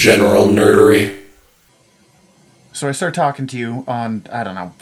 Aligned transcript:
general 0.00 0.46
nerdery. 0.46 1.14
So 2.72 2.88
I 2.88 2.92
started 2.92 3.14
talking 3.14 3.46
to 3.48 3.58
you 3.58 3.84
on, 3.86 4.24
I 4.32 4.42
don't 4.42 4.54
know, 4.54 4.72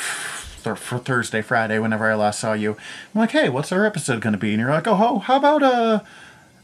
th- 0.62 0.78
for 0.78 0.98
Thursday, 0.98 1.42
Friday, 1.42 1.80
whenever 1.80 2.08
I 2.08 2.14
last 2.14 2.38
saw 2.38 2.52
you. 2.52 2.76
I'm 3.14 3.20
like, 3.22 3.32
hey, 3.32 3.48
what's 3.48 3.72
our 3.72 3.84
episode 3.84 4.20
going 4.20 4.34
to 4.34 4.38
be? 4.38 4.50
And 4.52 4.60
you're 4.60 4.70
like, 4.70 4.86
oh, 4.86 4.94
ho, 4.94 5.18
how 5.18 5.36
about, 5.38 5.64
uh, 5.64 6.00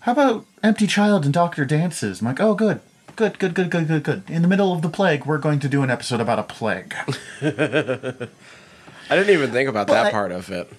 how 0.00 0.12
about 0.12 0.46
Empty 0.62 0.86
Child 0.86 1.24
and 1.24 1.34
Doctor 1.34 1.64
Dances? 1.64 2.20
I'm 2.20 2.28
like, 2.28 2.38
oh, 2.40 2.54
good. 2.54 2.80
Good, 3.16 3.40
good, 3.40 3.54
good, 3.54 3.70
good, 3.72 3.88
good, 3.88 4.02
good. 4.04 4.22
In 4.28 4.42
the 4.42 4.48
middle 4.48 4.72
of 4.72 4.82
the 4.82 4.88
plague, 4.88 5.26
we're 5.26 5.38
going 5.38 5.58
to 5.58 5.68
do 5.68 5.82
an 5.82 5.90
episode 5.90 6.20
about 6.20 6.38
a 6.38 6.44
plague. 6.44 6.94
I 7.42 8.28
didn't 9.10 9.30
even 9.30 9.50
think 9.50 9.68
about 9.68 9.88
that 9.88 10.04
But- 10.04 10.12
part 10.12 10.30
of 10.30 10.48
it. 10.52 10.70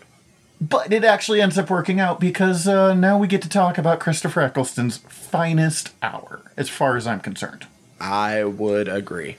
But 0.62 0.94
it 0.94 1.04
actually 1.04 1.42
ends 1.42 1.58
up 1.58 1.70
working 1.70 2.00
out 2.00 2.20
because 2.20 2.68
uh, 2.68 2.94
now 2.94 3.18
we 3.18 3.28
get 3.28 3.42
to 3.42 3.50
talk 3.50 3.78
about 3.78 4.00
Christopher 4.00 4.42
Eccleston's 4.42 4.98
finest 4.98 5.92
hour, 6.02 6.42
as 6.56 6.70
far 6.70 6.96
as 6.96 7.06
I'm 7.06 7.20
concerned. 7.20 7.68
I 8.00 8.44
would 8.44 8.88
agree. 8.88 9.38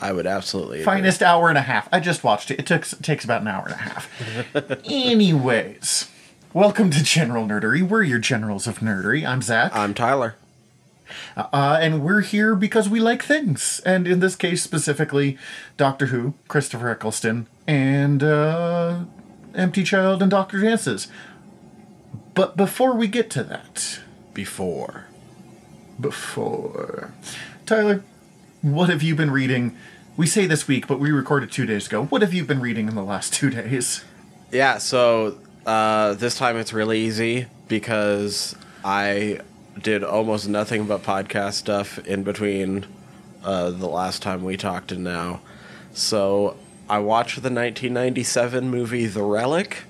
I 0.00 0.12
would 0.12 0.26
absolutely 0.26 0.78
agree. 0.80 0.84
Finest 0.84 1.22
hour 1.22 1.48
and 1.48 1.56
a 1.56 1.62
half. 1.62 1.88
I 1.92 2.00
just 2.00 2.22
watched 2.24 2.50
it. 2.50 2.58
It 2.58 2.66
took 2.66 2.84
takes 3.02 3.24
about 3.24 3.42
an 3.42 3.48
hour 3.48 3.64
and 3.64 3.74
a 3.74 3.76
half. 3.78 4.10
Anyways, 4.84 6.10
welcome 6.52 6.90
to 6.90 7.02
General 7.02 7.46
Nerdery. 7.46 7.82
We're 7.82 8.02
your 8.02 8.18
generals 8.18 8.66
of 8.66 8.80
nerdery. 8.80 9.26
I'm 9.26 9.40
Zach, 9.42 9.74
I'm 9.74 9.94
Tyler. 9.94 10.34
uh, 11.36 11.78
and 11.80 12.02
we're 12.02 12.20
here 12.22 12.54
because 12.54 12.88
we 12.88 13.00
like 13.00 13.22
things, 13.22 13.80
and 13.86 14.06
in 14.08 14.20
this 14.20 14.36
case 14.36 14.62
specifically, 14.62 15.38
Doctor 15.76 16.06
Who, 16.06 16.34
Christopher 16.48 16.90
Eccleston, 16.90 17.46
and 17.66 18.22
uh, 18.22 19.00
Empty 19.54 19.82
Child 19.84 20.22
and 20.22 20.30
Doctor 20.30 20.60
Dances. 20.60 21.08
But 22.34 22.56
before 22.56 22.94
we 22.94 23.08
get 23.08 23.28
to 23.30 23.42
that, 23.44 24.00
Before. 24.32 25.06
before. 26.00 27.12
Tyler, 27.66 28.02
what 28.62 28.88
have 28.88 29.02
you 29.02 29.14
been 29.14 29.30
reading? 29.30 29.76
We 30.16 30.26
say 30.26 30.46
this 30.46 30.66
week, 30.68 30.86
but 30.86 30.98
we 30.98 31.10
recorded 31.10 31.50
two 31.52 31.66
days 31.66 31.86
ago. 31.86 32.04
What 32.06 32.22
have 32.22 32.32
you 32.34 32.44
been 32.44 32.60
reading 32.60 32.88
in 32.88 32.94
the 32.94 33.04
last 33.04 33.32
two 33.34 33.50
days? 33.50 34.04
Yeah, 34.50 34.78
so 34.78 35.38
uh, 35.66 36.14
this 36.14 36.36
time 36.36 36.56
it's 36.56 36.72
really 36.72 37.00
easy 37.00 37.46
because 37.68 38.54
I 38.84 39.40
did 39.80 40.04
almost 40.04 40.48
nothing 40.48 40.86
but 40.86 41.02
podcast 41.02 41.54
stuff 41.54 41.98
in 42.06 42.22
between 42.22 42.86
uh, 43.44 43.70
the 43.70 43.88
last 43.88 44.22
time 44.22 44.44
we 44.44 44.56
talked 44.56 44.92
and 44.92 45.02
now. 45.04 45.40
So 45.94 46.56
I 46.88 46.98
watched 46.98 47.36
the 47.36 47.50
1997 47.50 48.68
movie 48.68 49.06
The 49.06 49.22
Relic. 49.22 49.84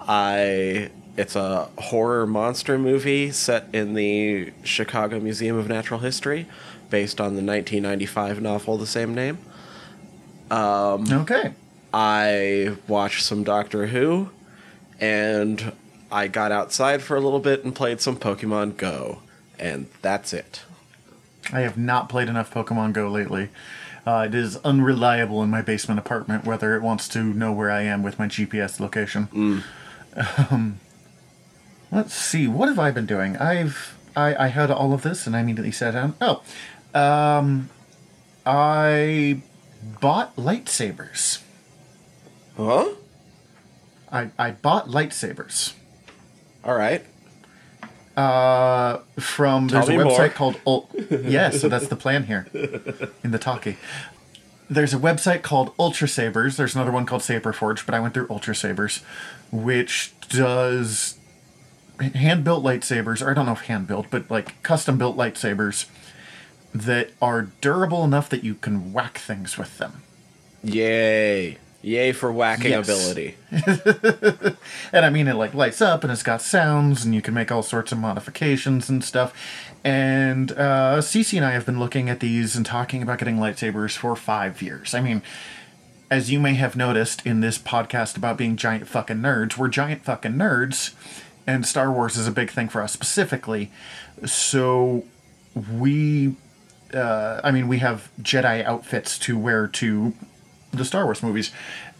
I 0.00 0.90
it's 1.16 1.34
a 1.34 1.68
horror 1.78 2.26
monster 2.26 2.78
movie 2.78 3.30
set 3.30 3.68
in 3.72 3.94
the 3.94 4.52
Chicago 4.62 5.18
Museum 5.18 5.56
of 5.56 5.66
Natural 5.66 6.00
History, 6.00 6.46
based 6.90 7.20
on 7.20 7.36
the 7.36 7.42
1995 7.42 8.42
novel 8.42 8.76
the 8.76 8.86
same 8.86 9.14
name. 9.14 9.38
Um, 10.50 11.10
okay. 11.10 11.54
I 11.92 12.76
watched 12.86 13.24
some 13.24 13.44
Doctor 13.44 13.86
Who, 13.86 14.30
and 15.00 15.72
I 16.12 16.28
got 16.28 16.52
outside 16.52 17.02
for 17.02 17.16
a 17.16 17.20
little 17.20 17.40
bit 17.40 17.64
and 17.64 17.74
played 17.74 18.00
some 18.00 18.16
Pokemon 18.18 18.76
Go, 18.76 19.22
and 19.58 19.86
that's 20.02 20.32
it. 20.34 20.62
I 21.52 21.60
have 21.60 21.78
not 21.78 22.08
played 22.08 22.28
enough 22.28 22.52
Pokemon 22.52 22.92
Go 22.92 23.08
lately. 23.08 23.48
Uh, 24.06 24.24
it 24.28 24.34
is 24.34 24.56
unreliable 24.58 25.42
in 25.42 25.50
my 25.50 25.60
basement 25.62 25.98
apartment 25.98 26.44
whether 26.44 26.76
it 26.76 26.82
wants 26.82 27.08
to 27.08 27.24
know 27.24 27.52
where 27.52 27.70
I 27.70 27.82
am 27.82 28.02
with 28.04 28.18
my 28.18 28.26
GPS 28.28 28.78
location. 28.78 29.28
Um, 30.50 30.80
let's 31.90 32.14
see. 32.14 32.46
What 32.46 32.68
have 32.68 32.78
I 32.78 32.90
been 32.92 33.06
doing? 33.06 33.36
I've 33.36 33.96
I, 34.14 34.44
I 34.44 34.46
had 34.48 34.70
all 34.70 34.92
of 34.92 35.02
this 35.02 35.26
and 35.26 35.36
I 35.36 35.40
immediately 35.40 35.72
sat 35.72 35.92
down. 35.92 36.14
Oh, 36.20 36.42
um, 36.94 37.68
I 38.46 39.42
bought 40.00 40.36
lightsabers. 40.36 41.42
Huh? 42.56 42.90
I, 44.10 44.30
I 44.38 44.52
bought 44.52 44.86
lightsabers. 44.88 45.74
All 46.64 46.74
right. 46.76 47.04
Uh, 48.16 48.98
from 49.18 49.68
Tell 49.68 49.84
there's 49.84 50.00
a 50.00 50.04
website 50.04 50.18
more. 50.18 50.28
called 50.30 50.60
Ul- 50.66 50.88
yeah, 51.22 51.50
so 51.50 51.68
that's 51.68 51.88
the 51.88 51.96
plan 51.96 52.24
here 52.24 52.46
in 53.22 53.30
the 53.30 53.38
talkie. 53.38 53.76
There's 54.70 54.94
a 54.94 54.98
website 54.98 55.42
called 55.42 55.72
Ultra 55.78 56.08
Sabers. 56.08 56.56
There's 56.56 56.74
another 56.74 56.90
one 56.90 57.04
called 57.06 57.22
Saberforge, 57.22 57.84
but 57.84 57.94
I 57.94 58.00
went 58.00 58.14
through 58.14 58.26
Ultra 58.30 58.54
Sabers, 58.54 59.02
which 59.52 60.12
does 60.28 61.18
hand 62.00 62.42
built 62.42 62.64
lightsabers, 62.64 63.24
or 63.24 63.30
I 63.30 63.34
don't 63.34 63.46
know 63.46 63.52
if 63.52 63.62
hand 63.62 63.86
built, 63.86 64.06
but 64.10 64.30
like 64.30 64.62
custom 64.62 64.96
built 64.98 65.16
lightsabers 65.16 65.86
that 66.74 67.10
are 67.22 67.42
durable 67.60 68.02
enough 68.04 68.28
that 68.30 68.42
you 68.44 68.54
can 68.54 68.92
whack 68.92 69.18
things 69.18 69.56
with 69.56 69.78
them. 69.78 70.02
Yay. 70.64 71.58
Yay 71.86 72.10
for 72.10 72.32
whacking 72.32 72.72
Yes. 72.72 72.88
ability. 72.88 73.36
And 74.92 75.04
I 75.06 75.10
mean, 75.10 75.28
it 75.28 75.34
like 75.34 75.54
lights 75.54 75.80
up 75.80 76.02
and 76.02 76.12
it's 76.12 76.24
got 76.24 76.42
sounds, 76.42 77.04
and 77.04 77.14
you 77.14 77.22
can 77.22 77.32
make 77.32 77.52
all 77.52 77.62
sorts 77.62 77.92
of 77.92 77.98
modifications 77.98 78.88
and 78.88 79.04
stuff. 79.04 79.32
And 79.84 80.50
uh, 80.52 80.98
Cece 80.98 81.36
and 81.36 81.44
I 81.44 81.52
have 81.52 81.64
been 81.64 81.78
looking 81.78 82.10
at 82.10 82.18
these 82.18 82.56
and 82.56 82.66
talking 82.66 83.02
about 83.02 83.18
getting 83.18 83.36
lightsabers 83.36 83.96
for 83.96 84.16
five 84.16 84.60
years. 84.60 84.94
I 84.94 85.00
mean, 85.00 85.22
as 86.10 86.28
you 86.30 86.40
may 86.40 86.54
have 86.54 86.74
noticed 86.74 87.24
in 87.24 87.40
this 87.40 87.56
podcast 87.56 88.16
about 88.16 88.36
being 88.36 88.56
giant 88.56 88.88
fucking 88.88 89.18
nerds, 89.18 89.56
we're 89.56 89.68
giant 89.68 90.04
fucking 90.04 90.32
nerds, 90.32 90.92
and 91.46 91.64
Star 91.64 91.92
Wars 91.92 92.16
is 92.16 92.26
a 92.26 92.32
big 92.32 92.50
thing 92.50 92.68
for 92.68 92.82
us 92.82 92.92
specifically. 92.92 93.70
So 94.24 95.04
we, 95.54 96.34
uh, 96.92 97.40
I 97.44 97.52
mean, 97.52 97.68
we 97.68 97.78
have 97.78 98.10
Jedi 98.20 98.64
outfits 98.64 99.18
to 99.20 99.38
wear 99.38 99.68
to 99.68 100.14
the 100.76 100.84
Star 100.84 101.04
Wars 101.04 101.22
movies. 101.22 101.50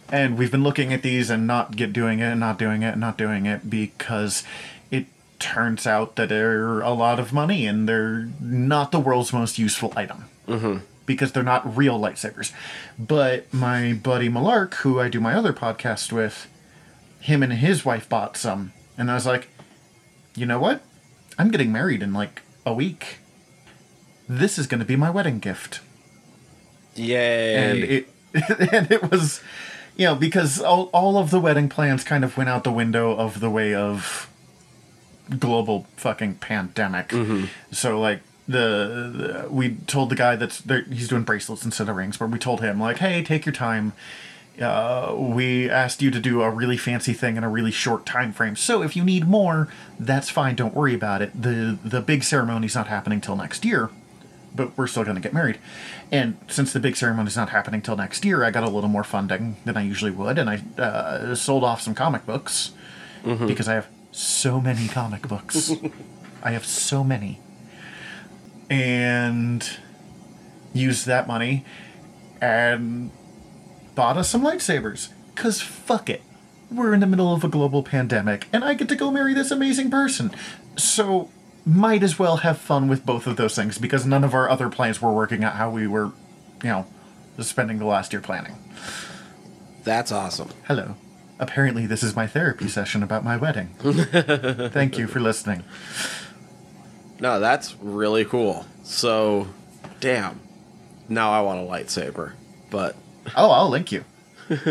And 0.09 0.37
we've 0.37 0.51
been 0.51 0.63
looking 0.63 0.93
at 0.93 1.01
these 1.01 1.29
and 1.29 1.45
not 1.45 1.75
get 1.75 1.91
doing 1.91 2.19
it 2.19 2.31
and 2.31 2.39
not 2.39 2.57
doing 2.57 2.81
it 2.81 2.91
and 2.91 3.01
not 3.01 3.17
doing 3.17 3.45
it 3.45 3.69
because 3.69 4.43
it 4.89 5.05
turns 5.39 5.85
out 5.85 6.15
that 6.15 6.29
they're 6.29 6.79
a 6.79 6.91
lot 6.91 7.19
of 7.19 7.33
money 7.33 7.65
and 7.65 7.89
they're 7.89 8.29
not 8.39 8.91
the 8.91 8.99
world's 8.99 9.33
most 9.33 9.59
useful 9.59 9.91
item. 9.95 10.25
Mm-hmm. 10.47 10.77
Because 11.05 11.31
they're 11.31 11.43
not 11.43 11.77
real 11.77 11.99
lightsabers. 11.99 12.53
But 12.97 13.53
my 13.53 13.93
buddy 13.93 14.29
Malark, 14.29 14.75
who 14.75 14.99
I 14.99 15.09
do 15.09 15.19
my 15.19 15.33
other 15.33 15.53
podcast 15.53 16.11
with, 16.11 16.47
him 17.19 17.43
and 17.43 17.53
his 17.53 17.83
wife 17.85 18.07
bought 18.07 18.37
some. 18.37 18.73
And 18.97 19.09
I 19.11 19.15
was 19.15 19.25
like, 19.25 19.49
you 20.35 20.45
know 20.45 20.59
what? 20.59 20.81
I'm 21.37 21.49
getting 21.49 21.71
married 21.71 22.01
in 22.01 22.13
like 22.13 22.41
a 22.65 22.73
week. 22.73 23.19
This 24.27 24.57
is 24.57 24.67
going 24.67 24.79
to 24.79 24.85
be 24.85 24.95
my 24.97 25.09
wedding 25.09 25.39
gift 25.39 25.79
Yay. 26.95 27.55
and 27.55 27.79
it 27.79 28.09
and 28.71 28.91
it 28.91 29.09
was 29.11 29.41
you 29.95 30.05
know 30.05 30.15
because 30.15 30.61
all, 30.61 30.89
all 30.93 31.17
of 31.17 31.31
the 31.31 31.39
wedding 31.39 31.69
plans 31.69 32.03
kind 32.03 32.23
of 32.23 32.37
went 32.37 32.49
out 32.49 32.63
the 32.63 32.71
window 32.71 33.15
of 33.15 33.39
the 33.39 33.49
way 33.49 33.73
of 33.73 34.29
global 35.39 35.85
fucking 35.97 36.35
pandemic. 36.35 37.11
So 37.71 37.99
like 37.99 38.21
the, 38.47 39.43
the 39.43 39.47
we 39.49 39.75
told 39.87 40.09
the 40.09 40.15
guy 40.15 40.35
that's 40.37 40.61
there 40.61 40.83
he's 40.83 41.09
doing 41.09 41.23
bracelets 41.23 41.65
instead 41.65 41.89
of 41.89 41.97
rings 41.97 42.15
but 42.15 42.29
we 42.29 42.39
told 42.39 42.61
him 42.61 42.79
like 42.79 42.97
hey 42.97 43.23
take 43.23 43.45
your 43.45 43.53
time. 43.53 43.93
Uh, 44.61 45.13
we 45.15 45.69
asked 45.69 46.01
you 46.01 46.09
to 46.09 46.19
do 46.19 46.41
a 46.41 46.49
really 46.49 46.77
fancy 46.77 47.13
thing 47.13 47.37
in 47.37 47.43
a 47.43 47.49
really 47.49 47.69
short 47.69 48.07
time 48.07 48.33
frame 48.33 48.55
so 48.55 48.81
if 48.81 48.95
you 48.95 49.03
need 49.03 49.27
more 49.27 49.67
that's 49.99 50.29
fine. 50.29 50.55
Don't 50.55 50.73
worry 50.73 50.95
about 50.95 51.21
it. 51.21 51.39
The 51.39 51.77
the 51.83 52.01
big 52.01 52.23
ceremony's 52.23 52.73
not 52.73 52.87
happening 52.87 53.21
till 53.21 53.35
next 53.35 53.65
year 53.65 53.89
but 54.57 54.77
we're 54.77 54.87
still 54.87 55.03
going 55.05 55.15
to 55.15 55.21
get 55.21 55.33
married. 55.33 55.59
And 56.11 56.35
since 56.47 56.73
the 56.73 56.79
big 56.81 56.97
ceremony 56.97 57.27
is 57.27 57.37
not 57.37 57.49
happening 57.49 57.81
till 57.81 57.95
next 57.95 58.25
year, 58.25 58.43
I 58.43 58.51
got 58.51 58.63
a 58.63 58.69
little 58.69 58.89
more 58.89 59.05
funding 59.05 59.55
than 59.63 59.77
I 59.77 59.83
usually 59.83 60.11
would, 60.11 60.37
and 60.37 60.49
I 60.49 60.61
uh, 60.81 61.35
sold 61.35 61.63
off 61.63 61.79
some 61.81 61.95
comic 61.95 62.25
books 62.25 62.71
because 63.47 63.67
I 63.69 63.73
have 63.75 63.87
so 64.11 64.59
many 64.59 64.87
comic 64.89 65.27
books. 65.27 65.71
I 66.43 66.51
have 66.51 66.65
so 66.65 67.03
many, 67.03 67.39
and 68.69 69.67
used 70.73 71.05
that 71.07 71.27
money 71.27 71.65
and 72.41 73.11
bought 73.95 74.17
us 74.17 74.29
some 74.29 74.43
lightsabers. 74.43 75.09
Cause 75.35 75.61
fuck 75.61 76.09
it, 76.09 76.21
we're 76.71 76.93
in 76.93 76.99
the 76.99 77.07
middle 77.07 77.33
of 77.33 77.43
a 77.43 77.47
global 77.47 77.83
pandemic, 77.83 78.47
and 78.53 78.63
I 78.63 78.73
get 78.75 78.89
to 78.89 78.95
go 78.95 79.11
marry 79.11 79.33
this 79.33 79.51
amazing 79.51 79.89
person. 79.91 80.31
So 80.77 81.29
might 81.67 82.01
as 82.01 82.17
well 82.17 82.37
have 82.37 82.57
fun 82.57 82.87
with 82.87 83.05
both 83.05 83.27
of 83.27 83.35
those 83.35 83.55
things 83.55 83.77
because 83.77 84.05
none 84.05 84.23
of 84.23 84.33
our 84.33 84.49
other 84.49 84.69
plans 84.69 85.01
were 85.01 85.11
working 85.11 85.43
out 85.43 85.55
how 85.55 85.69
we 85.69 85.85
were, 85.85 86.05
you 86.63 86.69
know, 86.69 86.85
spending 87.39 87.77
the 87.77 87.85
last 87.85 88.13
year 88.13 88.21
planning. 88.21 88.55
that's 89.83 90.11
awesome. 90.11 90.49
Hello. 90.67 90.95
Apparently, 91.39 91.85
this 91.85 92.01
is 92.01 92.15
my 92.15 92.25
therapy 92.25 92.67
session 92.67 93.03
about 93.03 93.23
my 93.23 93.37
wedding. 93.37 93.67
Thank 93.79 94.97
you 94.97 95.05
for 95.07 95.19
listening. 95.19 95.63
No, 97.19 97.39
that's 97.39 97.75
really 97.81 98.25
cool. 98.25 98.65
So, 98.83 99.47
damn. 99.99 100.39
Now 101.09 101.31
I 101.31 101.41
want 101.41 101.59
a 101.59 101.63
lightsaber. 101.63 102.33
But 102.71 102.95
Oh, 103.35 103.51
I'll 103.51 103.69
link 103.69 103.91
you. 103.91 104.03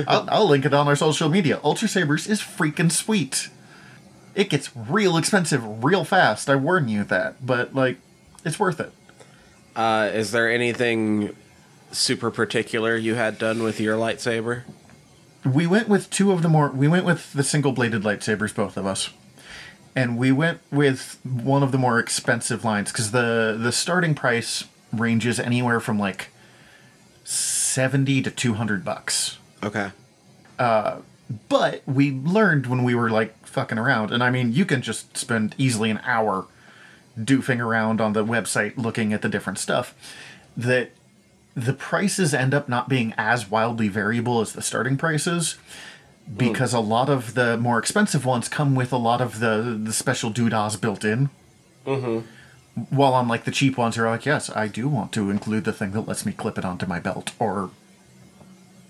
I'll, 0.07 0.27
I'll 0.29 0.49
link 0.49 0.65
it 0.65 0.73
on 0.75 0.89
our 0.89 0.97
social 0.97 1.29
media. 1.29 1.61
Ultra 1.63 1.87
Sabers 1.89 2.27
is 2.27 2.41
freaking 2.41 2.91
sweet. 2.91 3.49
It 4.37 4.51
gets 4.51 4.71
real 4.77 5.17
expensive 5.17 5.83
real 5.83 6.05
fast. 6.05 6.49
I 6.51 6.57
warn 6.57 6.89
you 6.89 7.03
that, 7.05 7.45
but 7.45 7.75
like, 7.75 7.97
it's 8.45 8.61
worth 8.61 8.79
it. 8.79 8.93
Uh, 9.75 10.11
is 10.13 10.31
there 10.31 10.49
anything 10.49 11.35
super 11.91 12.31
particular 12.31 12.97
you 12.97 13.15
had 13.15 13.39
done 13.39 13.63
with 13.63 13.81
your 13.81 13.97
lightsaber? 13.97 14.63
We 15.45 15.67
went 15.67 15.89
with 15.89 16.11
two 16.11 16.33
of 16.33 16.43
the 16.43 16.49
more. 16.51 16.69
We 16.69 16.87
went 16.87 17.07
with 17.07 17.33
the 17.33 17.43
single 17.43 17.73
bladed 17.73 18.03
lightsabers, 18.03 18.55
both 18.55 18.77
of 18.77 18.85
us, 18.85 19.09
and 19.95 20.19
we 20.19 20.33
went 20.33 20.61
with 20.71 21.19
one 21.25 21.63
of 21.63 21.73
the 21.73 21.79
more 21.79 21.99
expensive 21.99 22.63
lines 22.65 22.93
because 22.93 23.13
the 23.13 23.57
the 23.59 23.73
starting 23.73 24.15
price 24.15 24.65
ranges 24.93 25.41
anywhere 25.41 25.81
from 25.81 25.99
like 25.99 26.29
seventy 27.25 28.21
to 28.21 28.31
two 28.31 28.55
hundred 28.55 28.85
bucks. 28.85 29.39
Okay. 29.63 29.93
Uh, 30.59 30.99
But 31.49 31.83
we 31.87 32.13
learned 32.13 32.67
when 32.67 32.83
we 32.85 32.95
were 32.95 33.11
like 33.11 33.35
fucking 33.57 33.79
around, 33.79 34.13
and 34.13 34.23
I 34.23 34.31
mean, 34.31 34.53
you 34.53 34.67
can 34.67 34.83
just 34.83 35.17
spend 35.17 35.55
easily 35.57 35.91
an 35.91 36.01
hour 36.05 36.47
doofing 37.19 37.59
around 37.59 38.03
on 38.03 38.13
the 38.13 38.23
website 38.23 38.77
looking 38.77 39.15
at 39.15 39.23
the 39.23 39.31
different 39.31 39.59
stuff, 39.59 39.95
that 40.55 40.91
the 41.55 41.73
prices 41.73 42.35
end 42.35 42.53
up 42.53 42.69
not 42.69 42.87
being 42.87 43.15
as 43.17 43.51
wildly 43.51 43.89
variable 43.89 44.43
as 44.43 44.53
the 44.53 44.61
starting 44.61 44.99
prices 44.99 45.57
because 46.37 46.75
a 46.75 46.81
lot 46.81 47.09
of 47.09 47.33
the 47.33 47.57
more 47.57 47.79
expensive 47.79 48.27
ones 48.27 48.47
come 48.49 48.75
with 48.75 48.93
a 48.93 48.99
lot 48.99 49.23
of 49.23 49.41
the, 49.41 49.81
the 49.83 49.93
special 49.93 50.31
doodahs 50.31 50.79
built 50.79 51.03
in. 51.03 51.31
Mm-hmm. 51.87 52.19
While 52.95 53.15
on 53.15 53.27
like 53.27 53.45
the 53.45 53.51
cheap 53.51 53.79
ones 53.79 53.97
are 53.97 54.11
like, 54.11 54.27
yes, 54.27 54.51
I 54.51 54.69
do 54.69 54.87
want 54.87 55.13
to 55.13 55.31
include 55.31 55.65
the 55.65 55.73
thing 55.73 55.93
that 55.93 56.03
lets 56.03 56.27
me 56.27 56.33
clip 56.33 56.59
it 56.59 56.65
onto 56.67 56.85
my 56.85 57.01
belt, 57.01 57.33
or 57.39 57.71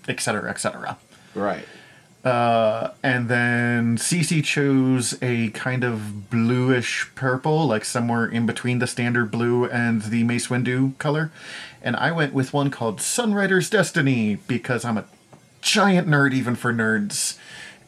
et 0.09 0.19
cetera, 0.19 0.49
et 0.49 0.59
cetera. 2.27 2.93
And 3.03 3.29
then 3.29 3.97
Cece 3.97 4.43
chose 4.43 5.17
a 5.21 5.49
kind 5.49 5.83
of 5.83 6.29
bluish 6.29 7.09
purple, 7.15 7.67
like 7.67 7.85
somewhere 7.85 8.25
in 8.25 8.45
between 8.45 8.79
the 8.79 8.87
standard 8.87 9.31
blue 9.31 9.65
and 9.65 10.03
the 10.03 10.23
Mace 10.23 10.47
Windu 10.47 10.97
color. 10.97 11.31
And 11.81 11.95
I 11.95 12.11
went 12.11 12.33
with 12.33 12.53
one 12.53 12.69
called 12.69 12.99
Sunrider's 12.99 13.69
Destiny 13.69 14.35
because 14.47 14.83
I'm 14.83 14.97
a 14.97 15.05
giant 15.61 16.07
nerd, 16.07 16.33
even 16.33 16.55
for 16.55 16.73
nerds. 16.73 17.37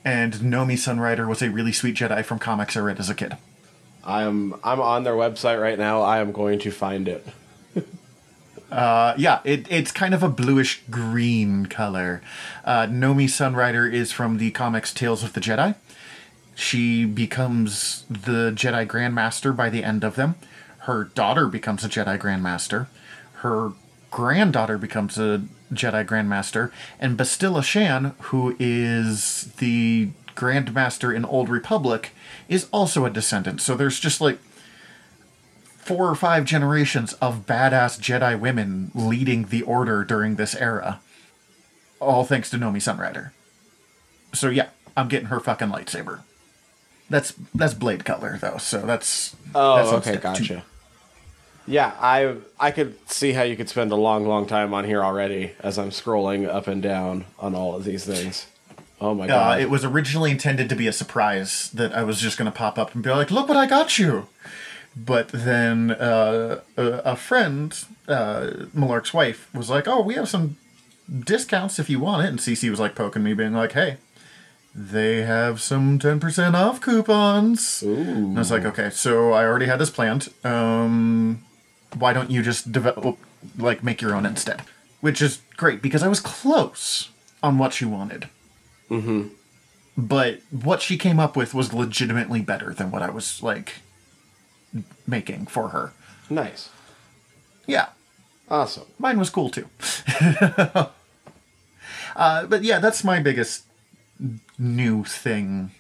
And 0.06 0.34
Nomi 0.36 0.76
Sunrider 0.76 1.28
was 1.28 1.42
a 1.42 1.50
really 1.50 1.74
sweet 1.74 1.96
Jedi 1.96 2.24
from 2.24 2.40
comics 2.40 2.78
I 2.78 2.80
read 2.80 3.00
as 3.00 3.10
a 3.10 3.16
kid. 3.16 3.36
I 4.04 4.24
am. 4.24 4.56
I'm 4.64 4.80
on 4.80 5.04
their 5.04 5.14
website 5.14 5.62
right 5.62 5.78
now. 5.78 6.02
I 6.02 6.20
am 6.20 6.32
going 6.32 6.60
to 6.60 6.72
find 6.72 7.08
it. 7.08 7.28
Uh, 8.72 9.16
yeah, 9.18 9.40
it, 9.44 9.66
it's 9.72 9.92
kind 9.92 10.14
of 10.14 10.22
a 10.22 10.30
bluish 10.30 10.82
green 10.90 11.66
color. 11.66 12.22
Uh, 12.64 12.86
Nomi 12.86 13.26
Sunrider 13.26 13.92
is 13.92 14.12
from 14.12 14.38
the 14.38 14.52
comics 14.52 14.94
Tales 14.94 15.24
of 15.24 15.34
the 15.34 15.42
Jedi. 15.42 15.76
She 16.56 17.06
becomes 17.06 18.04
the 18.10 18.52
Jedi 18.52 18.86
Grandmaster 18.86 19.56
by 19.56 19.70
the 19.70 19.84
end 19.84 20.04
of 20.04 20.16
them. 20.16 20.36
Her 20.80 21.06
daughter 21.06 21.48
becomes 21.48 21.84
a 21.84 21.90
Jedi 21.90 22.20
Grandmaster. 22.20 22.88
Her 23.36 23.72
granddaughter 24.12 24.78
becomes 24.78 25.18
a 25.18 25.44
Jedi 25.74 26.06
Grandmaster. 26.06 26.72
And 27.00 27.18
Bastila 27.18 27.64
Shan, 27.64 28.14
who 28.24 28.56
is 28.60 29.54
the 29.58 30.10
Grandmaster 30.36 31.16
in 31.16 31.26
Old 31.26 31.50
Republic, 31.50 32.12
is 32.48 32.68
also 32.72 33.06
a 33.06 33.10
descendant. 33.10 33.62
So 33.62 33.76
there's 33.76 34.00
just 34.00 34.20
like 34.20 34.40
four 35.90 36.08
or 36.08 36.16
five 36.16 36.46
generations 36.46 37.14
of 37.14 37.46
badass 37.48 38.00
Jedi 38.00 38.40
women 38.40 38.92
leading 38.94 39.46
the 39.46 39.64
Order 39.64 40.04
during 40.04 40.36
this 40.36 40.54
era. 40.56 41.00
All 42.00 42.24
thanks 42.24 42.50
to 42.52 42.58
Nomi 42.58 42.78
Sunrider. 42.78 43.32
So 44.34 44.50
yeah, 44.50 44.70
I'm 44.96 45.08
getting 45.08 45.28
her 45.30 45.40
fucking 45.40 45.70
lightsaber. 45.70 46.20
That's 47.10 47.34
that's 47.56 47.74
blade 47.74 48.06
color 48.06 48.38
though, 48.40 48.58
so 48.58 48.82
that's 48.86 49.36
Oh, 49.56 49.78
that's 49.78 49.94
okay, 50.08 50.18
step 50.20 50.36
two. 50.36 50.44
gotcha. 50.48 50.64
Yeah, 51.66 51.94
I 52.00 52.36
I 52.60 52.70
could 52.72 52.96
see 53.10 53.32
how 53.34 53.42
you 53.44 53.56
could 53.58 53.68
spend 53.70 53.92
a 53.92 53.96
long, 53.96 54.28
long 54.28 54.46
time 54.46 54.74
on 54.76 54.86
here 54.86 55.04
already 55.04 55.54
as 55.60 55.78
I'm 55.80 55.90
scrolling 55.90 56.48
up 56.48 56.68
and 56.68 56.82
down 56.84 57.26
on 57.40 57.56
all 57.56 57.76
of 57.76 57.84
these 57.84 58.06
things. 58.06 58.46
Oh 59.02 59.14
my 59.16 59.26
Uh, 59.26 59.28
god! 59.28 59.62
it 59.62 59.70
was 59.70 59.84
originally 59.86 60.30
intended 60.32 60.70
to 60.70 60.76
be 60.76 60.86
a 60.88 60.94
surprise 60.94 61.72
that 61.74 61.94
I 61.94 62.04
was 62.04 62.20
just 62.20 62.38
going 62.38 62.52
to 62.52 62.58
pop 62.58 62.78
up 62.78 62.94
and 62.94 63.04
be 63.04 63.10
like, 63.10 63.32
"Look 63.32 63.48
what 63.48 63.58
I 63.58 63.66
got 63.66 63.98
you!" 63.98 64.28
But 64.96 65.30
then 65.30 65.92
uh, 65.92 66.62
a, 66.78 67.16
friend, 67.16 67.74
uh, 68.08 68.50
Malark's 68.76 69.14
wife, 69.14 69.48
was 69.54 69.70
like, 69.70 69.88
"Oh, 69.88 70.02
we 70.02 70.16
have 70.16 70.28
some 70.28 70.58
discounts 71.08 71.80
if 71.80 71.90
you 71.90 72.00
want 72.00 72.26
it." 72.26 72.30
And 72.30 72.40
CC 72.40 72.70
was 72.70 72.80
like 72.80 72.96
poking 72.96 73.24
me, 73.24 73.34
being 73.34 73.54
like, 73.54 73.74
"Hey, 73.74 73.98
they 74.76 75.22
have 75.22 75.62
some 75.62 76.00
ten 76.00 76.20
percent 76.20 76.56
off 76.56 76.82
coupons." 76.82 77.82
And 77.84 78.36
I 78.38 78.40
was 78.42 78.52
like, 78.52 78.66
"Okay, 78.66 78.90
so 78.90 79.32
I 79.32 79.46
already 79.46 79.68
had 79.68 79.80
this 79.80 79.90
planned. 79.90 80.30
Um, 80.44 81.44
why 81.98 82.12
don't 82.14 82.30
you 82.32 82.42
just 82.42 82.72
develop, 82.72 83.18
like, 83.58 83.84
make 83.84 84.02
your 84.02 84.16
own 84.16 84.26
instead?" 84.26 84.64
Which 85.02 85.22
is 85.22 85.42
great 85.56 85.82
because 85.82 86.04
I 86.04 86.08
was 86.10 86.20
close 86.20 87.10
on 87.42 87.58
what 87.58 87.74
she 87.74 87.86
wanted 87.86 88.28
but 89.96 90.42
what 90.52 90.82
she 90.82 90.98
came 90.98 91.20
up 91.20 91.38
with 91.38 91.54
was 91.54 91.74
legitimately 91.74 92.42
better 92.42 92.74
than 92.74 92.92
what 92.92 93.02
I 93.02 93.10
was 93.10 93.42
like 93.44 93.76
making 95.08 95.46
for 95.48 95.70
her. 95.70 95.92
nice, 96.30 96.70
Yeah, 97.68 97.88
awesome. 98.50 98.86
mine 98.98 99.20
was 99.20 99.30
cool 99.30 99.50
too. 99.50 99.68
uh, 102.16 102.46
but 102.46 102.64
yeah, 102.64 102.80
that's 102.80 103.04
my 103.04 103.20
biggest 103.20 103.64
new 104.58 105.04
thing. 105.04 105.72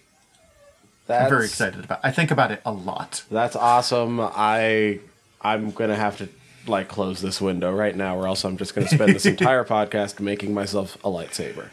That's 1.07 1.23
I'm 1.23 1.29
very 1.29 1.45
excited 1.45 1.83
about. 1.85 1.99
I 2.03 2.11
think 2.11 2.31
about 2.31 2.51
it 2.51 2.61
a 2.65 2.71
lot. 2.71 3.23
That's 3.31 3.55
awesome. 3.55 4.19
I 4.21 4.99
I'm 5.41 5.71
gonna 5.71 5.95
have 5.95 6.17
to 6.19 6.29
like 6.67 6.87
close 6.87 7.21
this 7.21 7.41
window 7.41 7.73
right 7.73 7.95
now, 7.95 8.17
or 8.17 8.27
else 8.27 8.43
I'm 8.45 8.57
just 8.57 8.75
gonna 8.75 8.87
spend 8.87 9.15
this 9.15 9.25
entire 9.35 9.63
podcast 9.63 10.19
making 10.19 10.53
myself 10.53 10.95
a 11.03 11.07
lightsaber. 11.09 11.69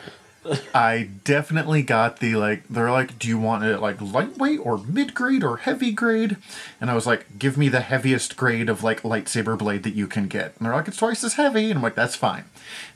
I 0.74 1.10
definitely 1.24 1.82
got 1.82 2.20
the 2.20 2.36
like. 2.36 2.66
They're 2.68 2.90
like, 2.90 3.18
"Do 3.18 3.28
you 3.28 3.38
want 3.38 3.64
it 3.64 3.78
like 3.78 4.00
lightweight 4.00 4.60
or 4.62 4.78
mid 4.78 5.14
grade 5.14 5.44
or 5.44 5.58
heavy 5.58 5.92
grade?" 5.92 6.36
And 6.80 6.90
I 6.90 6.94
was 6.94 7.06
like, 7.06 7.38
"Give 7.38 7.56
me 7.56 7.68
the 7.68 7.80
heaviest 7.80 8.36
grade 8.36 8.68
of 8.68 8.82
like 8.82 9.02
lightsaber 9.02 9.58
blade 9.58 9.82
that 9.84 9.94
you 9.94 10.06
can 10.06 10.28
get." 10.28 10.54
And 10.56 10.66
they're 10.66 10.74
like, 10.74 10.88
"It's 10.88 10.98
twice 10.98 11.24
as 11.24 11.34
heavy," 11.34 11.70
and 11.70 11.78
I'm 11.78 11.82
like, 11.82 11.94
"That's 11.94 12.16
fine." 12.16 12.44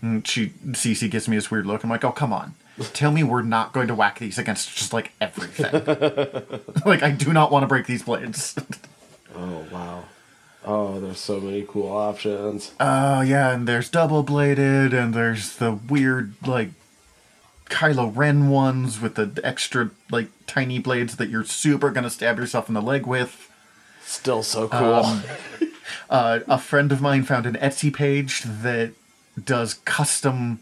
And 0.00 0.26
she, 0.26 0.50
Cece, 0.70 1.10
gives 1.10 1.28
me 1.28 1.36
this 1.36 1.50
weird 1.50 1.66
look. 1.66 1.84
I'm 1.84 1.90
like, 1.90 2.04
"Oh, 2.04 2.12
come 2.12 2.32
on." 2.32 2.54
Tell 2.92 3.12
me 3.12 3.22
we're 3.22 3.42
not 3.42 3.72
going 3.72 3.88
to 3.88 3.94
whack 3.94 4.18
these 4.18 4.38
against 4.38 4.74
just 4.74 4.92
like 4.92 5.12
everything. 5.20 5.72
like 6.86 7.02
I 7.02 7.10
do 7.10 7.32
not 7.32 7.52
want 7.52 7.62
to 7.62 7.66
break 7.66 7.86
these 7.86 8.02
blades. 8.02 8.56
Oh 9.36 9.64
wow. 9.70 10.04
Oh, 10.64 11.00
there's 11.00 11.18
so 11.20 11.40
many 11.40 11.64
cool 11.66 11.90
options. 11.90 12.72
Oh 12.80 13.20
yeah, 13.22 13.52
and 13.52 13.66
there's 13.66 13.88
double 13.88 14.22
bladed, 14.22 14.92
and 14.92 15.14
there's 15.14 15.56
the 15.56 15.72
weird 15.72 16.34
like 16.46 16.70
Kylo 17.70 18.14
Ren 18.14 18.48
ones 18.50 19.00
with 19.00 19.14
the 19.14 19.40
extra 19.42 19.90
like 20.10 20.28
tiny 20.46 20.78
blades 20.78 21.16
that 21.16 21.30
you're 21.30 21.44
super 21.44 21.90
gonna 21.90 22.10
stab 22.10 22.38
yourself 22.38 22.68
in 22.68 22.74
the 22.74 22.82
leg 22.82 23.06
with. 23.06 23.50
Still 24.04 24.42
so 24.42 24.68
cool. 24.68 25.18
Uh, 26.08 26.40
a 26.48 26.58
friend 26.58 26.90
of 26.92 27.00
mine 27.00 27.22
found 27.24 27.46
an 27.46 27.54
Etsy 27.54 27.92
page 27.92 28.42
that 28.44 28.92
does 29.44 29.74
custom 29.84 30.60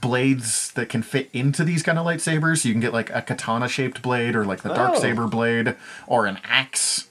blades 0.00 0.72
that 0.72 0.88
can 0.88 1.02
fit 1.02 1.28
into 1.32 1.62
these 1.64 1.82
kind 1.82 1.98
of 1.98 2.06
lightsabers. 2.06 2.64
You 2.64 2.72
can 2.72 2.80
get 2.80 2.92
like 2.92 3.10
a 3.10 3.22
katana 3.22 3.68
shaped 3.68 4.02
blade 4.02 4.34
or 4.36 4.44
like 4.44 4.62
the 4.62 4.72
dark 4.74 4.92
Oh. 4.96 5.00
saber 5.00 5.26
blade 5.28 5.76
or 6.06 6.26
an 6.26 6.38
axe. 6.44 7.08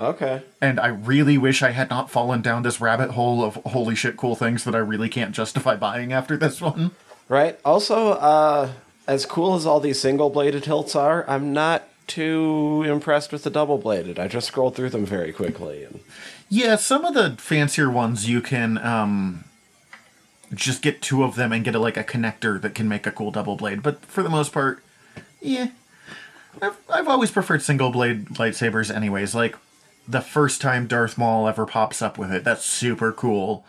okay. 0.00 0.42
And 0.60 0.78
I 0.80 0.88
really 0.88 1.36
wish 1.38 1.62
I 1.62 1.70
had 1.70 1.90
not 1.90 2.10
fallen 2.10 2.42
down 2.42 2.62
this 2.62 2.80
rabbit 2.80 3.10
hole 3.12 3.42
of 3.44 3.56
holy 3.66 3.94
shit 3.96 4.16
cool 4.16 4.34
things 4.36 4.64
that 4.64 4.74
I 4.74 4.78
really 4.78 5.08
can't 5.08 5.32
justify 5.32 5.76
buying 5.76 6.12
after 6.12 6.36
this 6.36 6.60
one. 6.60 6.92
Right. 7.30 7.60
Also, 7.64 8.10
uh, 8.10 8.72
as 9.06 9.24
cool 9.24 9.54
as 9.54 9.64
all 9.64 9.78
these 9.78 10.00
single 10.00 10.30
bladed 10.30 10.64
hilts 10.64 10.96
are, 10.96 11.24
I'm 11.28 11.52
not 11.52 11.84
too 12.08 12.82
impressed 12.84 13.30
with 13.30 13.44
the 13.44 13.50
double 13.50 13.78
bladed. 13.78 14.18
I 14.18 14.26
just 14.26 14.48
scrolled 14.48 14.74
through 14.74 14.90
them 14.90 15.06
very 15.06 15.32
quickly. 15.32 15.84
And 15.84 16.00
Yeah, 16.48 16.74
some 16.74 17.04
of 17.04 17.14
the 17.14 17.36
fancier 17.40 17.88
ones 17.88 18.28
you 18.28 18.40
can 18.40 18.78
um, 18.78 19.44
just 20.52 20.82
get 20.82 21.00
two 21.00 21.22
of 21.22 21.36
them 21.36 21.52
and 21.52 21.64
get 21.64 21.76
a, 21.76 21.78
like 21.78 21.96
a 21.96 22.02
connector 22.02 22.60
that 22.60 22.74
can 22.74 22.88
make 22.88 23.06
a 23.06 23.12
cool 23.12 23.30
double 23.30 23.54
blade. 23.54 23.80
But 23.80 24.04
for 24.04 24.24
the 24.24 24.28
most 24.28 24.52
part, 24.52 24.82
yeah, 25.40 25.68
I've 26.60 26.76
I've 26.92 27.06
always 27.06 27.30
preferred 27.30 27.62
single 27.62 27.90
blade 27.90 28.26
lightsabers. 28.30 28.92
Anyways, 28.92 29.36
like 29.36 29.54
the 30.08 30.20
first 30.20 30.60
time 30.60 30.88
Darth 30.88 31.16
Maul 31.16 31.46
ever 31.46 31.64
pops 31.64 32.02
up 32.02 32.18
with 32.18 32.32
it, 32.32 32.42
that's 32.42 32.64
super 32.64 33.12
cool. 33.12 33.64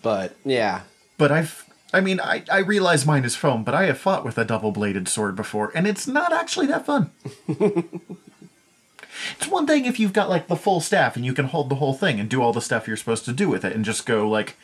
but 0.00 0.36
yeah, 0.44 0.82
But 1.18 1.32
I've 1.32 1.66
I 1.92 2.00
mean, 2.00 2.20
I, 2.20 2.44
I 2.50 2.58
realize 2.58 3.06
mine 3.06 3.24
is 3.24 3.34
foam, 3.34 3.64
but 3.64 3.74
I 3.74 3.86
have 3.86 3.98
fought 3.98 4.24
with 4.24 4.38
a 4.38 4.44
double 4.44 4.70
bladed 4.70 5.08
sword 5.08 5.34
before, 5.34 5.72
and 5.74 5.86
it's 5.86 6.06
not 6.06 6.32
actually 6.32 6.66
that 6.66 6.86
fun. 6.86 7.10
it's 7.48 9.48
one 9.48 9.66
thing 9.66 9.84
if 9.84 9.98
you've 9.98 10.12
got 10.12 10.28
like 10.28 10.46
the 10.46 10.56
full 10.56 10.80
staff 10.80 11.16
and 11.16 11.24
you 11.24 11.32
can 11.32 11.46
hold 11.46 11.68
the 11.68 11.76
whole 11.76 11.94
thing 11.94 12.20
and 12.20 12.28
do 12.28 12.42
all 12.42 12.52
the 12.52 12.60
stuff 12.60 12.86
you're 12.86 12.96
supposed 12.96 13.24
to 13.24 13.32
do 13.32 13.48
with 13.48 13.64
it 13.64 13.74
and 13.74 13.84
just 13.84 14.06
go 14.06 14.28
like 14.28 14.56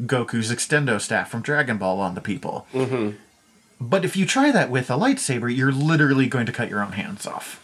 Goku's 0.00 0.50
extendo 0.50 1.00
staff 1.00 1.30
from 1.30 1.42
Dragon 1.42 1.78
Ball 1.78 2.00
on 2.00 2.14
the 2.14 2.20
people. 2.20 2.66
Mm-hmm. 2.72 3.16
But 3.80 4.04
if 4.04 4.16
you 4.16 4.26
try 4.26 4.50
that 4.50 4.70
with 4.70 4.90
a 4.90 4.94
lightsaber, 4.94 5.54
you're 5.54 5.72
literally 5.72 6.26
going 6.26 6.46
to 6.46 6.52
cut 6.52 6.68
your 6.68 6.82
own 6.82 6.92
hands 6.92 7.26
off. 7.26 7.60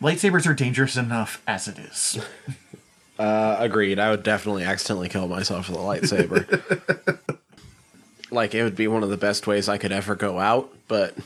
Lightsabers 0.00 0.46
are 0.46 0.54
dangerous 0.54 0.96
enough 0.96 1.42
as 1.46 1.68
it 1.68 1.78
is. 1.78 2.18
Uh, 3.16 3.56
agreed. 3.60 4.00
I 4.00 4.10
would 4.10 4.24
definitely 4.24 4.64
accidentally 4.64 5.08
kill 5.08 5.28
myself 5.28 5.68
with 5.68 5.78
a 5.78 5.80
lightsaber. 5.80 7.38
like 8.34 8.54
it 8.54 8.62
would 8.62 8.76
be 8.76 8.88
one 8.88 9.02
of 9.02 9.10
the 9.10 9.16
best 9.16 9.46
ways 9.46 9.68
I 9.68 9.78
could 9.78 9.92
ever 9.92 10.14
go 10.14 10.38
out, 10.38 10.72
but 10.88 11.16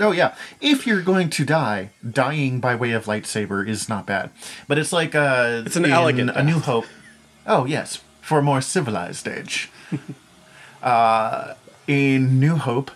Oh 0.00 0.10
yeah, 0.10 0.34
if 0.60 0.86
you're 0.86 1.02
going 1.02 1.30
to 1.30 1.44
die, 1.44 1.90
dying 2.08 2.60
by 2.60 2.74
way 2.74 2.92
of 2.92 3.04
lightsaber 3.04 3.66
is 3.66 3.88
not 3.88 4.06
bad. 4.06 4.30
But 4.66 4.78
it's 4.78 4.92
like 4.92 5.14
uh, 5.14 5.62
It's 5.66 5.76
an 5.76 5.84
in 5.84 5.92
elegant 5.92 6.30
A 6.30 6.42
New. 6.42 6.58
Hope. 6.58 6.86
Oh 7.46 7.66
yes, 7.66 8.00
for 8.20 8.38
a 8.38 8.42
more 8.42 8.60
civilized 8.60 9.28
age. 9.28 9.70
uh, 10.82 11.54
in 11.86 12.40
New 12.40 12.56
Hope, 12.56 12.90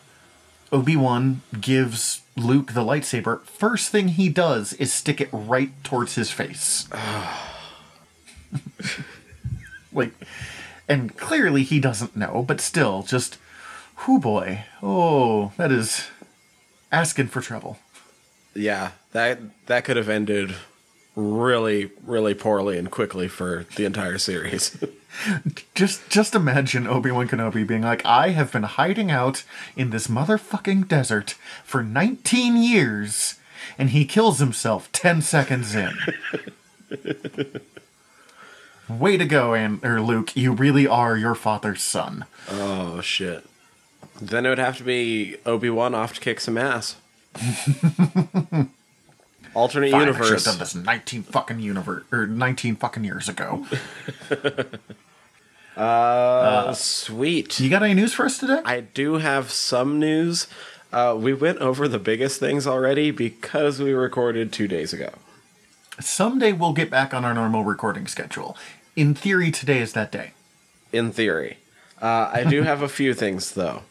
Obi 0.72 0.96
Wan 0.96 1.42
gives 1.60 2.22
Luke 2.36 2.72
the 2.72 2.82
lightsaber. 2.82 3.44
First 3.44 3.90
thing 3.90 4.08
he 4.08 4.28
does 4.28 4.72
is 4.74 4.92
stick 4.92 5.20
it 5.20 5.28
right 5.32 5.72
towards 5.84 6.14
his 6.14 6.30
face. 6.30 6.88
like, 9.92 10.12
and 10.88 11.16
clearly 11.16 11.62
he 11.62 11.80
doesn't 11.80 12.16
know, 12.16 12.44
but 12.46 12.60
still, 12.60 13.02
just, 13.02 13.38
whoo 14.06 14.18
boy, 14.18 14.64
oh, 14.82 15.52
that 15.56 15.72
is 15.72 16.08
asking 16.92 17.28
for 17.28 17.40
trouble. 17.40 17.78
yeah, 18.54 18.92
that 19.12 19.38
that 19.66 19.84
could 19.84 19.96
have 19.96 20.08
ended 20.08 20.54
really, 21.14 21.90
really 22.04 22.34
poorly 22.34 22.76
and 22.78 22.90
quickly 22.90 23.26
for 23.28 23.64
the 23.76 23.84
entire 23.84 24.18
series. 24.18 24.76
Just 25.74 26.10
just 26.10 26.34
imagine 26.34 26.86
Obi-Wan 26.86 27.26
Kenobi 27.26 27.66
being 27.66 27.80
like, 27.80 28.04
I 28.04 28.32
have 28.32 28.52
been 28.52 28.64
hiding 28.64 29.10
out 29.10 29.44
in 29.74 29.88
this 29.88 30.08
motherfucking 30.08 30.88
desert 30.88 31.36
for 31.64 31.82
19 31.82 32.58
years, 32.58 33.36
and 33.78 33.88
he 33.90 34.04
kills 34.04 34.40
himself 34.40 34.92
10 34.92 35.22
seconds 35.22 35.74
in. 35.74 35.96
Way 38.88 39.16
to 39.16 39.24
go, 39.24 39.52
and 39.54 39.84
or 39.84 40.00
Luke, 40.00 40.36
you 40.36 40.52
really 40.52 40.86
are 40.86 41.16
your 41.16 41.34
father's 41.34 41.82
son. 41.82 42.24
oh 42.50 43.00
shit. 43.00 43.44
Then 44.20 44.46
it 44.46 44.48
would 44.50 44.58
have 44.58 44.76
to 44.78 44.84
be 44.84 45.36
Obi 45.44 45.68
Wan 45.70 45.94
off 45.94 46.14
to 46.14 46.20
kick 46.20 46.40
some 46.40 46.56
ass. 46.56 46.96
Alternate 49.54 49.90
Fine, 49.90 50.02
I 50.02 50.04
should 50.06 50.14
have 50.14 50.24
universe. 50.24 50.44
done 50.44 50.58
this 50.58 50.74
19 50.74 51.22
fucking 51.24 51.60
universe 51.60 52.04
or 52.12 52.26
19 52.26 52.76
fucking 52.76 53.04
years 53.04 53.28
ago. 53.28 53.66
Uh, 55.76 56.72
sweet. 56.72 57.60
You 57.60 57.68
got 57.68 57.82
any 57.82 57.92
news 57.92 58.14
for 58.14 58.24
us 58.24 58.38
today? 58.38 58.62
I 58.64 58.80
do 58.80 59.14
have 59.16 59.50
some 59.50 59.98
news. 59.98 60.46
Uh, 60.90 61.14
we 61.18 61.34
went 61.34 61.58
over 61.58 61.86
the 61.86 61.98
biggest 61.98 62.40
things 62.40 62.66
already 62.66 63.10
because 63.10 63.78
we 63.78 63.92
recorded 63.92 64.52
two 64.54 64.68
days 64.68 64.94
ago. 64.94 65.10
Someday 66.00 66.52
we'll 66.52 66.72
get 66.72 66.88
back 66.90 67.12
on 67.12 67.26
our 67.26 67.34
normal 67.34 67.62
recording 67.62 68.06
schedule. 68.06 68.56
In 68.96 69.14
theory, 69.14 69.50
today 69.50 69.78
is 69.80 69.92
that 69.92 70.10
day. 70.10 70.32
In 70.92 71.12
theory. 71.12 71.58
Uh, 72.00 72.30
I 72.32 72.44
do 72.44 72.62
have 72.62 72.82
a 72.82 72.88
few 72.88 73.14
things, 73.14 73.52
though. 73.52 73.82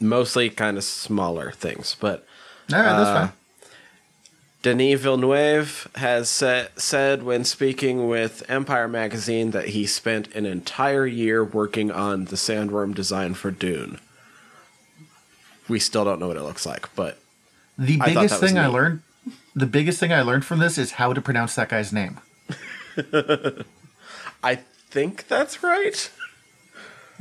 Mostly 0.00 0.50
kind 0.50 0.76
of 0.76 0.84
smaller 0.84 1.52
things. 1.52 1.96
But 1.98 2.26
All 2.72 2.78
right, 2.80 2.96
that's 2.96 3.08
Uh, 3.08 3.14
fine. 3.26 3.32
Denis 4.62 5.00
Villeneuve 5.00 5.88
has 5.94 6.28
sa- 6.28 6.66
said 6.76 7.22
when 7.22 7.44
speaking 7.44 8.08
with 8.08 8.42
Empire 8.48 8.88
Magazine 8.88 9.52
that 9.52 9.68
he 9.68 9.86
spent 9.86 10.28
an 10.34 10.44
entire 10.44 11.06
year 11.06 11.42
working 11.42 11.90
on 11.90 12.26
the 12.26 12.36
sandworm 12.36 12.94
design 12.94 13.32
for 13.34 13.50
Dune. 13.50 13.98
We 15.68 15.78
still 15.80 16.04
don't 16.04 16.18
know 16.20 16.28
what 16.28 16.36
it 16.36 16.42
looks 16.42 16.66
like, 16.66 16.94
but 16.94 17.18
The 17.78 17.98
I 18.02 18.06
biggest 18.14 18.38
thing 18.40 18.58
I 18.58 18.66
learned, 18.66 19.00
the 19.54 19.66
biggest 19.66 19.98
thing 19.98 20.12
I 20.12 20.20
learned 20.22 20.44
from 20.44 20.58
this 20.58 20.76
is 20.76 20.92
how 20.92 21.12
to 21.14 21.20
pronounce 21.22 21.54
that 21.54 21.68
guy's 21.70 21.92
name. 21.92 22.18
I 24.42 24.56
think 24.56 25.28
that's 25.28 25.62
right. 25.62 26.10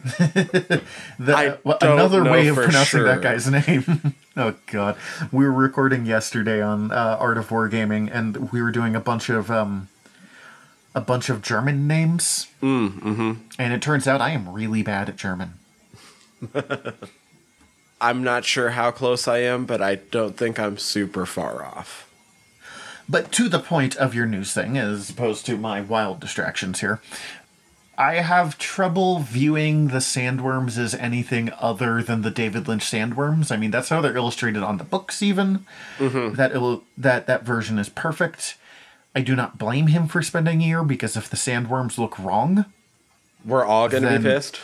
I 0.19 1.57
well, 1.63 1.77
don't 1.79 1.93
another 1.93 2.23
way 2.23 2.47
of 2.47 2.55
pronouncing 2.55 2.99
sure. 2.99 3.03
that 3.03 3.21
guy's 3.21 3.49
name. 3.67 4.13
oh 4.37 4.55
god, 4.67 4.95
we 5.31 5.43
were 5.45 5.51
recording 5.51 6.05
yesterday 6.05 6.61
on 6.61 6.91
uh, 6.91 7.17
Art 7.19 7.37
of 7.37 7.51
War 7.51 7.67
Gaming, 7.67 8.09
and 8.09 8.51
we 8.51 8.61
were 8.61 8.71
doing 8.71 8.95
a 8.95 8.99
bunch 9.01 9.29
of 9.29 9.51
um, 9.51 9.89
a 10.95 11.01
bunch 11.01 11.29
of 11.29 11.41
German 11.41 11.87
names. 11.87 12.47
Mm, 12.61 12.99
mm-hmm. 12.99 13.33
And 13.57 13.73
it 13.73 13.81
turns 13.81 14.07
out 14.07 14.21
I 14.21 14.29
am 14.31 14.49
really 14.49 14.83
bad 14.83 15.09
at 15.09 15.17
German. 15.17 15.53
I'm 18.01 18.23
not 18.23 18.45
sure 18.45 18.69
how 18.71 18.91
close 18.91 19.27
I 19.27 19.39
am, 19.39 19.65
but 19.65 19.81
I 19.81 19.95
don't 19.95 20.37
think 20.37 20.59
I'm 20.59 20.77
super 20.77 21.25
far 21.25 21.65
off. 21.65 22.08
But 23.09 23.31
to 23.33 23.49
the 23.49 23.59
point 23.59 23.95
of 23.95 24.13
your 24.13 24.27
news 24.27 24.53
thing, 24.53 24.77
as 24.77 25.09
opposed 25.09 25.45
to 25.47 25.57
my 25.57 25.81
wild 25.81 26.19
distractions 26.19 26.79
here, 26.81 27.01
I 27.97 28.15
have 28.15 28.57
trouble 28.59 29.19
viewing 29.19 29.87
the 29.87 29.97
sandworms 29.97 30.77
as 30.77 30.93
anything 30.93 31.51
other 31.59 32.01
than 32.03 32.21
the 32.21 32.29
David 32.29 32.67
Lynch 32.67 32.83
sandworms. 32.83 33.51
I 33.51 33.57
mean, 33.57 33.71
that's 33.71 33.89
how 33.89 33.99
they're 33.99 34.15
illustrated 34.15 34.61
on 34.63 34.77
the 34.77 34.83
books, 34.83 35.21
even. 35.23 35.65
Mm-hmm. 35.97 36.35
That 36.35 36.53
il- 36.53 36.83
that 36.97 37.25
that 37.27 37.43
version 37.43 37.77
is 37.79 37.89
perfect. 37.89 38.55
I 39.15 39.21
do 39.21 39.35
not 39.35 39.57
blame 39.57 39.87
him 39.87 40.07
for 40.07 40.21
spending 40.21 40.61
a 40.61 40.65
year 40.67 40.83
because 40.83 41.17
if 41.17 41.29
the 41.29 41.35
sandworms 41.35 41.97
look 41.97 42.17
wrong, 42.19 42.65
We're 43.43 43.65
all 43.65 43.89
going 43.89 44.03
to 44.03 44.19
be 44.19 44.23
pissed. 44.23 44.59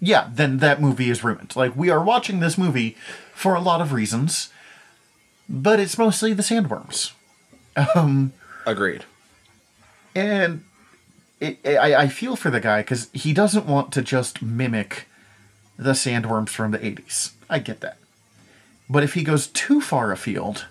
yeah, 0.00 0.28
then 0.34 0.58
that 0.58 0.80
movie 0.80 1.08
is 1.10 1.22
ruined. 1.22 1.54
Like 1.54 1.76
we 1.76 1.88
are 1.88 2.02
watching 2.02 2.40
this 2.40 2.58
movie 2.58 2.96
for 3.32 3.54
a 3.54 3.60
lot 3.60 3.80
of 3.80 3.92
reasons, 3.92 4.48
but 5.48 5.78
it's 5.78 5.96
mostly 5.96 6.32
the 6.34 6.42
sandworms. 6.42 7.12
Agreed. 8.66 9.04
and 10.14 10.64
it, 11.40 11.58
I, 11.64 11.94
I 11.94 12.08
feel 12.08 12.36
for 12.36 12.50
the 12.50 12.60
guy 12.60 12.82
because 12.82 13.08
he 13.12 13.32
doesn't 13.32 13.66
want 13.66 13.92
to 13.92 14.02
just 14.02 14.42
mimic 14.42 15.06
the 15.78 15.92
sandworms 15.92 16.50
from 16.50 16.72
the 16.72 16.78
80s. 16.78 17.32
I 17.48 17.60
get 17.60 17.80
that. 17.80 17.98
But 18.90 19.04
if 19.04 19.14
he 19.14 19.22
goes 19.22 19.46
too 19.46 19.80
far 19.80 20.10
afield, 20.12 20.66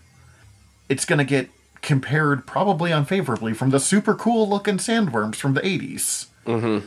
it's 0.90 1.06
going 1.06 1.20
to 1.20 1.26
get 1.26 1.50
compared 1.82 2.46
probably 2.46 2.92
unfavorably 2.92 3.54
from 3.54 3.70
the 3.70 3.80
super 3.80 4.14
cool 4.14 4.50
looking 4.50 4.78
sandworms 4.78 5.36
from 5.36 5.54
the 5.54 5.62
80s. 5.62 6.28
Mm-hmm. 6.46 6.86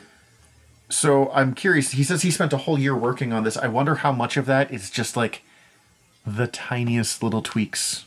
So 0.91 1.31
I'm 1.33 1.55
curious. 1.55 1.93
He 1.93 2.03
says 2.05 2.23
he 2.23 2.31
spent 2.31 2.53
a 2.53 2.59
whole 2.59 2.79
year 2.79 2.97
working 2.97 3.33
on 3.33 3.45
this. 3.45 3.57
I 3.57 3.69
wonder 3.69 3.97
how 3.97 4.13
much 4.13 4.37
of 4.37 4.47
that 4.47 4.73
is 4.73 4.91
just 4.91 5.17
like 5.17 5.43
the 6.27 6.49
tiniest 6.49 7.23
little 7.23 7.43
tweaks. 7.43 8.05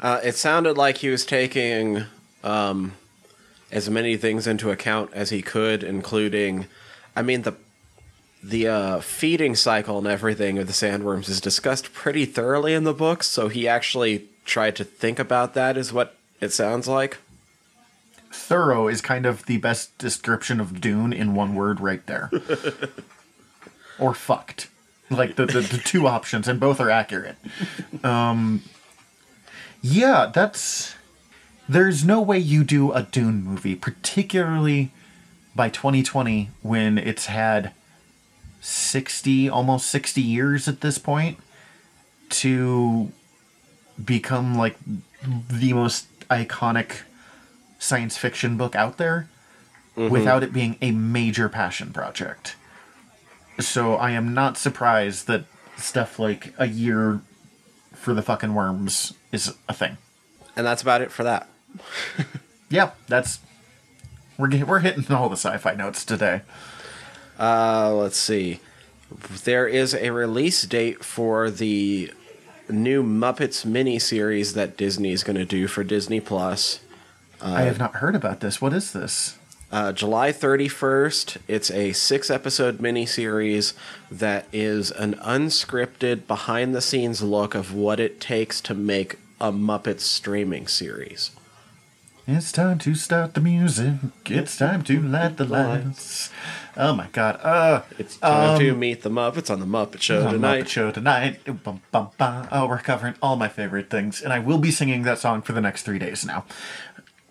Uh, 0.00 0.20
it 0.22 0.34
sounded 0.34 0.76
like 0.76 0.98
he 0.98 1.08
was 1.08 1.24
taking 1.24 2.04
um, 2.44 2.92
as 3.72 3.88
many 3.88 4.16
things 4.16 4.46
into 4.46 4.70
account 4.70 5.10
as 5.14 5.30
he 5.30 5.42
could, 5.42 5.82
including, 5.82 6.66
I 7.14 7.22
mean, 7.22 7.42
the 7.42 7.54
the 8.42 8.68
uh, 8.68 9.00
feeding 9.00 9.56
cycle 9.56 9.98
and 9.98 10.06
everything 10.06 10.58
of 10.58 10.68
the 10.68 10.72
sandworms 10.72 11.28
is 11.28 11.40
discussed 11.40 11.92
pretty 11.92 12.24
thoroughly 12.24 12.74
in 12.74 12.84
the 12.84 12.94
books. 12.94 13.26
So 13.26 13.48
he 13.48 13.66
actually 13.66 14.26
tried 14.44 14.76
to 14.76 14.84
think 14.84 15.18
about 15.18 15.54
that, 15.54 15.76
is 15.76 15.92
what 15.92 16.14
it 16.40 16.52
sounds 16.52 16.86
like. 16.86 17.18
thorough 18.30 18.86
is 18.86 19.00
kind 19.00 19.26
of 19.26 19.46
the 19.46 19.56
best 19.56 19.96
description 19.98 20.60
of 20.60 20.80
Dune 20.80 21.12
in 21.12 21.34
one 21.34 21.54
word 21.56 21.80
right 21.80 22.06
there. 22.06 22.30
or 23.98 24.14
fucked. 24.14 24.68
Like 25.10 25.36
the, 25.36 25.46
the, 25.46 25.60
the 25.60 25.78
two 25.78 26.06
options, 26.06 26.46
and 26.46 26.60
both 26.60 26.80
are 26.80 26.90
accurate. 26.90 27.36
Um, 28.04 28.62
yeah, 29.86 30.30
that's. 30.32 30.94
There's 31.68 32.04
no 32.04 32.20
way 32.20 32.38
you 32.38 32.62
do 32.62 32.92
a 32.92 33.02
Dune 33.02 33.42
movie, 33.42 33.74
particularly 33.74 34.92
by 35.54 35.68
2020 35.68 36.50
when 36.62 36.96
it's 36.96 37.26
had 37.26 37.72
60, 38.60 39.48
almost 39.48 39.88
60 39.88 40.20
years 40.20 40.68
at 40.68 40.80
this 40.80 40.98
point, 40.98 41.38
to 42.30 43.10
become 44.02 44.56
like 44.56 44.76
the 45.50 45.72
most 45.72 46.06
iconic 46.28 47.02
science 47.78 48.16
fiction 48.16 48.56
book 48.56 48.76
out 48.76 48.96
there 48.96 49.28
mm-hmm. 49.96 50.12
without 50.12 50.42
it 50.42 50.52
being 50.52 50.76
a 50.80 50.92
major 50.92 51.48
passion 51.48 51.92
project. 51.92 52.54
So 53.58 53.94
I 53.94 54.12
am 54.12 54.34
not 54.34 54.56
surprised 54.56 55.26
that 55.26 55.44
stuff 55.76 56.18
like 56.18 56.52
a 56.58 56.68
year 56.68 57.20
for 57.92 58.14
the 58.14 58.22
fucking 58.22 58.54
worms 58.54 59.14
is 59.36 59.54
a 59.68 59.74
thing. 59.74 59.96
And 60.56 60.66
that's 60.66 60.82
about 60.82 61.02
it 61.02 61.12
for 61.12 61.22
that. 61.24 61.48
Yeah, 62.68 62.90
that's 63.06 63.38
we're 64.38 64.64
we're 64.64 64.80
hitting 64.80 65.14
all 65.14 65.28
the 65.28 65.36
sci-fi 65.36 65.74
notes 65.74 66.04
today. 66.04 66.42
Uh, 67.38 67.94
let's 67.94 68.16
see. 68.16 68.60
There 69.44 69.68
is 69.68 69.94
a 69.94 70.10
release 70.10 70.62
date 70.64 71.04
for 71.04 71.48
the 71.48 72.12
new 72.68 73.04
Muppets 73.04 73.64
miniseries 73.64 74.54
that 74.54 74.76
Disney 74.76 75.12
is 75.12 75.22
going 75.22 75.36
to 75.36 75.44
do 75.44 75.68
for 75.68 75.84
Disney 75.84 76.20
Plus. 76.20 76.80
I 77.40 77.62
have 77.62 77.78
not 77.78 77.96
heard 77.96 78.16
about 78.16 78.40
this. 78.40 78.60
What 78.60 78.72
is 78.72 78.92
this? 78.92 79.38
Uh, 79.70 79.92
July 79.92 80.32
31st, 80.32 81.38
it's 81.46 81.70
a 81.70 81.92
six 81.92 82.30
episode 82.30 82.78
miniseries 82.78 83.74
that 84.10 84.46
is 84.52 84.90
an 84.92 85.14
unscripted, 85.14 86.26
behind 86.26 86.74
the 86.74 86.80
scenes 86.80 87.22
look 87.22 87.54
of 87.54 87.74
what 87.74 88.00
it 88.00 88.20
takes 88.20 88.60
to 88.62 88.74
make 88.74 89.18
a 89.40 89.52
Muppets 89.52 90.00
streaming 90.00 90.66
series. 90.66 91.30
It's 92.28 92.50
time 92.50 92.78
to 92.80 92.94
start 92.96 93.34
the 93.34 93.40
music. 93.40 93.94
It's 94.26 94.56
time 94.56 94.82
to 94.84 95.00
light 95.00 95.36
the 95.36 95.44
lights. 95.44 96.30
Oh 96.76 96.92
my 96.94 97.06
god. 97.12 97.38
Uh, 97.42 97.82
It's 97.98 98.16
time 98.16 98.58
to 98.58 98.74
meet 98.74 99.02
the 99.02 99.10
Muppets 99.10 99.48
on 99.48 99.60
the 99.60 99.66
Muppet 99.66 100.00
Show 100.00 100.26
on 100.26 100.32
tonight. 100.34 100.64
Muppet 100.64 100.68
Show 100.68 100.90
tonight. 100.90 101.38
Bum, 101.62 101.82
bum, 101.92 102.10
bum. 102.18 102.48
Oh, 102.50 102.66
we're 102.66 102.78
covering 102.80 103.14
all 103.22 103.36
my 103.36 103.46
favorite 103.48 103.90
things, 103.90 104.20
and 104.22 104.32
I 104.32 104.40
will 104.40 104.58
be 104.58 104.72
singing 104.72 105.02
that 105.02 105.18
song 105.20 105.40
for 105.42 105.52
the 105.52 105.60
next 105.60 105.82
three 105.82 106.00
days 106.00 106.26
now. 106.26 106.44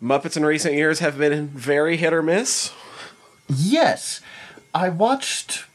Muppets 0.01 0.37
in 0.37 0.45
recent 0.45 0.75
years 0.75 0.99
have 0.99 1.17
been 1.17 1.47
very 1.49 1.97
hit 1.97 2.13
or 2.13 2.21
miss. 2.23 2.71
Yes, 3.49 4.21
I 4.73 4.87
watched 4.89 5.65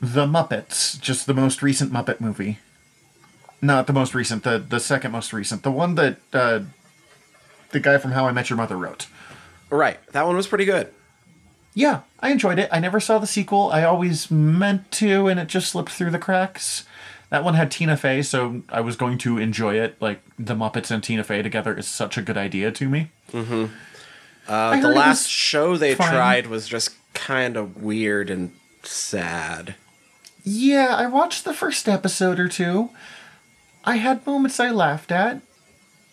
the 0.00 0.26
Muppets, 0.26 1.00
just 1.00 1.26
the 1.26 1.34
most 1.34 1.62
recent 1.62 1.92
Muppet 1.92 2.20
movie. 2.20 2.58
Not 3.60 3.86
the 3.86 3.92
most 3.92 4.14
recent, 4.14 4.44
the 4.44 4.58
the 4.58 4.80
second 4.80 5.10
most 5.12 5.32
recent, 5.32 5.62
the 5.62 5.70
one 5.72 5.96
that 5.96 6.18
uh, 6.32 6.60
the 7.70 7.80
guy 7.80 7.98
from 7.98 8.12
How 8.12 8.26
I 8.26 8.32
Met 8.32 8.50
Your 8.50 8.56
Mother 8.56 8.76
wrote. 8.76 9.06
Right, 9.70 9.98
that 10.12 10.26
one 10.26 10.36
was 10.36 10.46
pretty 10.46 10.64
good. 10.64 10.92
Yeah, 11.74 12.00
I 12.20 12.30
enjoyed 12.30 12.58
it. 12.58 12.68
I 12.72 12.80
never 12.80 12.98
saw 13.00 13.18
the 13.18 13.26
sequel. 13.26 13.70
I 13.70 13.84
always 13.84 14.30
meant 14.30 14.90
to, 14.92 15.28
and 15.28 15.38
it 15.38 15.48
just 15.48 15.70
slipped 15.70 15.90
through 15.90 16.10
the 16.10 16.18
cracks. 16.18 16.84
That 17.30 17.44
one 17.44 17.54
had 17.54 17.70
Tina 17.70 17.96
Fey, 17.96 18.22
so 18.22 18.62
I 18.68 18.80
was 18.80 18.96
going 18.96 19.18
to 19.18 19.38
enjoy 19.38 19.74
it. 19.78 20.00
Like 20.00 20.20
the 20.38 20.54
Muppets 20.54 20.90
and 20.90 21.02
Tina 21.04 21.22
Fey 21.24 21.42
together 21.42 21.76
is 21.76 21.86
such 21.86 22.16
a 22.16 22.22
good 22.22 22.38
idea 22.38 22.72
to 22.72 22.88
me. 22.88 23.10
Uh, 24.48 24.80
the 24.80 24.88
last 24.88 25.28
show 25.28 25.76
they 25.76 25.94
tried 25.94 26.46
was 26.46 26.66
just 26.66 26.96
kind 27.12 27.56
of 27.56 27.82
weird 27.82 28.30
and 28.30 28.52
sad. 28.82 29.74
Yeah, 30.42 30.94
I 30.96 31.06
watched 31.06 31.44
the 31.44 31.52
first 31.52 31.86
episode 31.88 32.40
or 32.40 32.48
two. 32.48 32.90
I 33.84 33.96
had 33.96 34.26
moments 34.26 34.60
I 34.60 34.70
laughed 34.70 35.10
at. 35.12 35.40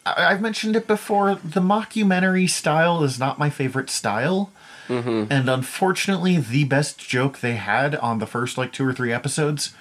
I- 0.06 0.26
I've 0.28 0.42
mentioned 0.42 0.76
it 0.76 0.88
before. 0.88 1.36
The 1.36 1.62
mockumentary 1.62 2.50
style 2.50 3.04
is 3.04 3.20
not 3.20 3.40
my 3.40 3.50
favorite 3.50 3.90
style. 3.90 4.52
And 4.88 5.50
unfortunately, 5.50 6.38
the 6.38 6.64
best 6.66 7.00
joke 7.00 7.40
they 7.40 7.56
had 7.56 7.96
on 7.96 8.20
the 8.20 8.28
first 8.28 8.56
like 8.56 8.72
two 8.72 8.88
or 8.88 8.94
three 8.94 9.12
episodes 9.12 9.74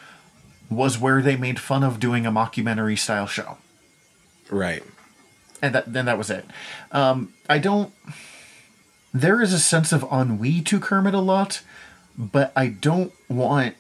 was 0.71 0.99
where 0.99 1.21
they 1.21 1.37
made 1.37 1.61
fun 1.61 1.83
of 1.85 2.01
doing 2.01 2.25
a 2.25 2.33
mockumentary 2.33 2.99
style 2.99 3.27
show. 3.27 3.59
Right. 4.51 4.83
And 5.61 5.75
that 5.75 5.93
then 5.93 6.07
that 6.07 6.17
was 6.17 6.31
it. 6.31 6.47
Um, 6.91 7.35
I 7.51 7.59
don't. 7.59 7.93
There 9.13 9.43
is 9.43 9.53
a 9.53 9.59
sense 9.59 9.93
of 9.93 10.05
ennui 10.11 10.63
to 10.63 10.81
Kermit 10.81 11.13
a 11.15 11.21
lot, 11.21 11.61
but 12.17 12.51
I 12.57 12.69
don't 12.69 13.13
want 13.29 13.75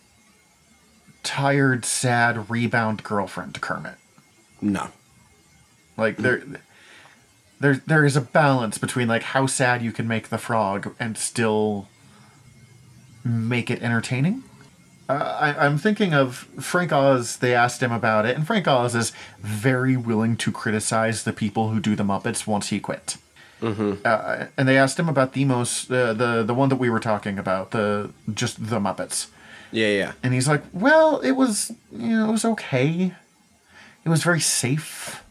tired, 1.24 1.84
sad, 1.84 2.48
rebound 2.50 3.02
girlfriend 3.02 3.54
to 3.54 3.60
Kermit. 3.60 3.96
No. 4.60 4.90
Like 5.96 6.16
there, 6.18 6.42
there, 7.60 7.74
there 7.86 8.04
is 8.04 8.16
a 8.16 8.20
balance 8.20 8.78
between 8.78 9.08
like 9.08 9.22
how 9.22 9.46
sad 9.46 9.82
you 9.82 9.92
can 9.92 10.06
make 10.06 10.28
the 10.28 10.38
frog 10.38 10.94
and 11.00 11.16
still 11.16 11.88
make 13.24 13.70
it 13.70 13.82
entertaining. 13.82 14.44
Uh, 15.08 15.12
I, 15.12 15.66
I'm 15.66 15.76
thinking 15.76 16.14
of 16.14 16.48
Frank 16.60 16.92
Oz. 16.92 17.36
They 17.36 17.54
asked 17.54 17.82
him 17.82 17.92
about 17.92 18.24
it, 18.24 18.36
and 18.36 18.46
Frank 18.46 18.66
Oz 18.66 18.94
is 18.94 19.12
very 19.40 19.96
willing 19.96 20.36
to 20.38 20.50
criticize 20.50 21.24
the 21.24 21.32
people 21.32 21.70
who 21.70 21.80
do 21.80 21.94
the 21.94 22.04
Muppets 22.04 22.46
once 22.46 22.68
he 22.70 22.80
quit. 22.80 23.18
Uh, 24.04 24.46
and 24.56 24.66
they 24.68 24.76
asked 24.78 24.98
him 24.98 25.08
about 25.08 25.32
the 25.32 25.44
most 25.44 25.90
uh, 25.90 26.12
the 26.12 26.42
the 26.42 26.54
one 26.54 26.68
that 26.70 26.76
we 26.76 26.90
were 26.90 27.00
talking 27.00 27.38
about 27.38 27.70
the 27.70 28.10
just 28.32 28.68
the 28.68 28.78
Muppets. 28.78 29.28
Yeah, 29.74 29.88
yeah. 29.88 30.12
And 30.22 30.32
he's 30.32 30.46
like, 30.46 30.62
"Well, 30.72 31.18
it 31.20 31.32
was, 31.32 31.72
you 31.90 32.10
know, 32.10 32.28
it 32.28 32.32
was 32.32 32.44
okay. 32.44 33.12
It 34.04 34.08
was 34.08 34.22
very 34.22 34.40
safe. 34.40 35.22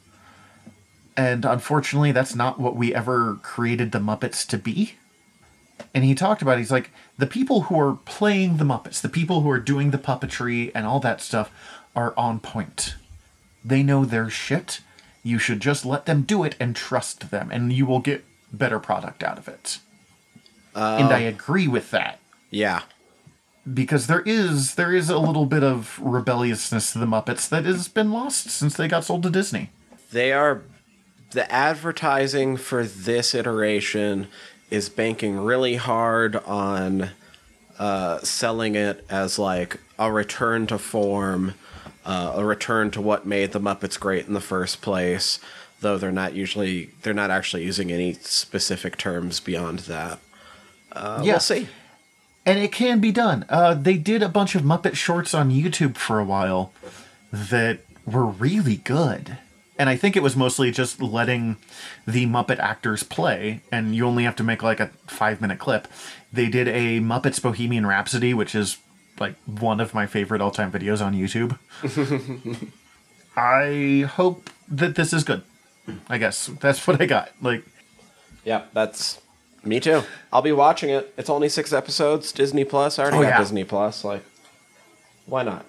And 1.16 1.46
unfortunately, 1.46 2.12
that's 2.12 2.36
not 2.36 2.60
what 2.60 2.76
we 2.76 2.94
ever 2.94 3.36
created 3.42 3.92
the 3.92 4.00
Muppets 4.00 4.46
to 4.48 4.58
be." 4.58 4.96
And 5.94 6.04
he 6.04 6.14
talked 6.14 6.42
about, 6.42 6.58
it, 6.58 6.62
he's 6.62 6.72
like, 6.72 6.92
the 7.18 7.28
people 7.28 7.62
who 7.64 7.80
are 7.80 7.98
playing 8.06 8.58
the 8.58 8.64
Muppets, 8.64 9.00
the 9.02 9.10
people 9.10 9.42
who 9.42 9.50
are 9.50 9.60
doing 9.60 9.92
the 9.92 9.98
puppetry 9.98 10.72
and 10.74 10.86
all 10.86 11.00
that 11.00 11.22
stuff, 11.22 11.52
are 11.96 12.14
on 12.18 12.40
point. 12.40 12.96
They 13.64 13.84
know 13.84 14.04
their 14.04 14.30
shit. 14.30 14.82
You 15.24 15.40
should 15.40 15.62
just 15.62 15.86
let 15.86 16.06
them 16.06 16.24
do 16.24 16.44
it 16.44 16.56
and 16.60 16.76
trust 16.76 17.32
them, 17.32 17.50
and 17.52 17.72
you 17.72 17.86
will 17.86 18.00
get 18.00 18.26
better 18.52 18.80
product 18.80 19.24
out 19.24 19.38
of 19.38 19.48
it. 19.48 19.80
and 20.76 21.14
I 21.14 21.28
um, 21.28 21.34
agree 21.34 21.68
with 21.68 21.92
that 21.92 22.20
Yeah. 22.50 22.82
Because 23.72 24.08
there 24.08 24.24
is 24.26 24.76
there 24.76 24.94
is 24.94 25.10
a 25.10 25.18
little 25.18 25.46
bit 25.46 25.64
of 25.64 26.00
rebelliousness 26.02 26.94
to 26.94 27.00
the 27.00 27.06
Muppets 27.06 27.48
that 27.50 27.66
has 27.66 27.88
been 27.88 28.12
lost 28.12 28.50
since 28.50 28.76
they 28.76 28.88
got 28.88 29.04
sold 29.06 29.24
to 29.24 29.30
Disney. 29.30 29.70
They 30.12 30.32
are 30.34 30.64
the 31.32 31.50
advertising 31.52 32.58
for 32.58 32.84
this 32.84 33.34
iteration 33.34 34.28
is 34.70 34.90
banking 34.90 35.38
really 35.40 35.76
hard 35.76 36.36
on 36.36 37.10
uh, 37.80 38.20
selling 38.20 38.76
it 38.76 39.06
as 39.10 39.40
like 39.40 39.80
a 39.98 40.12
return 40.12 40.68
to 40.68 40.78
form, 40.78 41.54
uh, 42.06 42.34
a 42.36 42.46
return 42.46 42.92
to 42.92 43.02
what 43.02 43.26
made 43.26 43.52
the 43.52 43.60
Muppets 43.60 44.00
great 44.00 44.28
in 44.28 44.34
the 44.34 44.42
first 44.42 44.82
place. 44.82 45.40
Though 45.80 45.98
they're 45.98 46.12
not 46.12 46.34
usually 46.34 46.92
they're 47.02 47.14
not 47.14 47.30
actually 47.32 47.64
using 47.64 47.92
any 47.92 48.14
specific 48.14 48.98
terms 48.98 49.40
beyond 49.40 49.80
that. 49.80 50.20
Uh, 50.92 51.22
Yeah. 51.24 51.34
We'll 51.34 51.40
see. 51.40 51.68
And 52.46 52.60
it 52.60 52.72
can 52.72 53.00
be 53.00 53.12
done. 53.12 53.46
Uh, 53.48 53.74
they 53.74 53.98
did 53.98 54.22
a 54.22 54.30
bunch 54.30 54.56
of 54.56 54.64
Muppet 54.64 54.96
shorts 54.96 55.34
on 55.34 55.50
YouTube 55.50 55.96
for 55.96 56.20
a 56.20 56.26
while 56.26 56.74
that 57.32 57.80
were 58.06 58.26
really 58.26 58.78
good. 58.78 59.38
And 59.80 59.90
I 59.90 59.96
think 59.96 60.16
it 60.16 60.24
was 60.24 60.36
mostly 60.36 60.70
just 60.72 61.02
letting 61.02 61.58
the 62.06 62.26
Muppet 62.28 62.60
actors 62.60 63.02
play, 63.02 63.62
and 63.72 63.96
you 63.96 64.06
only 64.06 64.24
have 64.24 64.36
to 64.36 64.44
make 64.44 64.62
like 64.62 64.80
a 64.80 64.92
five 65.08 65.42
minute 65.42 65.58
clip. 65.58 65.88
They 66.32 66.48
did 66.48 66.68
a 66.68 67.00
Muppets 67.00 67.42
Bohemian 67.42 67.86
Rhapsody, 67.86 68.34
which 68.34 68.54
is 68.54 68.78
like 69.20 69.36
one 69.46 69.80
of 69.80 69.94
my 69.94 70.06
favorite 70.06 70.42
all 70.42 70.52
time 70.52 70.72
videos 70.72 71.04
on 71.04 71.14
YouTube. 71.14 71.58
I 73.36 74.08
hope 74.12 74.50
that 74.68 74.96
this 74.96 75.12
is 75.12 75.24
good. 75.24 75.44
I 76.08 76.18
guess 76.18 76.48
that's 76.60 76.86
what 76.88 77.02
I 77.02 77.06
got. 77.06 77.32
Like, 77.42 77.64
Yeah, 78.46 78.66
that's 78.74 79.20
me 79.64 79.80
too. 79.80 80.04
I'll 80.32 80.42
be 80.42 80.52
watching 80.52 80.90
it. 80.90 81.14
It's 81.18 81.30
only 81.30 81.50
six 81.50 81.72
episodes. 81.74 82.32
Disney 82.32 82.64
Plus. 82.66 83.00
I 83.00 83.04
already 83.04 83.18
Oh, 83.18 83.22
got 83.24 83.28
yeah. 83.30 83.38
Disney 83.40 83.64
Plus. 83.64 84.04
Like, 84.04 84.24
why 85.26 85.44
not? 85.44 85.66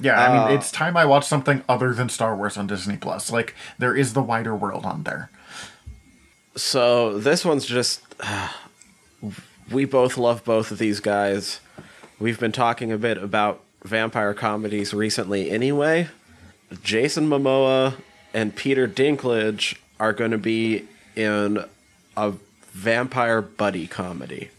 Yeah, 0.00 0.20
I 0.20 0.26
Uh, 0.26 0.48
mean, 0.48 0.56
it's 0.58 0.70
time 0.70 0.96
I 0.96 1.04
watch 1.04 1.26
something 1.26 1.64
other 1.68 1.92
than 1.92 2.08
Star 2.08 2.36
Wars 2.36 2.56
on 2.56 2.66
Disney 2.66 2.96
Plus. 2.96 3.32
Like, 3.32 3.54
there 3.78 3.96
is 3.96 4.12
the 4.12 4.22
wider 4.22 4.54
world 4.54 4.84
on 4.84 5.02
there. 5.02 5.30
So 6.56 7.18
this 7.18 7.44
one's 7.44 7.66
just. 7.66 8.02
we 9.70 9.84
both 9.84 10.16
love 10.16 10.44
both 10.44 10.70
of 10.70 10.78
these 10.78 11.00
guys. 11.00 11.60
We've 12.18 12.38
been 12.40 12.52
talking 12.52 12.90
a 12.92 12.98
bit 12.98 13.18
about 13.18 13.62
vampire 13.84 14.34
comedies 14.34 14.92
recently 14.94 15.50
anyway. 15.50 16.08
Jason 16.82 17.28
Momoa 17.28 17.94
and 18.34 18.54
Peter 18.54 18.86
Dinklage 18.88 19.76
are 20.00 20.12
going 20.12 20.30
to 20.32 20.38
be 20.38 20.86
in 21.16 21.64
a 22.16 22.32
vampire 22.78 23.42
buddy 23.42 23.88
comedy. 23.88 24.50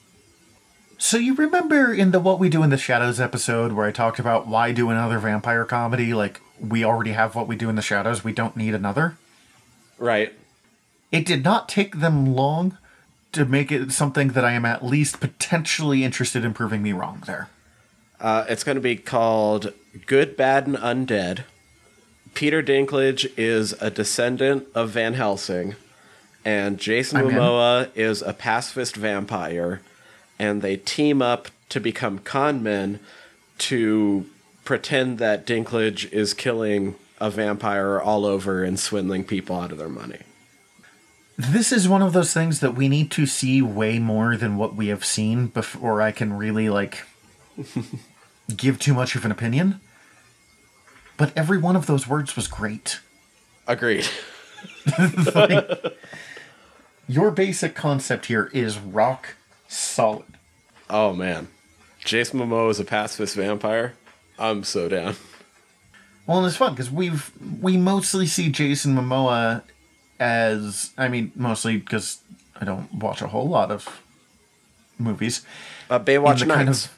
So 0.98 1.18
you 1.18 1.36
remember 1.36 1.94
in 1.94 2.12
the 2.12 2.20
What 2.20 2.38
We 2.38 2.50
Do 2.50 2.64
in 2.64 2.70
the 2.70 2.78
Shadows 2.78 3.22
episode 3.22 3.72
where 3.72 3.88
I 3.88 3.92
talked 3.92 4.20
about 4.20 4.46
why 4.46 4.74
do 4.74 4.90
another 4.90 5.20
vampire 5.20 5.64
comedy? 5.64 6.14
Like, 6.14 6.42
we 6.60 6.84
already 6.84 7.12
have 7.12 7.34
What 7.34 7.48
We 7.48 7.56
Do 7.56 7.70
in 7.70 7.78
the 7.78 7.82
Shadows. 7.82 8.22
We 8.22 8.34
don't 8.34 8.58
need 8.58 8.76
another. 8.76 9.18
Right. 9.98 10.34
It 11.14 11.26
did 11.26 11.46
not 11.46 11.70
take 11.70 12.00
them 12.00 12.36
long 12.36 12.78
to 13.32 13.46
make 13.46 13.72
it 13.72 13.94
something 13.94 14.30
that 14.30 14.44
I 14.44 14.52
am 14.52 14.66
at 14.66 14.84
least 14.84 15.22
potentially 15.22 16.04
interested 16.04 16.44
in 16.44 16.54
proving 16.54 16.84
me 16.84 16.92
wrong 16.92 17.24
there. 17.26 17.48
Uh, 18.20 18.44
it's 18.50 18.66
going 18.66 18.76
to 18.76 18.82
be 18.82 18.98
called 18.98 19.72
Good, 20.08 20.36
Bad, 20.36 20.68
and 20.68 20.76
Undead. 20.76 21.46
Peter 22.34 22.62
Dinklage 22.62 23.32
is 23.38 23.72
a 23.80 23.90
descendant 23.90 24.68
of 24.76 24.90
Van 24.90 25.14
Helsing, 25.14 25.76
and 26.50 26.80
Jason 26.80 27.18
I'm 27.18 27.30
in. 27.30 27.36
Momoa 27.36 27.92
is 27.96 28.24
a 28.24 28.34
pacifist 28.34 28.96
vampire, 28.96 29.82
and 30.40 30.64
they 30.64 30.78
team 30.78 31.22
up 31.22 31.50
to 31.70 31.80
become 31.80 32.18
con 32.18 32.64
men 32.64 33.00
to 33.60 34.26
pretend 34.66 35.20
that 35.20 35.46
Dinklage 35.46 36.12
is 36.12 36.34
killing 36.34 36.96
a 37.22 37.30
vampire 37.30 38.00
all 38.00 38.26
over 38.26 38.64
and 38.64 38.80
swindling 38.80 39.26
people 39.26 39.60
out 39.60 39.72
of 39.72 39.78
their 39.78 39.90
money. 39.90 40.22
This 41.38 41.72
is 41.72 41.88
one 41.88 42.02
of 42.02 42.14
those 42.14 42.34
things 42.34 42.62
that 42.62 42.74
we 42.74 42.90
need 42.90 43.12
to 43.12 43.28
see 43.28 43.62
way 43.62 44.00
more 44.00 44.36
than 44.36 44.58
what 44.58 44.76
we 44.76 44.88
have 44.88 45.06
seen 45.06 45.48
before 45.48 46.02
I 46.02 46.12
can 46.12 46.34
really, 46.34 46.68
like, 46.68 47.04
give 48.58 48.80
too 48.80 48.96
much 48.96 49.16
of 49.16 49.24
an 49.24 49.32
opinion. 49.32 49.82
But 51.16 51.32
every 51.38 51.60
one 51.60 51.76
of 51.76 51.86
those 51.86 52.08
words 52.08 52.36
was 52.36 52.48
great. 52.48 53.02
Agreed. 53.68 54.08
Your 57.10 57.32
basic 57.32 57.74
concept 57.76 58.28
here 58.28 58.50
is 58.54 58.78
rock 58.80 59.36
solid. 59.68 60.26
Oh 60.90 61.12
man, 61.14 61.48
Jason 62.06 62.40
Momoa 62.40 62.70
is 62.70 62.80
a 62.80 62.86
pacifist 62.86 63.36
vampire. 63.36 63.96
I'm 64.38 64.64
so 64.64 64.88
down. 64.88 65.16
Well, 66.28 66.38
and 66.38 66.48
it's 66.48 66.56
fun 66.56 66.74
because 66.74 66.92
we've 66.92 67.32
we 67.62 67.76
mostly 67.78 68.28
see 68.28 68.50
Jason 68.50 68.96
Momoa 68.96 69.64
as 70.20 70.92
I 70.98 71.08
mean, 71.08 71.32
mostly 71.36 71.78
because 71.78 72.20
I 72.56 72.64
don't 72.66 72.94
watch 72.94 73.22
a 73.24 73.28
whole 73.28 73.50
lot 73.50 73.72
of 73.72 74.02
movies. 75.00 75.44
Uh, 75.90 76.00
Baywatch 76.00 76.46
Nights. 76.46 76.54
kind 76.56 76.70
of- 76.70 76.96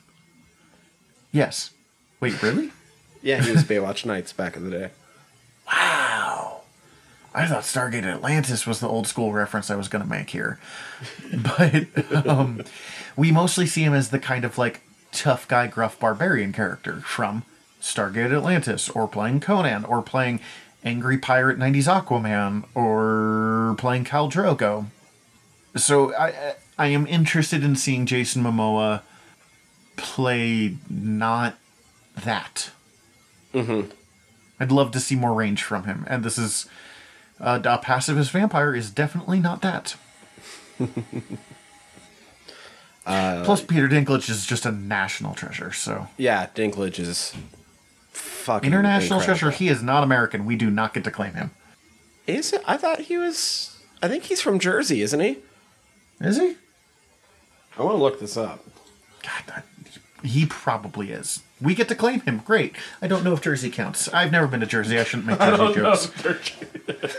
Yes. 1.31 1.71
Wait, 2.19 2.41
really? 2.43 2.71
Yeah, 3.23 3.41
he 3.43 3.51
was 3.51 3.63
Baywatch 3.63 4.03
Nights 4.03 4.33
back 4.33 4.57
in 4.57 4.63
the 4.67 4.71
day. 4.71 4.89
Wow. 5.67 6.20
I 7.33 7.47
thought 7.47 7.63
Stargate 7.63 8.03
Atlantis 8.03 8.67
was 8.67 8.79
the 8.81 8.89
old 8.89 9.07
school 9.07 9.31
reference 9.31 9.69
I 9.69 9.75
was 9.75 9.87
going 9.87 10.03
to 10.03 10.09
make 10.09 10.31
here. 10.31 10.59
But 11.33 12.27
um, 12.27 12.63
we 13.15 13.31
mostly 13.31 13.65
see 13.65 13.83
him 13.83 13.93
as 13.93 14.09
the 14.09 14.19
kind 14.19 14.43
of 14.43 14.57
like 14.57 14.81
tough 15.11 15.47
guy, 15.47 15.67
gruff 15.67 15.97
barbarian 15.99 16.51
character 16.51 16.97
from 17.01 17.43
Stargate 17.81 18.35
Atlantis, 18.35 18.89
or 18.89 19.07
playing 19.07 19.39
Conan, 19.39 19.85
or 19.85 20.01
playing 20.01 20.39
Angry 20.83 21.17
Pirate 21.17 21.57
90s 21.57 21.87
Aquaman, 21.87 22.65
or 22.75 23.75
playing 23.77 24.03
Khal 24.05 24.29
Drogo. 24.31 24.87
So 25.75 26.13
I, 26.15 26.27
I- 26.27 26.55
I 26.77 26.87
am 26.87 27.05
interested 27.05 27.63
in 27.63 27.75
seeing 27.75 28.07
Jason 28.07 28.41
Momoa 28.43 29.03
play 29.97 30.77
not 30.89 31.57
that. 32.23 32.71
I'd 34.59 34.71
love 34.71 34.91
to 34.91 34.99
see 34.99 35.15
more 35.15 35.33
range 35.33 35.61
from 35.63 35.83
him, 35.83 36.05
and 36.07 36.23
this 36.23 36.39
is 36.39 36.67
uh, 37.41 37.59
a 37.63 37.77
pacifist 37.79 38.31
vampire 38.31 38.73
is 38.75 38.89
definitely 38.91 39.39
not 39.39 39.61
that. 39.61 39.95
Plus, 43.05 43.61
Peter 43.63 43.87
Dinklage 43.87 44.29
is 44.29 44.45
just 44.45 44.65
a 44.65 44.71
national 44.71 45.33
treasure. 45.33 45.71
So, 45.73 46.07
Yeah, 46.17 46.47
Dinklage 46.55 46.99
is 46.99 47.33
fucking 48.11 48.67
international 48.67 49.19
incredible. 49.19 49.39
treasure. 49.39 49.57
He 49.57 49.69
is 49.69 49.81
not 49.81 50.03
American. 50.03 50.45
We 50.45 50.55
do 50.55 50.69
not 50.69 50.93
get 50.93 51.03
to 51.05 51.11
claim 51.11 51.33
him. 51.33 51.51
Is 52.27 52.53
it? 52.53 52.61
I 52.67 52.77
thought 52.77 52.99
he 53.01 53.17
was. 53.17 53.79
I 54.01 54.07
think 54.07 54.23
he's 54.25 54.41
from 54.41 54.59
Jersey, 54.59 55.01
isn't 55.01 55.19
he? 55.19 55.37
Is 56.21 56.37
he? 56.37 56.55
I 57.77 57.83
want 57.83 57.97
to 57.97 58.01
look 58.03 58.19
this 58.19 58.37
up. 58.37 58.63
God, 59.23 59.43
that- 59.47 59.65
he 60.23 60.45
probably 60.45 61.11
is. 61.11 61.41
We 61.61 61.75
get 61.75 61.87
to 61.89 61.95
claim 61.95 62.21
him. 62.21 62.39
Great. 62.39 62.75
I 63.01 63.07
don't 63.07 63.23
know 63.23 63.33
if 63.33 63.41
Jersey 63.41 63.69
counts. 63.69 64.07
I've 64.13 64.31
never 64.31 64.47
been 64.47 64.61
to 64.61 64.65
Jersey. 64.65 64.97
I 64.99 65.03
shouldn't 65.03 65.27
make 65.27 65.39
Jersey 65.75 66.09
jokes. 66.23 67.17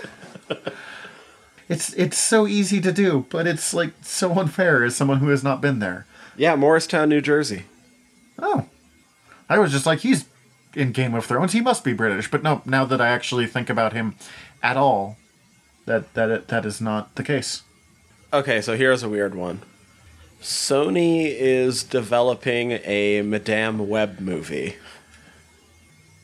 It's 1.69 1.93
it's 1.95 2.19
so 2.19 2.47
easy 2.47 2.81
to 2.81 2.93
do, 2.93 3.25
but 3.31 3.47
it's 3.47 3.73
like 3.73 3.93
so 4.03 4.39
unfair 4.39 4.85
as 4.85 4.97
someone 4.97 5.19
who 5.19 5.29
has 5.29 5.45
not 5.45 5.61
been 5.61 5.79
there. 5.79 6.07
Yeah, 6.37 6.57
Morristown, 6.57 7.09
New 7.09 7.21
Jersey. 7.21 7.65
Oh. 8.39 8.67
I 9.49 9.59
was 9.59 9.71
just 9.71 9.87
like, 9.87 10.01
he's 10.01 10.27
in 10.75 10.93
Game 10.93 11.15
of 11.15 11.25
Thrones. 11.25 11.53
He 11.53 11.61
must 11.61 11.85
be 11.85 11.93
British. 11.93 12.31
But 12.31 12.43
no, 12.43 12.63
now 12.65 12.85
that 12.87 13.01
I 13.01 13.09
actually 13.09 13.47
think 13.47 13.71
about 13.71 13.93
him 13.93 14.17
at 14.63 14.77
all, 14.77 15.17
that 15.87 16.13
that 16.15 16.49
that 16.49 16.65
is 16.67 16.81
not 16.81 17.15
the 17.15 17.23
case. 17.23 17.63
Okay, 18.33 18.61
so 18.61 18.77
here's 18.77 19.03
a 19.03 19.09
weird 19.09 19.35
one. 19.35 19.63
Sony 20.43 21.27
is 21.27 21.83
developing 21.85 22.73
a 22.85 23.23
Madame 23.23 23.89
Web 23.89 24.19
movie, 24.21 24.75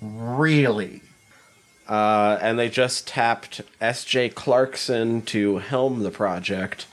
Really? 0.03 1.03
uh, 1.89 2.37
and 2.43 2.59
they 2.59 2.69
just 2.69 3.07
tapped 3.07 3.61
S.J. 3.81 4.31
Clarkson 4.31 5.23
to 5.23 5.59
helm 5.59 6.03
the 6.03 6.11
project. 6.11 6.87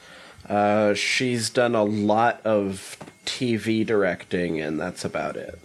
Uh, 0.47 0.93
she's 0.93 1.49
done 1.49 1.73
a 1.75 1.83
lot 1.83 2.39
of 2.45 2.95
TV 3.25 3.83
directing, 3.85 4.61
and 4.61 4.79
that's 4.79 5.03
about 5.03 5.35
it. 5.35 5.59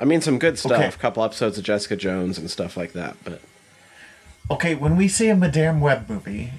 I 0.00 0.04
mean, 0.04 0.20
some 0.20 0.38
good 0.38 0.58
stuff. 0.58 0.72
Okay. 0.72 0.88
A 0.88 0.92
couple 0.92 1.22
episodes 1.24 1.56
of 1.58 1.64
Jessica 1.64 1.94
Jones 1.96 2.38
and 2.38 2.50
stuff 2.50 2.76
like 2.76 2.92
that, 2.92 3.16
but 3.24 3.40
Okay, 4.50 4.74
when 4.76 4.96
we 4.96 5.08
say 5.08 5.28
a 5.28 5.34
Madame 5.36 5.80
Web 5.80 6.08
movie, 6.08 6.52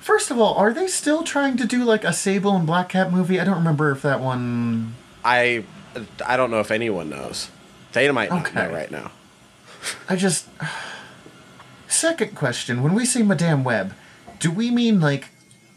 first 0.00 0.30
of 0.30 0.38
all, 0.38 0.54
are 0.54 0.72
they 0.72 0.86
still 0.86 1.22
trying 1.22 1.56
to 1.58 1.66
do 1.66 1.84
like 1.84 2.04
a 2.04 2.12
Sable 2.12 2.54
and 2.56 2.66
Black 2.66 2.88
Cat 2.90 3.12
movie? 3.12 3.40
I 3.40 3.44
don't 3.44 3.56
remember 3.56 3.90
if 3.90 4.02
that 4.02 4.20
one. 4.20 4.94
I 5.24 5.64
I 6.24 6.36
don't 6.36 6.50
know 6.50 6.60
if 6.60 6.70
anyone 6.70 7.08
knows. 7.10 7.50
They 7.92 8.10
might 8.10 8.30
not 8.30 8.54
know 8.54 8.70
right 8.70 8.90
now. 8.90 9.12
I 10.08 10.16
just. 10.16 10.46
Second 11.88 12.34
question: 12.34 12.82
When 12.82 12.94
we 12.94 13.04
say 13.06 13.22
Madame 13.22 13.64
Web, 13.64 13.94
do 14.38 14.50
we 14.50 14.70
mean 14.70 15.00
like 15.00 15.28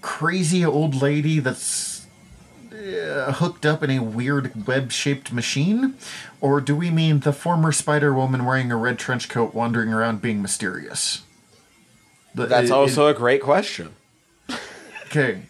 crazy 0.02 0.65
old 0.65 1.02
lady 1.02 1.39
that's 1.39 2.06
uh, 2.74 3.32
hooked 3.34 3.65
up 3.65 3.82
in 3.84 3.89
a 3.91 4.00
weird 4.00 4.67
web-shaped 4.67 5.32
machine, 5.32 5.93
or 6.41 6.60
do 6.60 6.76
we 6.76 6.89
mean 6.89 7.19
the 7.21 7.32
former 7.32 7.71
Spider 7.71 8.13
Woman 8.13 8.43
wearing 8.45 8.71
a 8.71 8.78
red 8.78 9.00
trench 9.00 9.30
coat 9.30 9.54
wandering 9.54 9.93
around 9.93 10.21
being 10.21 10.41
mysterious? 10.41 11.21
The- 12.36 12.45
That's 12.47 12.69
it- 12.69 12.74
also 12.74 13.08
a 13.08 13.13
great 13.13 13.41
question. 13.41 13.93
Okay. 15.12 15.41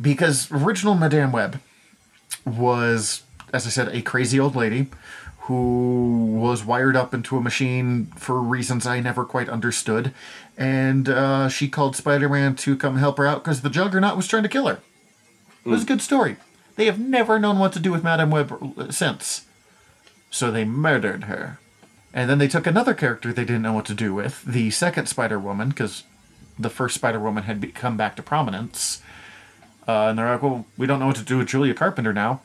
because 0.00 0.50
original 0.52 0.94
Madame 0.94 1.32
Web 1.32 1.60
was, 2.44 3.22
as 3.52 3.66
I 3.66 3.70
said, 3.70 3.88
a 3.88 4.02
crazy 4.02 4.38
old 4.38 4.54
lady 4.54 4.88
who 5.40 6.36
was 6.38 6.64
wired 6.64 6.96
up 6.96 7.14
into 7.14 7.36
a 7.36 7.40
machine 7.40 8.06
for 8.16 8.42
reasons 8.42 8.86
I 8.86 9.00
never 9.00 9.24
quite 9.24 9.48
understood. 9.48 10.12
And 10.58 11.08
uh, 11.08 11.48
she 11.48 11.68
called 11.68 11.96
Spider 11.96 12.28
Man 12.28 12.56
to 12.56 12.76
come 12.76 12.98
help 12.98 13.16
her 13.18 13.26
out 13.26 13.42
because 13.44 13.62
the 13.62 13.70
Juggernaut 13.70 14.16
was 14.16 14.26
trying 14.26 14.42
to 14.42 14.48
kill 14.48 14.66
her. 14.66 14.80
It 15.64 15.68
was 15.68 15.84
a 15.84 15.86
good 15.86 16.02
story. 16.02 16.36
They 16.76 16.84
have 16.86 16.98
never 16.98 17.38
known 17.38 17.58
what 17.58 17.72
to 17.72 17.80
do 17.80 17.90
with 17.90 18.04
Madame 18.04 18.30
Web 18.30 18.52
since. 18.90 19.46
So 20.30 20.50
they 20.50 20.64
murdered 20.64 21.24
her. 21.24 21.58
And 22.12 22.28
then 22.28 22.38
they 22.38 22.48
took 22.48 22.66
another 22.66 22.94
character 22.94 23.32
they 23.32 23.44
didn't 23.44 23.62
know 23.62 23.72
what 23.72 23.86
to 23.86 23.94
do 23.94 24.12
with, 24.14 24.42
the 24.44 24.70
second 24.70 25.06
Spider 25.06 25.38
Woman, 25.38 25.70
because 25.70 26.02
the 26.58 26.70
first 26.70 26.94
Spider 26.94 27.20
Woman 27.20 27.44
had 27.44 27.60
be- 27.60 27.68
come 27.68 27.96
back 27.96 28.16
to 28.16 28.22
prominence. 28.22 29.02
Uh, 29.86 30.08
and 30.08 30.18
they're 30.18 30.30
like, 30.30 30.42
well, 30.42 30.66
we 30.76 30.86
don't 30.86 30.98
know 30.98 31.06
what 31.06 31.16
to 31.16 31.22
do 31.22 31.38
with 31.38 31.48
Julia 31.48 31.74
Carpenter 31.74 32.12
now. 32.12 32.40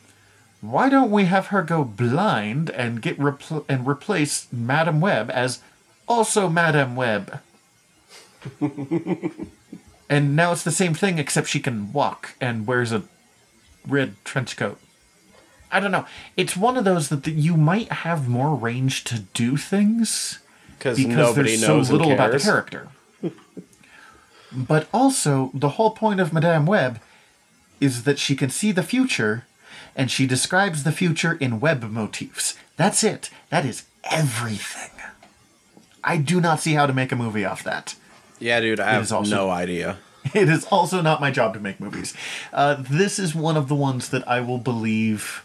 Why 0.61 0.89
don't 0.89 1.09
we 1.09 1.25
have 1.25 1.47
her 1.47 1.63
go 1.63 1.83
blind 1.83 2.69
and 2.69 3.01
get 3.01 3.17
repl- 3.17 3.65
and 3.67 3.87
replace 3.87 4.47
Madame 4.51 5.01
Web 5.01 5.31
as 5.31 5.59
also 6.07 6.49
Madame 6.49 6.95
Web? 6.95 7.39
and 8.61 10.35
now 10.35 10.51
it's 10.51 10.63
the 10.63 10.71
same 10.71 10.93
thing, 10.93 11.17
except 11.17 11.47
she 11.47 11.59
can 11.59 11.91
walk 11.91 12.35
and 12.39 12.67
wears 12.67 12.91
a 12.91 13.03
red 13.87 14.15
trench 14.23 14.55
coat. 14.55 14.77
I 15.71 15.79
don't 15.79 15.91
know. 15.91 16.05
It's 16.35 16.55
one 16.55 16.77
of 16.77 16.83
those 16.83 17.09
that 17.09 17.23
the, 17.23 17.31
you 17.31 17.55
might 17.55 17.91
have 17.91 18.27
more 18.27 18.55
range 18.55 19.03
to 19.05 19.19
do 19.19 19.57
things 19.57 20.39
Because 20.77 20.99
nobody 20.99 21.51
there's 21.51 21.61
knows 21.67 21.87
so 21.87 21.93
little 21.93 22.11
about 22.11 22.33
the 22.33 22.39
character. 22.39 22.89
but 24.51 24.87
also, 24.93 25.51
the 25.53 25.69
whole 25.69 25.91
point 25.91 26.19
of 26.19 26.33
Madame 26.33 26.65
Web 26.65 26.99
is 27.79 28.03
that 28.03 28.19
she 28.19 28.35
can 28.35 28.49
see 28.49 28.71
the 28.71 28.83
future, 28.83 29.45
and 29.95 30.11
she 30.11 30.27
describes 30.27 30.83
the 30.83 30.91
future 30.91 31.33
in 31.33 31.59
web 31.59 31.83
motifs. 31.83 32.55
That's 32.77 33.03
it. 33.03 33.29
That 33.49 33.65
is 33.65 33.83
everything. 34.11 34.91
I 36.03 36.17
do 36.17 36.41
not 36.41 36.59
see 36.59 36.73
how 36.73 36.85
to 36.85 36.93
make 36.93 37.11
a 37.11 37.15
movie 37.15 37.45
off 37.45 37.63
that. 37.63 37.95
Yeah, 38.39 38.59
dude, 38.59 38.79
I 38.79 38.91
have 38.93 39.11
also- 39.11 39.35
no 39.35 39.49
idea. 39.49 39.97
It 40.35 40.49
is 40.49 40.65
also 40.65 41.01
not 41.01 41.19
my 41.19 41.31
job 41.31 41.55
to 41.55 41.59
make 41.59 41.79
movies. 41.79 42.13
Uh, 42.53 42.75
this 42.79 43.17
is 43.17 43.33
one 43.33 43.57
of 43.57 43.67
the 43.67 43.73
ones 43.75 44.09
that 44.09 44.25
I 44.27 44.39
will 44.39 44.59
believe 44.59 45.43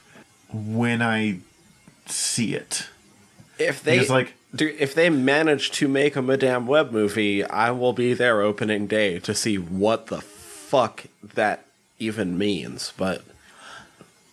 when 0.53 1.01
I 1.01 1.39
see 2.05 2.55
it. 2.55 2.87
If 3.59 3.83
they 3.83 3.93
Because, 3.97 4.11
like- 4.11 4.35
dude, 4.57 4.77
if 4.79 4.95
they 4.95 5.11
manage 5.11 5.71
to 5.73 5.89
make 5.89 6.17
a 6.17 6.23
Madame 6.23 6.67
Web 6.67 6.91
movie, 6.91 7.45
I 7.45 7.71
will 7.71 7.93
be 7.93 8.15
there 8.15 8.41
opening 8.41 8.87
day 8.87 9.19
to 9.21 9.35
see 9.35 9.57
what 9.57 10.07
the 10.07 10.21
fuck 10.21 11.05
that 11.23 11.65
even 11.99 12.37
means. 12.37 12.93
But 12.97 13.23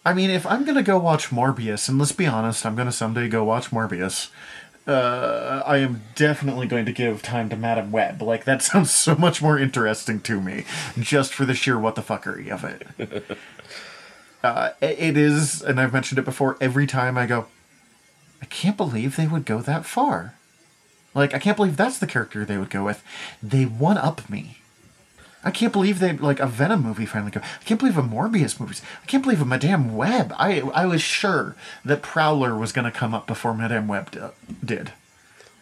I 0.06 0.14
mean, 0.14 0.30
if 0.30 0.46
I'm 0.46 0.66
gonna 0.66 0.84
go 0.84 0.98
watch 0.98 1.30
Morbius, 1.30 1.88
and 1.90 2.00
let's 2.00 2.12
be 2.12 2.26
honest, 2.26 2.66
I'm 2.66 2.76
gonna 2.76 2.92
someday 2.92 3.28
go 3.28 3.44
watch 3.44 3.72
Morbius. 3.72 4.30
Uh, 4.86 5.64
I 5.66 5.78
am 5.78 6.02
definitely 6.16 6.68
going 6.68 6.86
to 6.86 6.92
give 6.92 7.22
time 7.22 7.48
to 7.50 7.56
Madame 7.56 7.92
Web. 7.92 8.22
Like 8.22 8.44
that 8.44 8.62
sounds 8.64 8.92
so 8.92 9.16
much 9.16 9.42
more 9.42 9.58
interesting 9.58 10.20
to 10.22 10.42
me, 10.42 10.66
just 11.00 11.34
for 11.34 11.46
the 11.46 11.54
sheer 11.54 11.80
what 11.80 11.96
the 11.96 12.02
fuckery 12.02 12.50
of 12.50 12.64
it. 12.64 13.38
uh, 14.44 14.72
it 14.82 15.00
it 15.00 15.18
is, 15.18 15.62
and 15.62 15.80
I've 15.80 15.94
mentioned 15.94 16.20
it 16.20 16.26
before. 16.26 16.58
Every 16.60 16.86
time 16.86 17.18
I 17.18 17.26
go, 17.26 17.48
can't 18.54 18.78
believe 18.78 19.16
they 19.16 19.28
would 19.28 19.46
go 19.46 19.60
that 19.62 19.86
far. 19.86 20.36
Like 21.16 21.34
I 21.34 21.40
can't 21.40 21.58
believe 21.58 21.78
that's 21.78 21.98
the 21.98 22.08
character 22.08 22.46
they 22.46 22.58
would 22.58 22.70
go 22.70 22.84
with. 22.84 23.04
They 23.42 23.66
one 23.66 23.98
up 23.98 24.30
me. 24.30 24.58
I 25.44 25.52
can't 25.52 25.74
believe 25.74 26.00
they 26.00 26.14
like 26.14 26.40
a 26.40 26.48
Venom 26.48 26.84
movie 26.84 27.06
finally 27.06 27.32
go. 27.32 27.42
I 27.42 27.64
can't 27.66 27.80
believe 27.80 27.98
a 27.98 28.02
Morbius 28.04 28.60
movie. 28.60 28.76
I 29.02 29.06
can't 29.08 29.24
believe 29.24 29.42
a 29.42 29.46
Madame 29.46 29.96
Web. 29.96 30.34
I 30.38 30.62
I 30.74 30.86
was 30.86 31.02
sure 31.02 31.56
that 31.84 32.02
Prowler 32.02 32.58
was 32.58 32.72
going 32.72 32.86
to 32.86 32.98
come 32.98 33.14
up 33.14 33.28
before 33.28 33.54
Madame 33.54 33.88
Web 33.88 34.12
di- 34.12 34.30
did, 34.64 34.94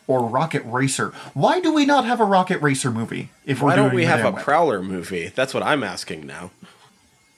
or 0.06 0.26
Rocket 0.28 0.62
Racer. 0.66 1.14
Why 1.34 1.60
do 1.60 1.74
we 1.74 1.86
not 1.86 2.06
have 2.06 2.20
a 2.20 2.26
Rocket 2.26 2.62
Racer 2.62 2.92
movie? 2.92 3.32
If 3.46 3.62
we're 3.62 3.70
why 3.70 3.76
don't 3.76 3.96
we 3.96 4.06
have 4.06 4.24
a 4.24 4.32
Web? 4.32 4.44
Prowler 4.44 4.84
movie? 4.84 5.32
That's 5.34 5.54
what 5.54 5.64
I'm 5.64 5.84
asking 5.84 6.28
now. 6.28 6.52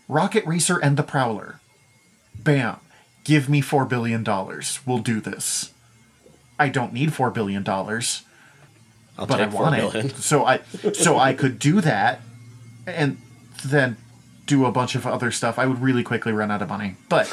Rocket 0.10 0.46
Racer 0.46 0.78
and 0.80 0.98
the 0.98 1.04
Prowler? 1.04 1.62
Bam! 2.36 2.78
Give 3.24 3.50
me 3.50 3.62
four 3.62 3.86
billion 3.86 4.24
dollars. 4.24 4.80
We'll 4.86 5.00
do 5.00 5.20
this. 5.20 5.72
I 6.60 6.70
don't 6.70 6.94
need 6.94 7.14
four 7.14 7.32
billion 7.32 7.64
dollars. 7.64 8.24
I'll 9.18 9.28
but 9.28 9.42
I 9.42 9.48
want 9.48 9.96
it. 9.96 10.16
So 10.16 10.46
I 10.46 10.62
so 10.94 11.18
I 11.18 11.34
could 11.34 11.60
do 11.60 11.82
that 11.82 12.22
and 12.86 13.18
then 13.66 13.98
do 14.46 14.66
a 14.66 14.72
bunch 14.72 14.96
of 14.96 15.08
other 15.08 15.32
stuff. 15.32 15.58
I 15.58 15.66
would 15.66 15.82
really 15.82 16.04
quickly 16.04 16.34
run 16.34 16.52
out 16.52 16.62
of 16.62 16.70
money. 16.70 16.96
But 17.10 17.28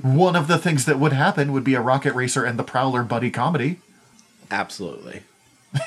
one 0.00 0.36
of 0.36 0.46
the 0.46 0.58
things 0.58 0.84
that 0.86 0.98
would 0.98 1.12
happen 1.12 1.52
would 1.52 1.64
be 1.64 1.74
a 1.74 1.80
Rocket 1.80 2.14
Racer 2.14 2.44
and 2.44 2.58
the 2.58 2.62
Prowler 2.62 3.02
buddy 3.02 3.30
comedy. 3.30 3.80
Absolutely. 4.50 5.22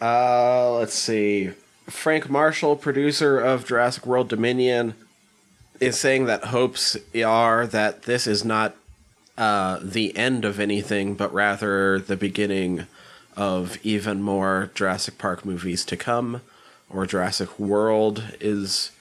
uh, 0.00 0.72
let's 0.72 0.94
see. 0.94 1.50
Frank 1.88 2.30
Marshall, 2.30 2.76
producer 2.76 3.38
of 3.38 3.66
Jurassic 3.66 4.06
World 4.06 4.28
Dominion, 4.28 4.94
is 5.80 5.98
saying 5.98 6.26
that 6.26 6.46
hopes 6.46 6.96
are 7.24 7.66
that 7.66 8.02
this 8.02 8.26
is 8.26 8.44
not 8.44 8.76
uh, 9.36 9.78
the 9.82 10.16
end 10.16 10.44
of 10.44 10.60
anything, 10.60 11.14
but 11.14 11.32
rather 11.32 11.98
the 11.98 12.16
beginning 12.16 12.86
of 13.36 13.78
even 13.84 14.22
more 14.22 14.70
Jurassic 14.74 15.18
Park 15.18 15.44
movies 15.44 15.84
to 15.86 15.96
come, 15.96 16.42
or 16.90 17.06
Jurassic 17.06 17.58
World 17.58 18.22
is, 18.40 18.92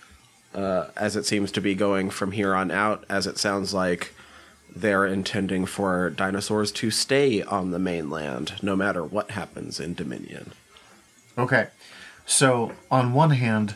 uh, 0.56 0.88
as 0.96 1.16
it 1.16 1.26
seems 1.26 1.52
to 1.52 1.62
be 1.62 1.76
going 1.76 2.10
from 2.10 2.32
here 2.32 2.56
on 2.56 2.72
out, 2.72 3.04
as 3.10 3.28
it 3.28 3.38
sounds 3.38 3.74
like 3.74 4.14
they're 4.74 5.06
intending 5.06 5.66
for 5.66 6.10
dinosaurs 6.10 6.72
to 6.72 6.90
stay 6.90 7.44
on 7.44 7.72
the 7.72 7.80
mainland 7.80 8.54
no 8.64 8.76
matter 8.76 9.04
what 9.04 9.32
happens 9.32 9.80
in 9.80 9.94
Dominion. 9.94 10.54
Okay. 11.38 11.68
So, 12.26 12.72
on 12.90 13.14
one 13.14 13.32
hand, 13.32 13.76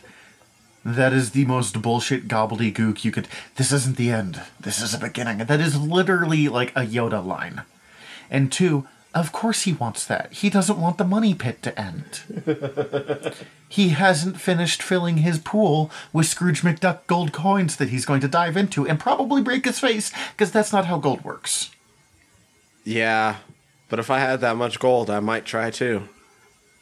that 0.86 1.12
is 1.12 1.32
the 1.32 1.44
most 1.44 1.82
bullshit 1.82 2.28
gobbledygook 2.28 3.04
you 3.04 3.10
could. 3.10 3.26
This 3.56 3.72
isn't 3.72 3.96
the 3.96 4.10
end. 4.10 4.40
This 4.60 4.80
is 4.80 4.94
a 4.94 4.98
beginning. 4.98 5.38
That 5.38 5.60
is 5.60 5.76
literally 5.76 6.46
like 6.46 6.70
a 6.70 6.86
Yoda 6.86 7.24
line. 7.26 7.62
And 8.30 8.52
two, 8.52 8.86
of 9.12 9.32
course 9.32 9.62
he 9.62 9.72
wants 9.72 10.06
that. 10.06 10.32
He 10.32 10.48
doesn't 10.48 10.80
want 10.80 10.98
the 10.98 11.04
money 11.04 11.34
pit 11.34 11.60
to 11.62 11.76
end. 11.76 13.34
he 13.68 13.88
hasn't 13.88 14.40
finished 14.40 14.80
filling 14.80 15.18
his 15.18 15.40
pool 15.40 15.90
with 16.12 16.26
Scrooge 16.26 16.62
McDuck 16.62 17.00
gold 17.08 17.32
coins 17.32 17.76
that 17.76 17.88
he's 17.88 18.06
going 18.06 18.20
to 18.20 18.28
dive 18.28 18.56
into 18.56 18.86
and 18.86 19.00
probably 19.00 19.42
break 19.42 19.64
his 19.64 19.80
face, 19.80 20.12
because 20.32 20.52
that's 20.52 20.72
not 20.72 20.86
how 20.86 20.98
gold 20.98 21.24
works. 21.24 21.70
Yeah, 22.84 23.38
but 23.88 23.98
if 23.98 24.08
I 24.08 24.20
had 24.20 24.40
that 24.40 24.56
much 24.56 24.78
gold, 24.78 25.10
I 25.10 25.18
might 25.18 25.44
try 25.44 25.72
too. 25.72 26.08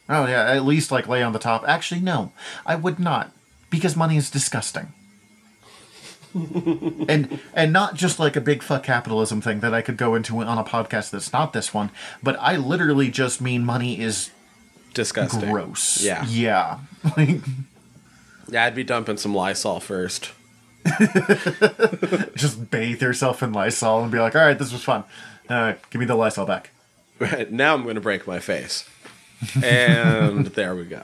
Oh 0.07 0.27
yeah, 0.27 0.51
at 0.51 0.63
least 0.63 0.91
like 0.91 1.07
lay 1.07 1.23
on 1.23 1.33
the 1.33 1.39
top. 1.39 1.67
Actually, 1.67 2.01
no, 2.01 2.33
I 2.67 2.75
would 2.75 2.99
not, 2.99 3.31
because 3.75 3.95
money 3.95 4.17
is 4.17 4.29
disgusting. 4.29 4.93
and 6.33 7.39
and 7.53 7.71
not 7.71 7.95
just 7.95 8.19
like 8.19 8.35
a 8.35 8.41
big 8.41 8.61
fuck 8.61 8.83
capitalism 8.83 9.39
thing 9.41 9.61
that 9.61 9.73
I 9.73 9.81
could 9.81 9.95
go 9.95 10.15
into 10.15 10.37
on 10.41 10.57
a 10.57 10.63
podcast 10.63 11.11
that's 11.11 11.31
not 11.31 11.53
this 11.53 11.73
one, 11.73 11.91
but 12.21 12.35
I 12.39 12.57
literally 12.57 13.09
just 13.09 13.39
mean 13.41 13.63
money 13.63 13.99
is 14.01 14.31
Disgusting. 14.93 15.51
gross. 15.51 16.03
Yeah. 16.03 16.25
yeah. 16.27 16.79
Like, 17.17 17.41
Yeah, 18.47 18.65
I'd 18.65 18.75
be 18.75 18.83
dumping 18.83 19.17
some 19.17 19.33
Lysol 19.33 19.79
first. 19.79 20.31
just 22.35 22.69
bathe 22.69 23.01
yourself 23.01 23.41
in 23.41 23.51
Lysol 23.53 24.03
and 24.03 24.11
be 24.11 24.19
like, 24.19 24.35
all 24.35 24.41
right, 24.45 24.57
this 24.57 24.71
was 24.71 24.83
fun. 24.83 25.03
Uh, 25.49 25.73
give 25.89 25.99
me 25.99 26.05
the 26.05 26.15
Lysol 26.15 26.45
back. 26.45 26.69
now 27.49 27.73
I'm 27.73 27.81
going 27.83 27.95
to 27.95 28.01
break 28.01 28.27
my 28.27 28.39
face. 28.39 28.87
And 29.63 30.45
there 30.47 30.75
we 30.75 30.85
go. 30.85 31.01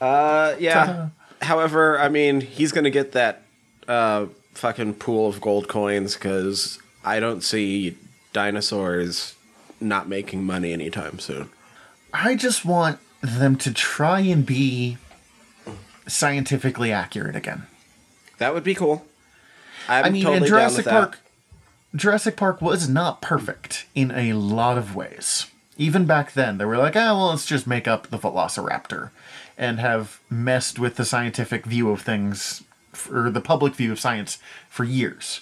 Uh, 0.00 0.54
yeah. 0.60 1.08
However, 1.42 1.98
I 1.98 2.08
mean, 2.08 2.40
he's 2.40 2.72
going 2.72 2.84
to 2.84 2.90
get 2.90 3.12
that 3.12 3.42
uh, 3.88 4.26
fucking 4.54 4.94
pool 4.94 5.28
of 5.28 5.40
gold 5.40 5.68
coins 5.68 6.14
because 6.14 6.78
I 7.04 7.20
don't 7.20 7.42
see 7.42 7.96
dinosaurs 8.32 9.34
not 9.80 10.08
making 10.08 10.44
money 10.44 10.72
anytime 10.72 11.18
soon. 11.18 11.50
I 12.12 12.34
just 12.34 12.64
want 12.64 12.98
them 13.20 13.56
to 13.56 13.72
try 13.72 14.20
and 14.20 14.44
be 14.44 14.98
scientifically 16.06 16.92
accurate 16.92 17.36
again. 17.36 17.66
That 18.38 18.54
would 18.54 18.64
be 18.64 18.74
cool. 18.74 19.04
I'm 19.88 20.06
I 20.06 20.10
mean, 20.10 20.24
totally 20.24 20.48
Jurassic. 20.48 20.86
Park, 20.86 21.18
Jurassic 21.94 22.36
Park 22.36 22.60
was 22.60 22.88
not 22.88 23.22
perfect 23.22 23.86
in 23.94 24.10
a 24.10 24.32
lot 24.34 24.78
of 24.78 24.94
ways. 24.94 25.46
Even 25.78 26.06
back 26.06 26.32
then, 26.32 26.58
they 26.58 26.64
were 26.64 26.78
like, 26.78 26.96
"Ah, 26.96 27.14
well, 27.14 27.28
let's 27.28 27.46
just 27.46 27.66
make 27.66 27.86
up 27.86 28.08
the 28.08 28.18
Velociraptor," 28.18 29.10
and 29.58 29.78
have 29.78 30.20
messed 30.30 30.78
with 30.78 30.96
the 30.96 31.04
scientific 31.04 31.66
view 31.66 31.90
of 31.90 32.00
things, 32.02 32.62
or 33.12 33.30
the 33.30 33.40
public 33.40 33.74
view 33.74 33.92
of 33.92 34.00
science, 34.00 34.38
for 34.68 34.84
years. 34.84 35.40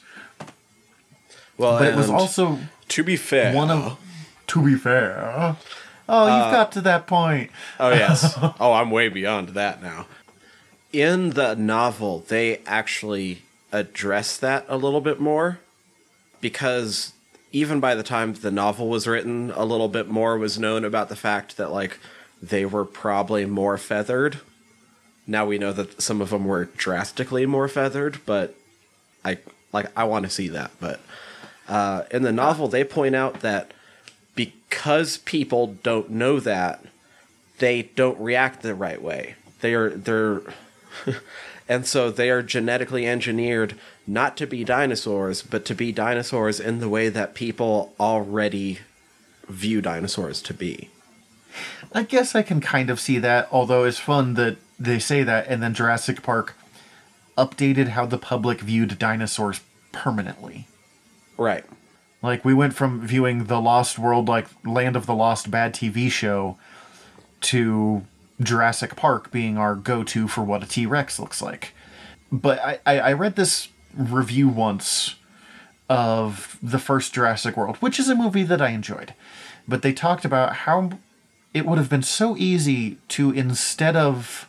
Well, 1.57 1.79
But 1.79 1.89
it 1.89 1.97
was 1.97 2.11
also 2.11 2.59
to 2.89 3.05
be 3.05 3.17
fair. 3.17 3.55
one 3.55 3.71
of, 3.71 3.99
to 4.49 4.63
be 4.65 4.75
fair. 4.75 5.57
Oh, 6.09 6.25
you've 6.27 6.53
got 6.53 6.73
to 6.73 6.81
that 6.83 7.07
point. 7.07 7.51
Oh 7.81 7.91
yes. 7.91 8.35
oh, 8.61 8.73
I'm 8.73 8.91
way 8.91 9.09
beyond 9.09 9.51
that 9.51 9.83
now. 9.83 10.07
In 10.93 11.31
the 11.31 11.55
novel, 11.55 12.25
they 12.29 12.59
actually 12.67 13.43
address 13.73 14.37
that 14.37 14.65
a 14.69 14.77
little 14.77 15.01
bit 15.01 15.19
more 15.19 15.59
because 16.41 17.14
even 17.55 17.79
by 17.79 17.95
the 17.95 18.03
time 18.03 18.35
the 18.35 18.51
novel 18.51 18.89
was 18.89 19.07
written, 19.07 19.53
a 19.53 19.65
little 19.65 19.89
bit 19.89 20.09
more 20.09 20.37
was 20.37 20.59
known 20.59 20.85
about 20.85 21.09
the 21.09 21.15
fact 21.15 21.57
that 21.57 21.71
like 21.71 22.01
they 22.43 22.67
were 22.67 22.85
probably 22.85 23.47
more 23.47 23.79
feathered. 23.79 24.41
Now 25.25 25.47
we 25.47 25.57
know 25.57 25.73
that 25.73 26.03
some 26.03 26.21
of 26.21 26.31
them 26.31 26.47
were 26.47 26.65
drastically 26.65 27.47
more 27.47 27.69
feathered, 27.69 28.19
but 28.27 28.57
I 29.25 29.39
like 29.73 29.87
I 29.97 30.03
want 30.03 30.25
to 30.25 30.31
see 30.31 30.49
that. 30.49 30.73
But 30.81 31.01
uh, 31.69 32.03
in 32.11 32.25
the 32.25 32.33
novel, 32.33 32.67
they 32.67 32.83
point 32.83 33.15
out 33.15 33.41
that 33.41 33.73
because 34.35 35.19
people 35.19 35.79
don't 35.85 36.11
know 36.11 36.41
that, 36.41 36.85
they 37.59 37.83
don't 37.83 38.19
react 38.19 38.63
the 38.63 38.75
right 38.75 39.01
way. 39.01 39.37
They 39.61 39.75
are 39.75 39.91
they're 39.91 40.43
and 41.69 41.87
so 41.87 42.11
they 42.11 42.31
are 42.31 42.43
genetically 42.43 43.07
engineered 43.07 43.75
not 44.07 44.37
to 44.37 44.47
be 44.47 44.65
dinosaurs, 44.65 45.43
but 45.43 45.65
to 45.65 45.75
be 45.75 45.93
dinosaurs 45.93 46.61
in 46.61 46.81
the 46.81 46.89
way 46.89 47.09
that 47.09 47.35
people 47.35 47.95
already 47.99 48.81
view 49.49 49.81
dinosaurs 49.81 50.43
to 50.43 50.55
be. 50.55 50.91
I 51.93 52.03
guess 52.03 52.35
I 52.35 52.43
can 52.43 52.61
kind 52.61 52.91
of 52.91 53.01
see 53.01 53.19
that, 53.19 53.49
although 53.51 53.85
it's 53.85 53.99
fun 53.99 54.35
that 54.35 54.57
they 54.79 54.99
say 54.99 55.23
that, 55.23 55.47
and 55.49 55.63
then 55.63 55.75
Jurassic 55.75 56.23
Park 56.23 56.55
updated 57.39 57.89
how 57.89 58.07
the 58.07 58.19
public 58.19 58.61
viewed 58.61 58.99
dinosaurs 58.99 59.61
permanently. 59.93 60.67
Right. 61.37 61.65
Like, 62.23 62.45
we 62.45 62.55
went 62.55 62.75
from 62.75 63.07
viewing 63.07 63.45
The 63.45 63.61
Lost 63.61 63.99
World, 63.99 64.29
like 64.29 64.47
Land 64.65 64.97
of 64.97 65.07
the 65.07 65.15
Lost 65.15 65.51
bad 65.51 65.75
TV 65.75 66.11
show, 66.11 66.57
to 67.43 68.05
Jurassic 68.45 68.97
Park 68.97 69.31
being 69.31 69.59
our 69.59 69.75
go 69.75 70.05
to 70.05 70.29
for 70.29 70.43
what 70.43 70.63
a 70.63 70.67
T 70.67 70.87
Rex 70.87 71.19
looks 71.19 71.43
like. 71.43 71.75
But 72.31 72.59
I, 72.61 72.79
I, 72.87 72.99
I 73.01 73.13
read 73.13 73.37
this 73.37 73.69
review 73.97 74.49
once 74.49 75.17
of 75.89 76.59
the 76.63 76.79
first 76.79 77.15
Jurassic 77.15 77.57
World, 77.57 77.77
which 77.77 77.99
is 77.99 78.09
a 78.09 78.15
movie 78.15 78.43
that 78.43 78.63
I 78.63 78.71
enjoyed. 78.71 79.15
But 79.69 79.83
they 79.83 79.93
talked 79.93 80.25
about 80.25 80.55
how 80.55 80.99
it 81.53 81.67
would 81.67 81.79
have 81.79 81.91
been 81.91 82.03
so 82.03 82.37
easy 82.37 82.99
to, 83.09 83.31
instead 83.31 83.97
of 83.97 84.49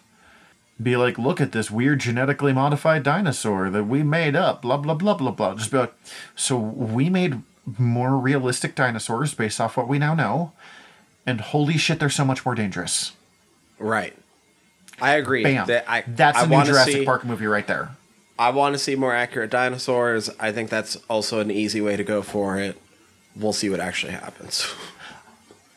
be 0.81 0.97
like, 0.97 1.17
look 1.17 1.39
at 1.39 1.51
this 1.51 1.71
weird 1.71 1.99
genetically 1.99 2.51
modified 2.51 3.03
dinosaur 3.03 3.69
that 3.69 3.85
we 3.85 4.03
made 4.03 4.35
up, 4.35 4.61
blah, 4.61 4.77
blah, 4.77 4.93
blah, 4.93 5.13
blah, 5.13 5.31
blah. 5.31 5.55
Just 5.55 5.71
be 5.71 5.77
like, 5.77 5.93
so 6.35 6.57
we 6.57 7.09
made 7.09 7.41
more 7.77 8.17
realistic 8.17 8.75
dinosaurs 8.75 9.33
based 9.33 9.61
off 9.61 9.77
what 9.77 9.87
we 9.87 9.97
now 9.99 10.13
know, 10.13 10.51
and 11.25 11.41
holy 11.41 11.77
shit, 11.77 11.99
they're 11.99 12.09
so 12.09 12.25
much 12.25 12.45
more 12.45 12.55
dangerous. 12.55 13.13
Right. 13.79 14.15
I 15.01 15.15
agree. 15.15 15.43
Bam. 15.43 15.67
That 15.67 15.85
I, 15.87 16.03
That's 16.07 16.37
I 16.37 16.45
a 16.45 16.47
new 16.47 16.63
Jurassic 16.63 16.93
see, 16.93 17.05
Park 17.05 17.25
movie 17.25 17.47
right 17.47 17.67
there. 17.67 17.91
I 18.37 18.49
want 18.49 18.75
to 18.75 18.79
see 18.79 18.95
more 18.95 19.13
accurate 19.13 19.49
dinosaurs. 19.49 20.29
I 20.39 20.51
think 20.51 20.69
that's 20.69 20.97
also 21.09 21.39
an 21.39 21.51
easy 21.51 21.81
way 21.81 21.95
to 21.95 22.03
go 22.03 22.21
for 22.21 22.57
it. 22.57 22.77
We'll 23.35 23.53
see 23.53 23.69
what 23.69 23.79
actually 23.79 24.13
happens. 24.13 24.65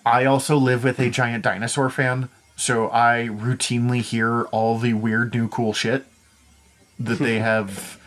I 0.04 0.24
also 0.24 0.56
live 0.56 0.84
with 0.84 0.98
a 0.98 1.10
giant 1.10 1.44
dinosaur 1.44 1.90
fan, 1.90 2.28
so 2.56 2.88
I 2.90 3.28
routinely 3.30 4.00
hear 4.00 4.44
all 4.44 4.78
the 4.78 4.94
weird 4.94 5.34
new 5.34 5.48
cool 5.48 5.72
shit 5.72 6.06
that 6.98 7.18
they 7.18 7.38
have 7.40 8.00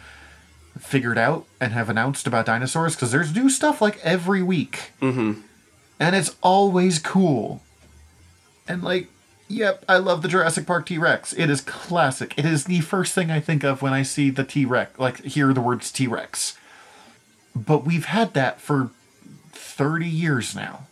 figured 0.79 1.17
out 1.17 1.45
and 1.59 1.73
have 1.73 1.89
announced 1.89 2.27
about 2.27 2.45
dinosaurs 2.45 2.95
because 2.95 3.11
there's 3.11 3.35
new 3.35 3.49
stuff 3.49 3.81
like 3.81 3.99
every 4.03 4.41
week. 4.41 4.91
Mm-hmm. 5.01 5.41
And 5.99 6.15
it's 6.15 6.35
always 6.41 6.97
cool. 6.97 7.61
And 8.67 8.83
like, 8.83 9.07
yep, 9.51 9.85
I 9.87 9.97
love 9.97 10.21
the 10.21 10.27
Jurassic 10.27 10.65
Park 10.65 10.85
T 10.85 10.97
Rex. 10.97 11.33
It 11.33 11.49
is 11.49 11.61
classic. 11.61 12.33
It 12.37 12.45
is 12.45 12.65
the 12.65 12.81
first 12.81 13.13
thing 13.13 13.29
I 13.29 13.39
think 13.39 13.63
of 13.63 13.81
when 13.81 13.93
I 13.93 14.03
see 14.03 14.29
the 14.29 14.43
T 14.43 14.65
Rex, 14.65 14.97
like 14.97 15.23
hear 15.23 15.53
the 15.53 15.61
words 15.61 15.91
T 15.91 16.07
Rex. 16.07 16.57
But 17.55 17.85
we've 17.85 18.05
had 18.05 18.33
that 18.33 18.61
for 18.61 18.91
30 19.51 20.07
years 20.07 20.55
now. 20.55 20.87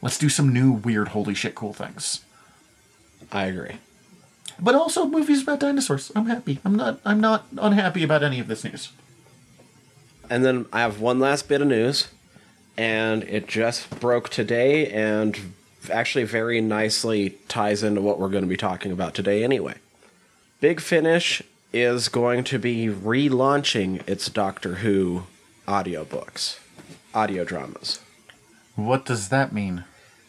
Let's 0.00 0.18
do 0.18 0.28
some 0.28 0.52
new 0.52 0.72
weird 0.72 1.08
holy 1.08 1.34
shit 1.34 1.54
cool 1.54 1.72
things. 1.72 2.24
I 3.30 3.44
agree. 3.44 3.76
But 4.58 4.74
also 4.74 5.06
movies 5.06 5.42
about 5.42 5.60
dinosaurs. 5.60 6.10
I'm 6.14 6.26
happy. 6.26 6.58
I'm 6.64 6.76
not 6.76 7.00
I'm 7.04 7.20
not 7.20 7.46
unhappy 7.56 8.02
about 8.02 8.22
any 8.22 8.40
of 8.40 8.48
this 8.48 8.64
news. 8.64 8.90
And 10.28 10.44
then 10.44 10.66
I 10.72 10.80
have 10.80 11.00
one 11.00 11.18
last 11.20 11.48
bit 11.48 11.60
of 11.60 11.68
news, 11.68 12.08
and 12.76 13.22
it 13.24 13.46
just 13.46 13.90
broke 14.00 14.28
today, 14.28 14.88
and 14.88 15.52
actually 15.90 16.24
very 16.24 16.60
nicely 16.60 17.30
ties 17.48 17.82
into 17.82 18.00
what 18.00 18.18
we're 18.18 18.28
going 18.28 18.44
to 18.44 18.48
be 18.48 18.56
talking 18.56 18.92
about 18.92 19.14
today 19.14 19.42
anyway. 19.42 19.74
Big 20.60 20.80
Finish 20.80 21.42
is 21.72 22.08
going 22.08 22.44
to 22.44 22.58
be 22.58 22.86
relaunching 22.86 24.06
its 24.08 24.28
Doctor 24.28 24.76
Who 24.76 25.24
audiobooks, 25.66 26.58
audio 27.14 27.44
dramas. 27.44 28.00
What 28.76 29.04
does 29.04 29.28
that 29.30 29.52
mean? 29.52 29.84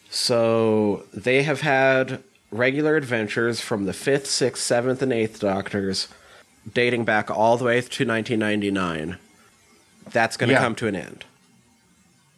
So 0.09 1.05
they 1.13 1.43
have 1.43 1.61
had 1.61 2.23
regular 2.51 2.95
adventures 2.95 3.61
from 3.61 3.85
the 3.85 3.91
5th, 3.93 4.25
6th, 4.27 4.57
7th, 4.57 5.01
and 5.01 5.11
8th 5.11 5.39
Doctors 5.39 6.07
dating 6.71 7.03
back 7.03 7.29
all 7.29 7.57
the 7.57 7.65
way 7.65 7.81
to 7.81 8.05
1999. 8.05 9.17
That's 10.11 10.37
going 10.37 10.49
to 10.49 10.53
Yeah. 10.53 10.59
come 10.59 10.75
to 10.75 10.87
an 10.87 10.95
end. 10.95 11.25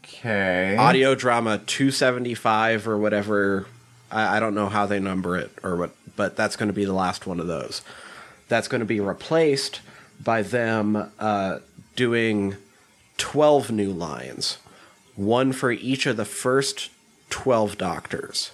Okay. 0.06 0.78
Audio 0.78 1.16
drama 1.16 1.58
275 1.58 2.88
or 2.88 2.98
whatever. 2.98 3.66
I, 4.12 4.38
I 4.38 4.40
don't 4.40 4.54
know 4.54 4.70
how 4.70 4.86
they 4.86 5.00
number 5.00 5.36
it 5.36 5.52
or 5.64 5.76
what, 5.76 5.96
but 6.16 6.36
that's 6.36 6.56
going 6.56 6.68
to 6.68 6.74
be 6.74 6.86
the 6.86 6.94
last 6.94 7.26
one 7.26 7.40
of 7.40 7.48
those. 7.48 7.82
That's 8.48 8.68
going 8.68 8.80
to 8.80 8.86
be 8.86 9.00
replaced 9.00 9.82
by 10.24 10.44
them 10.44 11.12
uh, 11.20 11.60
doing 11.96 12.56
12 13.18 13.72
new 13.72 13.92
lines, 13.92 14.60
one 15.16 15.52
for 15.52 15.72
each 15.72 16.06
of 16.06 16.18
the 16.18 16.26
first 16.26 16.92
12 17.32 17.78
Doctors. 17.78 18.52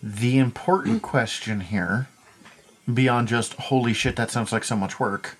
The 0.00 0.38
important 0.38 1.02
question 1.02 1.60
here, 1.60 2.06
beyond 2.92 3.26
just 3.26 3.54
holy 3.54 3.92
shit, 3.92 4.14
that 4.14 4.30
sounds 4.30 4.52
like 4.52 4.62
so 4.62 4.76
much 4.76 5.00
work, 5.00 5.36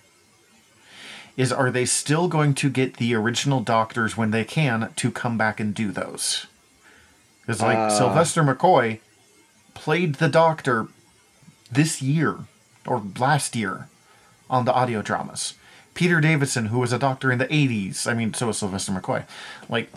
is 1.39 1.53
are 1.53 1.71
they 1.71 1.85
still 1.85 2.27
going 2.27 2.53
to 2.53 2.69
get 2.69 2.97
the 2.97 3.15
original 3.15 3.61
doctors 3.61 4.17
when 4.17 4.31
they 4.31 4.43
can 4.43 4.91
to 4.97 5.09
come 5.09 5.37
back 5.37 5.61
and 5.61 5.73
do 5.73 5.89
those? 5.89 6.47
Because, 7.39 7.61
like, 7.61 7.77
uh. 7.77 7.89
Sylvester 7.89 8.43
McCoy 8.43 8.99
played 9.73 10.15
the 10.15 10.27
doctor 10.27 10.87
this 11.71 12.01
year 12.01 12.39
or 12.85 13.01
last 13.17 13.55
year 13.55 13.87
on 14.49 14.65
the 14.65 14.73
audio 14.73 15.01
dramas. 15.01 15.53
Peter 15.93 16.19
Davison, 16.19 16.65
who 16.65 16.79
was 16.79 16.91
a 16.91 16.99
doctor 16.99 17.31
in 17.31 17.37
the 17.37 17.47
80s, 17.47 18.05
I 18.05 18.13
mean, 18.13 18.33
so 18.33 18.47
was 18.47 18.57
Sylvester 18.57 18.91
McCoy. 18.91 19.23
Like, 19.69 19.89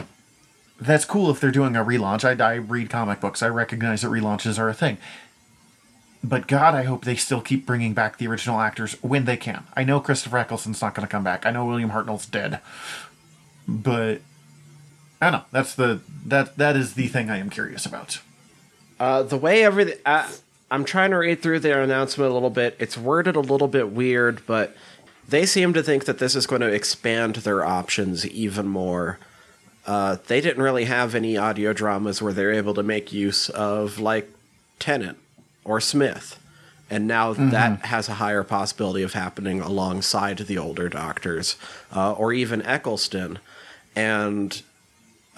that's 0.81 1.05
cool 1.05 1.29
if 1.29 1.41
they're 1.41 1.51
doing 1.51 1.75
a 1.75 1.85
relaunch. 1.85 2.25
I, 2.25 2.53
I 2.53 2.55
read 2.55 2.89
comic 2.89 3.21
books. 3.21 3.43
I 3.43 3.49
recognize 3.49 4.03
that 4.03 4.09
relaunches 4.09 4.61
are 4.61 4.69
a 4.69 4.75
thing. 4.75 4.97
But 6.25 6.47
God, 6.47 6.75
I 6.75 6.85
hope 6.85 7.05
they 7.05 7.17
still 7.17 7.41
keep 7.41 7.67
bringing 7.67 7.95
back 7.95 8.19
the 8.19 8.29
original 8.29 8.61
actors 8.61 8.95
when 9.03 9.25
they 9.25 9.37
can. 9.37 9.65
I 9.75 9.83
know 9.83 9.99
Christopher 9.99 10.39
Eccleston's 10.39 10.81
not 10.81 10.95
going 10.95 11.07
to 11.07 11.11
come 11.11 11.25
back. 11.25 11.45
I 11.45 11.51
know 11.51 11.65
William 11.65 11.91
Hartnell's 11.91 12.27
dead. 12.27 12.61
But 13.67 14.21
I 15.21 15.31
don't 15.31 15.41
know. 15.41 15.45
That's 15.51 15.75
the 15.75 16.01
that 16.27 16.57
that 16.57 16.77
is 16.77 16.95
the 16.95 17.09
thing 17.09 17.31
I 17.31 17.39
am 17.39 17.51
curious 17.51 17.87
about. 17.87 18.21
Uh, 19.01 19.23
the 19.23 19.37
way 19.37 19.65
everything. 19.65 19.99
Uh, 20.07 20.31
I'm 20.71 20.85
trying 20.85 21.11
to 21.11 21.19
read 21.19 21.43
through 21.43 21.61
their 21.61 21.83
announcement 21.83 22.31
a 22.31 22.35
little 22.35 22.51
bit. 22.51 22.77
It's 22.79 22.97
worded 22.97 23.37
a 23.37 23.41
little 23.41 23.69
bit 23.69 23.91
weird, 23.91 24.47
but 24.47 24.77
they 25.29 25.45
seem 25.45 25.75
to 25.75 25.83
think 25.83 26.07
that 26.07 26.19
this 26.19 26.35
is 26.35 26.47
going 26.47 26.63
to 26.63 26.73
expand 26.73 27.37
their 27.37 27.65
options 27.65 28.27
even 28.27 28.67
more. 28.67 29.19
Uh, 29.87 30.17
they 30.29 30.41
didn't 30.41 30.63
really 30.63 30.85
have 30.85 31.15
any 31.15 31.37
audio 31.37 31.73
dramas 31.73 32.23
where 32.23 32.33
they're 32.33 32.53
able 32.53 32.75
to 32.75 32.83
make 32.83 33.13
use 33.13 33.49
of, 33.51 33.99
like, 33.99 34.31
Tennant 34.79 35.19
or 35.65 35.81
Smith. 35.81 36.39
And 36.91 37.07
now 37.07 37.33
that 37.33 37.87
has 37.87 38.11
a 38.11 38.15
higher 38.15 38.43
possibility 38.43 39.03
of 39.03 39.15
happening 39.15 39.61
alongside 39.63 40.37
the 40.39 40.59
older 40.59 40.91
doctors, 40.91 41.57
uh, 41.95 42.13
or 42.13 42.35
even 42.35 42.61
Eccleston. 42.63 43.39
And 43.97 44.61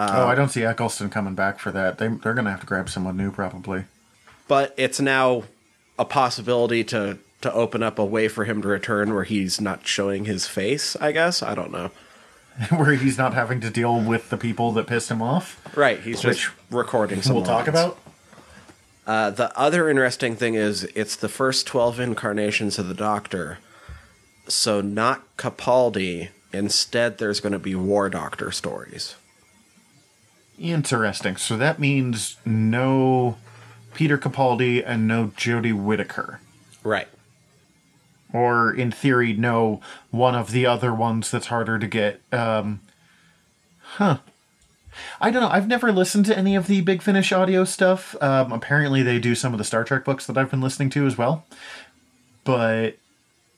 oh, 0.00 0.26
I 0.26 0.34
don't 0.34 0.48
see 0.48 0.64
Eccleston 0.64 1.10
coming 1.10 1.34
back 1.37 1.60
for 1.60 1.70
that. 1.70 1.98
They 1.98 2.08
they're 2.08 2.34
going 2.34 2.46
to 2.46 2.50
have 2.50 2.60
to 2.60 2.66
grab 2.66 2.88
someone 2.88 3.16
new 3.16 3.30
probably. 3.30 3.84
but 4.48 4.74
it's 4.76 4.98
now 4.98 5.44
a 5.96 6.04
possibility 6.04 6.82
to 6.84 7.18
to 7.42 7.52
open 7.52 7.82
up 7.84 7.98
a 8.00 8.04
way 8.04 8.26
for 8.26 8.44
him 8.46 8.60
to 8.62 8.68
return 8.68 9.14
where 9.14 9.24
he's 9.24 9.60
not 9.60 9.87
showing 9.87 10.24
his 10.24 10.46
face 10.48 10.96
i 11.00 11.12
guess 11.12 11.42
i 11.42 11.54
don't 11.54 11.70
know 11.70 11.90
Where 12.70 12.92
he's 12.94 13.18
not 13.18 13.34
having 13.34 13.60
to 13.60 13.70
deal 13.70 14.00
with 14.00 14.30
the 14.30 14.37
people 14.37 14.70
that 14.72 14.87
pissed 14.87 15.10
him 15.10 15.20
off. 15.20 15.60
right 15.76 16.00
he's 16.00 16.20
just 16.20 16.48
recording 16.70 17.20
some 17.22 17.34
we'll 17.37 17.44
talk 17.44 17.66
about. 17.68 17.98
Uh, 19.06 19.30
the 19.30 19.56
other 19.58 19.88
interesting 19.88 20.36
thing 20.36 20.54
is 20.54 20.84
it's 20.94 21.16
the 21.16 21.28
first 21.28 21.66
12 21.66 22.00
incarnations 22.00 22.78
of 22.78 22.88
the 22.88 22.94
doctor 22.94 23.58
so 24.48 24.80
not 24.80 25.36
capaldi 25.36 26.28
instead 26.52 27.18
there's 27.18 27.40
going 27.40 27.52
to 27.52 27.58
be 27.58 27.74
war 27.74 28.08
doctor 28.08 28.50
stories 28.50 29.16
Interesting. 30.58 31.36
So 31.36 31.56
that 31.56 31.78
means 31.78 32.36
no 32.44 33.36
Peter 33.92 34.18
Capaldi 34.18 34.82
and 34.84 35.08
no 35.08 35.32
Jodie 35.36 35.74
Whittaker. 35.74 36.40
right 36.82 37.08
Or 38.32 38.72
in 38.72 38.90
theory, 38.90 39.32
no 39.32 39.80
one 40.10 40.34
of 40.34 40.52
the 40.52 40.66
other 40.66 40.94
ones 40.94 41.30
that's 41.30 41.46
harder 41.46 41.78
to 41.78 41.86
get. 41.86 42.20
Um, 42.32 42.80
huh. 43.80 44.18
I 45.20 45.30
don't 45.30 45.42
know. 45.42 45.48
I've 45.48 45.68
never 45.68 45.92
listened 45.92 46.26
to 46.26 46.37
any 46.38 46.54
of 46.57 46.66
the 46.66 46.80
Big 46.80 47.02
Finish 47.02 47.33
audio 47.33 47.64
stuff. 47.64 48.14
Um, 48.22 48.52
apparently, 48.52 49.02
they 49.02 49.18
do 49.18 49.35
some 49.35 49.52
of 49.52 49.59
the 49.59 49.64
Star 49.64 49.85
Trek 49.85 50.04
books 50.04 50.26
that 50.26 50.37
I've 50.38 50.50
been 50.50 50.61
listening 50.61 50.90
to 50.90 51.07
as 51.07 51.16
well. 51.18 51.44
But 52.44 52.98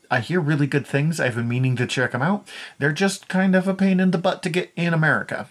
I 0.09 0.19
hear 0.21 0.39
really 0.39 0.67
good 0.67 0.87
things. 0.87 1.19
I've 1.19 1.35
been 1.35 1.47
meaning 1.49 1.75
to 1.75 1.85
check 1.87 2.11
them 2.11 2.21
out. 2.21 2.47
They're 2.79 2.93
just 2.93 3.27
kind 3.27 3.55
of 3.55 3.67
a 3.67 3.73
pain 3.73 3.99
in 3.99 4.11
the 4.11 4.17
butt 4.17 4.41
to 4.43 4.49
get 4.49 4.71
in 4.75 4.93
America. 4.93 5.49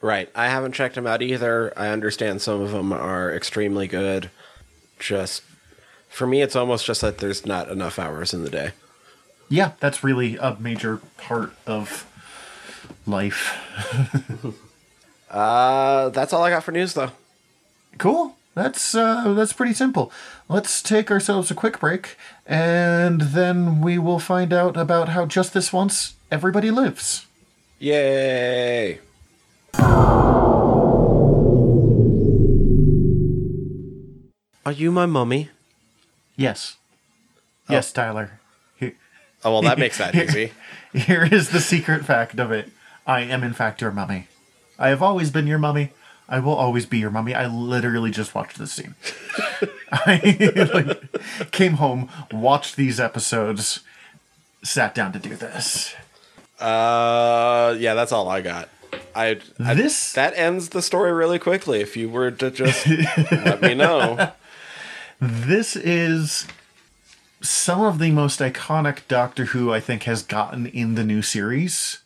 right 0.00 0.30
i 0.34 0.48
haven't 0.48 0.72
checked 0.72 0.94
them 0.94 1.06
out 1.06 1.20
either 1.20 1.72
i 1.76 1.88
understand 1.88 2.40
some 2.40 2.62
of 2.62 2.70
them 2.70 2.90
are 2.90 3.30
extremely 3.34 3.86
good 3.86 4.30
just 4.98 5.42
for 6.08 6.26
me 6.26 6.40
it's 6.40 6.56
almost 6.56 6.86
just 6.86 7.02
that 7.02 7.18
there's 7.18 7.44
not 7.44 7.68
enough 7.68 7.98
hours 7.98 8.32
in 8.32 8.42
the 8.42 8.48
day 8.48 8.70
Yeah, 9.50 9.72
that's 9.80 10.02
really 10.04 10.36
a 10.36 10.56
major 10.60 11.00
part 11.18 11.52
of 11.66 12.06
life. 13.06 13.58
Uh, 15.30 16.08
that's 16.10 16.32
all 16.32 16.42
I 16.42 16.50
got 16.50 16.64
for 16.64 16.72
news, 16.72 16.94
though. 16.94 17.10
Cool. 17.98 18.34
That's 18.54 18.94
uh, 18.96 19.32
that's 19.34 19.52
pretty 19.52 19.72
simple. 19.74 20.10
Let's 20.48 20.82
take 20.82 21.10
ourselves 21.10 21.50
a 21.50 21.54
quick 21.54 21.78
break, 21.78 22.16
and 22.46 23.20
then 23.20 23.80
we 23.80 23.96
will 23.96 24.18
find 24.18 24.52
out 24.52 24.76
about 24.76 25.10
how 25.10 25.24
just 25.26 25.54
this 25.54 25.72
once 25.72 26.14
everybody 26.32 26.72
lives. 26.72 27.26
Yay! 27.78 28.98
Are 34.66 34.72
you 34.72 34.90
my 34.92 35.06
mummy? 35.06 35.48
Yes. 36.36 36.76
Yes, 37.68 37.92
Tyler. 37.92 38.40
Here, 38.76 38.94
Oh 39.44 39.52
well, 39.52 39.62
that 39.62 39.78
makes 39.78 39.98
that 39.98 40.14
easy. 40.14 40.52
here 40.92 41.24
is 41.24 41.50
the 41.50 41.60
secret 41.60 42.04
fact 42.04 42.38
of 42.38 42.50
it. 42.52 42.68
I 43.06 43.20
am 43.20 43.42
in 43.42 43.52
fact 43.52 43.80
your 43.80 43.90
mummy. 43.90 44.26
I 44.80 44.88
have 44.88 45.02
always 45.02 45.30
been 45.30 45.46
your 45.46 45.58
mummy. 45.58 45.92
I 46.28 46.38
will 46.40 46.54
always 46.54 46.86
be 46.86 46.98
your 46.98 47.10
mummy. 47.10 47.34
I 47.34 47.46
literally 47.46 48.10
just 48.10 48.34
watched 48.34 48.58
this 48.58 48.72
scene. 48.72 48.94
I 49.92 50.70
like, 50.74 51.50
came 51.52 51.74
home, 51.74 52.08
watched 52.32 52.76
these 52.76 52.98
episodes, 52.98 53.80
sat 54.62 54.94
down 54.94 55.12
to 55.12 55.18
do 55.18 55.36
this. 55.36 55.94
Uh, 56.58 57.76
yeah, 57.78 57.94
that's 57.94 58.12
all 58.12 58.28
I 58.28 58.40
got. 58.40 58.68
I, 59.14 59.40
I 59.58 59.74
This- 59.74 60.12
that 60.14 60.34
ends 60.36 60.70
the 60.70 60.82
story 60.82 61.12
really 61.12 61.38
quickly. 61.38 61.80
If 61.80 61.96
you 61.96 62.08
were 62.08 62.30
to 62.30 62.50
just 62.50 62.86
let 62.88 63.60
me 63.62 63.74
know. 63.74 64.32
This 65.22 65.76
is 65.76 66.46
some 67.42 67.82
of 67.82 67.98
the 67.98 68.10
most 68.10 68.40
iconic 68.40 69.00
Doctor 69.06 69.46
Who 69.46 69.70
I 69.70 69.78
think 69.78 70.04
has 70.04 70.22
gotten 70.22 70.64
in 70.64 70.94
the 70.94 71.04
new 71.04 71.20
series. 71.20 71.98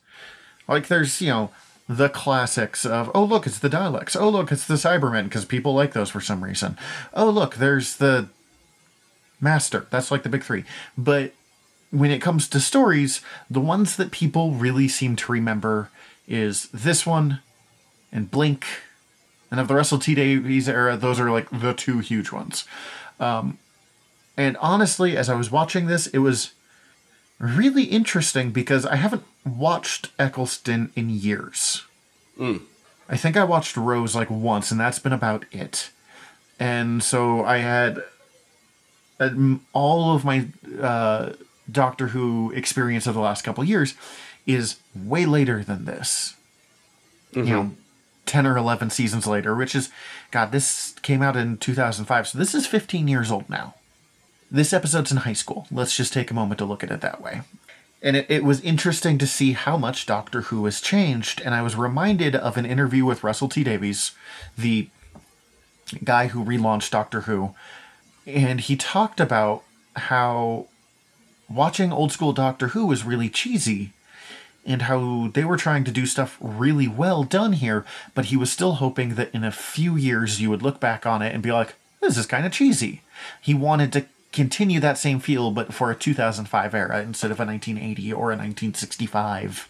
Like 0.67 0.87
there's, 0.87 1.21
you 1.21 1.29
know, 1.29 1.51
the 1.87 2.09
classics 2.09 2.85
of 2.85 3.11
oh 3.13 3.23
look, 3.23 3.45
it's 3.45 3.59
the 3.59 3.69
Daleks. 3.69 4.19
Oh 4.19 4.29
look, 4.29 4.51
it's 4.51 4.65
the 4.65 4.75
Cybermen 4.75 5.25
because 5.25 5.45
people 5.45 5.73
like 5.73 5.93
those 5.93 6.09
for 6.09 6.21
some 6.21 6.43
reason. 6.43 6.77
Oh 7.13 7.29
look, 7.29 7.55
there's 7.55 7.97
the 7.97 8.29
Master. 9.39 9.85
That's 9.91 10.11
like 10.11 10.23
the 10.23 10.29
big 10.29 10.43
3. 10.43 10.63
But 10.97 11.33
when 11.91 12.11
it 12.11 12.21
comes 12.21 12.47
to 12.49 12.59
stories, 12.59 13.21
the 13.49 13.61
ones 13.61 13.95
that 13.95 14.11
people 14.11 14.51
really 14.51 14.87
seem 14.87 15.15
to 15.17 15.31
remember 15.31 15.89
is 16.27 16.67
this 16.69 17.05
one 17.05 17.39
and 18.11 18.31
Blink. 18.31 18.65
And 19.51 19.59
of 19.59 19.67
the 19.67 19.75
Russell 19.75 19.99
T 19.99 20.15
Davies 20.15 20.67
era, 20.67 20.97
those 20.97 21.19
are 21.19 21.31
like 21.31 21.49
the 21.51 21.73
two 21.73 21.99
huge 21.99 22.31
ones. 22.31 22.65
Um, 23.19 23.59
and 24.35 24.57
honestly, 24.57 25.15
as 25.15 25.29
I 25.29 25.35
was 25.35 25.51
watching 25.51 25.85
this, 25.85 26.07
it 26.07 26.17
was 26.17 26.53
really 27.39 27.83
interesting 27.83 28.51
because 28.51 28.85
I 28.85 28.95
haven't 28.95 29.23
watched 29.45 30.09
Eccleston 30.17 30.91
in 30.95 31.09
years. 31.09 31.83
I 33.07 33.17
think 33.17 33.37
I 33.37 33.43
watched 33.43 33.77
Rose 33.77 34.15
like 34.15 34.29
once, 34.29 34.71
and 34.71 34.79
that's 34.79 34.99
been 34.99 35.13
about 35.13 35.45
it. 35.51 35.91
And 36.59 37.03
so 37.03 37.43
I 37.45 37.57
had 37.57 38.03
um, 39.19 39.65
all 39.73 40.15
of 40.15 40.25
my 40.25 40.47
uh, 40.81 41.33
Doctor 41.71 42.07
Who 42.07 42.51
experience 42.51 43.05
of 43.07 43.13
the 43.13 43.19
last 43.21 43.43
couple 43.43 43.63
years 43.63 43.93
is 44.47 44.77
way 44.95 45.25
later 45.25 45.63
than 45.63 45.85
this. 45.85 46.35
You 47.33 47.53
know, 47.53 47.71
10 48.25 48.47
or 48.47 48.57
11 48.57 48.89
seasons 48.89 49.27
later, 49.27 49.53
which 49.53 49.75
is, 49.75 49.89
God, 50.31 50.51
this 50.51 50.95
came 51.01 51.21
out 51.21 51.35
in 51.35 51.57
2005, 51.57 52.27
so 52.29 52.37
this 52.37 52.55
is 52.55 52.65
15 52.65 53.07
years 53.07 53.29
old 53.29 53.49
now. 53.49 53.75
This 54.51 54.73
episode's 54.73 55.11
in 55.11 55.17
high 55.17 55.33
school. 55.33 55.67
Let's 55.71 55.97
just 55.97 56.13
take 56.13 56.31
a 56.31 56.35
moment 56.35 56.59
to 56.59 56.65
look 56.65 56.83
at 56.83 56.91
it 56.91 57.01
that 57.01 57.21
way. 57.21 57.41
And 58.01 58.15
it, 58.15 58.27
it 58.29 58.43
was 58.43 58.61
interesting 58.61 59.17
to 59.17 59.27
see 59.27 59.53
how 59.53 59.77
much 59.77 60.05
Doctor 60.05 60.41
Who 60.41 60.65
has 60.65 60.79
changed, 60.79 61.41
and 61.41 61.55
I 61.55 61.61
was 61.61 61.75
reminded 61.75 62.35
of 62.35 62.55
an 62.55 62.65
interview 62.65 63.05
with 63.05 63.23
Russell 63.23 63.49
T 63.49 63.63
Davies, 63.63 64.11
the 64.57 64.89
guy 66.03 66.27
who 66.27 66.45
relaunched 66.45 66.91
Doctor 66.91 67.21
Who, 67.21 67.55
and 68.27 68.61
he 68.61 68.75
talked 68.75 69.19
about 69.19 69.63
how 69.95 70.67
watching 71.49 71.91
old 71.91 72.11
school 72.11 72.33
Doctor 72.33 72.69
Who 72.69 72.85
was 72.85 73.03
really 73.03 73.29
cheesy 73.29 73.93
and 74.65 74.83
how 74.83 75.29
they 75.33 75.43
were 75.43 75.57
trying 75.57 75.83
to 75.83 75.91
do 75.91 76.05
stuff 76.05 76.37
really 76.39 76.87
well 76.87 77.23
done 77.23 77.53
here, 77.53 77.85
but 78.13 78.25
he 78.25 78.37
was 78.37 78.51
still 78.51 78.73
hoping 78.73 79.15
that 79.15 79.33
in 79.33 79.43
a 79.43 79.51
few 79.51 79.95
years 79.95 80.41
you 80.41 80.49
would 80.49 80.63
look 80.63 80.79
back 80.79 81.05
on 81.05 81.21
it 81.21 81.33
and 81.33 81.43
be 81.43 81.51
like, 81.51 81.75
this 82.01 82.17
is 82.17 82.25
kind 82.25 82.45
of 82.45 82.51
cheesy. 82.51 83.01
He 83.41 83.53
wanted 83.53 83.93
to 83.93 84.05
continue 84.35 84.81
that 84.81 84.97
same 84.97 85.19
feel, 85.19 85.49
but 85.49 85.73
for 85.73 85.89
a 85.89 85.95
2005 85.95 86.75
era 86.75 87.01
instead 87.01 87.31
of 87.31 87.39
a 87.39 87.45
1980 87.45 88.11
or 88.11 88.31
a 88.31 88.35
1965 88.35 89.69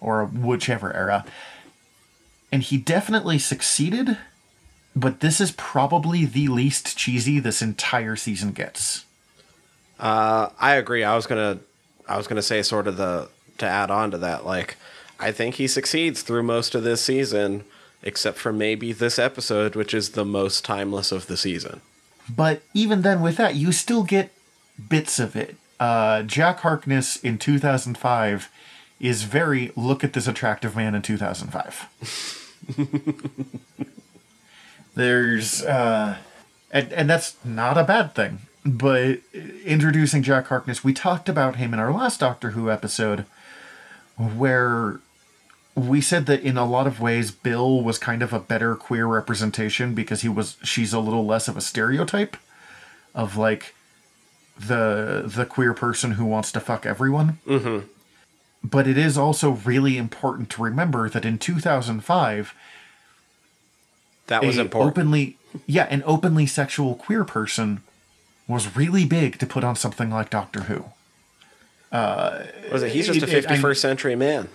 or 0.00 0.24
whichever 0.24 0.94
era. 0.96 1.24
And 2.50 2.62
he 2.62 2.78
definitely 2.78 3.38
succeeded, 3.38 4.16
but 4.94 5.20
this 5.20 5.40
is 5.40 5.52
probably 5.52 6.24
the 6.24 6.48
least 6.48 6.96
cheesy 6.96 7.38
this 7.38 7.60
entire 7.60 8.16
season 8.16 8.52
gets. 8.52 9.04
Uh, 10.00 10.48
I 10.58 10.76
agree. 10.76 11.04
I 11.04 11.14
was 11.14 11.26
gonna, 11.26 11.58
I 12.08 12.16
was 12.16 12.26
gonna 12.26 12.42
say 12.42 12.62
sort 12.62 12.86
of 12.86 12.96
the 12.96 13.28
to 13.58 13.66
add 13.66 13.90
on 13.90 14.10
to 14.12 14.18
that. 14.18 14.46
Like, 14.46 14.76
I 15.20 15.30
think 15.30 15.56
he 15.56 15.66
succeeds 15.66 16.22
through 16.22 16.42
most 16.42 16.74
of 16.74 16.84
this 16.84 17.02
season, 17.02 17.64
except 18.02 18.38
for 18.38 18.52
maybe 18.52 18.92
this 18.92 19.18
episode, 19.18 19.74
which 19.74 19.92
is 19.92 20.10
the 20.10 20.24
most 20.24 20.64
timeless 20.64 21.12
of 21.12 21.26
the 21.26 21.36
season. 21.36 21.82
But 22.28 22.62
even 22.74 23.02
then, 23.02 23.22
with 23.22 23.36
that, 23.36 23.54
you 23.54 23.72
still 23.72 24.02
get 24.02 24.32
bits 24.88 25.18
of 25.18 25.36
it. 25.36 25.56
Uh, 25.78 26.22
Jack 26.22 26.60
Harkness 26.60 27.16
in 27.16 27.38
2005 27.38 28.50
is 28.98 29.24
very 29.24 29.72
look 29.76 30.02
at 30.02 30.14
this 30.14 30.26
attractive 30.26 30.74
man 30.74 30.94
in 30.94 31.02
2005. 31.02 32.46
There's, 34.94 35.62
uh, 35.62 36.16
and, 36.70 36.92
and 36.92 37.10
that's 37.10 37.36
not 37.44 37.76
a 37.76 37.84
bad 37.84 38.14
thing. 38.14 38.40
But 38.64 39.20
introducing 39.64 40.22
Jack 40.22 40.48
Harkness, 40.48 40.82
we 40.82 40.92
talked 40.92 41.28
about 41.28 41.56
him 41.56 41.72
in 41.72 41.78
our 41.78 41.92
last 41.92 42.18
Doctor 42.18 42.50
Who 42.50 42.70
episode, 42.70 43.26
where 44.16 45.00
we 45.76 46.00
said 46.00 46.24
that 46.26 46.40
in 46.42 46.56
a 46.56 46.64
lot 46.64 46.86
of 46.86 47.00
ways 47.00 47.30
Bill 47.30 47.82
was 47.82 47.98
kind 47.98 48.22
of 48.22 48.32
a 48.32 48.40
better 48.40 48.74
queer 48.74 49.06
representation 49.06 49.94
because 49.94 50.22
he 50.22 50.28
was 50.28 50.56
she's 50.64 50.92
a 50.92 50.98
little 50.98 51.24
less 51.26 51.46
of 51.48 51.56
a 51.56 51.60
stereotype 51.60 52.36
of 53.14 53.36
like 53.36 53.74
the 54.58 55.22
the 55.26 55.44
queer 55.44 55.74
person 55.74 56.12
who 56.12 56.24
wants 56.24 56.50
to 56.52 56.60
fuck 56.60 56.86
everyone. 56.86 57.38
Mm-hmm. 57.46 57.86
But 58.64 58.88
it 58.88 58.96
is 58.98 59.18
also 59.18 59.50
really 59.50 59.96
important 59.98 60.48
to 60.50 60.62
remember 60.62 61.08
that 61.10 61.24
in 61.26 61.36
2005 61.38 62.54
That 64.28 64.42
was 64.44 64.56
a 64.56 64.62
important. 64.62 64.92
openly 64.96 65.36
yeah, 65.66 65.84
an 65.90 66.02
openly 66.06 66.46
sexual 66.46 66.94
queer 66.94 67.22
person 67.24 67.82
was 68.48 68.74
really 68.76 69.04
big 69.04 69.38
to 69.40 69.46
put 69.46 69.62
on 69.62 69.76
something 69.76 70.08
like 70.10 70.30
Doctor 70.30 70.60
Who. 70.62 70.86
was 71.92 72.82
it? 72.82 72.92
He's 72.92 73.06
just 73.06 73.20
a 73.22 73.24
it- 73.24 73.44
it- 73.44 73.50
I- 73.50 73.56
51st 73.56 73.76
century 73.80 74.16
man. 74.16 74.48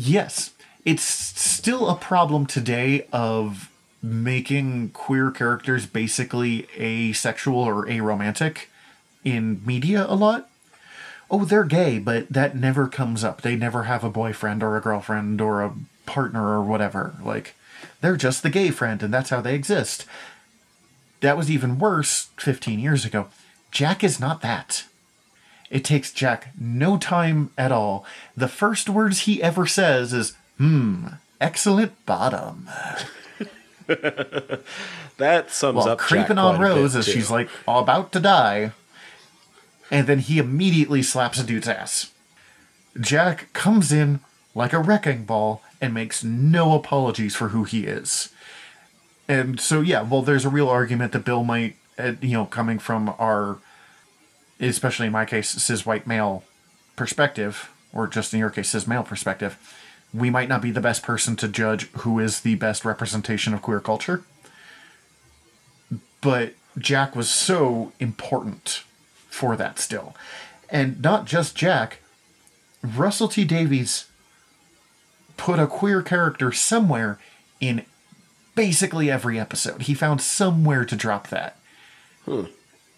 Yes, 0.00 0.52
it's 0.84 1.02
still 1.02 1.88
a 1.88 1.96
problem 1.96 2.46
today 2.46 3.08
of 3.12 3.68
making 4.00 4.90
queer 4.90 5.32
characters 5.32 5.86
basically 5.86 6.68
asexual 6.78 7.58
or 7.58 7.84
aromantic 7.84 8.66
in 9.24 9.60
media 9.66 10.06
a 10.08 10.14
lot. 10.14 10.48
Oh, 11.28 11.44
they're 11.44 11.64
gay, 11.64 11.98
but 11.98 12.28
that 12.28 12.54
never 12.54 12.86
comes 12.86 13.24
up. 13.24 13.42
They 13.42 13.56
never 13.56 13.82
have 13.82 14.04
a 14.04 14.08
boyfriend 14.08 14.62
or 14.62 14.76
a 14.76 14.80
girlfriend 14.80 15.40
or 15.40 15.62
a 15.62 15.74
partner 16.06 16.46
or 16.46 16.62
whatever. 16.62 17.16
Like, 17.20 17.56
they're 18.00 18.16
just 18.16 18.44
the 18.44 18.50
gay 18.50 18.70
friend, 18.70 19.02
and 19.02 19.12
that's 19.12 19.30
how 19.30 19.40
they 19.40 19.56
exist. 19.56 20.06
That 21.22 21.36
was 21.36 21.50
even 21.50 21.76
worse 21.76 22.28
15 22.36 22.78
years 22.78 23.04
ago. 23.04 23.26
Jack 23.72 24.04
is 24.04 24.20
not 24.20 24.42
that. 24.42 24.84
It 25.70 25.84
takes 25.84 26.12
Jack 26.12 26.52
no 26.58 26.96
time 26.96 27.50
at 27.58 27.72
all. 27.72 28.04
The 28.36 28.48
first 28.48 28.88
words 28.88 29.20
he 29.20 29.42
ever 29.42 29.66
says 29.66 30.12
is, 30.12 30.34
hmm, 30.56 31.08
excellent 31.40 32.04
bottom. 32.06 32.68
That 35.18 35.50
sums 35.50 35.76
While 35.76 35.88
up 35.88 35.98
Jack 35.98 36.08
creeping 36.08 36.38
on 36.38 36.56
quite 36.56 36.68
Rose 36.68 36.96
as 36.96 37.06
too. 37.06 37.12
she's 37.12 37.30
like 37.30 37.48
about 37.66 38.12
to 38.12 38.20
die. 38.20 38.72
And 39.90 40.06
then 40.06 40.20
he 40.20 40.38
immediately 40.38 41.02
slaps 41.02 41.40
a 41.40 41.44
dude's 41.44 41.68
ass. 41.68 42.12
Jack 43.00 43.52
comes 43.52 43.90
in 43.92 44.20
like 44.54 44.72
a 44.72 44.78
wrecking 44.78 45.24
ball 45.24 45.62
and 45.80 45.92
makes 45.92 46.22
no 46.22 46.74
apologies 46.74 47.34
for 47.34 47.48
who 47.48 47.64
he 47.64 47.84
is. 47.84 48.32
And 49.26 49.60
so, 49.60 49.80
yeah, 49.80 50.02
well, 50.02 50.22
there's 50.22 50.44
a 50.44 50.50
real 50.50 50.68
argument 50.68 51.12
that 51.12 51.24
Bill 51.24 51.44
might, 51.44 51.76
uh, 51.98 52.12
you 52.20 52.32
know, 52.32 52.46
coming 52.46 52.78
from 52.78 53.14
our, 53.18 53.58
especially 54.60 55.06
in 55.06 55.12
my 55.12 55.24
case, 55.24 55.50
cis 55.50 55.86
white 55.86 56.06
male 56.06 56.44
perspective, 56.96 57.70
or 57.92 58.06
just 58.06 58.32
in 58.32 58.40
your 58.40 58.50
case, 58.50 58.70
cis 58.70 58.86
male 58.86 59.02
perspective, 59.02 59.58
we 60.12 60.30
might 60.30 60.48
not 60.48 60.62
be 60.62 60.70
the 60.70 60.80
best 60.80 61.02
person 61.02 61.36
to 61.36 61.48
judge 61.48 61.90
who 61.98 62.18
is 62.18 62.40
the 62.40 62.54
best 62.54 62.84
representation 62.84 63.54
of 63.54 63.62
queer 63.62 63.80
culture. 63.80 64.24
But 66.20 66.54
Jack 66.78 67.14
was 67.14 67.28
so 67.28 67.92
important 68.00 68.84
for 69.28 69.56
that 69.56 69.78
still. 69.78 70.14
And 70.70 71.00
not 71.02 71.26
just 71.26 71.56
Jack, 71.56 72.00
Russell 72.82 73.28
T 73.28 73.44
Davies 73.44 74.06
put 75.36 75.58
a 75.58 75.66
queer 75.66 76.02
character 76.02 76.52
somewhere 76.52 77.18
in 77.60 77.84
basically 78.54 79.10
every 79.10 79.38
episode. 79.38 79.82
He 79.82 79.94
found 79.94 80.20
somewhere 80.20 80.84
to 80.84 80.96
drop 80.96 81.28
that. 81.28 81.56
Hmm. 82.24 82.44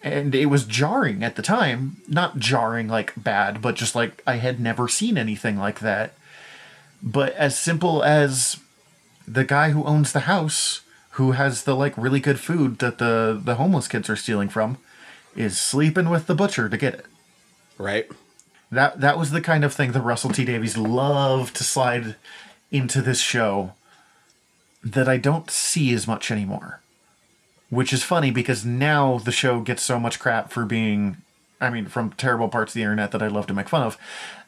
And 0.03 0.35
it 0.35 0.47
was 0.47 0.65
jarring 0.65 1.23
at 1.23 1.37
the 1.37 1.43
time. 1.43 1.99
Not 2.09 2.39
jarring 2.39 2.89
like 2.89 3.13
bad, 3.17 3.61
but 3.61 3.75
just 3.77 3.95
like 3.95 4.23
I 4.27 4.37
had 4.37 4.59
never 4.61 4.89
seen 4.89 5.19
anything 5.19 5.59
like 5.59 5.81
that. 5.81 6.15
But 7.03 7.35
as 7.35 7.59
simple 7.59 8.03
as 8.03 8.59
the 9.29 9.45
guy 9.45 9.71
who 9.71 9.85
owns 9.85 10.13
the 10.13 10.21
house, 10.21 10.81
who 11.13 11.33
has 11.33 11.65
the 11.65 11.75
like 11.77 11.97
really 11.99 12.21
good 12.21 12.41
food 12.41 12.79
that 12.79 12.99
the 12.99 13.41
the 13.43 13.57
homeless 13.57 13.89
kids 13.89 14.09
are 14.09 14.17
stealing 14.17 14.49
from, 14.49 14.79
is 15.37 15.59
sleeping 15.61 16.09
with 16.09 16.27
the 16.27 16.35
butcher 16.35 16.69
to 16.69 16.77
get 16.77 16.95
it. 16.95 17.07
right? 17.79 18.07
That 18.71 19.01
that 19.01 19.19
was 19.19 19.31
the 19.33 19.41
kind 19.41 19.65
of 19.65 19.75
thing 19.75 19.93
that 19.93 20.01
Russell 20.03 20.31
T 20.31 20.45
Davies 20.45 20.77
loved 20.77 21.57
to 21.57 21.65
slide 21.65 22.17
into 22.71 23.03
this 23.03 23.21
show 23.21 23.73
that 24.85 25.09
I 25.09 25.17
don't 25.17 25.51
see 25.51 25.93
as 25.93 26.07
much 26.07 26.31
anymore. 26.31 26.80
Which 27.71 27.93
is 27.93 28.03
funny 28.03 28.31
because 28.31 28.65
now 28.65 29.19
the 29.19 29.33
show 29.33 29.61
gets 29.61 29.83
so 29.83 29.99
much 29.99 30.19
crap 30.19 30.51
for 30.51 30.65
being 30.65 31.19
I 31.61 31.71
mean, 31.71 31.87
from 31.87 32.11
terrible 32.13 32.49
parts 32.49 32.73
of 32.73 32.75
the 32.75 32.83
internet 32.83 33.13
that 33.13 33.23
I 33.23 33.29
love 33.29 33.47
to 33.49 33.55
make 33.55 33.69
fun 33.69 33.83
of, 33.83 33.99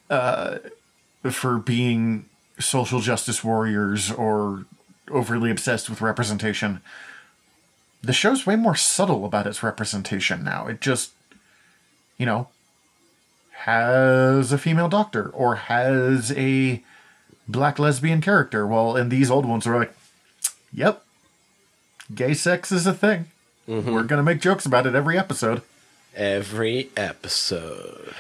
uh, 0.08 0.58
for 1.30 1.58
being 1.58 2.24
social 2.58 3.00
justice 3.00 3.44
warriors 3.44 4.10
or 4.10 4.64
overly 5.10 5.50
obsessed 5.50 5.90
with 5.90 6.00
representation. 6.00 6.80
The 8.02 8.12
show's 8.12 8.46
way 8.46 8.56
more 8.56 8.74
subtle 8.74 9.24
about 9.24 9.46
its 9.46 9.62
representation 9.62 10.42
now. 10.42 10.66
It 10.66 10.80
just, 10.80 11.12
you 12.18 12.26
know, 12.26 12.48
has 13.52 14.52
a 14.52 14.58
female 14.58 14.88
doctor 14.88 15.28
or 15.28 15.56
has 15.56 16.32
a 16.32 16.82
black 17.46 17.78
lesbian 17.78 18.20
character. 18.20 18.66
Well, 18.66 18.96
and 18.96 19.10
these 19.10 19.30
old 19.30 19.44
ones 19.44 19.66
are 19.66 19.78
like, 19.78 19.94
yep, 20.72 21.04
gay 22.14 22.34
sex 22.34 22.72
is 22.72 22.86
a 22.86 22.94
thing. 22.94 23.26
We're 23.66 24.02
going 24.02 24.18
to 24.18 24.22
make 24.22 24.40
jokes 24.40 24.66
about 24.66 24.86
it 24.86 24.94
every 24.94 25.18
episode. 25.18 25.62
Every 26.14 26.90
episode. 26.96 28.14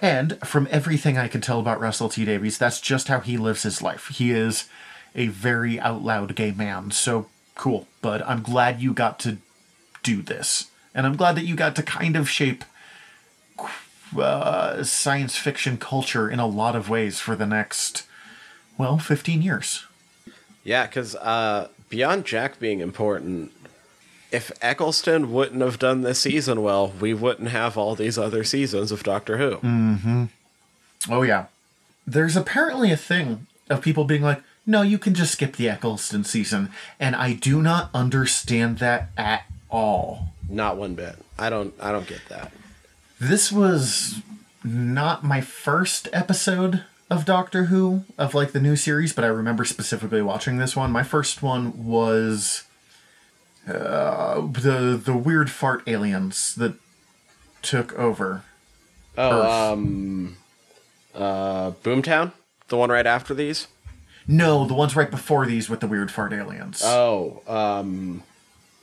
And 0.00 0.38
from 0.46 0.68
everything 0.70 1.18
I 1.18 1.28
can 1.28 1.40
tell 1.40 1.60
about 1.60 1.80
Russell 1.80 2.08
T 2.08 2.24
Davies, 2.24 2.58
that's 2.58 2.80
just 2.80 3.08
how 3.08 3.20
he 3.20 3.36
lives 3.36 3.64
his 3.64 3.82
life. 3.82 4.08
He 4.08 4.30
is 4.30 4.68
a 5.14 5.26
very 5.28 5.78
out 5.80 6.02
loud 6.02 6.34
gay 6.34 6.52
man. 6.52 6.90
So 6.90 7.26
cool. 7.54 7.86
bud. 8.00 8.22
I'm 8.22 8.42
glad 8.42 8.80
you 8.80 8.92
got 8.92 9.18
to 9.20 9.38
do 10.02 10.22
this. 10.22 10.70
And 10.94 11.06
I'm 11.06 11.16
glad 11.16 11.36
that 11.36 11.44
you 11.44 11.54
got 11.54 11.76
to 11.76 11.82
kind 11.82 12.16
of 12.16 12.28
shape 12.28 12.64
uh, 14.16 14.82
science 14.84 15.36
fiction 15.36 15.76
culture 15.76 16.30
in 16.30 16.40
a 16.40 16.46
lot 16.46 16.74
of 16.74 16.88
ways 16.88 17.20
for 17.20 17.36
the 17.36 17.46
next, 17.46 18.06
well, 18.78 18.98
15 18.98 19.42
years. 19.42 19.84
Yeah, 20.64 20.86
because 20.86 21.14
uh, 21.16 21.68
beyond 21.88 22.24
Jack 22.24 22.58
being 22.58 22.80
important, 22.80 23.52
if 24.30 24.52
Eccleston 24.60 25.32
wouldn't 25.32 25.62
have 25.62 25.78
done 25.78 26.02
this 26.02 26.20
season 26.20 26.62
well, 26.62 26.92
we 27.00 27.14
wouldn't 27.14 27.48
have 27.48 27.78
all 27.78 27.94
these 27.94 28.18
other 28.18 28.44
seasons 28.44 28.92
of 28.92 29.02
Doctor 29.02 29.38
Who. 29.38 29.56
Mm-hmm. 29.56 30.24
Oh, 31.10 31.22
yeah. 31.22 31.46
There's 32.06 32.36
apparently 32.36 32.90
a 32.92 32.96
thing 32.96 33.46
of 33.70 33.82
people 33.82 34.04
being 34.04 34.22
like, 34.22 34.42
no, 34.66 34.82
you 34.82 34.98
can 34.98 35.14
just 35.14 35.32
skip 35.32 35.56
the 35.56 35.68
Eccleston 35.68 36.24
season. 36.24 36.70
And 37.00 37.16
I 37.16 37.32
do 37.32 37.62
not 37.62 37.90
understand 37.94 38.78
that 38.78 39.08
at 39.16 39.44
all. 39.70 40.34
Not 40.48 40.76
one 40.76 40.94
bit. 40.94 41.16
I 41.38 41.50
don't. 41.50 41.74
I 41.80 41.92
don't 41.92 42.06
get 42.06 42.20
that. 42.28 42.52
This 43.20 43.52
was 43.52 44.20
not 44.64 45.24
my 45.24 45.40
first 45.40 46.08
episode 46.12 46.84
of 47.10 47.24
Doctor 47.24 47.64
Who 47.64 48.04
of 48.18 48.34
like 48.34 48.52
the 48.52 48.60
new 48.60 48.76
series, 48.76 49.12
but 49.12 49.24
I 49.24 49.28
remember 49.28 49.64
specifically 49.64 50.22
watching 50.22 50.58
this 50.58 50.76
one. 50.76 50.90
My 50.92 51.02
first 51.02 51.42
one 51.42 51.86
was 51.86 52.64
uh, 53.66 54.40
the 54.40 55.00
the 55.02 55.16
weird 55.16 55.50
fart 55.50 55.82
aliens 55.86 56.54
that 56.56 56.74
took 57.62 57.92
over. 57.98 58.42
Oh, 59.16 59.40
Earth. 59.42 59.72
um, 59.78 60.36
uh, 61.14 61.70
Boomtown, 61.82 62.32
the 62.68 62.76
one 62.76 62.90
right 62.90 63.06
after 63.06 63.34
these. 63.34 63.66
No, 64.26 64.66
the 64.66 64.74
ones 64.74 64.94
right 64.94 65.10
before 65.10 65.46
these 65.46 65.68
with 65.70 65.80
the 65.80 65.86
weird 65.88 66.10
fart 66.10 66.32
aliens. 66.32 66.82
Oh, 66.84 67.42
um, 67.48 68.22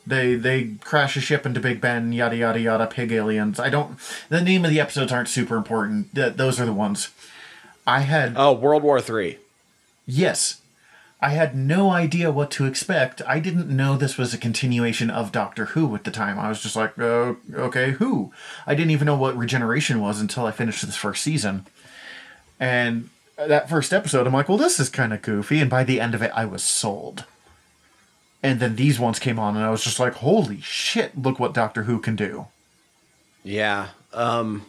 They 0.06 0.36
they 0.36 0.72
crash 0.84 1.16
a 1.16 1.22
ship 1.22 1.46
into 1.46 1.60
Big 1.60 1.80
Ben, 1.80 2.12
yada 2.12 2.36
yada 2.36 2.60
yada, 2.60 2.88
pig 2.88 3.12
aliens. 3.12 3.60
I 3.60 3.70
don't. 3.70 3.98
The 4.30 4.42
name 4.42 4.66
of 4.66 4.72
the 4.72 4.80
episodes 4.80 5.12
aren't 5.12 5.30
super 5.30 5.56
important. 5.56 6.14
Th- 6.16 6.34
those 6.34 6.60
are 6.60 6.66
the 6.66 6.74
ones. 6.74 7.10
I 7.88 8.02
had 8.02 8.34
oh, 8.36 8.54
World 8.54 8.84
War 8.84 9.00
Three. 9.02 9.38
yes, 10.06 10.62
I 11.22 11.30
had 11.30 11.56
no 11.56 11.90
idea 11.92 12.32
what 12.32 12.52
to 12.52 12.66
expect. 12.66 13.22
I 13.28 13.40
didn't 13.40 13.70
know 13.70 13.96
this 13.96 14.18
was 14.18 14.34
a 14.34 14.38
continuation 14.38 15.10
of 15.10 15.32
Doctor 15.32 15.66
Who 15.66 15.96
at 15.96 16.04
the 16.04 16.12
time. 16.12 16.38
I 16.38 16.50
was 16.50 16.62
just 16.62 16.76
like, 16.76 16.98
uh, 17.00 17.34
okay, 17.54 17.92
who? 17.92 18.32
I 18.68 18.76
didn't 18.76 18.92
even 18.92 19.06
know 19.06 19.16
what 19.16 19.38
regeneration 19.38 20.02
was 20.02 20.20
until 20.20 20.46
I 20.46 20.52
finished 20.52 20.86
this 20.86 20.96
first 20.96 21.24
season. 21.24 21.66
And 22.60 23.10
that 23.38 23.70
first 23.70 23.94
episode, 23.94 24.28
I'm 24.28 24.34
like, 24.34 24.50
well, 24.50 24.58
this 24.58 24.80
is 24.80 24.90
kind 24.90 25.14
of 25.14 25.22
goofy. 25.22 25.60
And 25.60 25.70
by 25.70 25.84
the 25.84 26.00
end 26.00 26.14
of 26.16 26.22
it, 26.22 26.32
I 26.36 26.46
was 26.46 26.64
sold. 26.64 27.26
And 28.44 28.60
then 28.60 28.76
these 28.76 29.00
ones 29.00 29.18
came 29.18 29.40
on, 29.40 29.56
and 29.56 29.66
I 29.66 29.72
was 29.72 29.84
just 29.84 30.00
like, 30.00 30.14
holy 30.16 30.62
shit, 30.62 31.18
look 31.18 31.40
what 31.40 31.54
Doctor 31.54 31.84
Who 31.84 32.00
can 32.00 32.16
do. 32.16 32.48
Yeah. 33.44 33.88
Um, 34.14 34.66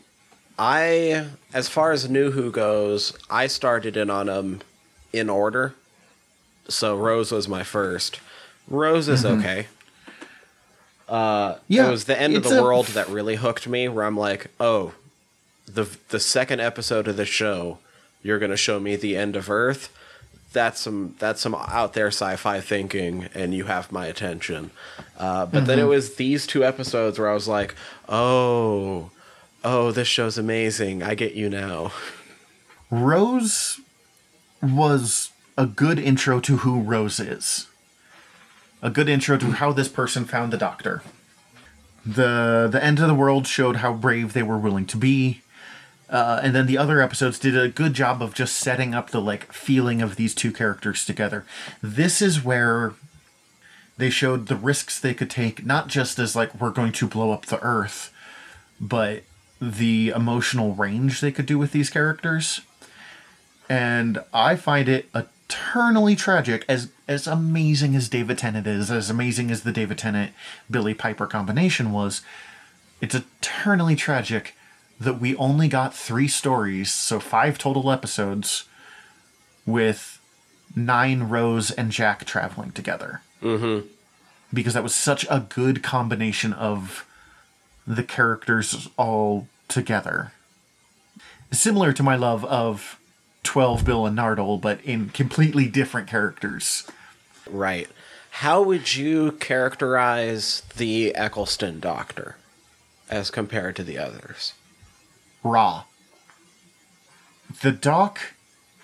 I, 0.58 1.26
as 1.52 1.68
far 1.68 1.92
as 1.92 2.08
New 2.08 2.30
Who 2.30 2.50
goes, 2.50 3.12
I 3.28 3.46
started 3.46 3.96
in 3.96 4.08
on 4.10 4.26
them 4.26 4.60
in 5.12 5.28
order. 5.28 5.74
So 6.68 6.96
Rose 6.96 7.30
was 7.32 7.46
my 7.48 7.62
first. 7.62 8.20
Rose 8.68 9.08
is 9.08 9.24
okay. 9.24 9.66
Uh, 11.08 11.56
Yeah, 11.68 11.88
it 11.88 11.90
was 11.90 12.04
the 12.04 12.20
end 12.20 12.36
of 12.36 12.42
the 12.42 12.58
a- 12.58 12.62
world 12.62 12.86
that 12.88 13.08
really 13.08 13.36
hooked 13.36 13.68
me. 13.68 13.88
Where 13.88 14.04
I'm 14.04 14.16
like, 14.16 14.48
oh, 14.58 14.94
the 15.66 15.86
the 16.08 16.18
second 16.20 16.60
episode 16.60 17.06
of 17.06 17.16
the 17.16 17.24
show, 17.26 17.78
you're 18.22 18.38
gonna 18.38 18.56
show 18.56 18.80
me 18.80 18.96
the 18.96 19.16
end 19.16 19.36
of 19.36 19.48
Earth. 19.50 19.92
That's 20.52 20.80
some 20.80 21.14
that's 21.18 21.40
some 21.40 21.54
out 21.54 21.92
there 21.92 22.08
sci-fi 22.08 22.60
thinking, 22.60 23.28
and 23.34 23.54
you 23.54 23.64
have 23.66 23.92
my 23.92 24.06
attention. 24.06 24.70
Uh, 25.18 25.46
but 25.46 25.66
then 25.66 25.78
it 25.78 25.84
was 25.84 26.16
these 26.16 26.46
two 26.46 26.64
episodes 26.64 27.18
where 27.18 27.28
I 27.30 27.34
was 27.34 27.46
like, 27.46 27.74
oh, 28.08 29.10
oh, 29.66 29.90
this 29.90 30.06
show's 30.06 30.38
amazing. 30.38 31.02
I 31.02 31.16
get 31.16 31.34
you 31.34 31.50
now. 31.50 31.90
Rose 32.88 33.80
was 34.62 35.30
a 35.58 35.66
good 35.66 35.98
intro 35.98 36.38
to 36.40 36.58
who 36.58 36.80
Rose 36.80 37.18
is. 37.18 37.66
A 38.80 38.90
good 38.90 39.08
intro 39.08 39.36
to 39.36 39.50
how 39.50 39.72
this 39.72 39.88
person 39.88 40.24
found 40.24 40.52
the 40.52 40.56
doctor. 40.56 41.02
The 42.04 42.68
the 42.70 42.82
end 42.82 43.00
of 43.00 43.08
the 43.08 43.14
world 43.14 43.48
showed 43.48 43.76
how 43.76 43.92
brave 43.92 44.32
they 44.32 44.44
were 44.44 44.58
willing 44.58 44.86
to 44.86 44.96
be. 44.96 45.42
Uh, 46.08 46.38
and 46.40 46.54
then 46.54 46.66
the 46.66 46.78
other 46.78 47.02
episodes 47.02 47.40
did 47.40 47.58
a 47.58 47.68
good 47.68 47.92
job 47.92 48.22
of 48.22 48.32
just 48.32 48.56
setting 48.56 48.94
up 48.94 49.10
the 49.10 49.20
like 49.20 49.52
feeling 49.52 50.00
of 50.00 50.14
these 50.14 50.36
two 50.36 50.52
characters 50.52 51.04
together. 51.04 51.44
This 51.82 52.22
is 52.22 52.44
where 52.44 52.94
they 53.96 54.10
showed 54.10 54.46
the 54.46 54.54
risks 54.54 55.00
they 55.00 55.14
could 55.14 55.30
take, 55.30 55.66
not 55.66 55.88
just 55.88 56.20
as 56.20 56.36
like 56.36 56.54
we're 56.60 56.70
going 56.70 56.92
to 56.92 57.08
blow 57.08 57.32
up 57.32 57.46
the 57.46 57.60
earth, 57.60 58.12
but 58.80 59.24
the 59.60 60.12
emotional 60.14 60.74
range 60.74 61.20
they 61.20 61.32
could 61.32 61.46
do 61.46 61.58
with 61.58 61.72
these 61.72 61.90
characters 61.90 62.60
and 63.68 64.22
I 64.32 64.56
find 64.56 64.88
it 64.88 65.08
eternally 65.14 66.16
tragic. 66.16 66.64
As 66.68 66.90
as 67.08 67.26
amazing 67.26 67.94
as 67.94 68.08
David 68.08 68.38
Tennant 68.38 68.66
is, 68.66 68.90
as 68.90 69.10
amazing 69.10 69.50
as 69.50 69.62
the 69.62 69.72
David 69.72 69.98
Tennant 69.98 70.32
Billie 70.70 70.94
Piper 70.94 71.26
combination 71.26 71.92
was, 71.92 72.22
it's 73.00 73.14
eternally 73.14 73.96
tragic 73.96 74.54
that 74.98 75.20
we 75.20 75.36
only 75.36 75.68
got 75.68 75.94
three 75.94 76.28
stories, 76.28 76.90
so 76.90 77.20
five 77.20 77.58
total 77.58 77.90
episodes, 77.92 78.64
with 79.66 80.20
nine 80.74 81.24
Rose 81.24 81.70
and 81.70 81.90
Jack 81.90 82.24
traveling 82.24 82.72
together. 82.72 83.20
Mm-hmm. 83.42 83.86
Because 84.52 84.74
that 84.74 84.82
was 84.82 84.94
such 84.94 85.26
a 85.28 85.40
good 85.48 85.82
combination 85.82 86.52
of 86.52 87.06
the 87.86 88.02
characters 88.02 88.88
all 88.96 89.48
together. 89.68 90.32
Similar 91.52 91.92
to 91.92 92.02
my 92.02 92.16
love 92.16 92.44
of 92.44 92.98
12 93.44 93.84
Bill 93.84 94.06
and 94.06 94.18
Nardole, 94.18 94.60
but 94.60 94.80
in 94.84 95.10
completely 95.10 95.66
different 95.68 96.08
characters. 96.08 96.88
Right. 97.48 97.88
How 98.30 98.60
would 98.60 98.94
you 98.96 99.32
characterize 99.32 100.62
the 100.76 101.14
Eccleston 101.14 101.80
Doctor 101.80 102.36
as 103.08 103.30
compared 103.30 103.76
to 103.76 103.84
the 103.84 103.98
others? 103.98 104.52
Raw. 105.42 105.84
The 107.62 107.72
doc 107.72 108.34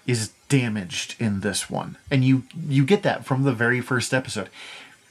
is 0.07 0.33
damaged 0.49 1.17
in 1.19 1.41
this 1.41 1.69
one, 1.69 1.97
and 2.11 2.25
you 2.25 2.45
you 2.69 2.85
get 2.85 3.03
that 3.03 3.25
from 3.25 3.43
the 3.43 3.53
very 3.53 3.81
first 3.81 4.15
episode. 4.15 4.49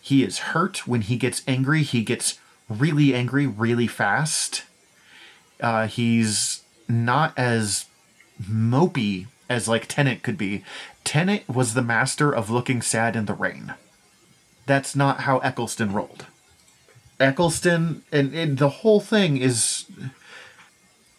He 0.02 0.24
is 0.24 0.40
hurt 0.40 0.88
when 0.88 1.02
he 1.02 1.18
gets 1.18 1.44
angry. 1.48 1.84
He 1.84 2.04
gets 2.04 2.40
really 2.80 3.14
angry 3.14 3.48
really 3.48 3.88
fast. 3.88 4.64
Uh, 5.60 5.88
he's 5.88 6.64
not 6.88 7.38
as 7.38 7.86
mopey 8.42 9.28
as 9.50 9.68
like 9.68 9.88
Tennant 9.88 10.24
could 10.24 10.38
be. 10.38 10.64
Tennant 11.04 11.48
was 11.48 11.74
the 11.74 11.82
master 11.82 12.34
of 12.34 12.50
looking 12.50 12.82
sad 12.82 13.16
in 13.16 13.26
the 13.26 13.34
rain. 13.34 13.74
That's 14.66 14.96
not 14.96 15.22
how 15.22 15.40
Eccleston 15.40 15.94
rolled. 15.94 16.26
Eccleston 17.20 18.04
and, 18.12 18.34
and 18.34 18.58
the 18.58 18.70
whole 18.70 19.00
thing 19.00 19.38
is 19.38 19.86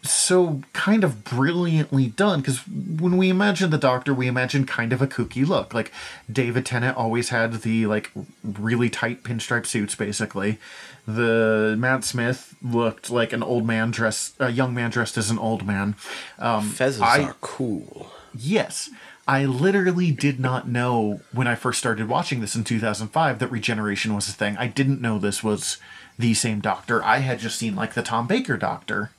so 0.02 0.60
kind 0.72 1.04
of 1.04 1.22
brilliantly 1.22 2.08
done 2.08 2.40
because 2.40 2.66
when 2.66 3.16
we 3.16 3.28
imagine 3.28 3.70
the 3.70 3.78
doctor 3.78 4.12
we 4.12 4.26
imagine 4.26 4.66
kind 4.66 4.92
of 4.92 5.00
a 5.00 5.06
kooky 5.06 5.46
look 5.46 5.72
like 5.72 5.92
david 6.30 6.66
tennant 6.66 6.96
always 6.96 7.28
had 7.28 7.62
the 7.62 7.86
like 7.86 8.10
really 8.42 8.90
tight 8.90 9.22
pinstripe 9.22 9.64
suits 9.64 9.94
basically 9.94 10.58
the 11.06 11.74
matt 11.78 12.04
smith 12.04 12.54
looked 12.62 13.10
like 13.10 13.32
an 13.32 13.42
old 13.42 13.66
man 13.66 13.90
dressed 13.90 14.34
a 14.38 14.50
young 14.50 14.72
man 14.72 14.90
dressed 14.90 15.16
as 15.18 15.30
an 15.30 15.38
old 15.38 15.66
man 15.66 15.96
um, 16.38 16.70
Fezzes 16.70 17.00
I- 17.00 17.24
are 17.24 17.36
cool. 17.40 18.12
Yes. 18.34 18.88
I 19.26 19.44
literally 19.44 20.10
did 20.10 20.40
not 20.40 20.66
know 20.68 21.20
when 21.32 21.46
I 21.46 21.54
first 21.54 21.78
started 21.78 22.08
watching 22.08 22.40
this 22.40 22.56
in 22.56 22.64
2005 22.64 23.38
that 23.38 23.50
regeneration 23.52 24.14
was 24.14 24.28
a 24.28 24.32
thing. 24.32 24.56
I 24.56 24.66
didn't 24.66 25.00
know 25.00 25.18
this 25.18 25.44
was 25.44 25.76
the 26.18 26.34
same 26.34 26.60
doctor. 26.60 27.02
I 27.04 27.18
had 27.18 27.38
just 27.38 27.56
seen 27.58 27.76
like 27.76 27.94
the 27.94 28.02
Tom 28.02 28.26
Baker 28.26 28.56
doctor. 28.56 29.10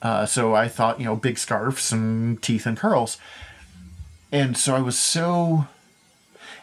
Uh, 0.00 0.24
so 0.24 0.54
I 0.54 0.68
thought, 0.68 0.98
you 1.00 1.04
know, 1.04 1.16
big 1.16 1.36
scarves 1.38 1.92
and 1.92 2.40
teeth 2.42 2.64
and 2.66 2.78
curls. 2.78 3.18
And 4.32 4.56
so 4.56 4.74
I 4.74 4.80
was 4.80 4.98
so. 4.98 5.66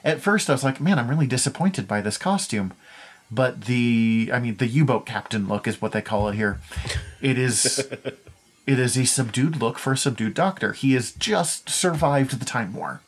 At 0.03 0.19
first, 0.21 0.49
I 0.49 0.53
was 0.53 0.63
like, 0.63 0.81
man, 0.81 0.97
I'm 0.99 1.09
really 1.09 1.27
disappointed 1.27 1.87
by 1.87 2.01
this 2.01 2.17
costume. 2.17 2.73
But 3.33 3.61
the, 3.65 4.29
I 4.31 4.39
mean, 4.39 4.57
the 4.57 4.67
U 4.67 4.85
boat 4.85 5.05
captain 5.05 5.47
look 5.47 5.67
is 5.67 5.81
what 5.81 5.91
they 5.91 6.01
call 6.01 6.27
it 6.29 6.35
here. 6.35 6.59
It 7.21 7.37
is. 7.37 7.87
It 8.65 8.79
is 8.79 8.97
a 8.97 9.05
subdued 9.05 9.59
look 9.59 9.77
for 9.77 9.91
a 9.91 9.97
subdued 9.97 10.33
doctor. 10.33 10.71
He 10.71 10.93
has 10.93 11.11
just 11.11 11.69
survived 11.69 12.39
the 12.39 12.45
Time 12.45 12.73
War. 12.73 13.01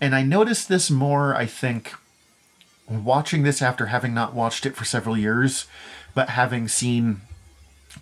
And 0.00 0.16
I 0.16 0.22
noticed 0.22 0.68
this 0.68 0.90
more, 0.90 1.34
I 1.36 1.46
think, 1.46 1.94
watching 2.88 3.44
this 3.44 3.62
after 3.62 3.86
having 3.86 4.14
not 4.14 4.34
watched 4.34 4.66
it 4.66 4.74
for 4.74 4.84
several 4.84 5.16
years, 5.16 5.66
but 6.14 6.30
having 6.30 6.66
seen 6.66 7.20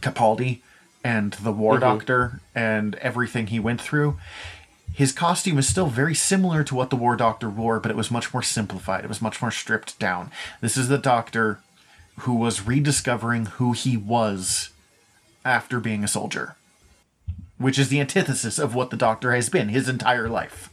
Capaldi 0.00 0.60
and 1.04 1.34
the 1.34 1.52
War 1.52 1.74
mm-hmm. 1.74 1.80
Doctor 1.80 2.40
and 2.54 2.94
everything 2.96 3.48
he 3.48 3.60
went 3.60 3.80
through. 3.80 4.16
His 4.92 5.12
costume 5.12 5.58
is 5.58 5.68
still 5.68 5.86
very 5.86 6.14
similar 6.14 6.62
to 6.64 6.74
what 6.74 6.90
the 6.90 6.96
War 6.96 7.16
Doctor 7.16 7.48
wore, 7.48 7.80
but 7.80 7.90
it 7.90 7.96
was 7.96 8.10
much 8.10 8.32
more 8.32 8.42
simplified. 8.42 9.04
It 9.04 9.08
was 9.08 9.22
much 9.22 9.40
more 9.40 9.50
stripped 9.50 9.98
down. 9.98 10.30
This 10.60 10.76
is 10.76 10.88
the 10.88 10.98
Doctor 10.98 11.60
who 12.20 12.34
was 12.34 12.66
rediscovering 12.66 13.46
who 13.46 13.72
he 13.72 13.96
was 13.96 14.68
after 15.44 15.80
being 15.80 16.04
a 16.04 16.08
soldier, 16.08 16.56
which 17.56 17.78
is 17.78 17.88
the 17.88 18.00
antithesis 18.00 18.58
of 18.58 18.74
what 18.74 18.90
the 18.90 18.96
Doctor 18.96 19.32
has 19.32 19.48
been 19.48 19.70
his 19.70 19.88
entire 19.88 20.28
life. 20.28 20.68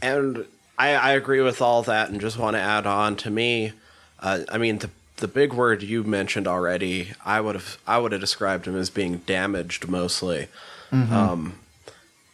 And 0.00 0.46
I, 0.78 0.90
I 0.94 1.12
agree 1.12 1.40
with 1.40 1.60
all 1.60 1.82
that, 1.82 2.08
and 2.08 2.20
just 2.20 2.38
want 2.38 2.54
to 2.54 2.60
add 2.60 2.86
on 2.86 3.16
to 3.16 3.30
me. 3.30 3.72
Uh, 4.20 4.40
I 4.48 4.58
mean, 4.58 4.78
the 4.78 4.90
the 5.16 5.28
big 5.28 5.52
word 5.52 5.82
you 5.82 6.04
mentioned 6.04 6.46
already, 6.46 7.08
I 7.24 7.40
would 7.40 7.56
have 7.56 7.78
I 7.86 7.98
would 7.98 8.12
have 8.12 8.20
described 8.20 8.66
him 8.66 8.76
as 8.76 8.88
being 8.88 9.18
damaged 9.18 9.88
mostly, 9.88 10.46
um, 10.92 11.58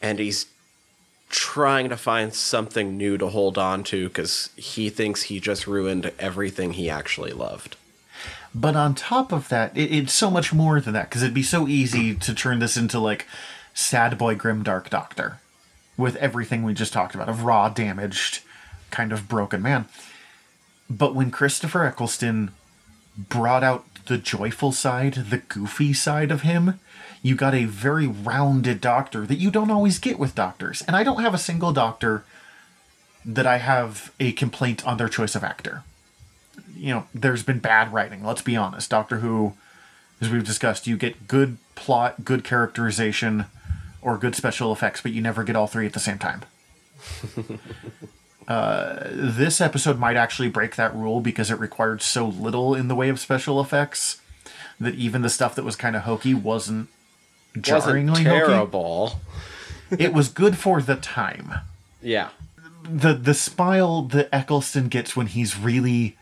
and 0.03 0.18
he's 0.18 0.45
trying 1.35 1.89
to 1.89 1.97
find 1.97 2.32
something 2.32 2.97
new 2.97 3.18
to 3.18 3.26
hold 3.26 3.59
on 3.59 3.82
to 3.82 4.07
because 4.07 4.51
he 4.57 4.89
thinks 4.89 5.22
he 5.22 5.41
just 5.41 5.66
ruined 5.66 6.12
everything 6.16 6.74
he 6.74 6.89
actually 6.89 7.32
loved. 7.32 7.76
But 8.55 8.76
on 8.76 8.95
top 8.95 9.32
of 9.32 9.49
that, 9.49 9.76
it, 9.76 9.93
it's 9.93 10.12
so 10.12 10.30
much 10.30 10.53
more 10.53 10.80
than 10.80 10.95
that 10.95 11.09
because 11.11 11.24
it'd 11.24 11.35
be 11.35 11.43
so 11.43 11.66
easy 11.66 12.14
to 12.14 12.35
turn 12.35 12.61
this 12.61 12.76
into 12.76 13.01
like 13.01 13.26
sad 13.74 14.16
boy 14.16 14.37
grim 14.37 14.62
dark 14.62 14.91
doctor 14.91 15.41
with 15.97 16.14
everything 16.16 16.62
we 16.62 16.72
just 16.72 16.93
talked 16.93 17.16
about 17.16 17.28
of 17.28 17.43
raw 17.43 17.68
damaged 17.68 18.41
kind 18.93 19.12
of 19.12 19.28
broken 19.28 19.61
man. 19.61 19.87
But 20.89 21.16
when 21.16 21.32
Christopher 21.32 21.85
Eccleston 21.85 22.53
brought 23.18 23.64
out 23.64 23.85
the 24.07 24.18
joyful 24.18 24.70
side, 24.70 25.14
the 25.14 25.39
goofy 25.39 25.93
side 25.93 26.30
of 26.30 26.43
him, 26.43 26.78
you 27.25 27.35
got 27.35 27.55
a 27.55 27.64
very 27.64 28.07
rounded 28.07 28.83
doctor 28.83 29.27
that 29.27 29.39
you 29.39 29.51
don't 29.51 29.70
always 29.70 29.99
get 29.99 30.18
with 30.18 30.35
doctors. 30.35 30.83
And 30.83 30.95
I 30.95 31.03
don't 31.03 31.22
have 31.22 31.33
a 31.33 31.39
single 31.39 31.72
doctor 31.72 32.22
that 33.25 33.47
I 33.47 33.57
have 33.57 34.12
a 34.20 34.33
complaint 34.33 34.87
on 34.87 34.99
their 34.99 35.09
choice 35.09 35.35
of 35.35 35.43
actor. 35.43 35.85
You 36.77 36.93
know, 36.93 37.07
there's 37.14 37.43
been 37.43 37.61
bad 37.61 37.95
writing, 37.95 38.22
let's 38.22 38.43
be 38.43 38.57
honest. 38.57 38.91
Doctor 38.91 39.20
Who, 39.20 39.55
as 40.20 40.29
we've 40.29 40.45
discussed, 40.45 40.87
you 40.87 40.99
get 40.99 41.27
good 41.27 41.57
plot, 41.77 42.27
good 42.27 42.45
characterization, 42.45 43.47
or 44.03 44.18
good 44.18 44.35
special 44.35 44.70
effects, 44.70 45.01
but 45.01 45.12
you 45.12 45.22
never 45.22 45.45
get 45.45 45.57
all 45.57 45.66
three 45.66 45.87
at 45.87 45.95
the 45.95 46.01
same 46.01 46.18
time. 46.18 46.43
uh, 48.49 49.03
this 49.11 49.62
episode 49.62 49.99
might 49.99 50.18
actually 50.18 50.51
break 50.51 50.77
that 50.77 50.95
rule 50.95 51.22
because 51.22 51.51
it 51.51 51.59
required 51.59 52.03
so 52.03 52.29
little 52.29 52.75
in 52.75 52.89
the 52.89 52.95
way 52.95 53.09
of 53.09 53.18
special 53.18 53.62
effects 53.62 54.20
that 54.79 54.95
even 54.97 55.22
the 55.22 55.31
stuff 55.31 55.55
that 55.55 55.64
was 55.64 55.75
kind 55.75 55.97
of 55.97 56.03
hokey 56.03 56.35
wasn't 56.35 56.91
jarringly 57.61 58.25
terrible. 58.25 59.21
It 59.91 60.13
was 60.13 60.29
good 60.29 60.59
for 60.59 60.81
the 60.81 60.97
time. 60.97 61.55
Yeah. 62.03 62.31
The 62.83 63.15
the 63.15 63.35
smile 63.35 64.03
that 64.03 64.29
Eccleston 64.33 64.89
gets 64.89 65.17
when 65.17 65.29
he's 65.29 65.59
really 65.59 66.17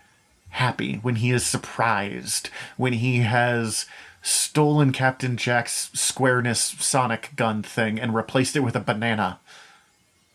happy, 0.51 0.97
when 0.97 1.17
he 1.17 1.31
is 1.31 1.45
surprised, 1.45 2.51
when 2.77 2.93
he 2.93 3.19
has 3.19 3.87
stolen 4.23 4.93
Captain 4.93 5.37
Jack's 5.37 5.91
squareness 5.95 6.61
sonic 6.61 7.31
gun 7.35 7.63
thing 7.63 7.99
and 7.99 8.15
replaced 8.15 8.55
it 8.55 8.61
with 8.61 8.77
a 8.77 8.81
banana 8.81 9.41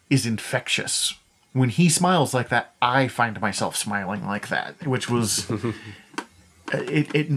is 0.10 0.26
infectious. 0.26 1.16
When 1.54 1.70
he 1.70 1.90
smiles 1.90 2.34
like 2.34 2.50
that, 2.50 2.74
I 2.82 3.08
find 3.08 3.40
myself 3.40 3.76
smiling 3.76 4.26
like 4.26 4.50
that, 4.50 4.86
which 4.86 5.10
was 5.10 5.50
it 6.74 7.16
it 7.16 7.30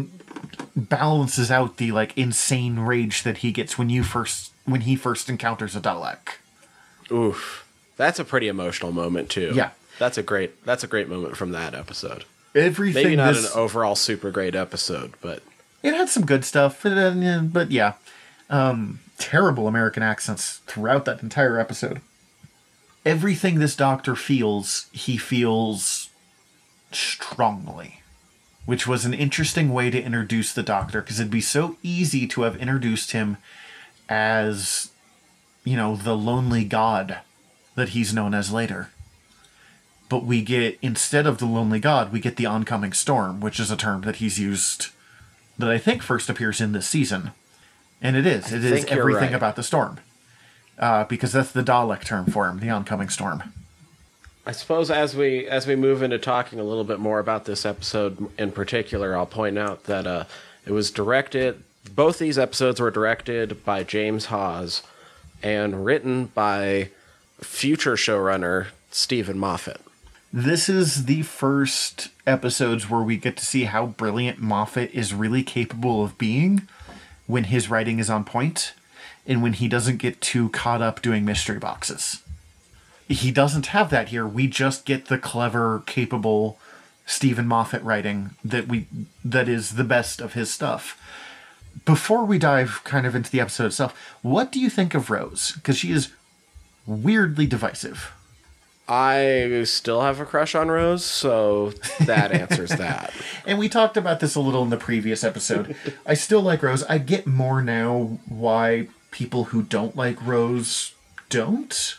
balances 0.76 1.50
out 1.50 1.76
the 1.76 1.92
like 1.92 2.16
insane 2.16 2.78
rage 2.78 3.22
that 3.22 3.38
he 3.38 3.52
gets 3.52 3.76
when 3.76 3.90
you 3.90 4.02
first 4.02 4.52
when 4.64 4.82
he 4.82 4.96
first 4.96 5.28
encounters 5.28 5.74
a 5.76 5.80
Dalek. 5.80 6.36
Oof. 7.10 7.66
That's 7.96 8.18
a 8.18 8.24
pretty 8.24 8.48
emotional 8.48 8.92
moment 8.92 9.28
too. 9.30 9.52
Yeah. 9.54 9.70
That's 9.98 10.16
a 10.16 10.22
great 10.22 10.64
that's 10.64 10.84
a 10.84 10.86
great 10.86 11.08
moment 11.08 11.36
from 11.36 11.52
that 11.52 11.74
episode. 11.74 12.24
Everything 12.54 13.04
Maybe 13.04 13.16
not 13.16 13.34
this, 13.34 13.54
an 13.54 13.60
overall 13.60 13.94
super 13.94 14.30
great 14.30 14.54
episode, 14.54 15.12
but 15.20 15.42
it 15.82 15.94
had 15.94 16.08
some 16.08 16.26
good 16.26 16.44
stuff, 16.44 16.82
but, 16.82 16.98
uh, 16.98 17.14
yeah, 17.16 17.64
yeah, 17.68 17.92
um, 18.50 18.98
terrible 19.18 19.68
American 19.68 20.02
accents 20.02 20.58
throughout 20.66 21.04
that 21.04 21.22
entire 21.22 21.58
episode. 21.58 22.00
Everything 23.06 23.60
this 23.60 23.76
doctor 23.76 24.14
feels, 24.16 24.88
he 24.92 25.16
feels 25.16 26.10
strongly, 26.92 27.99
which 28.66 28.86
was 28.86 29.04
an 29.04 29.14
interesting 29.14 29.72
way 29.72 29.90
to 29.90 30.02
introduce 30.02 30.52
the 30.52 30.62
doctor 30.62 31.00
because 31.00 31.18
it'd 31.18 31.30
be 31.30 31.40
so 31.40 31.76
easy 31.82 32.26
to 32.26 32.42
have 32.42 32.56
introduced 32.56 33.12
him 33.12 33.36
as, 34.08 34.90
you 35.64 35.76
know, 35.76 35.96
the 35.96 36.16
lonely 36.16 36.64
god 36.64 37.20
that 37.74 37.90
he's 37.90 38.14
known 38.14 38.34
as 38.34 38.52
later. 38.52 38.90
But 40.08 40.24
we 40.24 40.42
get, 40.42 40.78
instead 40.82 41.26
of 41.26 41.38
the 41.38 41.46
lonely 41.46 41.80
god, 41.80 42.12
we 42.12 42.20
get 42.20 42.36
the 42.36 42.46
oncoming 42.46 42.92
storm, 42.92 43.40
which 43.40 43.60
is 43.60 43.70
a 43.70 43.76
term 43.76 44.02
that 44.02 44.16
he's 44.16 44.38
used 44.38 44.88
that 45.58 45.70
I 45.70 45.78
think 45.78 46.02
first 46.02 46.28
appears 46.28 46.60
in 46.60 46.72
this 46.72 46.88
season. 46.88 47.30
And 48.02 48.16
it 48.16 48.26
is. 48.26 48.52
It 48.52 48.64
is 48.64 48.84
you're 48.84 48.98
everything 48.98 49.30
right. 49.30 49.34
about 49.34 49.56
the 49.56 49.62
storm. 49.62 49.98
Uh, 50.78 51.04
because 51.04 51.32
that's 51.32 51.52
the 51.52 51.62
Dalek 51.62 52.04
term 52.04 52.26
for 52.26 52.48
him, 52.48 52.58
the 52.58 52.70
oncoming 52.70 53.10
storm. 53.10 53.52
I 54.46 54.52
suppose 54.52 54.90
as 54.90 55.14
we 55.14 55.46
as 55.46 55.66
we 55.66 55.76
move 55.76 56.02
into 56.02 56.18
talking 56.18 56.58
a 56.58 56.64
little 56.64 56.84
bit 56.84 56.98
more 56.98 57.18
about 57.18 57.44
this 57.44 57.66
episode 57.66 58.30
in 58.38 58.52
particular, 58.52 59.16
I'll 59.16 59.26
point 59.26 59.58
out 59.58 59.84
that 59.84 60.06
uh, 60.06 60.24
it 60.66 60.72
was 60.72 60.90
directed. 60.90 61.62
Both 61.94 62.18
these 62.18 62.38
episodes 62.38 62.80
were 62.80 62.90
directed 62.90 63.64
by 63.64 63.84
James 63.84 64.26
Hawes 64.26 64.82
and 65.42 65.84
written 65.84 66.26
by 66.26 66.90
future 67.40 67.96
showrunner 67.96 68.68
Steven 68.90 69.38
Moffat. 69.38 69.80
This 70.32 70.68
is 70.68 71.06
the 71.06 71.22
first 71.22 72.08
episodes 72.26 72.88
where 72.88 73.02
we 73.02 73.16
get 73.16 73.36
to 73.38 73.44
see 73.44 73.64
how 73.64 73.86
brilliant 73.86 74.38
Moffat 74.38 74.92
is 74.92 75.12
really 75.12 75.42
capable 75.42 76.04
of 76.04 76.18
being 76.18 76.68
when 77.26 77.44
his 77.44 77.68
writing 77.68 77.98
is 77.98 78.08
on 78.08 78.24
point 78.24 78.72
and 79.26 79.42
when 79.42 79.54
he 79.54 79.68
doesn't 79.68 79.96
get 79.96 80.20
too 80.20 80.48
caught 80.50 80.82
up 80.82 81.02
doing 81.02 81.24
mystery 81.24 81.58
boxes. 81.58 82.22
He 83.10 83.32
doesn't 83.32 83.66
have 83.66 83.90
that 83.90 84.08
here. 84.08 84.26
We 84.26 84.46
just 84.46 84.84
get 84.84 85.06
the 85.06 85.18
clever, 85.18 85.82
capable 85.84 86.58
Steven 87.06 87.46
Moffat 87.46 87.82
writing 87.82 88.30
that 88.44 88.68
we 88.68 88.86
that 89.24 89.48
is 89.48 89.74
the 89.74 89.84
best 89.84 90.20
of 90.20 90.34
his 90.34 90.52
stuff. 90.52 90.96
Before 91.84 92.24
we 92.24 92.38
dive 92.38 92.82
kind 92.84 93.06
of 93.06 93.16
into 93.16 93.30
the 93.30 93.40
episode 93.40 93.66
itself, 93.66 93.98
what 94.22 94.52
do 94.52 94.60
you 94.60 94.70
think 94.70 94.94
of 94.94 95.10
Rose? 95.10 95.52
Because 95.56 95.76
she 95.76 95.90
is 95.90 96.12
weirdly 96.86 97.46
divisive. 97.46 98.12
I 98.88 99.62
still 99.64 100.00
have 100.02 100.18
a 100.18 100.24
crush 100.24 100.56
on 100.56 100.68
Rose, 100.68 101.04
so 101.04 101.70
that 102.00 102.32
answers 102.40 102.70
that. 102.70 103.12
And 103.46 103.58
we 103.58 103.68
talked 103.68 103.96
about 103.96 104.18
this 104.18 104.34
a 104.34 104.40
little 104.40 104.64
in 104.64 104.70
the 104.70 104.76
previous 104.76 105.22
episode. 105.22 105.76
I 106.04 106.14
still 106.14 106.42
like 106.42 106.62
Rose. 106.62 106.82
I 106.84 106.98
get 106.98 107.26
more 107.26 107.62
now 107.62 108.18
why 108.28 108.88
people 109.12 109.44
who 109.44 109.62
don't 109.62 109.94
like 109.96 110.20
Rose 110.24 110.94
don't. 111.28 111.98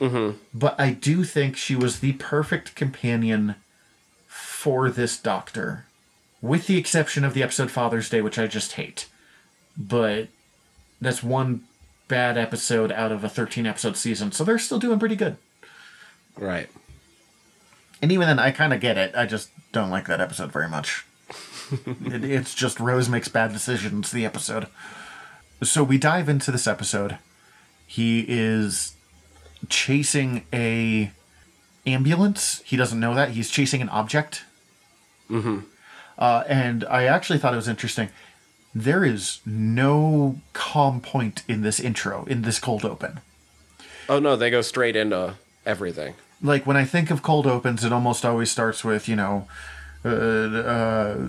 Mm-hmm. 0.00 0.38
But 0.54 0.80
I 0.80 0.92
do 0.92 1.24
think 1.24 1.56
she 1.56 1.76
was 1.76 2.00
the 2.00 2.12
perfect 2.14 2.74
companion 2.74 3.56
for 4.26 4.90
this 4.90 5.18
doctor, 5.18 5.84
with 6.40 6.66
the 6.66 6.78
exception 6.78 7.24
of 7.24 7.34
the 7.34 7.42
episode 7.42 7.70
Father's 7.70 8.08
Day, 8.08 8.22
which 8.22 8.38
I 8.38 8.46
just 8.46 8.72
hate. 8.72 9.06
But 9.76 10.28
that's 11.00 11.22
one 11.22 11.64
bad 12.08 12.36
episode 12.38 12.90
out 12.90 13.12
of 13.12 13.22
a 13.22 13.28
13 13.28 13.66
episode 13.66 13.96
season, 13.96 14.32
so 14.32 14.42
they're 14.42 14.58
still 14.58 14.78
doing 14.78 14.98
pretty 14.98 15.16
good. 15.16 15.36
Right. 16.36 16.68
And 18.02 18.10
even 18.10 18.26
then, 18.26 18.38
I 18.38 18.50
kind 18.50 18.72
of 18.72 18.80
get 18.80 18.96
it. 18.96 19.14
I 19.14 19.26
just 19.26 19.50
don't 19.72 19.90
like 19.90 20.06
that 20.06 20.20
episode 20.20 20.50
very 20.50 20.68
much. 20.68 21.04
it, 21.86 22.24
it's 22.24 22.54
just 22.54 22.80
Rose 22.80 23.08
makes 23.08 23.28
bad 23.28 23.52
decisions, 23.52 24.10
the 24.10 24.24
episode. 24.24 24.66
So 25.62 25.84
we 25.84 25.98
dive 25.98 26.28
into 26.28 26.50
this 26.50 26.66
episode. 26.66 27.18
He 27.86 28.24
is 28.26 28.94
chasing 29.68 30.44
a 30.52 31.12
ambulance. 31.86 32.62
He 32.64 32.76
doesn't 32.76 32.98
know 32.98 33.14
that. 33.14 33.30
He's 33.30 33.50
chasing 33.50 33.80
an 33.82 33.88
object. 33.88 34.44
Mm-hmm. 35.30 35.60
Uh, 36.18 36.44
and 36.48 36.84
I 36.84 37.04
actually 37.04 37.38
thought 37.38 37.52
it 37.52 37.56
was 37.56 37.68
interesting. 37.68 38.10
There 38.74 39.04
is 39.04 39.40
no 39.46 40.40
calm 40.52 41.00
point 41.00 41.42
in 41.48 41.62
this 41.62 41.80
intro, 41.80 42.24
in 42.26 42.42
this 42.42 42.58
cold 42.58 42.84
open. 42.84 43.20
Oh 44.08 44.18
no, 44.18 44.36
they 44.36 44.50
go 44.50 44.60
straight 44.60 44.96
into 44.96 45.34
everything. 45.64 46.14
like 46.42 46.66
when 46.66 46.76
I 46.76 46.84
think 46.84 47.10
of 47.10 47.22
cold 47.22 47.46
opens, 47.46 47.84
it 47.84 47.92
almost 47.92 48.24
always 48.24 48.50
starts 48.50 48.84
with 48.84 49.08
you 49.08 49.16
know, 49.16 49.48
uh, 50.04 50.08
uh, 50.08 51.26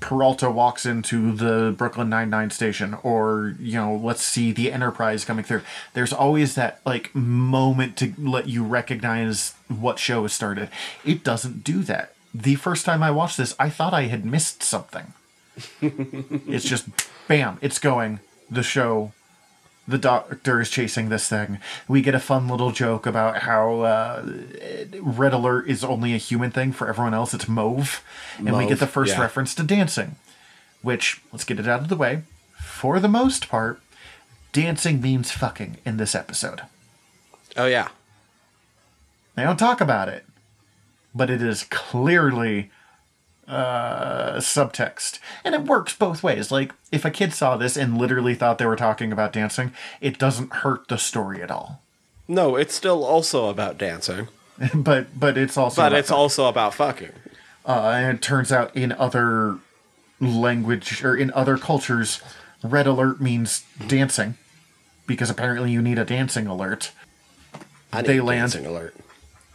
Peralta 0.00 0.50
walks 0.50 0.86
into 0.86 1.32
the 1.32 1.74
Brooklyn 1.76 2.08
Nine 2.08 2.30
Nine 2.30 2.50
station, 2.50 2.96
or 3.02 3.54
you 3.58 3.74
know, 3.74 3.94
let's 3.96 4.22
see 4.22 4.52
the 4.52 4.72
Enterprise 4.72 5.24
coming 5.24 5.44
through. 5.44 5.62
There's 5.94 6.12
always 6.12 6.54
that 6.54 6.80
like 6.84 7.14
moment 7.14 7.96
to 7.98 8.12
let 8.18 8.48
you 8.48 8.64
recognize 8.64 9.54
what 9.68 9.98
show 9.98 10.22
has 10.22 10.32
started. 10.32 10.68
It 11.04 11.24
doesn't 11.24 11.64
do 11.64 11.82
that. 11.84 12.14
The 12.34 12.56
first 12.56 12.84
time 12.84 13.02
I 13.02 13.10
watched 13.10 13.38
this, 13.38 13.54
I 13.58 13.70
thought 13.70 13.94
I 13.94 14.02
had 14.02 14.24
missed 14.24 14.62
something. 14.62 15.14
it's 15.80 16.64
just 16.64 16.86
bam, 17.28 17.58
it's 17.62 17.78
going. 17.78 18.20
The 18.50 18.62
show 18.62 19.12
the 19.88 19.98
doctor 19.98 20.60
is 20.60 20.70
chasing 20.70 21.08
this 21.08 21.28
thing. 21.28 21.58
We 21.86 22.02
get 22.02 22.14
a 22.14 22.20
fun 22.20 22.48
little 22.48 22.72
joke 22.72 23.06
about 23.06 23.38
how 23.42 23.80
uh, 23.82 24.24
Red 25.00 25.32
Alert 25.32 25.68
is 25.68 25.84
only 25.84 26.14
a 26.14 26.18
human 26.18 26.50
thing. 26.50 26.72
For 26.72 26.88
everyone 26.88 27.14
else, 27.14 27.34
it's 27.34 27.48
Mauve. 27.48 28.02
And 28.38 28.56
we 28.56 28.66
get 28.66 28.80
the 28.80 28.86
first 28.86 29.14
yeah. 29.14 29.20
reference 29.20 29.54
to 29.54 29.62
dancing, 29.62 30.16
which, 30.82 31.20
let's 31.32 31.44
get 31.44 31.60
it 31.60 31.68
out 31.68 31.80
of 31.82 31.88
the 31.88 31.96
way. 31.96 32.22
For 32.58 32.98
the 32.98 33.08
most 33.08 33.48
part, 33.48 33.80
dancing 34.52 35.00
means 35.00 35.30
fucking 35.30 35.78
in 35.84 35.98
this 35.98 36.14
episode. 36.14 36.62
Oh 37.56 37.66
yeah. 37.66 37.88
They 39.34 39.44
don't 39.44 39.58
talk 39.58 39.80
about 39.80 40.08
it, 40.08 40.24
but 41.14 41.30
it 41.30 41.42
is 41.42 41.64
clearly 41.64 42.70
uh, 43.48 44.36
subtext. 44.36 45.18
And 45.44 45.54
it 45.54 45.62
works 45.64 45.94
both 45.94 46.22
ways. 46.22 46.50
Like, 46.50 46.72
if 46.90 47.04
a 47.04 47.10
kid 47.10 47.32
saw 47.32 47.56
this 47.56 47.76
and 47.76 47.96
literally 47.98 48.34
thought 48.34 48.58
they 48.58 48.66
were 48.66 48.76
talking 48.76 49.12
about 49.12 49.32
dancing, 49.32 49.72
it 50.00 50.18
doesn't 50.18 50.52
hurt 50.52 50.88
the 50.88 50.98
story 50.98 51.42
at 51.42 51.50
all. 51.50 51.82
No, 52.28 52.56
it's 52.56 52.74
still 52.74 53.04
also 53.04 53.48
about 53.48 53.78
dancing, 53.78 54.28
but 54.74 55.18
but 55.18 55.38
it's 55.38 55.56
also 55.56 55.82
but 55.82 55.88
about 55.88 55.98
it's 55.98 56.10
also 56.10 56.46
about 56.46 56.74
fucking. 56.74 57.12
Uh, 57.64 57.92
and 57.94 58.16
it 58.18 58.22
turns 58.22 58.50
out 58.52 58.74
in 58.76 58.92
other 58.92 59.58
language 60.20 61.04
or 61.04 61.16
in 61.16 61.30
other 61.32 61.56
cultures, 61.58 62.20
red 62.62 62.86
alert 62.86 63.20
means 63.20 63.64
dancing, 63.86 64.34
because 65.06 65.30
apparently 65.30 65.70
you 65.70 65.82
need 65.82 65.98
a 65.98 66.04
dancing 66.04 66.46
alert. 66.46 66.92
I 67.92 68.00
need 68.02 68.06
They 68.08 68.16
a 68.18 68.24
land- 68.24 68.40
dancing 68.52 68.66
alert. 68.66 68.94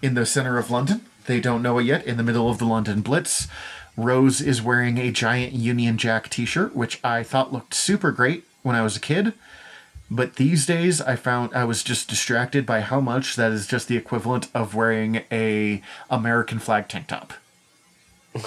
In 0.01 0.13
the 0.15 0.25
center 0.25 0.57
of 0.57 0.71
London, 0.71 1.05
they 1.27 1.39
don't 1.39 1.61
know 1.61 1.77
it 1.77 1.83
yet. 1.83 2.05
In 2.05 2.17
the 2.17 2.23
middle 2.23 2.49
of 2.49 2.57
the 2.57 2.65
London 2.65 3.01
Blitz, 3.01 3.47
Rose 4.03 4.41
is 4.41 4.61
wearing 4.61 4.97
a 4.97 5.11
giant 5.11 5.53
Union 5.53 5.97
Jack 5.97 6.29
T-shirt, 6.29 6.75
which 6.75 6.99
I 7.03 7.23
thought 7.23 7.53
looked 7.53 7.73
super 7.73 8.11
great 8.11 8.43
when 8.63 8.75
I 8.75 8.81
was 8.81 8.95
a 8.95 8.99
kid. 8.99 9.33
But 10.09 10.35
these 10.35 10.65
days, 10.65 10.99
I 10.99 11.15
found 11.15 11.53
I 11.53 11.63
was 11.63 11.83
just 11.83 12.09
distracted 12.09 12.65
by 12.65 12.81
how 12.81 12.99
much 12.99 13.35
that 13.37 13.51
is 13.51 13.65
just 13.65 13.87
the 13.87 13.95
equivalent 13.95 14.49
of 14.53 14.75
wearing 14.75 15.23
a 15.31 15.81
American 16.09 16.59
flag 16.59 16.89
tank 16.89 17.07
top. 17.07 17.33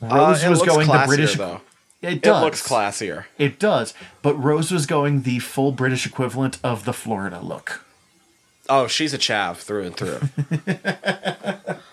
Rose 0.00 0.44
Uh, 0.44 0.50
was 0.50 0.62
going 0.62 0.88
the 0.88 1.02
British. 1.06 1.36
though. 1.36 1.60
It 2.00 2.24
It 2.24 2.30
looks 2.30 2.66
classier. 2.66 3.24
It 3.38 3.58
does. 3.58 3.92
But 4.22 4.34
Rose 4.36 4.70
was 4.70 4.86
going 4.86 5.22
the 5.22 5.38
full 5.40 5.72
British 5.72 6.06
equivalent 6.06 6.58
of 6.62 6.84
the 6.84 6.92
Florida 6.92 7.40
look. 7.40 7.84
Oh, 8.68 8.86
she's 8.86 9.14
a 9.14 9.18
chav 9.18 9.56
through 9.56 9.84
and 9.84 9.96
through. 9.96 10.20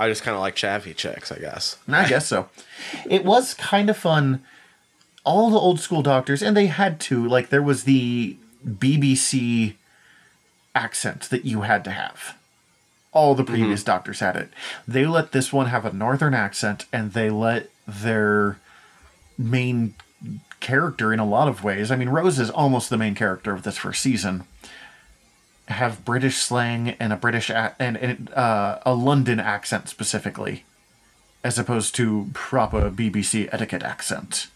I 0.00 0.08
just 0.08 0.22
kind 0.22 0.34
of 0.34 0.40
like 0.40 0.56
chavvy 0.56 0.96
chicks, 0.96 1.30
I 1.30 1.38
guess. 1.38 1.76
I 1.86 2.08
guess 2.08 2.26
so. 2.26 2.48
It 3.08 3.22
was 3.22 3.52
kind 3.52 3.90
of 3.90 3.98
fun. 3.98 4.42
All 5.24 5.50
the 5.50 5.58
old 5.58 5.78
school 5.78 6.00
doctors, 6.00 6.42
and 6.42 6.56
they 6.56 6.66
had 6.66 6.98
to, 7.00 7.28
like, 7.28 7.50
there 7.50 7.62
was 7.62 7.84
the 7.84 8.38
BBC 8.66 9.74
accent 10.74 11.28
that 11.28 11.44
you 11.44 11.60
had 11.60 11.84
to 11.84 11.90
have. 11.90 12.38
All 13.12 13.34
the 13.34 13.42
mm-hmm. 13.42 13.52
previous 13.52 13.84
doctors 13.84 14.20
had 14.20 14.36
it. 14.36 14.48
They 14.88 15.04
let 15.04 15.32
this 15.32 15.52
one 15.52 15.66
have 15.66 15.84
a 15.84 15.92
northern 15.92 16.32
accent, 16.32 16.86
and 16.90 17.12
they 17.12 17.28
let 17.28 17.68
their 17.86 18.58
main 19.36 19.94
character, 20.60 21.12
in 21.12 21.20
a 21.20 21.26
lot 21.26 21.48
of 21.48 21.62
ways, 21.62 21.90
I 21.90 21.96
mean, 21.96 22.08
Rose 22.08 22.38
is 22.38 22.48
almost 22.48 22.88
the 22.88 22.96
main 22.96 23.14
character 23.14 23.52
of 23.52 23.64
this 23.64 23.76
first 23.76 24.00
season, 24.00 24.44
have 25.70 26.04
British 26.04 26.36
slang 26.36 26.90
and 27.00 27.12
a 27.12 27.16
British 27.16 27.48
a- 27.50 27.74
and, 27.78 27.96
and 27.96 28.30
uh, 28.34 28.78
a 28.84 28.94
London 28.94 29.40
accent 29.40 29.88
specifically 29.88 30.64
as 31.42 31.58
opposed 31.58 31.94
to 31.96 32.28
proper 32.34 32.90
BBC 32.90 33.48
etiquette 33.52 33.82
accent 33.82 34.48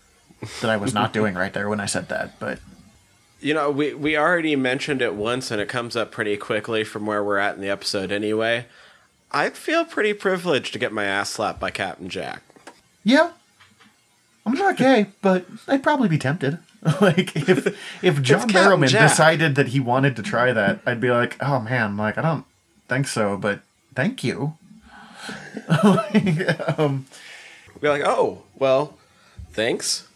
that 0.60 0.70
I 0.70 0.76
was 0.76 0.92
not 0.92 1.12
doing 1.18 1.34
right 1.34 1.52
there 1.52 1.68
when 1.68 1.80
I 1.80 1.86
said 1.86 2.08
that. 2.10 2.38
But 2.38 2.58
You 3.40 3.54
know, 3.54 3.70
we, 3.70 3.94
we 3.94 4.16
already 4.18 4.54
mentioned 4.56 5.00
it 5.00 5.14
once, 5.14 5.50
and 5.50 5.60
it 5.60 5.68
comes 5.68 5.96
up 5.96 6.10
pretty 6.12 6.36
quickly 6.36 6.84
from 6.84 7.06
where 7.06 7.24
we're 7.24 7.38
at 7.38 7.54
in 7.54 7.62
the 7.62 7.70
episode 7.70 8.12
anyway. 8.12 8.66
I 9.30 9.50
feel 9.50 9.84
pretty 9.84 10.12
privileged 10.12 10.72
to 10.74 10.78
get 10.78 10.92
my 10.92 11.04
ass 11.04 11.30
slapped 11.30 11.58
by 11.58 11.70
Captain 11.70 12.08
Jack. 12.08 12.42
yeah, 13.02 13.32
I'm 14.46 14.52
not 14.54 14.76
gay, 14.76 15.06
but 15.22 15.46
I'd 15.66 15.82
probably 15.82 16.08
be 16.08 16.18
tempted. 16.18 16.58
like 17.00 17.34
if 17.34 18.02
if 18.02 18.20
John 18.20 18.48
Barrowman 18.48 18.90
decided 18.90 19.54
that 19.54 19.68
he 19.68 19.80
wanted 19.80 20.16
to 20.16 20.22
try 20.22 20.52
that, 20.52 20.80
I'd 20.84 21.00
be 21.00 21.10
like, 21.10 21.36
oh 21.42 21.60
man, 21.60 21.96
like 21.96 22.18
I 22.18 22.22
don't 22.22 22.44
think 22.88 23.06
so, 23.06 23.38
but 23.38 23.60
thank 23.94 24.22
you. 24.22 24.54
um, 26.78 27.06
We're 27.80 27.90
like, 27.90 28.02
oh, 28.04 28.42
well, 28.56 28.98
thanks. 29.52 30.06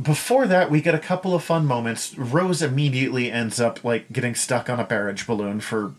before 0.00 0.46
that, 0.46 0.70
we 0.70 0.80
get 0.80 0.94
a 0.94 1.00
couple 1.00 1.34
of 1.34 1.42
fun 1.42 1.66
moments. 1.66 2.16
Rose 2.16 2.62
immediately 2.62 3.32
ends 3.32 3.60
up 3.60 3.82
like 3.82 4.12
getting 4.12 4.36
stuck 4.36 4.70
on 4.70 4.78
a 4.78 4.84
barrage 4.84 5.26
balloon 5.26 5.58
for 5.60 5.94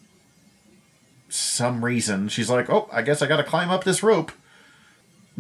some 1.27 1.83
reason. 1.83 2.29
She's 2.29 2.49
like, 2.49 2.69
"Oh, 2.69 2.87
I 2.91 3.01
guess 3.01 3.21
I 3.21 3.27
got 3.27 3.37
to 3.37 3.43
climb 3.43 3.69
up 3.69 3.83
this 3.83 4.01
rope." 4.01 4.31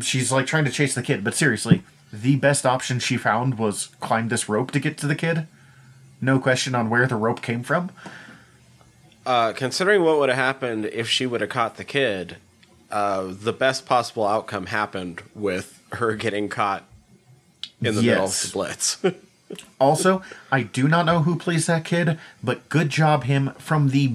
She's 0.01 0.31
like 0.33 0.45
trying 0.45 0.65
to 0.65 0.71
chase 0.71 0.95
the 0.95 1.01
kid, 1.01 1.23
but 1.23 1.33
seriously, 1.33 1.83
the 2.21 2.35
best 2.37 2.65
option 2.65 2.99
she 2.99 3.17
found 3.17 3.57
was 3.57 3.87
climb 3.99 4.29
this 4.29 4.47
rope 4.49 4.71
to 4.71 4.79
get 4.79 4.97
to 4.99 5.07
the 5.07 5.15
kid. 5.15 5.47
No 6.21 6.39
question 6.39 6.75
on 6.75 6.89
where 6.89 7.07
the 7.07 7.15
rope 7.15 7.41
came 7.41 7.63
from. 7.63 7.91
Uh, 9.25 9.53
considering 9.53 10.03
what 10.03 10.19
would 10.19 10.29
have 10.29 10.37
happened 10.37 10.85
if 10.85 11.09
she 11.09 11.25
would 11.25 11.41
have 11.41 11.49
caught 11.49 11.77
the 11.77 11.83
kid, 11.83 12.37
uh, 12.91 13.27
the 13.27 13.53
best 13.53 13.85
possible 13.85 14.25
outcome 14.25 14.67
happened 14.67 15.21
with 15.33 15.81
her 15.93 16.15
getting 16.15 16.47
caught 16.47 16.83
in 17.81 17.95
the 17.95 18.01
middle 18.01 18.25
of 18.25 18.41
the 18.41 18.49
blitz. 18.51 19.03
Also, 19.79 20.23
I 20.51 20.63
do 20.63 20.87
not 20.87 21.05
know 21.05 21.21
who 21.21 21.37
plays 21.37 21.67
that 21.67 21.85
kid, 21.85 22.17
but 22.43 22.67
good 22.67 22.89
job 22.89 23.25
him 23.25 23.51
from 23.59 23.89
the 23.89 24.07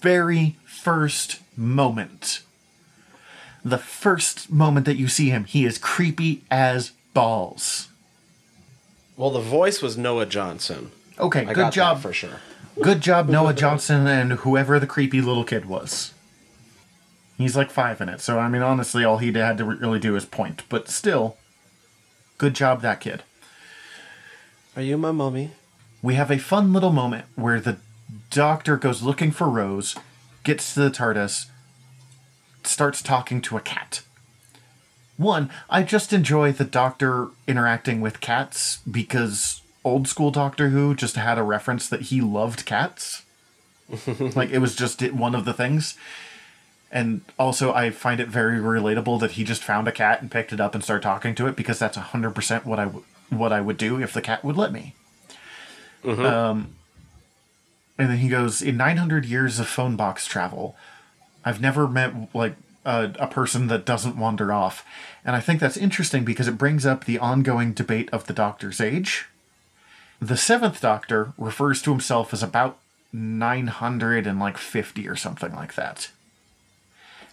very 0.00 0.56
first 0.64 1.40
moment. 1.56 2.42
The 3.64 3.78
first 3.78 4.50
moment 4.50 4.86
that 4.86 4.96
you 4.96 5.06
see 5.06 5.30
him, 5.30 5.44
he 5.44 5.64
is 5.64 5.78
creepy 5.78 6.42
as 6.50 6.90
balls. 7.14 7.88
well, 9.16 9.30
the 9.30 9.40
voice 9.40 9.82
was 9.82 9.96
Noah 9.96 10.26
Johnson. 10.26 10.90
Okay, 11.18 11.46
I 11.46 11.52
good 11.52 11.72
job. 11.72 12.00
for 12.00 12.12
sure. 12.12 12.40
Good 12.80 13.00
job, 13.00 13.28
Noah 13.28 13.52
Johnson 13.52 14.06
and 14.06 14.32
whoever 14.32 14.80
the 14.80 14.86
creepy 14.86 15.20
little 15.20 15.44
kid 15.44 15.66
was. 15.66 16.14
He's 17.36 17.56
like 17.56 17.70
five 17.70 18.00
in 18.00 18.08
it, 18.08 18.20
so 18.20 18.38
I 18.38 18.48
mean, 18.48 18.62
honestly, 18.62 19.04
all 19.04 19.18
he 19.18 19.32
had 19.32 19.58
to 19.58 19.64
really 19.64 19.98
do 19.98 20.16
is 20.16 20.24
point. 20.24 20.62
But 20.68 20.88
still, 20.88 21.36
good 22.38 22.54
job, 22.54 22.80
that 22.82 23.00
kid. 23.00 23.22
Are 24.74 24.82
you 24.82 24.96
my 24.96 25.12
mommy? 25.12 25.50
we 26.02 26.14
have 26.14 26.30
a 26.30 26.38
fun 26.38 26.72
little 26.72 26.92
moment 26.92 27.24
where 27.36 27.60
the 27.60 27.78
doctor 28.30 28.76
goes 28.76 29.02
looking 29.02 29.30
for 29.30 29.48
Rose, 29.48 29.96
gets 30.42 30.74
to 30.74 30.80
the 30.80 30.90
TARDIS, 30.90 31.46
starts 32.64 33.02
talking 33.02 33.40
to 33.42 33.56
a 33.56 33.60
cat. 33.60 34.02
One, 35.16 35.50
I 35.68 35.82
just 35.82 36.12
enjoy 36.12 36.52
the 36.52 36.64
doctor 36.64 37.28
interacting 37.46 38.00
with 38.00 38.20
cats 38.20 38.78
because 38.90 39.60
old 39.84 40.08
school 40.08 40.30
Doctor 40.30 40.70
Who 40.70 40.94
just 40.94 41.16
had 41.16 41.38
a 41.38 41.42
reference 41.42 41.88
that 41.88 42.02
he 42.02 42.20
loved 42.20 42.64
cats. 42.64 43.22
like 44.34 44.50
it 44.50 44.58
was 44.58 44.74
just 44.74 45.02
one 45.12 45.34
of 45.34 45.44
the 45.44 45.52
things. 45.52 45.96
And 46.90 47.22
also, 47.38 47.72
I 47.72 47.90
find 47.90 48.20
it 48.20 48.28
very 48.28 48.58
relatable 48.58 49.18
that 49.20 49.32
he 49.32 49.44
just 49.44 49.62
found 49.64 49.88
a 49.88 49.92
cat 49.92 50.20
and 50.20 50.30
picked 50.30 50.52
it 50.52 50.60
up 50.60 50.74
and 50.74 50.84
started 50.84 51.02
talking 51.02 51.34
to 51.36 51.46
it 51.46 51.56
because 51.56 51.78
that's 51.78 51.96
hundred 51.96 52.34
percent 52.34 52.66
what 52.66 52.78
I 52.78 52.84
w- 52.84 53.04
what 53.30 53.52
I 53.52 53.60
would 53.62 53.78
do 53.78 54.00
if 54.00 54.12
the 54.12 54.20
cat 54.20 54.44
would 54.44 54.56
let 54.56 54.72
me. 54.72 54.94
Um, 56.26 56.74
and 57.96 58.10
then 58.10 58.18
he 58.18 58.28
goes, 58.28 58.60
in 58.60 58.76
900 58.76 59.24
years 59.24 59.58
of 59.58 59.68
phone 59.68 59.96
box 59.96 60.26
travel, 60.26 60.76
I've 61.44 61.60
never 61.60 61.86
met 61.88 62.12
like 62.34 62.56
a, 62.84 63.12
a 63.18 63.26
person 63.26 63.68
that 63.68 63.84
doesn't 63.84 64.16
wander 64.16 64.52
off. 64.52 64.84
And 65.24 65.36
I 65.36 65.40
think 65.40 65.60
that's 65.60 65.76
interesting 65.76 66.24
because 66.24 66.48
it 66.48 66.58
brings 66.58 66.84
up 66.84 67.04
the 67.04 67.18
ongoing 67.18 67.72
debate 67.72 68.10
of 68.10 68.26
the 68.26 68.32
Doctor's 68.32 68.80
age. 68.80 69.26
The 70.20 70.36
seventh 70.36 70.80
Doctor 70.80 71.32
refers 71.36 71.82
to 71.82 71.90
himself 71.90 72.32
as 72.32 72.42
about 72.42 72.78
950 73.12 75.08
or 75.08 75.16
something 75.16 75.54
like 75.54 75.74
that. 75.74 76.10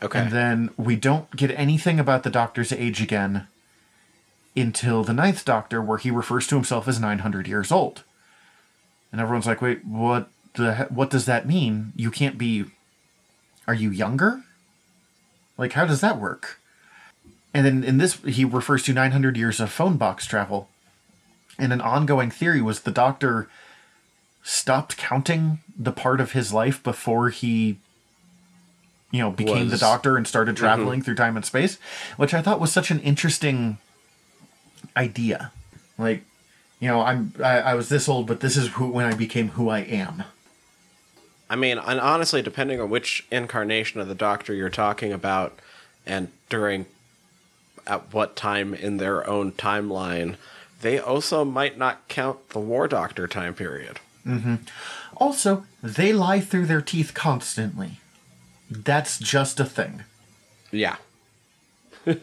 Okay. 0.02 0.20
And 0.20 0.32
then 0.32 0.70
we 0.78 0.96
don't 0.96 1.36
get 1.36 1.52
anything 1.52 2.00
about 2.00 2.24
the 2.24 2.30
Doctor's 2.30 2.72
age 2.72 3.02
again 3.02 3.48
until 4.56 5.04
the 5.04 5.14
Ninth 5.14 5.46
Doctor, 5.46 5.82
where 5.82 5.98
he 5.98 6.12
refers 6.12 6.48
to 6.48 6.56
himself 6.56 6.88
as 6.88 7.00
900 7.00 7.48
years 7.48 7.72
old. 7.72 8.04
And 9.12 9.20
everyone's 9.20 9.48
like, 9.48 9.62
"Wait, 9.62 9.86
what? 9.86 10.30
The 10.54 10.88
what 10.90 11.10
does 11.10 11.26
that 11.26 11.48
mean? 11.48 11.94
You 11.96 12.12
can't 12.12 12.38
be. 12.38 12.66
Are 13.68 13.74
you 13.74 13.90
younger? 13.92 14.44
Like, 15.60 15.74
how 15.74 15.86
does 15.86 16.02
that 16.02 16.20
work?" 16.20 16.60
And 17.54 17.66
then 17.66 17.84
in 17.84 17.98
this, 17.98 18.16
he 18.24 18.46
refers 18.46 18.84
to 18.84 18.94
900 18.94 19.38
years 19.38 19.60
of 19.60 19.72
phone 19.72 19.98
box 19.98 20.26
travel. 20.26 20.70
And 21.58 21.74
an 21.74 21.82
ongoing 21.82 22.32
theory 22.32 22.62
was 22.62 22.82
the 22.82 22.92
Doctor 22.92 23.50
stopped 24.44 24.98
counting 24.98 25.60
the 25.78 25.92
part 25.92 26.22
of 26.22 26.32
his 26.32 26.54
life 26.54 26.82
before 26.82 27.30
he 27.30 27.78
you 29.12 29.20
know 29.20 29.32
became 29.32 29.70
the 29.70 29.78
doctor 29.78 30.18
and 30.18 30.28
started 30.28 30.56
mm-hmm. 30.56 30.64
traveling 30.64 31.02
through 31.02 31.16
time 31.16 31.36
and 31.36 31.46
space 31.46 31.78
which 32.18 32.34
i 32.34 32.42
thought 32.42 32.60
was 32.60 32.72
such 32.72 32.92
an 32.92 33.00
interesting 33.02 33.78
idea 34.96 35.52
like 35.98 36.24
you 36.80 36.88
know 36.88 37.02
i'm 37.02 37.34
i, 37.44 37.60
I 37.60 37.74
was 37.76 37.90
this 37.90 38.08
old 38.08 38.28
but 38.28 38.40
this 38.40 38.56
is 38.56 38.70
who 38.70 38.88
when 38.88 39.06
i 39.06 39.14
became 39.14 39.50
who 39.50 39.70
i 39.70 39.80
am 39.80 40.24
I 41.50 41.56
mean, 41.56 41.78
and 41.78 42.00
honestly, 42.00 42.42
depending 42.42 42.80
on 42.80 42.90
which 42.90 43.26
incarnation 43.32 44.00
of 44.00 44.08
the 44.08 44.16
Doctor 44.16 44.54
you're 44.54 44.70
talking 44.70 45.12
about, 45.12 45.58
and 46.06 46.30
during 46.50 46.86
at 47.88 48.14
what 48.14 48.36
time 48.36 48.74
in 48.74 48.98
their 48.98 49.28
own 49.28 49.52
timeline, 49.54 50.36
they 50.82 51.00
also 51.00 51.44
might 51.44 51.78
not 51.78 52.08
count 52.08 52.50
the 52.50 52.60
War 52.60 52.88
Doctor 52.88 53.28
time 53.28 53.54
period. 53.56 54.00
Mm-hmm. 54.28 54.56
also 55.16 55.66
they 55.82 56.12
lie 56.12 56.42
through 56.42 56.66
their 56.66 56.82
teeth 56.82 57.14
constantly 57.14 58.00
that's 58.70 59.18
just 59.18 59.60
a 59.62 59.66
thing 59.66 60.04
Yeah. 60.72 60.98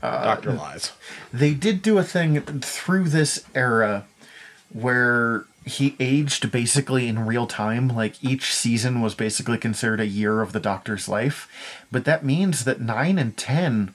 Uh, 0.00 0.22
Doctor 0.22 0.52
lies. 0.52 0.92
they 1.32 1.54
did 1.54 1.82
do 1.82 1.98
a 1.98 2.04
thing 2.04 2.40
through 2.60 3.08
this 3.08 3.44
era 3.54 4.04
where 4.72 5.46
he 5.68 5.94
aged 6.00 6.50
basically 6.50 7.08
in 7.08 7.26
real 7.26 7.46
time. 7.46 7.88
Like 7.88 8.22
each 8.22 8.54
season 8.54 9.00
was 9.00 9.14
basically 9.14 9.58
considered 9.58 10.00
a 10.00 10.06
year 10.06 10.40
of 10.42 10.52
the 10.52 10.60
Doctor's 10.60 11.08
life, 11.08 11.48
but 11.92 12.04
that 12.04 12.24
means 12.24 12.64
that 12.64 12.80
nine 12.80 13.18
and 13.18 13.36
ten 13.36 13.94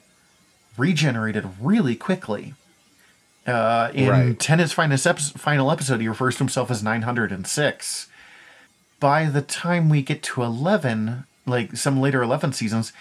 regenerated 0.76 1.48
really 1.60 1.96
quickly. 1.96 2.54
Uh, 3.46 3.90
in 3.92 4.08
Right. 4.08 4.40
Tennant's 4.40 4.72
finest 4.72 5.06
epi- 5.06 5.22
final 5.36 5.70
episode, 5.70 6.00
he 6.00 6.08
refers 6.08 6.34
to 6.36 6.38
himself 6.38 6.70
as 6.70 6.82
906. 6.82 8.06
By 9.00 9.26
the 9.26 9.42
time 9.42 9.88
we 9.90 10.00
get 10.02 10.22
to 10.22 10.42
11, 10.42 11.24
like 11.46 11.76
some 11.76 12.00
later 12.00 12.22
11 12.22 12.54
seasons, 12.54 12.92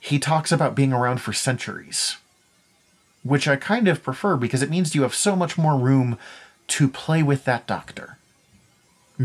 he 0.00 0.18
talks 0.18 0.50
about 0.50 0.74
being 0.74 0.92
around 0.92 1.20
for 1.20 1.34
centuries. 1.34 2.16
Which 3.22 3.46
I 3.46 3.56
kind 3.56 3.86
of 3.88 4.02
prefer 4.02 4.36
because 4.36 4.62
it 4.62 4.70
means 4.70 4.94
you 4.94 5.02
have 5.02 5.14
so 5.14 5.36
much 5.36 5.58
more 5.58 5.76
room 5.78 6.16
to 6.68 6.88
play 6.88 7.22
with 7.22 7.44
that 7.44 7.66
doctor. 7.66 8.16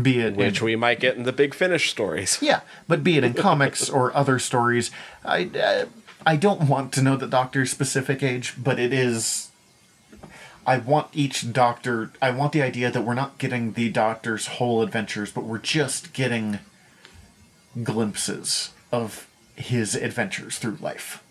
Be 0.00 0.20
it 0.20 0.26
in- 0.26 0.36
Which 0.36 0.60
we 0.60 0.76
might 0.76 1.00
get 1.00 1.16
in 1.16 1.22
the 1.22 1.32
big 1.32 1.54
finish 1.54 1.90
stories. 1.90 2.38
yeah, 2.42 2.60
but 2.86 3.02
be 3.02 3.16
it 3.16 3.24
in 3.24 3.34
comics 3.34 3.88
or 3.88 4.14
other 4.16 4.38
stories, 4.38 4.90
I 5.24 5.44
uh, 5.44 5.86
I 6.26 6.36
don't 6.36 6.68
want 6.68 6.92
to 6.94 7.02
know 7.02 7.16
the 7.16 7.26
doctor's 7.26 7.70
specific 7.70 8.22
age, 8.22 8.54
but 8.58 8.78
it 8.78 8.92
is. 8.92 9.50
I 10.66 10.78
want 10.78 11.08
each 11.12 11.52
doctor. 11.52 12.10
I 12.20 12.30
want 12.30 12.52
the 12.52 12.62
idea 12.62 12.90
that 12.90 13.02
we're 13.02 13.14
not 13.14 13.38
getting 13.38 13.72
the 13.72 13.88
doctor's 13.88 14.46
whole 14.46 14.82
adventures, 14.82 15.30
but 15.30 15.44
we're 15.44 15.58
just 15.58 16.12
getting 16.12 16.58
glimpses 17.82 18.70
of 18.90 19.28
his 19.54 19.94
adventures 19.94 20.58
through 20.58 20.78
life. 20.80 21.22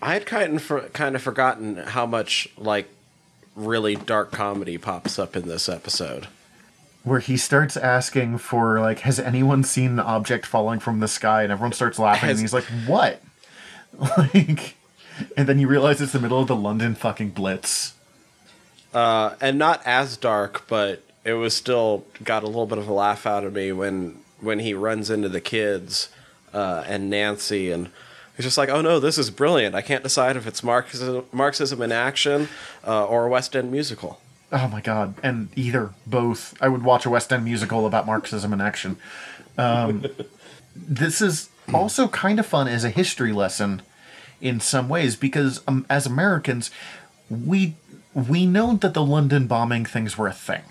I 0.00 0.14
had 0.14 0.26
kind 0.26 0.56
of 0.56 0.62
for, 0.62 0.82
kind 0.90 1.16
of 1.16 1.22
forgotten 1.22 1.76
how 1.76 2.06
much 2.06 2.48
like 2.56 2.88
really 3.56 3.96
dark 3.96 4.32
comedy 4.32 4.78
pops 4.78 5.18
up 5.18 5.34
in 5.36 5.48
this 5.48 5.68
episode. 5.68 6.28
Where 7.04 7.20
he 7.20 7.36
starts 7.36 7.76
asking 7.76 8.38
for 8.38 8.80
like, 8.80 9.00
has 9.00 9.20
anyone 9.20 9.62
seen 9.62 9.92
an 9.92 10.00
object 10.00 10.46
falling 10.46 10.80
from 10.80 11.00
the 11.00 11.08
sky? 11.08 11.42
And 11.42 11.52
everyone 11.52 11.72
starts 11.72 11.98
laughing, 11.98 12.28
Has- 12.28 12.38
and 12.38 12.44
he's 12.44 12.54
like, 12.54 12.64
what? 12.86 13.22
like, 14.18 14.76
and 15.36 15.46
then 15.46 15.58
you 15.58 15.68
realize 15.68 16.00
it's 16.00 16.12
the 16.12 16.20
middle 16.20 16.40
of 16.40 16.48
the 16.48 16.56
London 16.56 16.94
fucking 16.94 17.30
Blitz. 17.30 17.92
Uh, 18.92 19.34
and 19.40 19.58
not 19.58 19.82
as 19.84 20.16
dark, 20.16 20.66
but 20.66 21.02
it 21.24 21.34
was 21.34 21.54
still 21.54 22.04
got 22.22 22.42
a 22.42 22.46
little 22.46 22.66
bit 22.66 22.78
of 22.78 22.88
a 22.88 22.92
laugh 22.92 23.26
out 23.26 23.44
of 23.44 23.52
me 23.52 23.72
when 23.72 24.18
when 24.40 24.58
he 24.60 24.74
runs 24.74 25.10
into 25.10 25.28
the 25.28 25.40
kids 25.40 26.08
uh, 26.52 26.84
and 26.86 27.10
Nancy, 27.10 27.70
and 27.70 27.90
he's 28.36 28.44
just 28.44 28.58
like, 28.58 28.68
"Oh 28.68 28.80
no, 28.80 29.00
this 29.00 29.18
is 29.18 29.30
brilliant! 29.30 29.74
I 29.74 29.82
can't 29.82 30.02
decide 30.02 30.36
if 30.36 30.46
it's 30.46 30.62
Marxism, 30.62 31.24
Marxism 31.32 31.82
in 31.82 31.90
action 31.92 32.48
uh, 32.86 33.04
or 33.06 33.26
a 33.26 33.28
West 33.28 33.56
End 33.56 33.72
musical." 33.72 34.20
Oh 34.52 34.68
my 34.68 34.80
god! 34.80 35.14
And 35.22 35.48
either, 35.56 35.90
both. 36.06 36.54
I 36.60 36.68
would 36.68 36.82
watch 36.82 37.06
a 37.06 37.10
West 37.10 37.32
End 37.32 37.44
musical 37.44 37.86
about 37.86 38.06
Marxism 38.06 38.52
in 38.52 38.60
action. 38.60 38.96
Um, 39.58 40.04
this 40.76 41.20
is 41.20 41.50
also 41.72 42.08
kind 42.08 42.38
of 42.38 42.46
fun 42.46 42.68
as 42.68 42.84
a 42.84 42.90
history 42.90 43.32
lesson 43.32 43.82
in 44.40 44.60
some 44.60 44.88
ways 44.88 45.16
because 45.16 45.62
um, 45.66 45.86
as 45.88 46.06
Americans, 46.06 46.70
we 47.28 47.74
we 48.14 48.46
know 48.46 48.76
that 48.76 48.94
the 48.94 49.04
London 49.04 49.46
bombing 49.46 49.84
things 49.84 50.16
were 50.16 50.28
a 50.28 50.32
thing. 50.32 50.62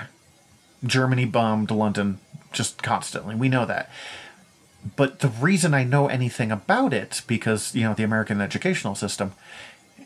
Germany 0.86 1.26
bombed 1.26 1.72
London 1.72 2.20
just 2.52 2.84
constantly. 2.84 3.36
We 3.36 3.50
know 3.50 3.66
that. 3.66 3.90
But 4.96 5.20
the 5.20 5.30
reason 5.30 5.74
I 5.74 5.84
know 5.84 6.08
anything 6.08 6.52
about 6.52 6.94
it, 6.94 7.22
because, 7.26 7.74
you 7.74 7.84
know, 7.84 7.94
the 7.94 8.04
American 8.04 8.42
educational 8.42 8.96
system, 8.96 9.34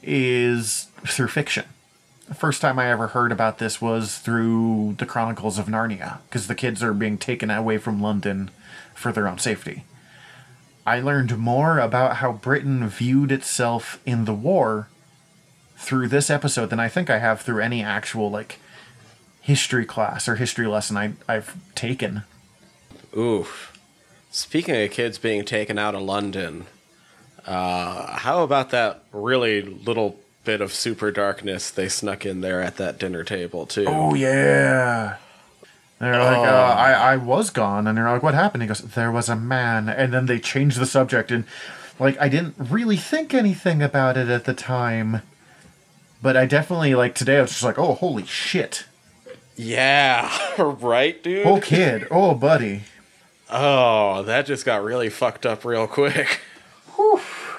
is 0.03 0.87
through 1.05 1.29
fiction. 1.29 1.65
The 2.27 2.35
first 2.35 2.61
time 2.61 2.77
I 2.77 2.91
ever 2.91 3.07
heard 3.07 3.31
about 3.31 3.57
this 3.57 3.81
was 3.81 4.17
through 4.17 4.95
the 4.99 5.05
Chronicles 5.05 5.57
of 5.57 5.67
Narnia, 5.67 6.19
because 6.27 6.47
the 6.47 6.55
kids 6.55 6.83
are 6.83 6.93
being 6.93 7.17
taken 7.17 7.49
away 7.49 7.77
from 7.77 8.01
London 8.01 8.51
for 8.93 9.13
their 9.13 9.29
own 9.29 9.39
safety. 9.39 9.85
I 10.85 10.99
learned 10.99 11.37
more 11.37 11.79
about 11.79 12.17
how 12.17 12.33
Britain 12.33 12.87
viewed 12.89 13.31
itself 13.31 14.01
in 14.05 14.25
the 14.25 14.33
war 14.33 14.89
through 15.77 16.09
this 16.09 16.29
episode 16.29 16.69
than 16.69 16.79
I 16.81 16.89
think 16.89 17.09
I 17.09 17.19
have 17.19 17.41
through 17.41 17.61
any 17.61 17.81
actual, 17.81 18.29
like, 18.29 18.59
history 19.39 19.85
class 19.85 20.27
or 20.27 20.35
history 20.35 20.67
lesson 20.67 20.97
I, 20.97 21.13
I've 21.29 21.55
taken. 21.75 22.23
Oof. 23.17 23.77
Speaking 24.31 24.75
of 24.75 24.91
kids 24.91 25.17
being 25.17 25.45
taken 25.45 25.79
out 25.79 25.95
of 25.95 26.01
London, 26.01 26.65
uh, 27.45 28.17
how 28.17 28.43
about 28.43 28.71
that 28.71 29.03
really 29.13 29.61
little 29.61 30.19
bit 30.47 30.61
of 30.61 30.73
super 30.73 31.11
darkness 31.11 31.69
they 31.69 31.89
snuck 31.89 32.25
in 32.25 32.39
there 32.39 32.61
at 32.61 32.77
that 32.77 32.97
dinner 32.97 33.23
table 33.25 33.65
too? 33.65 33.83
Oh 33.85 34.13
yeah. 34.13 35.17
They're 35.99 36.17
like, 36.23 36.37
uh, 36.37 36.75
I, 36.77 36.91
I 36.93 37.17
was 37.17 37.49
gone, 37.49 37.85
and 37.87 37.97
they're 37.97 38.09
like, 38.09 38.21
what 38.23 38.33
happened? 38.35 38.61
He 38.63 38.67
goes, 38.67 38.79
there 38.79 39.11
was 39.11 39.29
a 39.29 39.35
man, 39.35 39.89
and 39.89 40.13
then 40.13 40.27
they 40.27 40.39
change 40.39 40.75
the 40.75 40.85
subject, 40.85 41.31
and 41.31 41.43
like, 41.99 42.15
I 42.21 42.29
didn't 42.29 42.53
really 42.57 42.97
think 42.97 43.33
anything 43.33 43.81
about 43.81 44.15
it 44.15 44.29
at 44.29 44.45
the 44.45 44.53
time, 44.53 45.21
but 46.21 46.37
I 46.37 46.45
definitely 46.45 46.93
like 46.95 47.13
today. 47.15 47.39
I 47.39 47.41
was 47.41 47.49
just 47.49 47.63
like, 47.63 47.79
oh, 47.79 47.95
holy 47.95 48.25
shit, 48.27 48.85
Yeah, 49.55 50.31
right, 50.59 51.21
dude. 51.23 51.45
oh 51.47 51.59
kid, 51.59 52.07
oh 52.11 52.35
buddy, 52.35 52.83
Oh, 53.49 54.21
that 54.23 54.45
just 54.45 54.65
got 54.65 54.83
really 54.83 55.09
fucked 55.09 55.45
up 55.47 55.65
real 55.65 55.87
quick. 55.87 56.39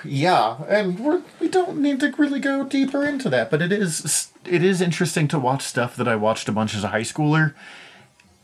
yeah, 0.09 0.63
and 0.69 0.99
we're 0.99 1.23
we 1.41 1.49
don't 1.49 1.79
need 1.79 2.01
to 2.01 2.13
really 2.19 2.41
go 2.41 2.65
deeper 2.65 3.05
into 3.05 3.29
that, 3.31 3.51
but 3.51 3.63
it 3.63 3.73
is 3.73 4.33
it 4.45 4.63
is 4.63 4.81
interesting 4.81 5.29
to 5.29 5.39
watch 5.39 5.63
stuff 5.63 5.97
that 5.97 6.09
I 6.09 6.17
watched 6.17 6.49
a 6.49 6.53
bunch 6.53 6.75
as 6.75 6.85
a 6.85 6.89
high 6.89 7.03
schooler 7.03 7.55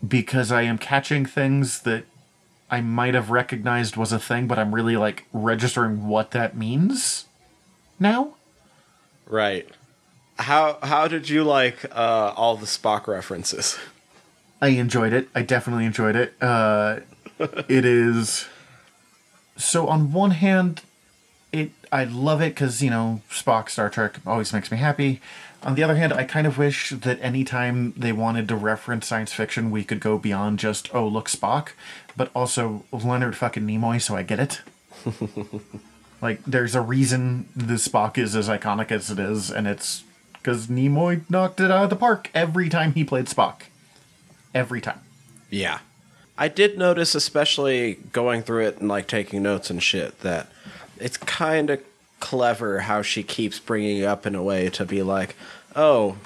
because 0.06 0.52
I 0.52 0.62
am 0.62 0.78
catching 0.78 1.24
things 1.26 1.82
that 1.82 2.04
I 2.70 2.80
might 2.80 3.14
have 3.14 3.30
recognized 3.30 3.96
was 3.96 4.12
a 4.12 4.18
thing, 4.18 4.46
but 4.46 4.58
I'm 4.58 4.74
really 4.74 4.96
like 4.96 5.24
registering 5.32 6.08
what 6.08 6.32
that 6.32 6.56
means 6.56 7.26
now. 7.98 8.34
Right. 9.26 9.68
How 10.38 10.78
how 10.82 11.08
did 11.08 11.28
you 11.28 11.44
like 11.44 11.84
uh, 11.92 12.32
all 12.36 12.56
the 12.56 12.66
Spock 12.66 13.06
references? 13.06 13.78
I 14.60 14.68
enjoyed 14.68 15.12
it. 15.12 15.28
I 15.34 15.42
definitely 15.42 15.84
enjoyed 15.84 16.16
it. 16.16 16.34
Uh, 16.40 17.00
it 17.38 17.84
is 17.84 18.46
so 19.56 19.86
on 19.86 20.12
one 20.12 20.32
hand, 20.32 20.82
I 21.94 22.02
love 22.02 22.42
it 22.42 22.56
because 22.56 22.82
you 22.82 22.90
know 22.90 23.22
Spock 23.30 23.70
Star 23.70 23.88
Trek 23.88 24.18
always 24.26 24.52
makes 24.52 24.72
me 24.72 24.78
happy. 24.78 25.20
On 25.62 25.76
the 25.76 25.84
other 25.84 25.94
hand, 25.94 26.12
I 26.12 26.24
kind 26.24 26.44
of 26.44 26.58
wish 26.58 26.90
that 26.90 27.22
anytime 27.22 27.94
they 27.96 28.10
wanted 28.10 28.48
to 28.48 28.56
reference 28.56 29.06
science 29.06 29.32
fiction, 29.32 29.70
we 29.70 29.84
could 29.84 30.00
go 30.00 30.18
beyond 30.18 30.58
just 30.58 30.92
oh 30.92 31.06
look 31.06 31.28
Spock, 31.28 31.68
but 32.16 32.32
also 32.34 32.84
Leonard 32.90 33.36
fucking 33.36 33.62
Nimoy. 33.62 34.02
So 34.02 34.16
I 34.16 34.24
get 34.24 34.40
it. 34.40 34.60
like 36.20 36.44
there's 36.44 36.74
a 36.74 36.80
reason 36.80 37.48
the 37.54 37.74
Spock 37.74 38.18
is 38.18 38.34
as 38.34 38.48
iconic 38.48 38.90
as 38.90 39.08
it 39.12 39.20
is, 39.20 39.48
and 39.48 39.68
it's 39.68 40.02
because 40.32 40.66
Nimoy 40.66 41.22
knocked 41.30 41.60
it 41.60 41.70
out 41.70 41.84
of 41.84 41.90
the 41.90 41.96
park 41.96 42.28
every 42.34 42.68
time 42.68 42.94
he 42.94 43.04
played 43.04 43.26
Spock. 43.26 43.62
Every 44.52 44.80
time. 44.80 44.98
Yeah. 45.48 45.78
I 46.36 46.48
did 46.48 46.76
notice, 46.76 47.14
especially 47.14 47.98
going 48.10 48.42
through 48.42 48.66
it 48.66 48.78
and 48.78 48.88
like 48.88 49.06
taking 49.06 49.44
notes 49.44 49.70
and 49.70 49.80
shit, 49.80 50.18
that 50.22 50.48
it's 50.98 51.16
kind 51.16 51.70
of 51.70 51.82
clever 52.20 52.80
how 52.80 53.02
she 53.02 53.22
keeps 53.22 53.58
bringing 53.58 53.98
it 53.98 54.04
up 54.04 54.26
in 54.26 54.34
a 54.34 54.42
way 54.42 54.70
to 54.70 54.84
be 54.84 55.02
like, 55.02 55.36
oh, 55.76 56.16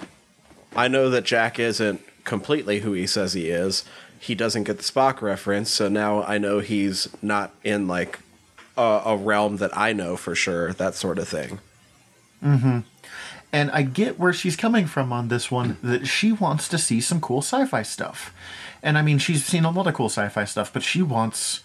I 0.77 0.89
know 0.89 1.11
that 1.11 1.25
Jack 1.25 1.59
isn't 1.59 2.01
completely 2.25 2.81
who 2.81 2.93
he 2.93 3.07
says 3.07 3.33
he 3.33 3.49
is. 3.49 3.85
He 4.21 4.35
doesn't 4.35 4.65
get 4.65 4.79
the 4.79 4.85
Spock 4.85 5.23
reference, 5.23 5.71
so 5.71 5.89
now 5.89 6.23
I 6.23 6.39
know 6.39 6.61
he's 6.61 7.09
not 7.23 7.53
in 7.65 7.89
like 7.89 8.19
a, 8.77 9.03
a 9.07 9.17
realm 9.17 9.57
that 9.57 9.77
I 9.77 9.93
know 9.93 10.17
for 10.17 10.35
sure, 10.35 10.73
that 10.75 10.95
sort 10.95 11.19
of 11.19 11.29
thing. 11.29 11.59
Hmm. 12.41 12.81
And 13.53 13.71
I 13.71 13.83
get 13.83 14.19
where 14.19 14.33
she's 14.33 14.57
coming 14.57 14.87
from 14.87 15.13
on 15.13 15.29
this 15.29 15.51
one 15.51 15.79
that 15.83 16.07
she 16.07 16.33
wants 16.33 16.69
to 16.69 16.79
see 16.79 17.01
some 17.01 17.21
cool 17.21 17.43
sci 17.43 17.65
fi 17.67 17.83
stuff. 17.83 18.33
And 18.83 18.99
I 18.99 19.03
mean, 19.03 19.19
she's 19.19 19.45
seen 19.45 19.65
a 19.65 19.71
lot 19.71 19.87
of 19.87 19.95
cool 19.95 20.11
sci 20.11 20.29
fi 20.29 20.45
stuff, 20.45 20.73
but 20.73 20.83
she 20.83 21.03
wants, 21.03 21.61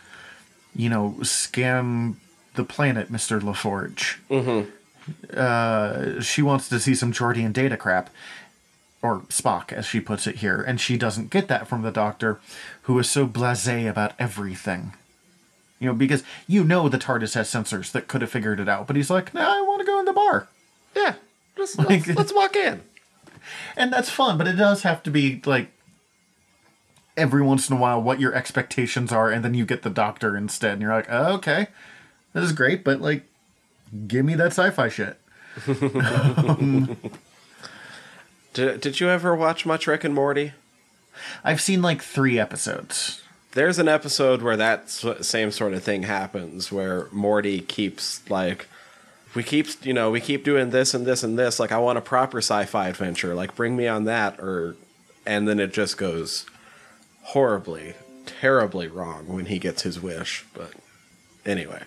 you 0.76 0.89
know, 0.89 1.18
scam 1.20 2.16
the 2.56 2.64
planet, 2.64 3.12
Mr. 3.12 3.39
LaForge. 3.41 4.18
Mm-hmm. 4.30 4.70
Uh, 5.36 6.22
she 6.22 6.41
wants 6.41 6.70
to 6.70 6.80
see 6.80 6.95
some 6.95 7.12
Geordi 7.12 7.45
and 7.45 7.54
Data 7.54 7.76
crap, 7.78 8.10
or 9.01 9.20
Spock, 9.30 9.74
as 9.74 9.86
she 9.86 9.99
puts 9.99 10.28
it 10.28 10.38
here. 10.38 10.62
And 10.62 10.80
she 10.80 10.97
doesn't 10.97 11.30
get 11.30 11.47
that 11.49 11.68
from 11.68 11.82
the 11.82 11.91
Doctor, 11.91 12.39
who 12.84 12.97
is 12.99 13.10
so 13.10 13.26
blase 13.26 13.68
about 13.68 14.14
everything. 14.18 14.93
You 15.80 15.88
know, 15.88 15.93
because 15.93 16.24
you 16.47 16.64
know 16.64 16.88
the 16.88 16.97
TARDIS 16.97 17.34
has 17.36 17.49
sensors 17.51 17.91
that 17.91 18.08
could 18.08 18.22
have 18.22 18.32
figured 18.32 18.62
it 18.62 18.70
out, 18.70 18.88
but 18.88 18.95
he's 18.95 19.10
like, 19.10 19.34
nah, 19.34 19.58
I 19.58 19.62
want 19.62 19.82
to 19.82 19.86
go 19.86 19.99
in 19.99 20.06
the 20.06 20.14
bar. 20.14 20.47
Yeah, 20.95 21.16
just, 21.58 21.78
Like- 21.78 22.08
let's, 22.08 22.08
let's 22.18 22.34
walk 22.34 22.56
in. 22.56 22.82
and 23.76 23.91
that's 23.91 24.10
fun 24.10 24.38
but 24.38 24.47
it 24.47 24.54
does 24.54 24.84
have 24.84 25.04
to 25.04 25.12
be 25.12 25.41
like 25.45 25.68
every 27.18 27.41
once 27.41 27.70
in 27.70 27.76
a 27.76 27.80
while 27.80 28.01
what 28.01 28.20
your 28.20 28.34
expectations 28.34 29.12
are 29.12 29.30
and 29.30 29.43
then 29.43 29.54
you 29.54 29.66
get 29.66 29.82
the 29.82 29.89
doctor 29.89 30.38
instead 30.38 30.74
and 30.74 30.82
you're 30.82 30.93
like 30.93 31.08
oh, 31.10 31.34
okay 31.34 31.68
this 32.34 32.44
is 32.44 32.52
great 32.52 32.84
but 32.84 33.02
like 33.02 33.24
give 34.08 34.26
me 34.26 34.36
that 34.36 34.48
sci-fi 34.48 34.90
shit 34.90 35.18
Did, 38.54 38.82
did 38.82 39.00
you 39.00 39.10
ever 39.10 39.36
watch 39.36 39.66
much 39.66 39.88
Rick 39.88 40.04
and 40.04 40.14
Morty? 40.14 40.54
I've 41.44 41.62
seen 41.62 41.82
like 41.82 42.02
three 42.02 42.40
episodes. 42.40 43.22
There's 43.54 43.80
an 43.80 43.88
episode 43.88 44.42
where 44.42 44.58
that 44.58 44.90
same 44.90 45.52
sort 45.52 45.74
of 45.74 45.84
thing 45.84 46.04
happens, 46.04 46.72
where 46.72 47.08
Morty 47.12 47.62
keeps 47.62 48.28
like, 48.30 48.68
we 49.36 49.44
keep 49.44 49.84
you 49.84 49.94
know 49.94 50.12
we 50.12 50.22
keep 50.22 50.44
doing 50.44 50.70
this 50.70 50.94
and 50.94 51.06
this 51.06 51.24
and 51.24 51.38
this. 51.38 51.60
Like 51.60 51.72
I 51.72 51.80
want 51.80 51.98
a 51.98 52.02
proper 52.02 52.40
sci-fi 52.40 52.88
adventure. 52.88 53.34
Like 53.34 53.56
bring 53.56 53.76
me 53.76 53.88
on 53.88 54.06
that, 54.06 54.40
or 54.40 54.76
and 55.26 55.48
then 55.48 55.60
it 55.60 55.74
just 55.74 55.98
goes 55.98 56.46
horribly, 57.24 57.96
terribly 58.26 58.88
wrong 58.88 59.28
when 59.28 59.46
he 59.48 59.58
gets 59.58 59.82
his 59.82 60.00
wish. 60.00 60.46
But 60.54 60.74
anyway, 61.46 61.84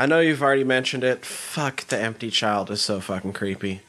I 0.00 0.06
know 0.06 0.20
you've 0.20 0.42
already 0.42 0.64
mentioned 0.64 1.04
it. 1.04 1.26
Fuck, 1.26 1.82
the 1.88 2.00
empty 2.00 2.30
child 2.30 2.70
is 2.70 2.80
so 2.80 3.00
fucking 3.00 3.34
creepy. 3.34 3.82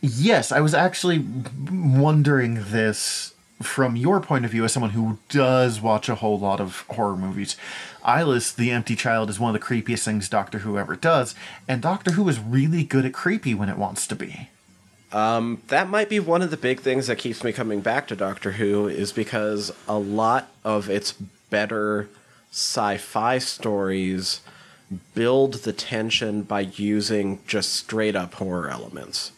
Yes, 0.00 0.52
I 0.52 0.60
was 0.60 0.74
actually 0.74 1.26
wondering 1.68 2.62
this 2.68 3.34
from 3.60 3.96
your 3.96 4.20
point 4.20 4.44
of 4.44 4.52
view 4.52 4.64
as 4.64 4.72
someone 4.72 4.92
who 4.92 5.18
does 5.28 5.80
watch 5.80 6.08
a 6.08 6.14
whole 6.14 6.38
lot 6.38 6.60
of 6.60 6.84
horror 6.90 7.16
movies. 7.16 7.56
Eyeless, 8.04 8.52
the 8.52 8.70
empty 8.70 8.94
child, 8.94 9.28
is 9.28 9.40
one 9.40 9.52
of 9.52 9.60
the 9.60 9.66
creepiest 9.66 10.04
things 10.04 10.28
Doctor 10.28 10.58
Who 10.58 10.78
ever 10.78 10.94
does, 10.94 11.34
and 11.66 11.82
Doctor 11.82 12.12
Who 12.12 12.28
is 12.28 12.38
really 12.38 12.84
good 12.84 13.04
at 13.04 13.12
creepy 13.12 13.52
when 13.52 13.68
it 13.68 13.76
wants 13.76 14.06
to 14.06 14.14
be. 14.14 14.50
Um, 15.10 15.62
that 15.66 15.88
might 15.88 16.08
be 16.08 16.20
one 16.20 16.42
of 16.42 16.52
the 16.52 16.56
big 16.56 16.78
things 16.78 17.08
that 17.08 17.18
keeps 17.18 17.42
me 17.42 17.52
coming 17.52 17.80
back 17.80 18.06
to 18.06 18.14
Doctor 18.14 18.52
Who 18.52 18.86
is 18.86 19.10
because 19.10 19.72
a 19.88 19.98
lot 19.98 20.48
of 20.64 20.88
its 20.88 21.10
better 21.50 22.08
sci-fi 22.52 23.38
stories 23.38 24.42
build 25.14 25.54
the 25.54 25.72
tension 25.72 26.42
by 26.42 26.60
using 26.60 27.40
just 27.46 27.74
straight 27.74 28.14
up 28.14 28.34
horror 28.34 28.68
elements. 28.68 29.32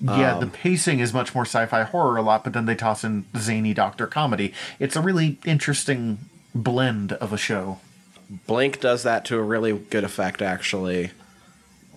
Yeah, 0.00 0.38
the 0.38 0.46
um, 0.46 0.50
pacing 0.50 1.00
is 1.00 1.12
much 1.12 1.34
more 1.34 1.44
sci-fi 1.44 1.82
horror 1.82 2.16
a 2.16 2.22
lot, 2.22 2.42
but 2.42 2.54
then 2.54 2.64
they 2.64 2.74
toss 2.74 3.04
in 3.04 3.26
zany 3.36 3.74
doctor 3.74 4.06
comedy. 4.06 4.54
It's 4.78 4.96
a 4.96 5.02
really 5.02 5.38
interesting 5.44 6.18
blend 6.54 7.12
of 7.12 7.34
a 7.34 7.36
show. 7.36 7.80
Blink 8.46 8.80
does 8.80 9.02
that 9.02 9.24
to 9.26 9.36
a 9.36 9.42
really 9.42 9.76
good 9.76 10.04
effect 10.04 10.40
actually. 10.40 11.10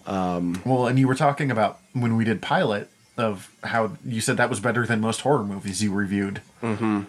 Um, 0.06 0.62
well, 0.66 0.88
and 0.88 1.00
you 1.00 1.08
were 1.08 1.16
talking 1.16 1.50
about 1.50 1.80
when 1.94 2.18
we 2.18 2.26
did 2.26 2.42
pilot 2.42 2.90
of 3.18 3.56
how 3.64 3.92
you 4.04 4.20
said 4.20 4.38
that 4.38 4.50
was 4.50 4.60
better 4.60 4.86
than 4.86 5.00
most 5.00 5.22
horror 5.22 5.44
movies 5.44 5.82
you 5.82 5.94
reviewed. 5.94 6.42
Mm-hmm. 6.62 7.04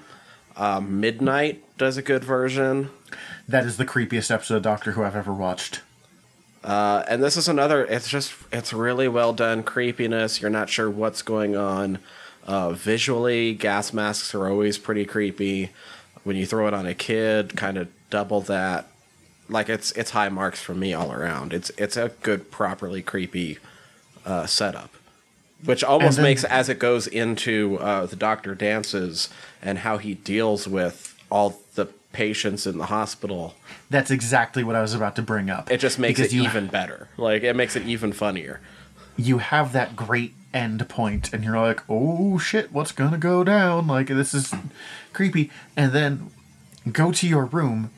Uh, 0.56 0.80
Midnight 0.80 1.64
does 1.76 1.96
a 1.96 2.02
good 2.02 2.22
version. 2.22 2.90
That 3.48 3.64
is 3.64 3.76
the 3.76 3.84
creepiest 3.86 4.30
episode 4.30 4.56
of 4.56 4.62
Doctor 4.62 4.92
Who 4.92 5.02
I've 5.02 5.16
ever 5.16 5.32
watched. 5.32 5.82
Uh, 6.62 7.04
and 7.08 7.22
this 7.22 7.36
is 7.36 7.46
another. 7.48 7.84
It's 7.84 8.08
just 8.08 8.32
it's 8.50 8.72
really 8.72 9.06
well 9.08 9.32
done 9.32 9.62
creepiness. 9.62 10.40
You're 10.40 10.50
not 10.50 10.70
sure 10.70 10.88
what's 10.88 11.20
going 11.22 11.56
on. 11.56 11.98
Uh, 12.46 12.72
visually, 12.72 13.54
gas 13.54 13.92
masks 13.92 14.34
are 14.34 14.48
always 14.48 14.78
pretty 14.78 15.04
creepy. 15.04 15.70
When 16.24 16.36
you 16.36 16.46
throw 16.46 16.66
it 16.66 16.72
on 16.74 16.86
a 16.86 16.94
kid, 16.94 17.56
kind 17.56 17.76
of 17.76 17.88
double 18.08 18.40
that. 18.42 18.86
Like 19.50 19.68
it's 19.68 19.92
it's 19.92 20.12
high 20.12 20.30
marks 20.30 20.62
for 20.62 20.74
me 20.74 20.94
all 20.94 21.12
around. 21.12 21.52
It's 21.52 21.70
it's 21.76 21.98
a 21.98 22.12
good, 22.22 22.50
properly 22.50 23.02
creepy 23.02 23.58
uh, 24.24 24.46
setup, 24.46 24.90
which 25.64 25.84
almost 25.84 26.16
then- 26.16 26.24
makes 26.24 26.44
as 26.44 26.70
it 26.70 26.78
goes 26.78 27.06
into 27.06 27.76
uh, 27.78 28.06
the 28.06 28.16
doctor 28.16 28.54
dances 28.54 29.28
and 29.60 29.80
how 29.80 29.98
he 29.98 30.14
deals 30.14 30.66
with 30.66 31.14
all 31.30 31.60
the 31.74 31.88
patients 32.14 32.66
in 32.66 32.78
the 32.78 32.86
hospital. 32.86 33.54
That's 33.90 34.10
exactly 34.10 34.64
what 34.64 34.74
I 34.76 34.80
was 34.80 34.94
about 34.94 35.16
to 35.16 35.22
bring 35.22 35.50
up. 35.50 35.70
It 35.70 35.78
just 35.78 35.98
makes 35.98 36.18
Because 36.18 36.32
it 36.32 36.38
even 36.38 36.68
better. 36.68 37.08
Like 37.18 37.42
it 37.42 37.54
makes 37.54 37.76
it 37.76 37.82
even 37.86 38.12
funnier. 38.12 38.60
You 39.16 39.38
have 39.38 39.72
that 39.74 39.94
great 39.94 40.34
end 40.54 40.88
point, 40.88 41.32
and 41.34 41.44
you're 41.44 41.58
like, 41.58 41.82
"Oh 41.88 42.38
shit, 42.38 42.72
what's 42.72 42.92
gonna 42.92 43.18
go 43.18 43.44
down?" 43.44 43.86
Like 43.86 44.06
this 44.06 44.32
is 44.32 44.54
creepy, 45.12 45.50
and 45.76 45.92
then 45.92 46.30
go 46.90 47.12
to 47.12 47.28
your 47.28 47.44
room, 47.44 47.90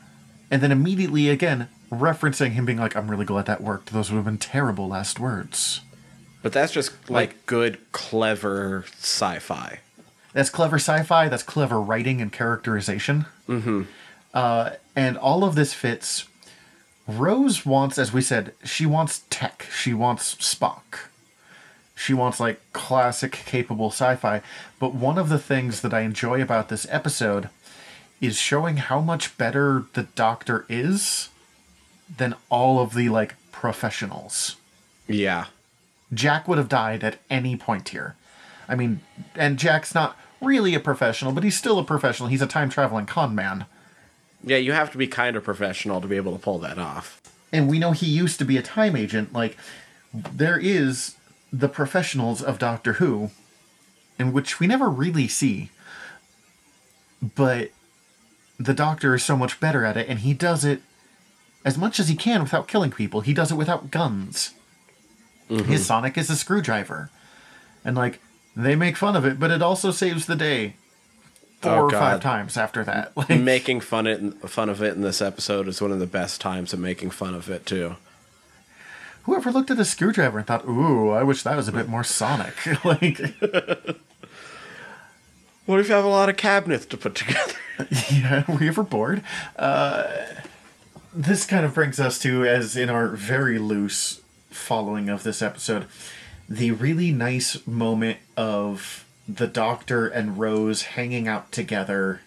and 0.51 0.61
then 0.61 0.71
immediately 0.71 1.29
again 1.29 1.69
referencing 1.91 2.51
him 2.51 2.65
being 2.65 2.79
like, 2.79 2.95
"I'm 2.95 3.09
really 3.09 3.25
glad 3.25 3.45
that 3.45 3.61
worked. 3.61 3.93
Those 3.93 4.11
would 4.11 4.17
have 4.17 4.25
been 4.25 4.37
terrible 4.37 4.89
last 4.89 5.19
words." 5.19 5.81
But 6.43 6.53
that's 6.53 6.71
just 6.71 7.09
like, 7.09 7.45
good, 7.45 7.79
clever 7.91 8.85
sci-fi. 8.99 9.79
That's 10.33 10.49
clever 10.49 10.75
sci-fi. 10.77 11.29
That's 11.29 11.43
clever 11.43 11.81
writing 11.81 12.21
and 12.21 12.31
characterization. 12.31 13.25
Mm-hmm. 13.49 13.83
Uh, 14.37 14.75
and 14.95 15.17
all 15.17 15.43
of 15.43 15.55
this 15.55 15.73
fits. 15.73 16.25
Rose 17.07 17.65
wants, 17.65 17.97
as 17.97 18.13
we 18.13 18.21
said, 18.21 18.53
she 18.63 18.85
wants 18.85 19.23
tech. 19.31 19.65
She 19.75 19.95
wants 19.95 20.35
Spock. 20.35 21.09
She 21.95 22.13
wants 22.13 22.39
like 22.39 22.61
classic, 22.71 23.31
capable 23.31 23.89
sci-fi. 23.89 24.43
But 24.79 24.93
one 24.93 25.17
of 25.17 25.29
the 25.29 25.39
things 25.39 25.81
that 25.81 25.91
I 25.91 26.01
enjoy 26.01 26.39
about 26.39 26.69
this 26.69 26.85
episode 26.91 27.49
is 28.21 28.37
showing 28.37 28.77
how 28.77 29.01
much 29.01 29.35
better 29.39 29.85
the 29.93 30.03
Doctor 30.03 30.67
is 30.69 31.29
than 32.15 32.35
all 32.51 32.79
of 32.79 32.93
the 32.93 33.09
like 33.09 33.33
professionals. 33.51 34.55
Yeah. 35.07 35.45
Jack 36.13 36.47
would 36.47 36.59
have 36.59 36.69
died 36.69 37.03
at 37.03 37.17
any 37.27 37.55
point 37.55 37.89
here. 37.89 38.15
I 38.69 38.75
mean, 38.75 38.99
and 39.33 39.57
Jack's 39.57 39.95
not 39.95 40.15
really 40.39 40.75
a 40.75 40.79
professional, 40.79 41.31
but 41.31 41.43
he's 41.43 41.57
still 41.57 41.79
a 41.79 41.83
professional. 41.83 42.29
He's 42.29 42.43
a 42.43 42.45
time 42.45 42.69
traveling 42.69 43.07
con 43.07 43.33
man. 43.33 43.65
Yeah, 44.43 44.57
you 44.57 44.71
have 44.71 44.91
to 44.91 44.97
be 44.97 45.07
kind 45.07 45.35
of 45.35 45.43
professional 45.43 45.99
to 46.01 46.07
be 46.07 46.15
able 46.15 46.33
to 46.33 46.39
pull 46.39 46.59
that 46.59 46.77
off. 46.77 47.21
And 47.51 47.69
we 47.69 47.79
know 47.79 47.91
he 47.91 48.05
used 48.05 48.39
to 48.39 48.45
be 48.45 48.57
a 48.57 48.61
time 48.61 48.95
agent. 48.95 49.33
Like, 49.33 49.57
there 50.13 50.59
is 50.59 51.15
the 51.51 51.69
professionals 51.69 52.41
of 52.41 52.59
Doctor 52.59 52.93
Who, 52.93 53.31
in 54.19 54.33
which 54.33 54.59
we 54.59 54.67
never 54.67 54.89
really 54.89 55.27
see. 55.27 55.71
But 57.35 57.71
the 58.59 58.73
Doctor 58.73 59.15
is 59.15 59.23
so 59.23 59.35
much 59.35 59.59
better 59.59 59.85
at 59.85 59.97
it, 59.97 60.07
and 60.07 60.19
he 60.19 60.33
does 60.33 60.63
it 60.63 60.81
as 61.65 61.77
much 61.77 61.99
as 61.99 62.09
he 62.09 62.15
can 62.15 62.43
without 62.43 62.67
killing 62.67 62.91
people. 62.91 63.21
He 63.21 63.33
does 63.33 63.51
it 63.51 63.55
without 63.55 63.91
guns. 63.91 64.53
Mm-hmm. 65.49 65.71
His 65.71 65.85
Sonic 65.85 66.17
is 66.17 66.29
a 66.29 66.35
screwdriver. 66.35 67.09
And, 67.83 67.95
like, 67.95 68.19
they 68.55 68.75
make 68.75 68.97
fun 68.97 69.15
of 69.15 69.25
it, 69.25 69.39
but 69.39 69.51
it 69.51 69.61
also 69.61 69.91
saves 69.91 70.25
the 70.25 70.35
day 70.35 70.75
four 71.61 71.71
Oh, 71.73 71.83
or 71.85 71.91
five 71.91 72.21
times 72.21 72.57
after 72.57 72.83
that. 72.83 73.11
Like, 73.17 73.29
making 73.39 73.81
fun 73.81 74.07
it 74.07 74.19
fun 74.49 74.69
of 74.69 74.81
it 74.83 74.95
in 74.95 75.01
this 75.01 75.21
episode 75.21 75.67
is 75.67 75.81
one 75.81 75.91
of 75.91 75.99
the 75.99 76.05
best 76.07 76.39
times 76.41 76.73
of 76.73 76.79
making 76.79 77.11
fun 77.11 77.33
of 77.33 77.49
it 77.49 77.65
too. 77.65 77.95
whoever 79.23 79.51
looked 79.51 79.71
at 79.71 79.79
a 79.79 79.85
screwdriver 79.85 80.37
and 80.37 80.47
thought, 80.47 80.65
"Ooh, 80.67 81.09
I 81.11 81.23
wish 81.23 81.43
that 81.43 81.55
was 81.57 81.67
a 81.67 81.71
bit 81.73 81.87
more 81.89 82.03
Sonic." 82.03 82.53
like, 82.85 83.19
What 85.65 85.81
if 85.81 85.89
you 85.89 85.95
have 85.95 86.05
a 86.05 86.09
lot 86.09 86.29
of 86.29 86.37
cabinets 86.37 86.85
to 86.87 86.97
put 86.97 87.15
together? 87.15 87.53
yeah, 88.11 88.43
were 88.49 88.61
you 88.63 88.69
ever 88.69 88.83
bored? 88.83 89.21
Uh, 89.57 90.07
this 91.13 91.45
kind 91.45 91.65
of 91.65 91.73
brings 91.73 91.99
us 91.99 92.19
to, 92.19 92.45
as 92.45 92.77
in 92.77 92.89
our 92.89 93.09
very 93.09 93.59
loose 93.59 94.21
following 94.49 95.09
of 95.09 95.23
this 95.23 95.41
episode, 95.41 95.85
the 96.47 96.71
really 96.71 97.11
nice 97.11 97.65
moment 97.67 98.17
of 98.37 99.03
the 99.27 99.47
Doctor 99.47 100.07
and 100.07 100.37
Rose 100.37 100.83
hanging 100.83 101.27
out 101.27 101.51
together 101.51 102.21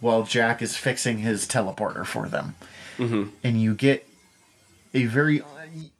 while 0.00 0.22
Jack 0.22 0.62
is 0.62 0.76
fixing 0.76 1.18
his 1.18 1.46
teleporter 1.46 2.04
for 2.04 2.28
them, 2.28 2.56
mm-hmm. 2.96 3.30
and 3.42 3.60
you 3.60 3.74
get 3.74 4.08
a 4.92 5.06
very 5.06 5.42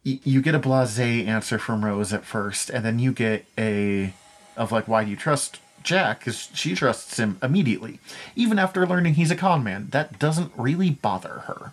you 0.02 0.42
get 0.42 0.54
a 0.54 0.60
blasé 0.60 1.26
answer 1.26 1.58
from 1.58 1.84
Rose 1.84 2.12
at 2.12 2.24
first, 2.24 2.70
and 2.70 2.84
then 2.84 2.98
you 2.98 3.12
get 3.12 3.46
a 3.58 4.14
of 4.56 4.70
like, 4.72 4.86
why 4.86 5.04
do 5.04 5.10
you 5.10 5.16
trust 5.16 5.58
Jack? 5.82 6.20
Because 6.20 6.48
she 6.54 6.74
trusts 6.74 7.18
him 7.18 7.38
immediately, 7.42 7.98
even 8.36 8.58
after 8.58 8.86
learning 8.86 9.14
he's 9.14 9.30
a 9.30 9.36
con 9.36 9.64
man. 9.64 9.88
That 9.90 10.18
doesn't 10.18 10.52
really 10.56 10.90
bother 10.90 11.44
her. 11.46 11.72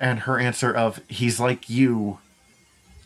And 0.00 0.20
her 0.20 0.38
answer 0.38 0.74
of, 0.74 1.00
he's 1.08 1.38
like 1.38 1.70
you, 1.70 2.18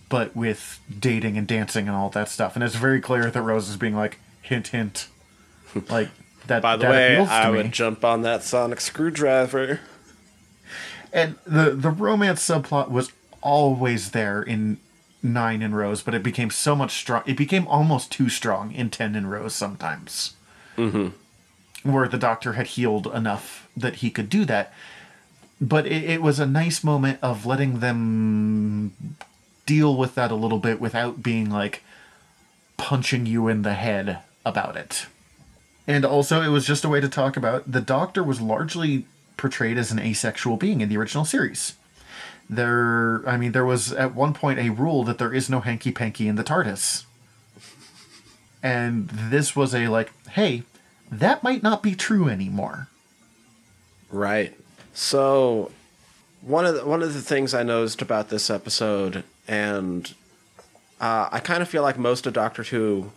but 0.08 0.34
with 0.34 0.80
dating 0.98 1.36
and 1.36 1.46
dancing 1.46 1.86
and 1.86 1.96
all 1.96 2.08
that 2.10 2.28
stuff. 2.28 2.54
And 2.54 2.64
it's 2.64 2.74
very 2.74 3.00
clear 3.00 3.30
that 3.30 3.42
Rose 3.42 3.68
is 3.68 3.76
being 3.76 3.94
like, 3.94 4.18
hint, 4.48 4.68
hint. 4.68 5.08
Like, 5.88 6.08
that, 6.48 6.62
By 6.62 6.76
the 6.76 6.82
that 6.82 6.90
way, 6.90 7.18
I 7.18 7.50
me. 7.50 7.58
would 7.58 7.72
jump 7.72 8.04
on 8.04 8.22
that 8.22 8.42
sonic 8.42 8.80
screwdriver. 8.80 9.80
and 11.12 11.36
the 11.46 11.70
the 11.70 11.90
romance 11.90 12.44
subplot 12.46 12.90
was 12.90 13.12
always 13.40 14.10
there 14.10 14.42
in 14.42 14.78
nine 15.22 15.62
in 15.62 15.74
Rose, 15.74 16.02
but 16.02 16.14
it 16.14 16.22
became 16.22 16.50
so 16.50 16.74
much 16.74 16.92
strong. 16.92 17.22
It 17.26 17.36
became 17.36 17.66
almost 17.68 18.10
too 18.10 18.28
strong 18.28 18.72
in 18.72 18.90
ten 18.90 19.14
in 19.14 19.26
Rose 19.26 19.54
sometimes. 19.54 20.34
Mm-hmm. 20.76 21.08
Where 21.90 22.08
the 22.08 22.18
Doctor 22.18 22.54
had 22.54 22.68
healed 22.68 23.06
enough 23.08 23.68
that 23.76 23.96
he 23.96 24.10
could 24.10 24.28
do 24.30 24.44
that, 24.46 24.72
but 25.60 25.86
it, 25.86 26.04
it 26.04 26.22
was 26.22 26.40
a 26.40 26.46
nice 26.46 26.82
moment 26.82 27.18
of 27.22 27.46
letting 27.46 27.80
them 27.80 28.92
deal 29.66 29.96
with 29.96 30.14
that 30.14 30.30
a 30.30 30.34
little 30.34 30.58
bit 30.58 30.80
without 30.80 31.22
being 31.22 31.50
like 31.50 31.82
punching 32.78 33.26
you 33.26 33.48
in 33.48 33.62
the 33.62 33.74
head 33.74 34.20
about 34.48 34.76
it. 34.76 35.06
And 35.86 36.04
also, 36.04 36.42
it 36.42 36.48
was 36.48 36.66
just 36.66 36.84
a 36.84 36.88
way 36.88 37.00
to 37.00 37.08
talk 37.08 37.36
about 37.36 37.70
the 37.70 37.80
Doctor 37.80 38.22
was 38.22 38.40
largely 38.40 39.06
portrayed 39.36 39.78
as 39.78 39.90
an 39.90 39.98
asexual 39.98 40.56
being 40.56 40.80
in 40.80 40.88
the 40.88 40.96
original 40.96 41.24
series. 41.24 41.74
There, 42.50 43.22
I 43.26 43.36
mean, 43.36 43.52
there 43.52 43.64
was 43.64 43.92
at 43.92 44.14
one 44.14 44.34
point 44.34 44.58
a 44.58 44.70
rule 44.70 45.04
that 45.04 45.18
there 45.18 45.32
is 45.32 45.48
no 45.48 45.60
hanky 45.60 45.92
panky 45.92 46.28
in 46.28 46.36
the 46.36 46.44
TARDIS. 46.44 47.04
And 48.62 49.08
this 49.08 49.54
was 49.54 49.74
a 49.74 49.88
like, 49.88 50.12
hey, 50.30 50.64
that 51.10 51.42
might 51.42 51.62
not 51.62 51.82
be 51.82 51.94
true 51.94 52.28
anymore. 52.28 52.88
Right. 54.10 54.54
So 54.92 55.70
one 56.42 56.66
of 56.66 56.74
the, 56.74 56.84
one 56.84 57.02
of 57.02 57.14
the 57.14 57.22
things 57.22 57.54
I 57.54 57.62
noticed 57.62 58.02
about 58.02 58.30
this 58.30 58.50
episode, 58.50 59.24
and 59.46 60.12
uh, 61.00 61.28
I 61.30 61.40
kind 61.40 61.62
of 61.62 61.68
feel 61.68 61.82
like 61.82 61.98
most 61.98 62.26
of 62.26 62.32
Doctor 62.32 62.62
Who, 62.64 63.12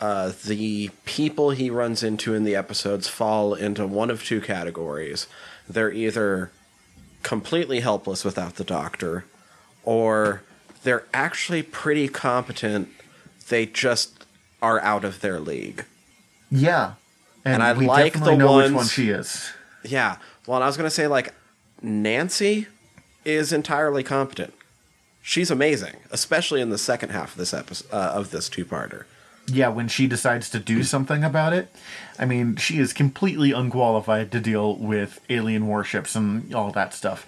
uh, 0.00 0.32
the 0.46 0.90
people 1.04 1.50
he 1.50 1.70
runs 1.70 2.02
into 2.02 2.34
in 2.34 2.44
the 2.44 2.56
episodes 2.56 3.08
fall 3.08 3.54
into 3.54 3.86
one 3.86 4.10
of 4.10 4.24
two 4.24 4.40
categories. 4.40 5.26
They're 5.68 5.92
either 5.92 6.50
completely 7.22 7.80
helpless 7.80 8.24
without 8.24 8.56
the 8.56 8.64
Doctor, 8.64 9.24
or 9.84 10.42
they're 10.82 11.04
actually 11.12 11.62
pretty 11.62 12.08
competent. 12.08 12.88
They 13.48 13.66
just 13.66 14.24
are 14.62 14.80
out 14.80 15.04
of 15.04 15.20
their 15.20 15.38
league. 15.40 15.84
Yeah. 16.50 16.94
And 17.44 17.62
I 17.62 17.72
we 17.72 17.86
like 17.86 18.14
the 18.14 18.36
know 18.36 18.56
which 18.56 18.64
ones- 18.64 18.74
one 18.74 18.86
she 18.86 19.10
is. 19.10 19.50
Yeah. 19.84 20.16
Well, 20.46 20.56
and 20.56 20.64
I 20.64 20.66
was 20.66 20.76
going 20.76 20.86
to 20.88 20.94
say, 20.94 21.06
like, 21.06 21.34
Nancy 21.82 22.66
is 23.24 23.52
entirely 23.52 24.02
competent. 24.02 24.54
She's 25.22 25.50
amazing, 25.50 25.96
especially 26.10 26.60
in 26.60 26.70
the 26.70 26.78
second 26.78 27.10
half 27.10 27.32
of 27.32 27.36
this 27.38 27.52
episode 27.54 27.90
uh, 27.92 28.12
of 28.14 28.30
this 28.30 28.48
two-parter. 28.48 29.04
Yeah, 29.52 29.68
when 29.68 29.88
she 29.88 30.06
decides 30.06 30.48
to 30.50 30.60
do 30.60 30.84
something 30.84 31.24
about 31.24 31.52
it, 31.52 31.74
I 32.18 32.24
mean, 32.24 32.56
she 32.56 32.78
is 32.78 32.92
completely 32.92 33.50
unqualified 33.50 34.30
to 34.32 34.40
deal 34.40 34.76
with 34.76 35.20
alien 35.28 35.66
warships 35.66 36.14
and 36.14 36.54
all 36.54 36.70
that 36.72 36.94
stuff. 36.94 37.26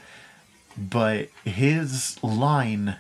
But 0.79 1.29
his 1.45 2.23
line, 2.23 2.97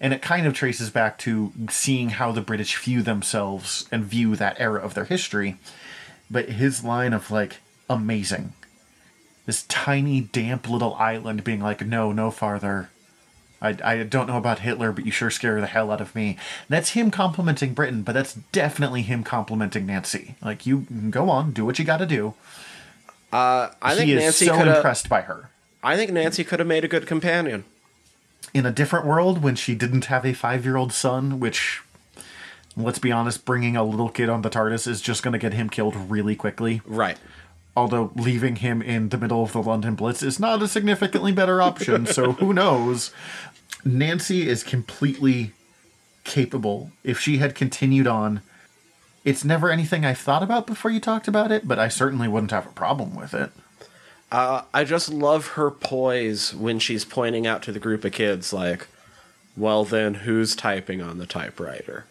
and 0.00 0.14
it 0.14 0.22
kind 0.22 0.46
of 0.46 0.54
traces 0.54 0.88
back 0.88 1.18
to 1.18 1.52
seeing 1.68 2.10
how 2.10 2.32
the 2.32 2.40
British 2.40 2.76
view 2.78 3.02
themselves 3.02 3.86
and 3.92 4.04
view 4.04 4.34
that 4.36 4.58
era 4.58 4.80
of 4.80 4.94
their 4.94 5.04
history. 5.04 5.58
But 6.30 6.48
his 6.48 6.82
line 6.82 7.12
of, 7.12 7.30
like, 7.30 7.58
amazing. 7.90 8.54
This 9.44 9.64
tiny, 9.64 10.20
damp 10.20 10.68
little 10.68 10.94
island 10.94 11.44
being 11.44 11.60
like, 11.60 11.84
no, 11.84 12.12
no 12.12 12.30
farther. 12.30 12.90
I, 13.60 13.76
I 13.82 14.02
don't 14.04 14.28
know 14.28 14.36
about 14.36 14.60
Hitler, 14.60 14.92
but 14.92 15.04
you 15.04 15.10
sure 15.10 15.30
scare 15.30 15.60
the 15.60 15.66
hell 15.66 15.90
out 15.90 16.00
of 16.00 16.14
me. 16.14 16.36
That's 16.68 16.90
him 16.90 17.10
complimenting 17.10 17.74
Britain, 17.74 18.02
but 18.02 18.12
that's 18.12 18.34
definitely 18.52 19.02
him 19.02 19.24
complimenting 19.24 19.86
Nancy. 19.86 20.36
Like, 20.40 20.64
you 20.64 20.86
go 21.10 21.28
on, 21.28 21.52
do 21.52 21.64
what 21.64 21.78
you 21.78 21.84
got 21.84 21.96
to 21.96 22.06
do. 22.06 22.34
Uh, 23.32 23.70
I 23.82 23.94
think 23.94 24.06
he 24.06 24.14
is 24.14 24.22
Nancy 24.22 24.46
so 24.46 24.54
impressed 24.54 25.08
by 25.08 25.22
her. 25.22 25.50
I 25.82 25.96
think 25.96 26.12
Nancy 26.12 26.44
could 26.44 26.60
have 26.60 26.68
made 26.68 26.84
a 26.84 26.88
good 26.88 27.06
companion. 27.06 27.64
In 28.54 28.64
a 28.64 28.72
different 28.72 29.04
world, 29.04 29.42
when 29.42 29.56
she 29.56 29.74
didn't 29.74 30.06
have 30.06 30.24
a 30.24 30.32
five-year-old 30.32 30.92
son, 30.92 31.38
which, 31.38 31.82
let's 32.76 32.98
be 32.98 33.12
honest, 33.12 33.44
bringing 33.44 33.76
a 33.76 33.84
little 33.84 34.08
kid 34.08 34.28
on 34.28 34.42
the 34.42 34.50
TARDIS 34.50 34.86
is 34.86 35.00
just 35.00 35.22
going 35.22 35.32
to 35.32 35.38
get 35.38 35.52
him 35.52 35.68
killed 35.68 35.94
really 36.10 36.34
quickly. 36.34 36.80
Right. 36.86 37.18
Although 37.78 38.10
leaving 38.16 38.56
him 38.56 38.82
in 38.82 39.10
the 39.10 39.16
middle 39.16 39.44
of 39.44 39.52
the 39.52 39.62
London 39.62 39.94
Blitz 39.94 40.20
is 40.20 40.40
not 40.40 40.60
a 40.60 40.66
significantly 40.66 41.30
better 41.30 41.62
option, 41.62 42.06
so 42.06 42.32
who 42.40 42.52
knows? 42.52 43.12
Nancy 43.84 44.48
is 44.48 44.64
completely 44.64 45.52
capable. 46.24 46.90
If 47.04 47.20
she 47.20 47.38
had 47.38 47.54
continued 47.54 48.08
on, 48.08 48.40
it's 49.24 49.44
never 49.44 49.70
anything 49.70 50.04
I've 50.04 50.18
thought 50.18 50.42
about 50.42 50.66
before 50.66 50.90
you 50.90 50.98
talked 50.98 51.28
about 51.28 51.52
it, 51.52 51.68
but 51.68 51.78
I 51.78 51.86
certainly 51.86 52.26
wouldn't 52.26 52.50
have 52.50 52.66
a 52.66 52.70
problem 52.70 53.14
with 53.14 53.32
it. 53.32 53.52
Uh, 54.32 54.62
I 54.74 54.82
just 54.82 55.08
love 55.08 55.50
her 55.50 55.70
poise 55.70 56.52
when 56.52 56.80
she's 56.80 57.04
pointing 57.04 57.46
out 57.46 57.62
to 57.62 57.70
the 57.70 57.78
group 57.78 58.04
of 58.04 58.10
kids, 58.10 58.52
like, 58.52 58.88
well, 59.56 59.84
then 59.84 60.14
who's 60.14 60.56
typing 60.56 61.00
on 61.00 61.18
the 61.18 61.26
typewriter? 61.26 62.06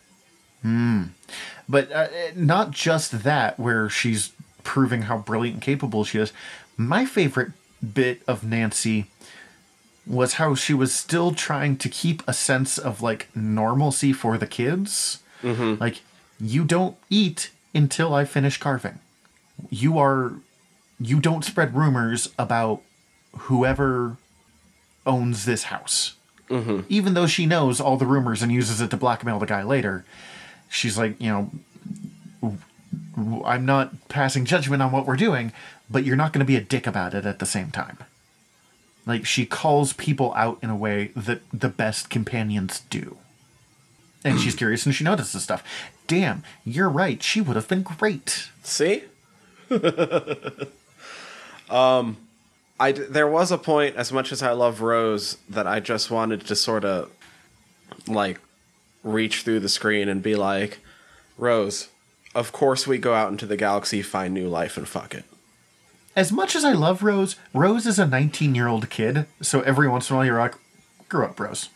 Hmm. 0.61 1.03
But 1.68 1.91
uh, 1.91 2.07
not 2.38 2.72
just 2.72 3.24
that, 3.24 3.59
where 3.59 3.89
she's 3.89 4.32
proving 4.68 5.03
how 5.03 5.18
brilliant 5.18 5.55
and 5.55 5.63
capable 5.63 6.03
she 6.03 6.20
is. 6.20 6.34
My 6.76 7.05
favorite 7.05 7.53
bit 7.93 8.22
of 8.28 8.43
Nancy 8.43 9.05
was 10.05 10.34
how 10.34 10.55
she 10.55 10.74
was 10.74 10.93
still 10.93 11.34
trying 11.34 11.78
to 11.78 11.88
keep 11.88 12.22
a 12.28 12.34
sense 12.34 12.78
of 12.78 13.01
like 13.01 13.34
normalcy 13.34 14.11
for 14.11 14.38
the 14.38 14.45
kids. 14.45 15.24
Mm-hmm. 15.41 15.82
Like, 15.82 16.01
you 16.39 16.65
don't 16.65 16.97
eat 17.09 17.49
until 17.74 18.13
I 18.13 18.26
finish 18.26 18.57
carving. 18.57 18.99
You 19.70 19.97
are, 19.97 20.34
you 20.99 21.22
don't 21.22 21.45
spread 21.45 21.74
rumors 21.74 22.30
about 22.38 22.82
whoever 23.47 24.18
owns 25.05 25.45
this 25.45 25.63
house. 25.63 26.15
Mm-hmm. 26.49 26.82
Even 26.89 27.13
though 27.13 27.28
she 27.28 27.45
knows 27.45 27.80
all 27.80 27.95
the 27.95 28.05
rumors 28.05 28.41
and 28.41 28.51
uses 28.51 28.82
it 28.82 28.89
to 28.91 28.97
blackmail 28.97 29.39
the 29.39 29.45
guy 29.45 29.63
later, 29.63 30.03
she's 30.70 30.97
like, 30.97 31.20
you 31.22 31.30
know, 31.30 32.53
I'm 33.45 33.66
not 33.66 34.10
passing 34.10 34.45
judgment 34.45 34.82
on 34.82 34.91
what 34.91 35.06
we're 35.06 35.16
doing, 35.16 35.52
but 35.89 36.04
you're 36.04 36.16
not 36.16 36.34
going 36.34 36.39
to 36.39 36.45
be 36.45 36.56
a 36.56 36.62
dick 36.62 36.88
about 36.88 37.14
it 37.14 37.26
at 37.26 37.39
the 37.39 37.45
same 37.45 37.72
time. 37.72 37.98
Like, 39.06 39.26
she 39.26 39.45
calls 39.45 39.93
people 39.93 40.34
out 40.36 40.60
in 40.62 40.70
a 40.70 40.76
way 40.76 41.12
that 41.16 41.41
the 41.52 41.70
best 41.70 42.10
companions 42.10 42.82
do. 42.89 43.18
And 44.24 44.39
she's 44.39 44.56
curious 44.58 44.86
and 44.86 44.93
she 44.93 45.04
notices 45.04 45.43
stuff. 45.43 45.64
Damn, 46.08 46.43
you're 46.66 46.89
right. 46.89 47.22
She 47.24 47.41
would 47.41 47.56
have 47.56 47.68
been 47.68 47.84
great. 47.84 48.50
See? 48.64 49.04
um, 51.70 52.18
I 52.80 52.91
there 52.91 53.28
was 53.28 53.52
a 53.52 53.58
point, 53.58 53.95
as 53.95 54.14
much 54.14 54.32
as 54.32 54.41
I 54.43 54.52
love 54.52 54.82
Rose, 54.82 55.38
that 55.50 55.68
I 55.68 55.80
just 55.80 56.12
wanted 56.12 56.45
to 56.48 56.56
sort 56.56 56.86
of 56.86 57.12
like 58.08 58.39
reach 59.04 59.41
through 59.41 59.62
the 59.62 59.70
screen 59.70 60.10
and 60.10 60.22
be 60.22 60.36
like, 60.36 60.80
Rose, 61.38 61.89
of 62.38 62.52
course 62.52 62.86
we 62.86 63.00
go 63.00 63.16
out 63.16 63.32
into 63.32 63.48
the 63.48 63.58
galaxy, 63.58 64.04
find 64.04 64.32
new 64.34 64.48
life, 64.48 64.78
and 64.78 64.88
fuck 64.88 65.16
it. 65.16 65.26
As 66.16 66.32
much 66.32 66.56
as 66.56 66.64
I 66.64 66.74
love 66.74 67.02
Rose, 67.02 67.36
Rose 67.54 67.88
is 67.88 67.98
a 67.98 68.06
19 68.06 68.54
year 68.54 68.68
old 68.68 68.90
kid, 68.92 69.26
so 69.42 69.62
every 69.62 69.88
once 69.88 70.10
in 70.10 70.14
a 70.16 70.18
while 70.18 70.26
you're 70.26 70.40
like, 70.40 70.54
grow 71.10 71.26
up, 71.26 71.40
Rose. 71.40 71.70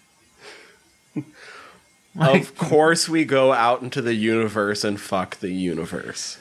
like, 2.15 2.41
Of 2.41 2.55
course 2.55 3.09
we 3.09 3.25
go 3.25 3.53
out 3.53 3.81
into 3.81 4.01
the 4.01 4.13
universe 4.13 4.83
and 4.83 5.01
fuck 5.01 5.39
the 5.39 5.51
universe. 5.51 6.37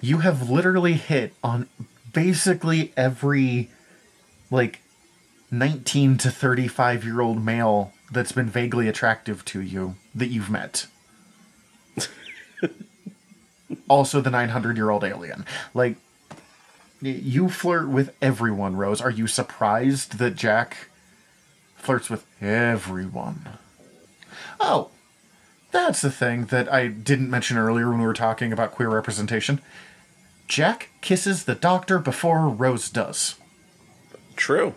you 0.00 0.18
have 0.18 0.50
literally 0.50 0.94
hit 0.94 1.32
on 1.42 1.68
basically 2.12 2.92
every 2.96 3.70
like 4.50 4.80
19 5.50 6.18
to 6.18 6.30
35 6.30 7.04
year 7.04 7.20
old 7.20 7.44
male 7.44 7.92
that's 8.12 8.32
been 8.32 8.48
vaguely 8.48 8.88
attractive 8.88 9.44
to 9.46 9.60
you 9.60 9.94
that 10.14 10.28
you've 10.28 10.50
met 10.50 10.86
also 13.88 14.20
the 14.20 14.30
900 14.30 14.76
year 14.76 14.90
old 14.90 15.04
alien 15.04 15.44
like 15.72 15.96
you 17.00 17.48
flirt 17.48 17.88
with 17.88 18.14
everyone 18.22 18.76
rose 18.76 19.00
are 19.00 19.10
you 19.10 19.26
surprised 19.26 20.18
that 20.18 20.34
jack 20.34 20.88
flirts 21.76 22.08
with 22.08 22.26
everyone 22.40 23.58
oh 24.60 24.90
that's 25.70 26.02
the 26.02 26.10
thing 26.10 26.44
that 26.46 26.72
i 26.72 26.86
didn't 26.86 27.30
mention 27.30 27.56
earlier 27.56 27.88
when 27.88 27.98
we 27.98 28.06
were 28.06 28.14
talking 28.14 28.52
about 28.52 28.70
queer 28.70 28.88
representation 28.88 29.60
Jack 30.46 30.90
kisses 31.00 31.44
the 31.44 31.54
doctor 31.54 31.98
before 31.98 32.48
Rose 32.48 32.90
does. 32.90 33.36
True. 34.36 34.74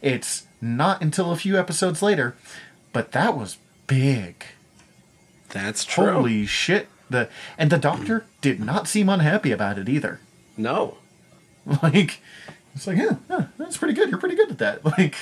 It's 0.00 0.46
not 0.60 1.02
until 1.02 1.32
a 1.32 1.36
few 1.36 1.58
episodes 1.58 2.02
later, 2.02 2.36
but 2.92 3.12
that 3.12 3.36
was 3.36 3.58
big. 3.86 4.44
That's 5.50 5.84
true. 5.84 6.12
Holy 6.12 6.46
shit. 6.46 6.88
The 7.14 7.28
and 7.56 7.70
the 7.70 7.78
doctor 7.78 8.26
did 8.40 8.60
not 8.60 8.88
seem 8.88 9.08
unhappy 9.08 9.52
about 9.52 9.78
it 9.78 9.88
either. 9.88 10.20
No. 10.56 10.98
Like 11.82 12.20
it's 12.74 12.86
like, 12.86 12.98
yeah, 12.98 13.16
yeah, 13.30 13.46
that's 13.56 13.76
pretty 13.78 13.94
good. 13.94 14.10
You're 14.10 14.18
pretty 14.18 14.36
good 14.36 14.50
at 14.50 14.58
that. 14.58 14.84
Like 14.98 15.14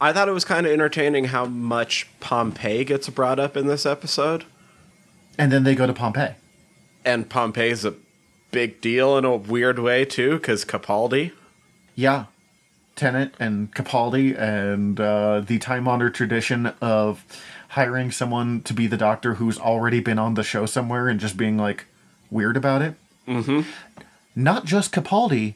I 0.00 0.12
thought 0.14 0.28
it 0.28 0.32
was 0.32 0.44
kind 0.46 0.64
of 0.66 0.72
entertaining 0.72 1.26
how 1.26 1.44
much 1.44 2.08
Pompeii 2.20 2.84
gets 2.84 3.10
brought 3.10 3.38
up 3.38 3.56
in 3.56 3.66
this 3.66 3.84
episode. 3.84 4.44
and 5.36 5.52
then 5.52 5.64
they 5.64 5.74
go 5.74 5.86
to 5.86 5.92
Pompeii. 5.92 6.34
And 7.04 7.28
Pompeii's 7.28 7.84
a 7.84 7.94
big 8.50 8.80
deal 8.80 9.18
in 9.18 9.24
a 9.26 9.36
weird 9.36 9.78
way, 9.78 10.04
too, 10.06 10.38
because 10.38 10.64
Capaldi. 10.64 11.32
Yeah. 11.94 12.26
Tennant 12.96 13.34
and 13.38 13.74
Capaldi 13.74 14.38
and 14.38 14.98
uh, 15.00 15.40
the 15.40 15.58
time 15.58 15.86
honored 15.86 16.14
tradition 16.14 16.72
of 16.80 17.24
hiring 17.70 18.10
someone 18.10 18.60
to 18.62 18.74
be 18.74 18.86
the 18.86 18.96
doctor 18.96 19.34
who's 19.34 19.58
already 19.58 20.00
been 20.00 20.18
on 20.18 20.34
the 20.34 20.42
show 20.42 20.66
somewhere 20.66 21.08
and 21.08 21.20
just 21.20 21.36
being 21.36 21.56
like 21.56 21.86
weird 22.30 22.56
about 22.56 22.82
it. 22.82 22.94
Mm-hmm. 23.28 23.60
Not 24.34 24.64
just 24.64 24.92
Capaldi. 24.92 25.54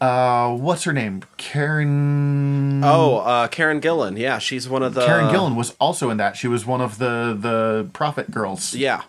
Uh, 0.00 0.54
what's 0.56 0.84
her 0.84 0.92
name? 0.92 1.22
Karen. 1.36 2.82
Oh, 2.84 3.18
uh, 3.18 3.48
Karen 3.48 3.80
Gillan. 3.80 4.16
Yeah, 4.16 4.38
she's 4.38 4.68
one 4.68 4.84
of 4.84 4.94
the. 4.94 5.04
Karen 5.04 5.34
Gillan 5.34 5.56
was 5.56 5.74
also 5.80 6.10
in 6.10 6.18
that. 6.18 6.36
She 6.36 6.46
was 6.46 6.64
one 6.64 6.80
of 6.80 6.98
the 6.98 7.36
the 7.38 7.88
prophet 7.92 8.30
girls. 8.30 8.74
Yeah. 8.74 9.02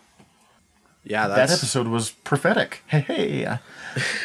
Yeah, 1.04 1.28
that 1.28 1.50
episode 1.50 1.88
was 1.88 2.12
prophetic. 2.12 2.84
Hey, 2.88 3.00
hey. 3.02 3.60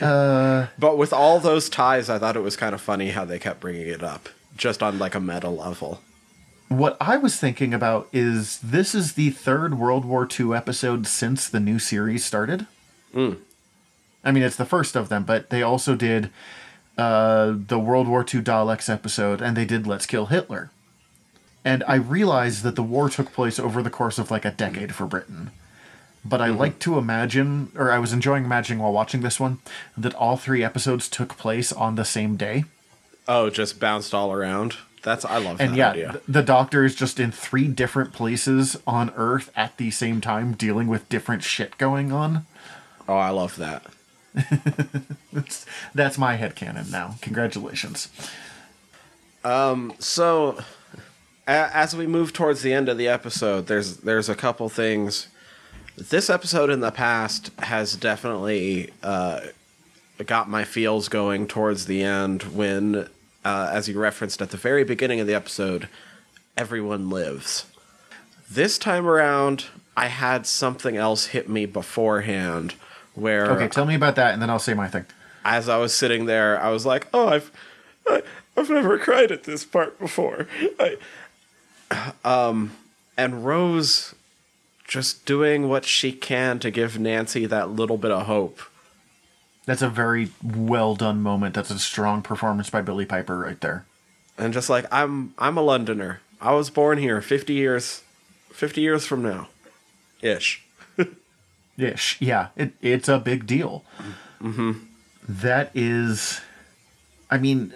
But 0.79 0.99
with 0.99 1.13
all 1.13 1.41
those 1.41 1.69
ties, 1.69 2.11
I 2.11 2.19
thought 2.19 2.37
it 2.37 2.41
was 2.41 2.57
kind 2.57 2.75
of 2.75 2.81
funny 2.81 3.11
how 3.11 3.25
they 3.25 3.39
kept 3.39 3.61
bringing 3.61 3.87
it 3.89 4.03
up, 4.03 4.29
just 4.57 4.83
on 4.83 4.99
like 4.99 5.15
a 5.15 5.21
meta 5.21 5.49
level. 5.49 6.01
What 6.75 6.97
I 7.01 7.19
was 7.19 7.37
thinking 7.37 7.73
about 7.73 8.09
is 8.13 8.59
this 8.59 8.97
is 8.97 9.13
the 9.13 9.31
third 9.31 9.79
World 9.79 10.05
War 10.05 10.29
II 10.29 10.55
episode 10.55 11.07
since 11.07 11.49
the 11.49 11.61
new 11.61 11.79
series 11.79 12.25
started. 12.25 12.67
I 14.25 14.33
mean, 14.33 14.43
it's 14.43 14.57
the 14.57 14.65
first 14.65 14.97
of 14.97 15.09
them, 15.09 15.23
but 15.23 15.51
they 15.51 15.63
also 15.63 15.95
did 15.95 16.31
uh, 16.99 17.55
the 17.55 17.79
World 17.79 18.09
War 18.09 18.23
II 18.23 18.43
Daleks 18.43 18.93
episode, 18.93 19.41
and 19.41 19.57
they 19.57 19.65
did 19.65 19.87
Let's 19.87 20.05
Kill 20.05 20.27
Hitler. 20.27 20.71
And 21.65 21.85
I 21.87 21.95
realized 21.95 22.65
that 22.65 22.75
the 22.75 22.83
war 22.83 23.09
took 23.09 23.33
place 23.33 23.61
over 23.61 23.81
the 23.81 23.89
course 23.89 24.19
of 24.19 24.33
like 24.33 24.45
a 24.45 24.51
decade 24.51 24.97
for 24.97 25.07
Britain. 25.07 25.53
But 26.25 26.41
I 26.41 26.49
like 26.49 26.81
to 26.81 26.99
imagine, 26.99 27.71
or 27.77 27.93
I 27.93 28.01
was 28.01 28.13
enjoying 28.13 28.47
imagining 28.47 28.83
while 28.83 28.93
watching 28.93 29.21
this 29.21 29.39
one, 29.39 29.61
that 29.97 30.15
all 30.15 30.37
three 30.37 30.65
episodes 30.65 31.09
took 31.09 31.37
place 31.39 31.71
on 31.71 31.95
the 31.95 32.05
same 32.05 32.35
day. 32.35 32.65
Oh, 33.29 33.49
just 33.49 33.79
bounced 33.79 34.13
all 34.13 34.33
around. 34.33 34.79
That's 35.05 35.25
I 35.25 35.39
love 35.39 35.61
And 35.61 35.73
that 35.73 35.77
yeah, 35.77 35.91
idea. 35.91 36.11
th- 36.13 36.25
the 36.27 36.43
doctor 36.43 36.85
is 36.85 36.95
just 36.97 37.21
in 37.21 37.31
three 37.31 37.69
different 37.69 38.13
places 38.13 38.77
on 38.87 39.13
Earth 39.17 39.53
at 39.55 39.77
the 39.77 39.91
same 39.93 40.21
time, 40.21 40.55
dealing 40.55 40.89
with 40.89 41.09
different 41.09 41.43
shit 41.45 41.79
going 41.79 42.11
on. 42.11 42.47
oh, 43.09 43.15
I 43.17 43.29
love 43.31 43.57
that. 43.57 43.85
That's, 45.33 45.67
that's 45.95 46.19
my 46.19 46.37
headcanon 46.37 46.91
now. 46.91 47.17
Congratulations. 47.21 48.09
Um. 49.45 49.93
So, 49.99 50.59
a- 51.47 51.71
as 51.77 51.95
we 51.95 52.07
move 52.07 52.33
towards 52.33 52.63
the 52.63 52.73
end 52.73 52.89
of 52.89 52.97
the 52.99 53.09
episode, 53.09 53.67
there's 53.67 53.99
there's 53.99 54.29
a 54.29 54.35
couple 54.35 54.69
things. 54.69 55.29
This 55.97 56.29
episode 56.31 56.71
in 56.71 56.81
the 56.81 56.91
past 56.91 57.51
has 57.61 57.95
definitely 57.95 58.91
uh, 59.03 59.41
got 60.27 60.49
my 60.49 60.65
feels 60.65 61.09
going 61.09 61.47
towards 61.47 61.87
the 61.87 62.03
end 62.03 62.43
when, 62.45 63.09
uh, 63.45 63.71
as 63.73 63.89
you 63.89 63.99
referenced 63.99 64.41
at 64.41 64.51
the 64.51 64.57
very 64.57 64.85
beginning 64.85 65.21
of 65.21 65.27
the 65.27 65.35
episode, 65.35 65.89
everyone 66.57 67.11
lives. 67.11 67.66
This 68.51 68.79
time 68.79 69.07
around, 69.07 69.66
I 69.97 70.07
had 70.07 70.47
something 70.47 70.97
else 70.97 71.27
hit 71.27 71.49
me 71.49 71.66
beforehand 71.66 72.75
where 73.15 73.51
Okay, 73.53 73.69
tell 73.69 73.87
me 73.87 73.95
about 73.95 74.16
that, 74.16 74.33
and 74.33 74.43
then 74.43 74.51
I'll 74.51 74.59
say 74.59 74.75
my 74.75 74.89
thing. 74.89 75.07
as 75.45 75.69
I 75.69 75.77
was 75.79 75.95
sitting 75.95 76.27
there, 76.27 76.61
I 76.61 76.71
was 76.71 76.85
like, 76.85 77.07
"Oh, 77.15 77.29
I've, 77.29 77.51
I, 78.07 78.23
I've 78.57 78.71
never 78.71 78.99
cried 78.99 79.31
at 79.31 79.45
this 79.45 79.65
part 79.65 79.99
before." 79.99 80.47
I, 80.79 80.97
um, 82.25 82.73
and 83.16 83.45
Rose 83.45 84.15
just 84.87 85.25
doing 85.25 85.69
what 85.69 85.85
she 85.85 86.12
can 86.12 86.59
to 86.59 86.71
give 86.71 86.99
Nancy 86.99 87.47
that 87.47 87.71
little 87.71 87.97
bit 87.97 88.11
of 88.11 88.27
hope. 88.27 88.61
That's 89.66 89.82
a 89.82 89.89
very 89.89 90.31
well 90.43 90.95
done 90.95 91.23
moment. 91.23 91.55
That's 91.55 91.70
a 91.70 91.78
strong 91.78 92.23
performance 92.23 92.69
by 92.70 92.82
Billie 92.82 93.07
Piper 93.07 93.39
right 93.39 93.61
there. 93.61 93.86
and 94.36 94.53
just 94.53 94.69
like 94.69 94.86
I'm 94.93 95.35
I'm 95.39 95.57
a 95.57 95.62
Londoner. 95.62 96.20
I 96.41 96.53
was 96.53 96.69
born 96.69 96.99
here 96.99 97.20
50 97.23 97.55
years 97.55 98.03
50 98.51 98.81
years 98.81 99.07
from 99.07 99.23
now 99.23 99.49
ish. 100.23 100.65
Ish. 101.78 102.16
Yeah, 102.20 102.49
it, 102.57 102.73
it's 102.81 103.09
a 103.09 103.19
big 103.19 103.47
deal. 103.47 103.85
Mm-hmm. 104.41 104.73
is, 105.74 106.41
I 107.31 107.39
mean, 107.39 107.73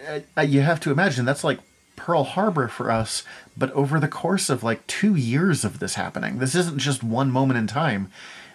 you 0.46 0.60
have 0.60 0.80
to 0.80 0.90
imagine 0.92 1.24
that's 1.24 1.42
like 1.44 1.58
Pearl 1.96 2.22
Harbor 2.24 2.68
for 2.68 2.90
us, 2.90 3.24
but 3.56 3.72
over 3.72 3.98
the 3.98 4.08
course 4.08 4.48
of 4.50 4.62
like 4.62 4.86
two 4.86 5.14
years 5.16 5.64
of 5.64 5.78
this 5.80 5.94
happening. 5.94 6.38
This 6.38 6.54
isn't 6.54 6.78
just 6.78 7.02
one 7.02 7.30
moment 7.30 7.58
in 7.58 7.66
time. 7.66 8.10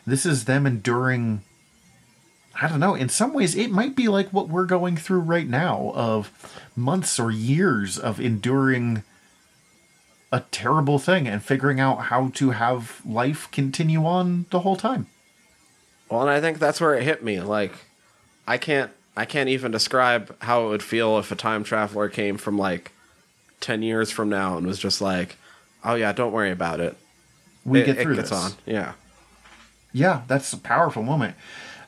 This 0.07 0.25
is 0.25 0.45
them 0.45 0.65
enduring. 0.65 1.41
I 2.61 2.67
don't 2.67 2.79
know. 2.79 2.95
In 2.95 3.09
some 3.09 3.33
ways, 3.33 3.55
it 3.55 3.71
might 3.71 3.95
be 3.95 4.07
like 4.07 4.29
what 4.29 4.47
we're 4.47 4.65
going 4.65 4.95
through 4.95 5.21
right 5.21 5.47
now 5.47 5.91
of 5.95 6.31
months 6.75 7.19
or 7.19 7.31
years 7.31 7.97
of 7.97 8.19
enduring 8.19 9.03
a 10.31 10.41
terrible 10.51 10.99
thing 10.99 11.27
and 11.27 11.43
figuring 11.43 11.79
out 11.79 12.05
how 12.05 12.29
to 12.29 12.51
have 12.51 13.01
life 13.05 13.49
continue 13.51 14.05
on 14.05 14.45
the 14.49 14.61
whole 14.61 14.75
time. 14.75 15.07
Well, 16.09 16.21
and 16.21 16.29
I 16.29 16.41
think 16.41 16.59
that's 16.59 16.81
where 16.81 16.95
it 16.95 17.03
hit 17.03 17.23
me. 17.23 17.39
Like 17.39 17.73
I 18.47 18.57
can't 18.57 18.91
I 19.15 19.25
can't 19.25 19.49
even 19.49 19.71
describe 19.71 20.35
how 20.41 20.65
it 20.65 20.69
would 20.69 20.83
feel 20.83 21.17
if 21.19 21.31
a 21.31 21.35
time 21.35 21.63
traveler 21.63 22.09
came 22.09 22.37
from 22.37 22.57
like 22.57 22.91
10 23.61 23.83
years 23.83 24.11
from 24.11 24.29
now 24.29 24.57
and 24.57 24.65
was 24.65 24.79
just 24.79 25.01
like, 25.01 25.37
"Oh 25.83 25.93
yeah, 25.95 26.11
don't 26.11 26.31
worry 26.31 26.51
about 26.51 26.79
it." 26.79 26.97
We 27.63 27.81
it, 27.81 27.85
get 27.85 27.99
through 27.99 28.13
it 28.13 28.17
this. 28.17 28.31
on. 28.31 28.51
Yeah. 28.65 28.93
Yeah, 29.93 30.23
that's 30.27 30.51
a 30.51 30.57
powerful 30.57 31.03
moment. 31.03 31.35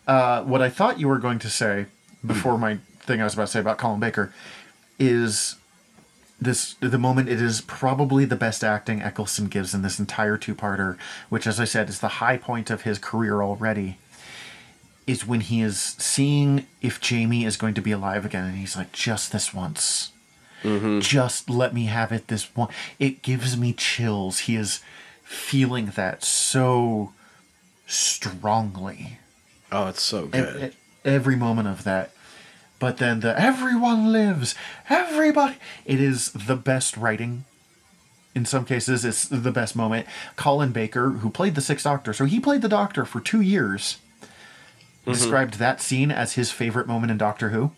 Uh, 0.07 0.44
what 0.44 0.61
I 0.61 0.69
thought 0.69 0.99
you 0.99 1.07
were 1.07 1.18
going 1.18 1.40
to 1.40 1.49
say 1.49 1.88
before 2.26 2.57
my 2.57 2.77
thing 2.99 3.22
I 3.22 3.23
was 3.23 3.34
about 3.34 3.48
to 3.48 3.52
say 3.52 3.60
about 3.60 3.77
Colin 3.77 3.99
Baker 3.99 4.34
is 4.99 5.56
this 6.40 6.76
the 6.80 6.98
moment 6.98 7.30
it 7.30 7.41
is 7.41 7.61
probably 7.61 8.26
the 8.26 8.36
best 8.36 8.64
acting 8.64 9.02
Eccleston 9.02 9.48
gives 9.48 9.73
in 9.73 9.82
this 9.82 9.99
entire 9.99 10.38
two-parter, 10.38 10.98
which 11.30 11.48
as 11.48 11.60
I 11.60 11.65
said 11.65 11.90
is 11.90 11.99
the 11.99 12.07
high 12.19 12.38
point 12.38 12.69
of 12.69 12.82
his 12.82 12.99
career 12.99 13.41
already. 13.41 13.98
Is 15.07 15.27
when 15.27 15.41
he 15.41 15.61
is 15.61 15.80
seeing 15.99 16.65
if 16.82 16.99
Jamie 16.99 17.45
is 17.45 17.57
going 17.57 17.76
to 17.76 17.82
be 17.82 17.91
alive 17.91 18.26
again, 18.26 18.45
and 18.45 18.57
he's 18.57 18.76
like, 18.76 18.91
just 18.91 19.32
this 19.32 19.53
once. 19.53 20.11
Just 20.99 21.48
let 21.48 21.76
me 21.76 21.86
have 21.86 22.11
it 22.11 22.27
this 22.27 22.56
one. 22.56 22.69
It 22.98 23.22
gives 23.22 23.56
me 23.56 23.72
chills. 23.72 24.40
He 24.40 24.56
is 24.56 24.80
feeling 25.23 25.91
that 25.95 26.23
so 26.23 27.14
strongly. 27.86 29.19
Oh, 29.76 29.88
it's 29.88 30.02
so 30.02 30.27
good. 30.27 30.72
e- 30.72 30.77
every 31.03 31.35
moment 31.35 31.68
of 31.68 31.84
that. 31.84 32.11
But 32.80 32.97
then 32.97 33.19
the 33.19 33.38
everyone 33.39 34.11
lives, 34.11 34.56
everybody. 34.89 35.56
It 35.85 35.99
is 35.99 36.31
the 36.31 36.56
best 36.56 36.95
writing. 36.97 37.45
In 38.34 38.45
some 38.45 38.65
cases, 38.65 39.06
it's 39.06 39.27
the 39.27 39.52
best 39.52 39.76
moment. 39.76 40.07
Colin 40.35 40.72
Baker, 40.72 41.10
who 41.10 41.30
played 41.30 41.56
the 41.56 41.61
Sixth 41.61 41.84
Doctor, 41.85 42.11
so 42.14 42.26
he 42.26 42.39
played 42.39 42.61
the 42.61 42.69
Doctor 42.69 43.06
for 43.06 43.22
two 43.22 43.39
years, 43.41 43.97
mm-hmm. 44.22 45.11
described 45.11 45.53
that 45.56 45.81
scene 45.81 46.11
as 46.11 46.34
his 46.34 46.52
favorite 46.52 46.88
moment 46.88 47.11
in 47.11 47.18
Doctor 47.18 47.49
Who. 47.49 47.72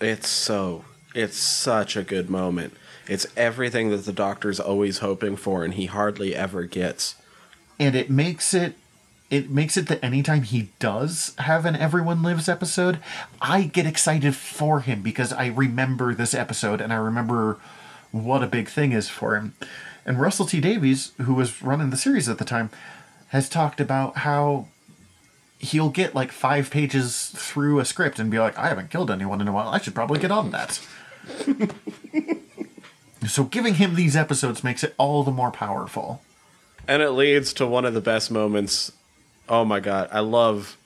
It's 0.00 0.28
so 0.28 0.84
it's 1.14 1.36
such 1.36 1.96
a 1.96 2.02
good 2.02 2.28
moment. 2.30 2.74
It's 3.08 3.26
everything 3.36 3.90
that 3.90 4.04
the 4.04 4.12
doctor's 4.12 4.60
always 4.60 4.98
hoping 4.98 5.36
for 5.36 5.64
and 5.64 5.74
he 5.74 5.86
hardly 5.86 6.34
ever 6.34 6.64
gets. 6.64 7.16
and 7.78 7.94
it 7.96 8.10
makes 8.10 8.54
it 8.54 8.74
it 9.32 9.50
makes 9.50 9.76
it 9.76 9.88
that 9.88 10.04
anytime 10.04 10.42
he 10.42 10.68
does 10.78 11.34
have 11.38 11.64
an 11.64 11.74
everyone 11.74 12.22
lives 12.22 12.48
episode 12.48 12.98
i 13.40 13.62
get 13.62 13.86
excited 13.86 14.36
for 14.36 14.80
him 14.80 15.02
because 15.02 15.32
i 15.32 15.46
remember 15.46 16.14
this 16.14 16.34
episode 16.34 16.80
and 16.80 16.92
i 16.92 16.96
remember 16.96 17.58
what 18.10 18.42
a 18.42 18.46
big 18.46 18.68
thing 18.68 18.92
is 18.92 19.08
for 19.08 19.36
him. 19.36 19.54
And 20.04 20.20
russell 20.20 20.46
t 20.46 20.60
davies 20.60 21.12
who 21.22 21.34
was 21.34 21.62
running 21.62 21.90
the 21.90 21.96
series 21.96 22.28
at 22.28 22.38
the 22.38 22.44
time 22.44 22.70
has 23.28 23.48
talked 23.48 23.80
about 23.80 24.18
how 24.18 24.68
he'll 25.58 25.88
get 25.88 26.14
like 26.14 26.30
five 26.30 26.70
pages 26.70 27.32
through 27.34 27.78
a 27.78 27.84
script 27.84 28.18
and 28.18 28.30
be 28.30 28.38
like 28.38 28.58
i 28.58 28.68
haven't 28.68 28.90
killed 28.90 29.10
anyone 29.10 29.40
in 29.40 29.48
a 29.48 29.52
while. 29.52 29.68
I 29.68 29.78
should 29.78 29.94
probably 29.94 30.20
get 30.20 30.30
on 30.30 30.50
that. 30.50 30.80
So 33.28 33.44
giving 33.44 33.74
him 33.74 33.94
these 33.94 34.16
episodes 34.16 34.64
makes 34.64 34.82
it 34.82 34.94
all 34.98 35.22
the 35.22 35.30
more 35.30 35.50
powerful. 35.50 36.22
And 36.88 37.02
it 37.02 37.10
leads 37.10 37.52
to 37.54 37.66
one 37.66 37.84
of 37.84 37.94
the 37.94 38.00
best 38.00 38.30
moments. 38.30 38.92
Oh 39.52 39.64
my 39.66 39.80
god, 39.80 40.08
I 40.10 40.20
love 40.20 40.76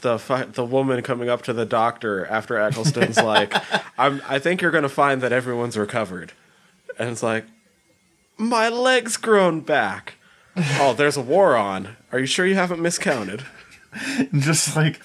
the 0.00 0.18
fi- 0.18 0.44
the 0.44 0.64
woman 0.64 1.00
coming 1.02 1.28
up 1.28 1.42
to 1.42 1.52
the 1.52 1.64
doctor 1.64 2.26
after 2.26 2.58
Eccleston's 2.58 3.16
like, 3.22 3.54
"I'm 3.96 4.20
I 4.28 4.38
think 4.40 4.60
you're 4.60 4.70
going 4.72 4.82
to 4.82 4.88
find 4.88 5.22
that 5.22 5.32
everyone's 5.32 5.76
recovered." 5.78 6.32
And 6.98 7.08
it's 7.08 7.22
like, 7.22 7.44
"My 8.36 8.68
leg's 8.68 9.16
grown 9.16 9.60
back." 9.60 10.14
oh, 10.80 10.92
there's 10.92 11.16
a 11.16 11.20
war 11.22 11.56
on. 11.56 11.96
Are 12.10 12.18
you 12.18 12.26
sure 12.26 12.44
you 12.44 12.56
haven't 12.56 12.82
miscounted? 12.82 13.44
just 14.38 14.74
like 14.76 15.00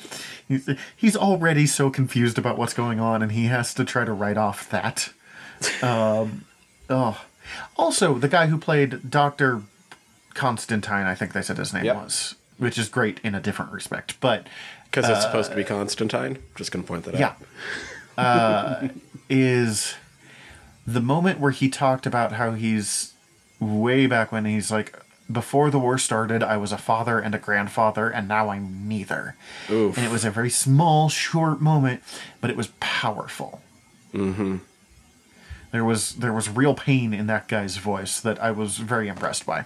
he's, 0.47 0.67
he's 0.95 1.15
already 1.15 1.67
so 1.67 1.89
confused 1.91 2.37
about 2.39 2.57
what's 2.57 2.73
going 2.73 2.99
on 2.99 3.21
and 3.21 3.31
he 3.31 3.45
has 3.45 3.73
to 3.75 3.85
try 3.85 4.03
to 4.03 4.11
write 4.11 4.35
off 4.37 4.69
that 4.71 5.09
um 5.81 6.43
oh 6.89 7.21
also 7.77 8.15
the 8.15 8.27
guy 8.27 8.47
who 8.47 8.57
played 8.57 9.09
dr 9.09 9.61
constantine 10.33 11.05
i 11.05 11.15
think 11.15 11.31
they 11.31 11.41
said 11.41 11.57
his 11.57 11.73
name 11.73 11.85
Yep. 11.85 11.95
was 11.95 12.35
which 12.57 12.77
is 12.77 12.89
great 12.89 13.19
in 13.23 13.35
a 13.35 13.39
different 13.39 13.71
respect 13.71 14.19
but 14.19 14.47
Because 14.85 15.09
it's 15.09 15.21
supposed 15.21 15.49
to 15.51 15.55
be 15.55 15.63
Constantine. 15.63 16.37
Just 16.55 16.71
gonna 16.71 16.83
point 16.83 17.05
that 17.05 17.15
yeah 17.15 17.27
out. 17.27 17.37
Yeah, 18.17 18.23
uh 18.23 18.87
is 19.29 19.95
the 20.85 21.01
moment 21.01 21.39
where 21.39 21.51
he 21.51 21.69
talked 21.69 22.05
about 22.05 22.33
how 22.33 22.51
he's 22.51 23.13
way 23.59 24.05
back 24.05 24.31
when 24.31 24.45
he's 24.45 24.69
like 24.71 24.99
before 25.31 25.71
the 25.71 25.79
war 25.79 25.97
started 25.97 26.43
i 26.43 26.57
was 26.57 26.73
a 26.73 26.77
father 26.77 27.17
and 27.17 27.33
a 27.33 27.37
grandfather 27.39 28.09
and 28.09 28.27
now 28.27 28.49
i'm 28.49 28.87
neither 28.87 29.35
Oof. 29.69 29.97
and 29.97 30.05
it 30.05 30.11
was 30.11 30.25
a 30.25 30.29
very 30.29 30.49
small 30.49 31.07
short 31.07 31.61
moment 31.61 32.03
but 32.41 32.49
it 32.49 32.57
was 32.57 32.67
powerful 32.79 33.61
mm-hmm 34.13 34.57
there 35.71 35.83
was 35.83 36.15
there 36.15 36.31
was 36.33 36.49
real 36.49 36.75
pain 36.75 37.13
in 37.13 37.27
that 37.27 37.47
guy's 37.47 37.77
voice 37.77 38.19
that 38.19 38.37
i 38.43 38.51
was 38.51 38.77
very 38.77 39.07
impressed 39.07 39.45
by 39.45 39.65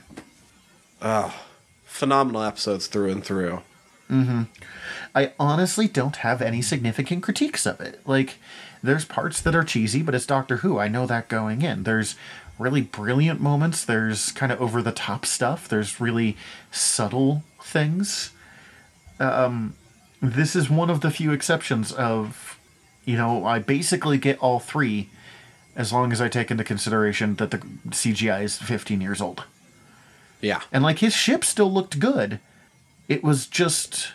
Phenomenal 1.97 2.43
episodes 2.43 2.85
through 2.85 3.09
and 3.09 3.23
through. 3.23 3.61
I 5.15 5.33
honestly 5.39 5.87
don't 5.87 6.17
have 6.17 6.43
any 6.43 6.61
significant 6.61 7.23
critiques 7.23 7.65
of 7.65 7.81
it. 7.81 7.99
Like, 8.05 8.35
there's 8.83 9.03
parts 9.03 9.41
that 9.41 9.55
are 9.55 9.63
cheesy, 9.63 10.03
but 10.03 10.13
it's 10.13 10.27
Doctor 10.27 10.57
Who. 10.57 10.77
I 10.77 10.89
know 10.89 11.07
that 11.07 11.27
going 11.27 11.63
in. 11.63 11.85
There's 11.85 12.15
really 12.59 12.83
brilliant 12.83 13.41
moments. 13.41 13.83
There's 13.83 14.31
kind 14.31 14.51
of 14.51 14.61
over 14.61 14.83
the 14.83 14.91
top 14.91 15.25
stuff. 15.25 15.67
There's 15.67 15.99
really 15.99 16.37
subtle 16.69 17.43
things. 17.63 18.29
Um, 19.19 19.75
this 20.21 20.55
is 20.55 20.69
one 20.69 20.91
of 20.91 21.01
the 21.01 21.09
few 21.09 21.31
exceptions 21.31 21.91
of, 21.91 22.59
you 23.05 23.17
know, 23.17 23.43
I 23.43 23.57
basically 23.57 24.19
get 24.19 24.37
all 24.37 24.59
three 24.59 25.09
as 25.75 25.91
long 25.91 26.11
as 26.11 26.21
I 26.21 26.29
take 26.29 26.51
into 26.51 26.63
consideration 26.63 27.37
that 27.37 27.49
the 27.49 27.57
CGI 27.57 28.43
is 28.43 28.59
15 28.59 29.01
years 29.01 29.19
old. 29.19 29.45
Yeah. 30.41 30.61
And 30.71 30.83
like 30.83 30.99
his 30.99 31.13
ship 31.13 31.43
still 31.43 31.71
looked 31.71 31.99
good. 31.99 32.39
It 33.09 33.23
was 33.23 33.47
just 33.47 34.09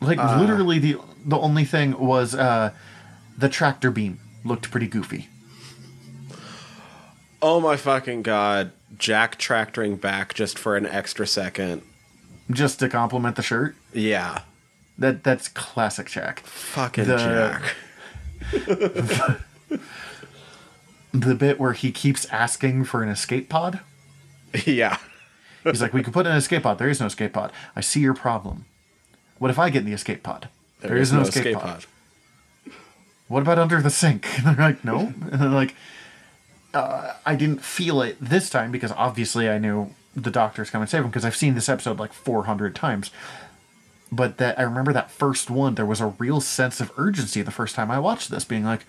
like 0.00 0.18
Uh. 0.18 0.38
literally 0.40 0.78
the 0.78 0.96
the 1.24 1.38
only 1.38 1.64
thing 1.64 1.98
was 1.98 2.34
uh 2.34 2.72
the 3.36 3.48
tractor 3.48 3.90
beam 3.90 4.18
looked 4.44 4.70
pretty 4.70 4.86
goofy. 4.88 5.28
Oh 7.40 7.60
my 7.60 7.76
fucking 7.76 8.22
god. 8.22 8.72
Jack 8.96 9.38
tractoring 9.38 9.96
back 9.96 10.34
just 10.34 10.58
for 10.58 10.76
an 10.76 10.86
extra 10.86 11.26
second. 11.26 11.82
Just 12.50 12.78
to 12.80 12.88
compliment 12.88 13.36
the 13.36 13.42
shirt. 13.42 13.76
Yeah. 13.92 14.40
That 14.98 15.22
that's 15.22 15.46
classic 15.48 16.08
Jack. 16.08 16.40
Fucking 16.40 17.04
The- 17.04 17.18
Jack. 17.18 17.74
The 21.12 21.34
bit 21.34 21.58
where 21.58 21.72
he 21.72 21.90
keeps 21.90 22.26
asking 22.26 22.84
for 22.84 23.02
an 23.02 23.08
escape 23.08 23.48
pod. 23.48 23.80
yeah. 24.66 24.98
He's 25.64 25.82
like, 25.82 25.92
"We 25.92 26.02
could 26.02 26.12
put 26.12 26.26
an 26.26 26.36
escape 26.36 26.62
pod. 26.62 26.78
There 26.78 26.88
is 26.88 27.00
no 27.00 27.06
escape 27.06 27.32
pod. 27.32 27.52
I 27.76 27.80
see 27.80 28.00
your 28.00 28.14
problem. 28.14 28.64
What 29.38 29.50
if 29.50 29.58
I 29.58 29.70
get 29.70 29.80
in 29.80 29.86
the 29.86 29.92
escape 29.92 30.22
pod? 30.22 30.48
there 30.80 30.96
is, 30.96 31.12
no, 31.12 31.22
escape, 31.22 31.56
pod. 31.56 31.86
What 33.26 33.42
about 33.42 33.58
under 33.58 33.80
the 33.82 33.90
sink?" 33.90 34.26
And 34.36 34.46
they're 34.46 34.66
like, 34.66 34.84
"No." 34.84 34.98
And 34.98 35.40
they're 35.40 35.48
like, 35.48 35.74
uh, 36.74 37.14
"I 37.26 37.34
didn't 37.34 37.62
feel 37.62 38.00
it 38.02 38.16
this 38.20 38.48
time 38.50 38.70
because 38.70 38.92
obviously 38.92 39.48
I 39.48 39.58
knew 39.58 39.94
the 40.14 40.30
doctor's 40.30 40.70
coming 40.70 40.86
to 40.86 40.90
save 40.90 41.02
him 41.02 41.10
because 41.10 41.24
I've 41.24 41.36
seen 41.36 41.54
this 41.54 41.68
episode 41.68 41.98
like 41.98 42.12
400 42.12 42.74
times." 42.74 43.10
But 44.10 44.38
that 44.38 44.58
I 44.58 44.62
remember 44.62 44.92
that 44.94 45.10
first 45.10 45.50
one, 45.50 45.74
there 45.74 45.84
was 45.84 46.00
a 46.00 46.14
real 46.18 46.40
sense 46.40 46.80
of 46.80 46.90
urgency 46.96 47.42
the 47.42 47.50
first 47.50 47.74
time 47.74 47.90
I 47.90 47.98
watched 47.98 48.30
this, 48.30 48.44
being 48.44 48.64
like, 48.64 48.86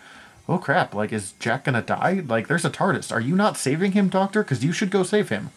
"Oh 0.49 0.57
crap! 0.57 0.93
Like, 0.93 1.13
is 1.13 1.33
Jack 1.33 1.65
gonna 1.65 1.81
die? 1.83 2.23
Like, 2.25 2.47
there's 2.47 2.65
a 2.65 2.69
TARDIS. 2.69 3.11
Are 3.11 3.21
you 3.21 3.35
not 3.35 3.55
saving 3.55 3.91
him, 3.91 4.09
Doctor? 4.09 4.43
Because 4.43 4.65
you 4.65 4.73
should 4.73 4.89
go 4.89 5.03
save 5.03 5.29
him." 5.29 5.51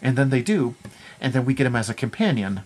And 0.00 0.16
then 0.16 0.30
they 0.30 0.40
do, 0.40 0.76
and 1.20 1.32
then 1.32 1.44
we 1.44 1.52
get 1.52 1.66
him 1.66 1.76
as 1.76 1.90
a 1.90 1.94
companion. 1.94 2.62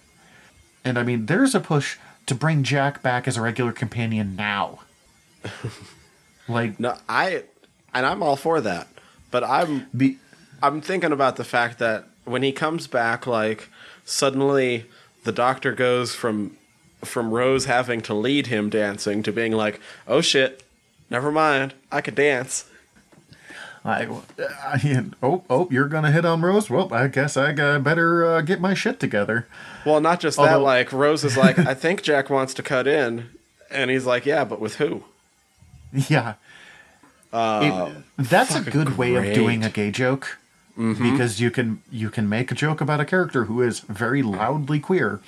And 0.85 0.99
I 0.99 1.03
mean, 1.03 1.27
there's 1.27 1.55
a 1.55 1.61
push 1.61 1.97
to 2.27 2.35
bring 2.35 2.63
Jack 2.63 3.03
back 3.03 3.27
as 3.27 3.37
a 3.37 3.43
regular 3.43 3.73
companion 3.73 4.37
now. 4.37 4.81
like, 6.49 6.79
No, 6.79 6.97
I 7.09 7.45
and 7.95 8.05
I'm 8.05 8.23
all 8.23 8.37
for 8.37 8.61
that. 8.61 8.89
But 9.31 9.45
I'm 9.45 9.87
be 9.97 10.19
I'm 10.63 10.81
thinking 10.81 11.13
about 11.13 11.37
the 11.37 11.45
fact 11.45 11.79
that 11.79 12.05
when 12.25 12.43
he 12.43 12.53
comes 12.53 12.87
back, 12.87 13.27
like 13.27 13.71
suddenly 14.05 14.87
the 15.25 15.33
doctor 15.33 15.73
goes 15.73 16.15
from 16.15 16.57
from 17.03 17.31
Rose 17.31 17.67
having 17.67 18.01
to 18.03 18.15
lead 18.15 18.47
him 18.49 18.71
dancing 18.71 19.23
to 19.23 19.33
being 19.33 19.53
like, 19.53 19.81
"Oh 20.07 20.21
shit, 20.21 20.64
never 21.15 21.31
mind, 21.33 21.75
I 21.93 22.01
could 22.01 22.15
dance." 22.17 22.67
I, 23.87 24.09
I 24.63 25.05
oh 25.23 25.45
oh 25.51 25.69
you're 25.71 25.89
gonna 25.89 26.11
hit 26.11 26.25
on 26.25 26.41
Rose. 26.43 26.71
Well, 26.71 26.93
I 26.93 27.07
guess 27.09 27.37
I 27.37 27.53
better 27.79 28.25
uh, 28.25 28.41
get 28.41 28.59
my 28.61 28.73
shit 28.75 28.99
together. 28.99 29.47
Well, 29.85 30.01
not 30.01 30.21
just 30.21 30.39
that. 30.39 30.57
Like 30.57 30.91
Rose 30.93 31.23
is 31.23 31.37
like, 31.37 31.59
"I 31.73 31.75
think 31.75 32.03
Jack 32.03 32.31
wants 32.31 32.55
to 32.55 32.63
cut 32.63 32.87
in," 32.87 33.29
and 33.71 33.91
he's 33.91 34.07
like, 34.07 34.25
"Yeah, 34.27 34.45
but 34.45 34.59
with 34.61 34.77
who?" 34.77 35.05
Yeah, 35.93 36.35
Uh, 37.33 37.91
It- 38.19 38.29
that's 38.31 38.55
a 38.57 38.63
good 38.63 38.97
way 38.97 39.15
of 39.17 39.35
doing 39.35 39.63
a 39.65 39.71
gay 39.71 39.91
joke 39.91 40.39
because 40.77 41.39
you 41.41 41.51
can 41.51 41.83
you 41.93 42.09
can 42.11 42.27
make 42.29 42.51
a 42.51 42.55
joke 42.55 42.81
about 42.81 43.01
a 43.01 43.05
character 43.05 43.45
who 43.45 43.61
is 43.63 43.81
very 43.81 44.23
loudly 44.23 44.81
queer. 44.81 45.21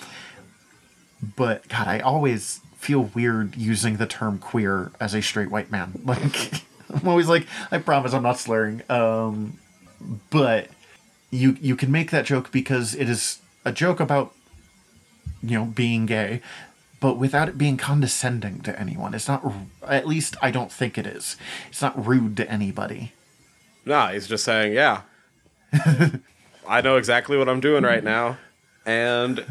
But 1.36 1.68
God, 1.68 1.86
I 1.88 2.00
always 2.00 2.60
feel 2.86 3.10
weird 3.14 3.56
using 3.56 3.96
the 3.96 4.06
term 4.06 4.38
queer 4.38 4.92
as 5.00 5.12
a 5.12 5.20
straight 5.20 5.50
white 5.50 5.70
man. 5.70 5.92
Like 6.04 6.62
I'm 7.02 7.08
always 7.08 7.28
like, 7.28 7.48
I 7.72 7.78
promise 7.78 8.14
I'm 8.14 8.22
not 8.22 8.38
slurring. 8.38 8.82
Um, 8.88 9.58
but 10.30 10.68
you 11.32 11.56
you 11.60 11.74
can 11.74 11.90
make 11.90 12.12
that 12.12 12.24
joke 12.24 12.52
because 12.52 12.94
it 12.94 13.08
is 13.08 13.40
a 13.64 13.72
joke 13.72 13.98
about 13.98 14.32
you 15.42 15.58
know 15.58 15.64
being 15.64 16.06
gay 16.06 16.40
but 17.00 17.18
without 17.18 17.48
it 17.48 17.58
being 17.58 17.76
condescending 17.76 18.60
to 18.60 18.78
anyone. 18.80 19.14
It's 19.14 19.28
not 19.28 19.44
at 19.86 20.06
least 20.06 20.36
i 20.40 20.50
don't 20.50 20.72
think 20.72 20.96
it 20.96 21.06
is. 21.06 21.36
It's 21.68 21.82
not 21.82 22.06
rude 22.06 22.36
to 22.38 22.50
anybody. 22.50 23.12
Nah, 23.84 24.12
he's 24.12 24.26
just 24.26 24.44
saying, 24.44 24.72
"Yeah, 24.72 25.02
I 26.68 26.80
know 26.80 26.96
exactly 26.96 27.36
what 27.36 27.48
I'm 27.48 27.60
doing 27.60 27.84
right 27.84 28.02
now," 28.02 28.38
and 28.86 29.44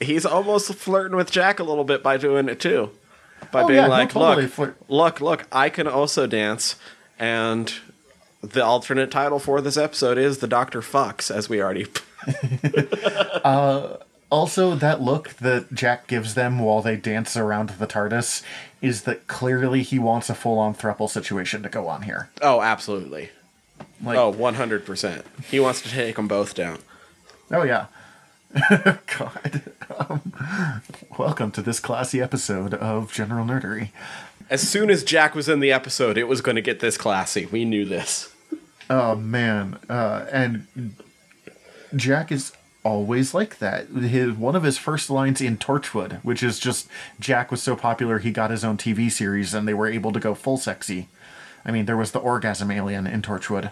he's 0.00 0.26
almost 0.26 0.72
flirting 0.74 1.16
with 1.16 1.30
Jack 1.30 1.60
a 1.60 1.64
little 1.64 1.84
bit 1.84 2.02
by 2.02 2.16
doing 2.16 2.48
it 2.48 2.58
too, 2.58 2.90
by 3.52 3.62
Oh, 3.62 3.66
being 3.68 3.76
yeah, 3.78 3.86
no, 3.86 3.90
like, 3.90 4.10
totally 4.10 4.42
"Look, 4.44 4.52
flirt- 4.52 4.76
look, 4.88 5.20
look, 5.20 5.44
I 5.52 5.68
can 5.68 5.86
also 5.86 6.26
dance," 6.26 6.74
and 7.18 7.72
the 8.42 8.64
alternate 8.64 9.10
title 9.10 9.38
for 9.38 9.60
this 9.60 9.76
episode 9.76 10.18
is 10.18 10.38
"The 10.38 10.48
Doctor 10.48 10.80
Fucks," 10.80 11.30
as 11.34 11.48
we 11.48 11.62
already. 11.62 11.86
Uh, 13.44 13.98
also 14.30 14.74
that 14.74 15.02
look 15.02 15.28
that 15.34 15.72
jack 15.74 16.06
gives 16.06 16.32
them 16.34 16.58
while 16.58 16.80
they 16.80 16.96
dance 16.96 17.36
around 17.36 17.68
the 17.78 17.86
tardis 17.86 18.42
is 18.80 19.02
that 19.02 19.26
clearly 19.26 19.82
he 19.82 19.98
wants 19.98 20.30
a 20.30 20.34
full-on 20.34 20.74
thruple 20.74 21.08
situation 21.10 21.62
to 21.62 21.68
go 21.68 21.86
on 21.86 22.02
here 22.02 22.30
oh, 22.40 22.62
absolutely. 22.62 23.28
like 24.02 24.16
Oh, 24.16 24.30
100 24.30 24.86
percent. 24.86 25.26
He 25.50 25.60
wants 25.60 25.82
to 25.82 25.90
take 25.90 26.16
them 26.16 26.26
both 26.26 26.54
down. 26.54 26.78
oh 27.52 27.62
yeah 27.64 27.86
god 29.18 29.62
um, 29.98 30.32
welcome 31.18 31.50
to 31.50 31.60
this 31.60 31.80
classy 31.80 32.20
episode 32.20 32.74
of 32.74 33.12
general 33.12 33.44
nerdery 33.44 33.90
As 34.50 34.66
soon 34.68 34.90
as 34.90 35.02
Jack 35.02 35.34
was 35.34 35.48
in 35.48 35.60
the 35.60 35.72
episode, 35.72 36.18
it 36.18 36.28
was 36.28 36.40
going 36.42 36.56
to 36.56 36.62
get 36.62 36.80
this 36.80 36.98
classy. 36.98 37.46
We 37.46 37.64
knew 37.64 37.84
this. 37.86 38.32
Oh 38.90 39.14
man, 39.16 39.78
uh, 39.88 40.26
and 40.30 40.66
Jack 41.96 42.30
is 42.30 42.52
always 42.84 43.32
like 43.32 43.58
that. 43.58 43.88
His 43.88 44.32
one 44.32 44.54
of 44.54 44.62
his 44.62 44.76
first 44.76 45.08
lines 45.08 45.40
in 45.40 45.56
Torchwood, 45.56 46.20
which 46.22 46.42
is 46.42 46.58
just 46.58 46.88
Jack 47.18 47.50
was 47.50 47.62
so 47.62 47.74
popular 47.74 48.18
he 48.18 48.30
got 48.30 48.50
his 48.50 48.64
own 48.64 48.76
TV 48.76 49.10
series 49.10 49.54
and 49.54 49.66
they 49.66 49.74
were 49.74 49.88
able 49.88 50.12
to 50.12 50.20
go 50.20 50.34
full 50.34 50.58
sexy. 50.58 51.08
I 51.64 51.70
mean, 51.70 51.86
there 51.86 51.96
was 51.96 52.12
the 52.12 52.18
orgasm 52.18 52.70
alien 52.70 53.06
in 53.06 53.22
Torchwood. 53.22 53.70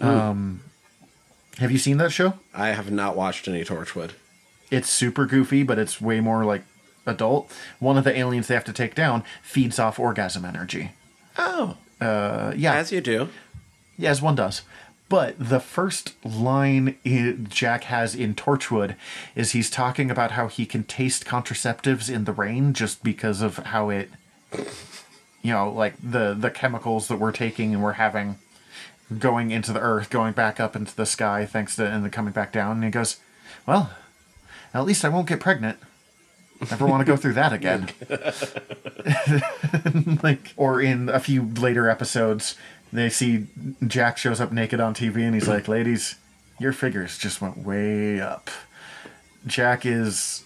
Um, 0.00 0.62
have 1.58 1.70
you 1.70 1.78
seen 1.78 1.96
that 1.98 2.12
show? 2.12 2.34
I 2.54 2.68
have 2.68 2.90
not 2.90 3.16
watched 3.16 3.46
any 3.48 3.64
Torchwood. 3.64 4.10
It's 4.70 4.90
super 4.90 5.26
goofy, 5.26 5.62
but 5.62 5.78
it's 5.78 6.00
way 6.00 6.20
more 6.20 6.44
like 6.44 6.62
adult. 7.06 7.52
One 7.78 7.96
of 7.98 8.04
the 8.04 8.16
aliens 8.16 8.48
they 8.48 8.54
have 8.54 8.64
to 8.64 8.72
take 8.72 8.94
down 8.94 9.22
feeds 9.42 9.78
off 9.78 9.98
orgasm 9.98 10.44
energy. 10.44 10.92
Oh, 11.38 11.76
Uh, 12.00 12.52
yeah, 12.56 12.74
as 12.74 12.90
you 12.92 13.00
do. 13.00 13.28
Yeah, 13.96 14.10
as 14.10 14.20
one 14.20 14.34
does. 14.34 14.62
But 15.08 15.36
the 15.38 15.60
first 15.60 16.14
line 16.24 16.96
Jack 17.48 17.84
has 17.84 18.14
in 18.14 18.34
Torchwood 18.34 18.96
is 19.36 19.52
he's 19.52 19.70
talking 19.70 20.10
about 20.10 20.32
how 20.32 20.48
he 20.48 20.66
can 20.66 20.82
taste 20.84 21.24
contraceptives 21.24 22.12
in 22.12 22.24
the 22.24 22.32
rain 22.32 22.72
just 22.72 23.04
because 23.04 23.40
of 23.42 23.58
how 23.58 23.90
it, 23.90 24.10
you 25.42 25.52
know, 25.52 25.70
like 25.70 25.94
the 26.02 26.34
the 26.34 26.50
chemicals 26.50 27.06
that 27.08 27.18
we're 27.18 27.32
taking 27.32 27.74
and 27.74 27.82
we're 27.82 27.92
having 27.92 28.38
going 29.18 29.50
into 29.50 29.72
the 29.72 29.80
earth, 29.80 30.10
going 30.10 30.32
back 30.32 30.60
up 30.60 30.76
into 30.76 30.94
the 30.94 31.06
sky, 31.06 31.46
thanks 31.46 31.76
to 31.76 31.86
and 31.86 32.04
then 32.04 32.10
coming 32.10 32.32
back 32.32 32.52
down. 32.52 32.76
And 32.76 32.84
he 32.84 32.90
goes, 32.90 33.18
"Well, 33.66 33.90
at 34.72 34.84
least 34.84 35.04
I 35.04 35.08
won't 35.08 35.28
get 35.28 35.40
pregnant. 35.40 35.78
Never 36.70 36.86
want 36.86 37.00
to 37.00 37.04
go 37.04 37.16
through 37.16 37.34
that 37.34 37.52
again." 37.52 37.90
like, 40.22 40.52
or 40.56 40.80
in 40.80 41.08
a 41.08 41.20
few 41.20 41.42
later 41.42 41.88
episodes, 41.88 42.56
they 42.92 43.08
see 43.08 43.46
Jack 43.86 44.18
shows 44.18 44.40
up 44.40 44.52
naked 44.52 44.80
on 44.80 44.94
TV, 44.94 45.22
and 45.22 45.34
he's 45.34 45.48
like, 45.48 45.68
"Ladies, 45.68 46.16
your 46.58 46.72
figures 46.72 47.18
just 47.18 47.40
went 47.40 47.58
way 47.58 48.20
up." 48.20 48.50
Jack 49.46 49.84
is 49.84 50.42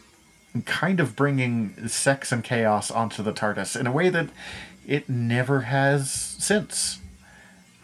kind 0.65 0.99
of 0.99 1.15
bringing 1.15 1.89
sex 1.89 2.33
and 2.33 2.43
chaos 2.43 2.91
onto 2.91 3.23
the 3.23 3.33
TARDIS 3.33 3.79
in 3.79 3.87
a 3.87 3.93
way 3.93 4.09
that 4.09 4.29
it 4.87 5.09
never 5.09 5.63
has 5.63 6.11
since. 6.11 6.99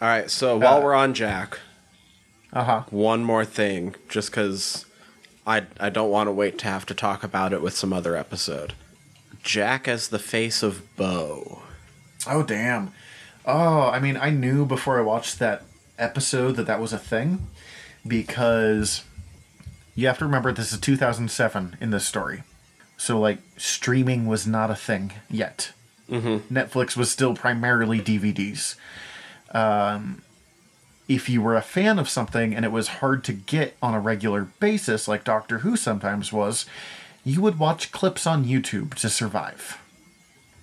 All 0.05 0.11
right, 0.11 0.29
so 0.29 0.55
while 0.57 0.77
Uh, 0.77 0.81
we're 0.81 0.93
on 0.93 1.15
Jack, 1.15 1.57
Uh 2.53 2.63
huh. 2.63 2.83
one 2.91 3.23
more 3.23 3.43
thing, 3.43 3.95
just 4.07 4.29
because 4.29 4.85
I 5.47 5.63
I 5.79 5.89
don't 5.89 6.11
want 6.11 6.27
to 6.27 6.31
wait 6.31 6.59
to 6.59 6.65
have 6.67 6.85
to 6.85 6.93
talk 6.93 7.23
about 7.23 7.53
it 7.53 7.61
with 7.63 7.75
some 7.75 7.91
other 7.91 8.15
episode. 8.15 8.73
Jack 9.41 9.87
as 9.87 10.09
the 10.09 10.19
face 10.19 10.61
of 10.61 10.95
Boe. 10.95 11.63
Oh 12.27 12.43
damn. 12.43 12.91
Oh, 13.47 13.89
I 13.89 13.97
mean, 13.99 14.15
I 14.15 14.29
knew 14.29 14.63
before 14.63 14.99
I 14.99 15.01
watched 15.01 15.39
that 15.39 15.63
episode 15.97 16.51
that 16.57 16.67
that 16.67 16.79
was 16.79 16.93
a 16.93 16.99
thing 16.99 17.47
because 18.05 19.03
you 19.95 20.05
have 20.05 20.19
to 20.19 20.25
remember 20.25 20.51
this 20.53 20.71
is 20.71 20.79
2007 20.79 21.77
in 21.81 21.89
this 21.89 22.05
story. 22.05 22.43
So 22.95 23.19
like 23.19 23.39
streaming 23.57 24.27
was 24.27 24.45
not 24.45 24.69
a 24.69 24.75
thing 24.75 25.13
yet. 25.31 25.71
Mm-hmm. 26.11 26.53
Netflix 26.55 26.95
was 26.95 27.09
still 27.09 27.33
primarily 27.33 27.99
DVDs. 27.99 28.75
Um, 29.55 30.21
if 31.07 31.29
you 31.29 31.41
were 31.41 31.55
a 31.55 31.61
fan 31.61 31.99
of 31.99 32.09
something 32.09 32.55
and 32.55 32.65
it 32.65 32.71
was 32.71 32.87
hard 32.87 33.23
to 33.25 33.33
get 33.33 33.75
on 33.81 33.93
a 33.93 33.99
regular 33.99 34.43
basis, 34.59 35.07
like 35.07 35.23
Doctor 35.23 35.59
Who 35.59 35.77
sometimes 35.77 36.33
was, 36.33 36.65
you 37.23 37.41
would 37.41 37.59
watch 37.59 37.91
clips 37.91 38.25
on 38.27 38.43
YouTube 38.45 38.95
to 38.95 39.09
survive. 39.09 39.79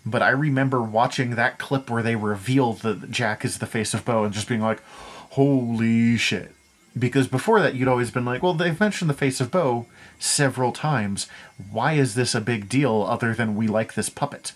But 0.05 0.21
I 0.21 0.31
remember 0.31 0.83
watching 0.83 1.37
that 1.37 1.59
clip 1.59 1.89
where 1.89 2.03
they 2.03 2.17
reveal 2.17 2.73
that 2.75 3.11
Jack 3.11 3.45
is 3.45 3.59
the 3.59 3.67
face 3.67 3.95
of 3.95 4.05
Boe 4.05 4.25
and 4.25 4.35
just 4.35 4.49
being 4.49 4.61
like, 4.61 4.83
holy 5.31 6.17
shit. 6.17 6.53
Because 6.99 7.29
before 7.29 7.61
that, 7.63 7.75
you'd 7.75 7.89
always 7.89 8.11
been 8.11 8.25
like, 8.25 8.43
well, 8.43 8.53
they've 8.53 8.79
mentioned 8.79 9.09
the 9.09 9.15
face 9.15 9.41
of 9.41 9.51
Boe 9.53 9.87
several 10.19 10.73
times. 10.73 11.29
Why 11.71 11.93
is 11.95 12.15
this 12.17 12.35
a 12.35 12.41
big 12.41 12.69
deal 12.69 13.03
other 13.09 13.33
than 13.33 13.55
we 13.55 13.69
like 13.69 13.95
this 13.95 14.09
puppet? 14.11 14.53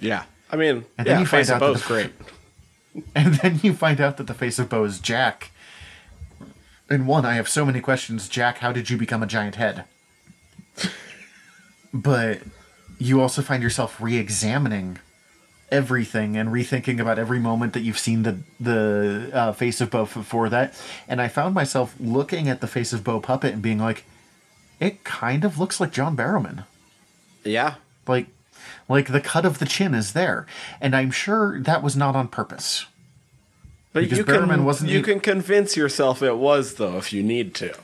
Yeah. 0.00 0.24
I 0.50 0.56
mean, 0.56 0.84
And 0.98 1.06
yeah, 1.06 1.12
then 1.14 1.20
you 1.20 1.26
Face 1.26 1.48
find 1.48 1.62
of 1.62 1.62
out 1.62 1.66
that 1.66 1.72
Boe's 1.74 1.82
the- 1.82 1.88
great. 1.88 2.12
And 3.14 3.34
then 3.36 3.60
you 3.62 3.74
find 3.74 4.00
out 4.00 4.16
that 4.16 4.26
the 4.26 4.34
face 4.34 4.58
of 4.58 4.68
Boe 4.68 4.84
is 4.84 5.00
Jack. 5.00 5.50
And 6.88 7.06
one, 7.06 7.24
I 7.26 7.34
have 7.34 7.48
so 7.48 7.64
many 7.64 7.80
questions. 7.80 8.28
Jack, 8.28 8.58
how 8.58 8.72
did 8.72 8.88
you 8.90 8.96
become 8.96 9.22
a 9.22 9.26
giant 9.26 9.56
head? 9.56 9.84
but 11.92 12.40
you 12.98 13.20
also 13.20 13.42
find 13.42 13.62
yourself 13.62 14.00
re 14.00 14.16
examining 14.16 14.98
everything 15.70 16.36
and 16.36 16.50
rethinking 16.50 17.00
about 17.00 17.18
every 17.18 17.38
moment 17.40 17.72
that 17.72 17.80
you've 17.80 17.98
seen 17.98 18.22
the 18.22 18.38
the 18.60 19.30
uh, 19.32 19.52
face 19.52 19.80
of 19.80 19.90
Boe 19.90 20.04
before 20.06 20.48
that. 20.48 20.74
And 21.08 21.20
I 21.20 21.28
found 21.28 21.54
myself 21.54 21.94
looking 21.98 22.48
at 22.48 22.60
the 22.60 22.66
face 22.66 22.92
of 22.92 23.02
Boe 23.04 23.20
puppet 23.20 23.52
and 23.52 23.62
being 23.62 23.78
like, 23.78 24.04
it 24.80 25.04
kind 25.04 25.44
of 25.44 25.58
looks 25.58 25.80
like 25.80 25.92
John 25.92 26.16
Barrowman 26.16 26.64
Yeah. 27.44 27.74
like 28.06 28.26
like 28.88 29.08
the 29.12 29.20
cut 29.20 29.44
of 29.44 29.58
the 29.58 29.66
chin 29.66 29.94
is 29.94 30.12
there 30.12 30.46
and 30.80 30.94
i'm 30.94 31.10
sure 31.10 31.60
that 31.60 31.82
was 31.82 31.96
not 31.96 32.14
on 32.16 32.28
purpose 32.28 32.86
But 33.92 34.02
Because 34.04 34.18
you 34.18 34.24
Barrowman 34.24 34.48
can 34.56 34.64
wasn't 34.64 34.90
you 34.90 35.00
e- 35.00 35.02
can 35.02 35.20
convince 35.20 35.76
yourself 35.76 36.22
it 36.22 36.36
was 36.36 36.74
though 36.74 36.96
if 36.98 37.12
you 37.12 37.22
need 37.22 37.54
to. 37.56 37.74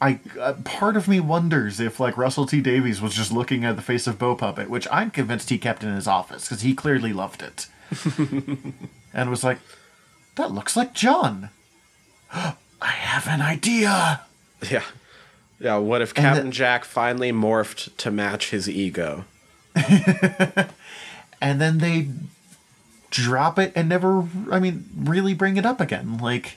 i 0.00 0.18
uh, 0.40 0.54
part 0.64 0.96
of 0.96 1.06
me 1.08 1.20
wonders 1.20 1.80
if 1.80 2.00
like 2.00 2.16
russell 2.16 2.46
t 2.46 2.60
davies 2.60 3.00
was 3.00 3.14
just 3.14 3.32
looking 3.32 3.64
at 3.64 3.76
the 3.76 3.82
face 3.82 4.06
of 4.06 4.18
boe 4.18 4.34
puppet 4.34 4.70
which 4.70 4.86
i'm 4.90 5.10
convinced 5.10 5.50
he 5.50 5.58
kept 5.58 5.82
in 5.84 5.94
his 5.94 6.06
office 6.06 6.44
because 6.48 6.62
he 6.62 6.74
clearly 6.74 7.12
loved 7.12 7.42
it 7.42 7.66
and 9.14 9.28
was 9.30 9.42
like 9.44 9.58
that 10.36 10.50
looks 10.52 10.76
like 10.76 10.94
john 10.94 11.50
i 12.32 12.54
have 12.80 13.26
an 13.26 13.42
idea 13.42 14.20
Yeah. 14.70 14.84
Yeah, 15.62 15.76
what 15.76 16.00
if 16.00 16.10
And 16.16 16.24
Captain 16.24 16.46
the- 16.46 16.52
Jack 16.52 16.84
finally 16.86 17.32
morphed 17.32 17.94
to 17.98 18.10
match 18.10 18.48
his 18.50 18.66
ego? 18.66 19.24
and 21.40 21.60
then 21.60 21.78
they 21.78 22.08
drop 23.10 23.58
it 23.58 23.72
and 23.74 23.88
never 23.88 24.26
i 24.50 24.60
mean 24.60 24.88
really 24.96 25.34
bring 25.34 25.56
it 25.56 25.66
up 25.66 25.80
again 25.80 26.18
like 26.18 26.56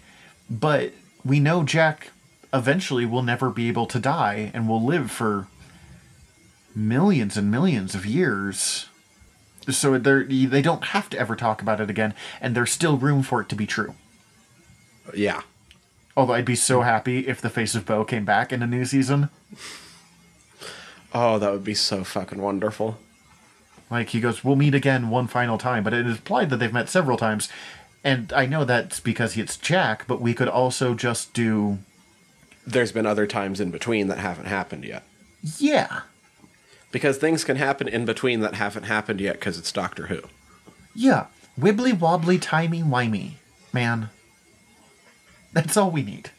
but 0.50 0.94
we 1.26 1.40
know 1.40 1.64
jack 1.64 2.12
eventually 2.54 3.06
will 3.06 3.24
never 3.24 3.50
be 3.50 3.68
able 3.68 3.88
to 3.88 4.00
die 4.00 4.52
and 4.54 4.70
will 4.70 4.84
live 4.84 5.10
for 5.10 5.48
millions 6.76 7.38
and 7.38 7.50
millions 7.52 7.96
of 7.96 8.06
years. 8.06 8.88
So 9.70 9.98
they're, 9.98 10.24
they 10.24 10.62
don't 10.62 10.86
have 10.86 11.10
to 11.12 11.18
ever 11.18 11.36
talk 11.36 11.62
about 11.62 11.80
it 11.80 11.90
again 11.90 12.14
and 12.42 12.56
there's 12.56 12.72
still 12.72 12.98
room 12.98 13.24
for 13.24 13.42
it 13.42 13.50
to 13.50 13.56
be 13.56 13.66
true. 13.66 13.96
Yeah. 15.16 15.42
although 16.16 16.34
i'd 16.34 16.46
be 16.46 16.56
so 16.56 16.82
happy 16.82 17.28
if 17.28 17.42
the 17.42 17.50
face 17.50 17.76
of 17.76 17.86
boe 17.86 18.06
came 18.06 18.24
back 18.24 18.54
in 18.54 18.64
a 18.64 18.68
new 18.68 18.86
season 18.86 19.30
Oh, 21.14 21.38
that 21.40 21.52
would 21.52 21.64
be 21.64 21.76
so 21.76 22.04
fucking 22.04 22.42
wonderful. 22.42 22.98
Like 23.92 24.10
he 24.10 24.20
goes, 24.20 24.44
"We'll 24.44 24.56
meet 24.56 24.74
again 24.74 25.10
one 25.10 25.28
final 25.28 25.58
time," 25.58 25.84
but 25.84 25.94
it 25.94 26.08
is 26.08 26.18
implied 26.18 26.50
that 26.50 26.58
they've 26.58 26.74
met 26.74 26.90
several 26.90 27.18
times, 27.18 27.50
and 28.04 28.34
I 28.34 28.46
know 28.48 28.66
that's 28.66 29.00
because 29.00 29.38
it's 29.38 29.56
Jack. 29.58 30.06
But 30.08 30.22
we 30.22 30.34
could 30.34 30.48
also 30.48 30.96
just 30.96 31.34
do, 31.34 31.78
There's 32.66 32.92
been 32.92 33.06
other 33.06 33.28
times 33.28 33.60
in 33.60 33.70
between 33.72 34.08
that 34.08 34.18
haven't 34.18 34.46
happened 34.48 34.86
yet. 34.86 35.04
yeah, 35.60 36.02
Because 36.92 37.18
things 37.18 37.44
can 37.44 37.58
happen 37.58 37.88
in 37.88 38.06
between 38.06 38.40
that 38.40 38.56
haven't 38.56 38.84
happened 38.86 39.20
yet 39.22 39.34
because 39.34 39.58
it's 39.60 39.72
Doctor 39.72 40.08
Who. 40.08 40.22
yeah, 40.96 41.26
wibbly 41.60 41.94
wobbly, 41.98 42.40
timey 42.40 42.82
wimey, 42.82 43.34
man. 43.72 44.10
That's 45.52 45.78
all 45.78 45.92
we 45.92 46.02
need. 46.02 46.32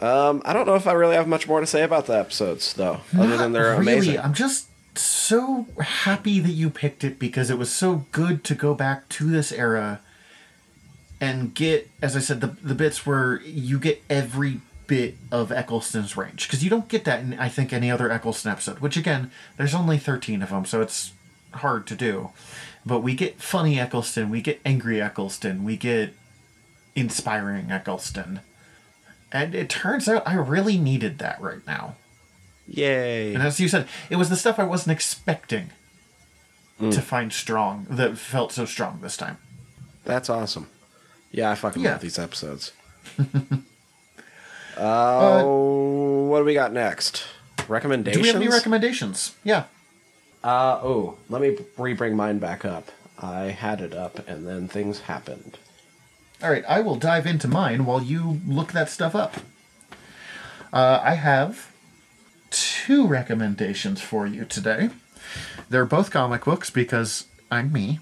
Um, 0.00 0.42
I 0.44 0.52
don't 0.52 0.66
know 0.66 0.74
if 0.76 0.86
I 0.86 0.92
really 0.92 1.16
have 1.16 1.26
much 1.26 1.48
more 1.48 1.60
to 1.60 1.66
say 1.66 1.82
about 1.82 2.06
the 2.06 2.16
episodes, 2.18 2.72
though, 2.74 3.00
other 3.18 3.36
than 3.36 3.52
they're 3.52 3.72
Not 3.72 3.80
really. 3.80 3.92
amazing. 3.94 4.18
I'm 4.20 4.34
just 4.34 4.68
so 4.96 5.66
happy 5.80 6.38
that 6.40 6.50
you 6.52 6.70
picked 6.70 7.04
it 7.04 7.18
because 7.18 7.50
it 7.50 7.58
was 7.58 7.72
so 7.72 8.06
good 8.12 8.44
to 8.44 8.54
go 8.54 8.74
back 8.74 9.08
to 9.10 9.30
this 9.30 9.50
era 9.52 10.00
and 11.20 11.52
get, 11.54 11.90
as 12.00 12.14
I 12.16 12.20
said, 12.20 12.40
the 12.40 12.48
the 12.62 12.74
bits 12.76 13.04
where 13.04 13.40
you 13.42 13.78
get 13.80 14.02
every 14.08 14.60
bit 14.86 15.16
of 15.30 15.50
Eccleston's 15.52 16.16
range 16.16 16.46
because 16.48 16.64
you 16.64 16.70
don't 16.70 16.88
get 16.88 17.04
that 17.04 17.20
in 17.20 17.38
I 17.38 17.48
think 17.48 17.72
any 17.72 17.90
other 17.90 18.10
Eccleston 18.10 18.52
episode. 18.52 18.78
Which 18.78 18.96
again, 18.96 19.30
there's 19.56 19.74
only 19.74 19.98
13 19.98 20.42
of 20.42 20.50
them, 20.50 20.64
so 20.64 20.80
it's 20.80 21.12
hard 21.54 21.86
to 21.88 21.96
do. 21.96 22.30
But 22.86 23.00
we 23.00 23.14
get 23.14 23.40
funny 23.42 23.78
Eccleston, 23.80 24.30
we 24.30 24.40
get 24.40 24.60
angry 24.64 25.02
Eccleston, 25.02 25.64
we 25.64 25.76
get 25.76 26.14
inspiring 26.94 27.70
Eccleston. 27.70 28.40
And 29.32 29.54
it 29.54 29.68
turns 29.68 30.08
out 30.08 30.26
I 30.26 30.34
really 30.34 30.78
needed 30.78 31.18
that 31.18 31.40
right 31.40 31.66
now. 31.66 31.96
Yay. 32.66 33.34
And 33.34 33.42
as 33.42 33.60
you 33.60 33.68
said, 33.68 33.86
it 34.10 34.16
was 34.16 34.28
the 34.28 34.36
stuff 34.36 34.58
I 34.58 34.64
wasn't 34.64 34.94
expecting 34.96 35.70
hmm. 36.78 36.90
to 36.90 37.00
find 37.00 37.32
strong 37.32 37.86
that 37.90 38.18
felt 38.18 38.52
so 38.52 38.64
strong 38.64 39.00
this 39.02 39.16
time. 39.16 39.38
That's 40.04 40.30
awesome. 40.30 40.68
Yeah, 41.30 41.50
I 41.50 41.54
fucking 41.54 41.82
Yeah. 41.82 41.92
love 41.92 42.00
these 42.00 42.18
episodes. 42.18 42.72
Oh, 44.78 46.26
what 46.30 46.38
do 46.38 46.44
we 46.44 46.54
got 46.54 46.72
next? 46.72 47.24
Recommendations? 47.68 48.16
Do 48.16 48.22
we 48.22 48.28
have 48.28 48.36
any 48.36 48.48
recommendations? 48.48 49.34
Yeah. 49.44 49.64
Uh 50.42 50.78
oh, 50.82 51.18
let 51.28 51.42
me 51.42 51.58
re-bring 51.76 52.16
mine 52.16 52.38
back 52.38 52.64
up. 52.64 52.90
I 53.18 53.46
had 53.46 53.80
it 53.80 53.92
up, 53.92 54.26
and 54.28 54.46
then 54.46 54.68
things 54.68 55.00
happened. 55.00 55.58
All 56.40 56.50
right, 56.50 56.64
I 56.68 56.80
will 56.80 56.94
dive 56.94 57.26
into 57.26 57.48
mine 57.48 57.84
while 57.84 58.00
you 58.00 58.40
look 58.46 58.70
that 58.70 58.88
stuff 58.88 59.16
up. 59.16 59.38
Uh, 60.72 61.00
I 61.02 61.14
have 61.14 61.72
two 62.50 63.08
recommendations 63.08 64.00
for 64.00 64.24
you 64.24 64.44
today. 64.44 64.90
They're 65.68 65.84
both 65.84 66.12
comic 66.12 66.44
books 66.44 66.70
because 66.70 67.26
I'm 67.50 67.72
me. 67.72 67.98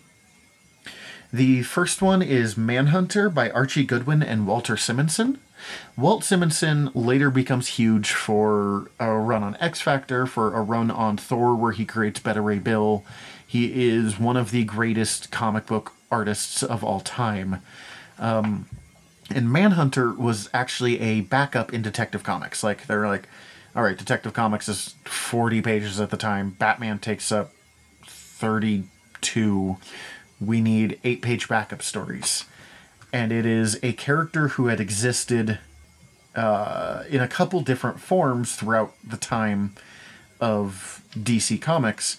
The 1.33 1.63
first 1.63 2.03
one 2.03 2.21
is 2.21 2.59
Manhunter 2.59 3.31
by 3.31 3.51
Archie 3.51 3.85
Goodwin 3.85 4.23
and 4.23 4.47
Walter 4.47 4.77
Simonson. 4.77 5.39
Walt 5.97 6.23
Simonson 6.23 6.91
later 6.95 7.31
becomes 7.31 7.69
huge 7.69 8.13
for 8.13 8.91
a 9.01 9.13
run 9.13 9.43
on 9.43 9.57
X 9.61 9.81
Factor, 9.81 10.27
for 10.27 10.55
a 10.55 10.61
run 10.61 10.91
on 10.91 11.17
Thor 11.17 11.57
where 11.57 11.73
he 11.73 11.87
creates 11.87 12.21
Beta 12.21 12.43
Ray 12.43 12.59
Bill. 12.59 13.03
He 13.47 13.89
is 13.89 14.21
one 14.21 14.37
of 14.37 14.51
the 14.51 14.65
greatest 14.65 15.31
comic 15.31 15.65
book 15.65 15.95
artists 16.11 16.63
of 16.63 16.85
all 16.85 17.01
time. 17.01 17.63
And 18.19 19.51
Manhunter 19.51 20.13
was 20.13 20.49
actually 20.55 21.01
a 21.01 21.21
backup 21.23 21.73
in 21.73 21.83
Detective 21.83 22.23
Comics. 22.23 22.63
Like 22.63 22.87
they're 22.87 23.09
like, 23.09 23.29
all 23.75 23.83
right, 23.83 23.97
Detective 23.97 24.33
Comics 24.33 24.69
is 24.69 24.95
40 25.05 25.63
pages 25.63 26.01
at 26.01 26.11
the 26.11 26.17
time. 26.17 26.51
Batman 26.51 26.99
takes 26.99 27.33
up 27.33 27.53
32. 28.07 29.77
We 30.41 30.61
need 30.61 31.01
eight 31.03 31.23
page 31.23 31.49
backup 31.49 31.83
stories. 31.83 32.45
And 33.13 33.33
it 33.33 33.47
is 33.47 33.79
a 33.83 33.93
character 33.95 34.49
who 34.49 34.67
had 34.69 34.81
existed 34.81 35.59
uh, 36.35 37.05
in 37.09 37.21
a 37.21 37.29
couple 37.29 37.61
different 37.61 37.99
forms 37.99 38.55
throughout 38.55 38.95
the 39.03 39.17
time 39.17 39.75
of 40.41 41.03
DC 41.15 41.61
Comics. 41.61 42.19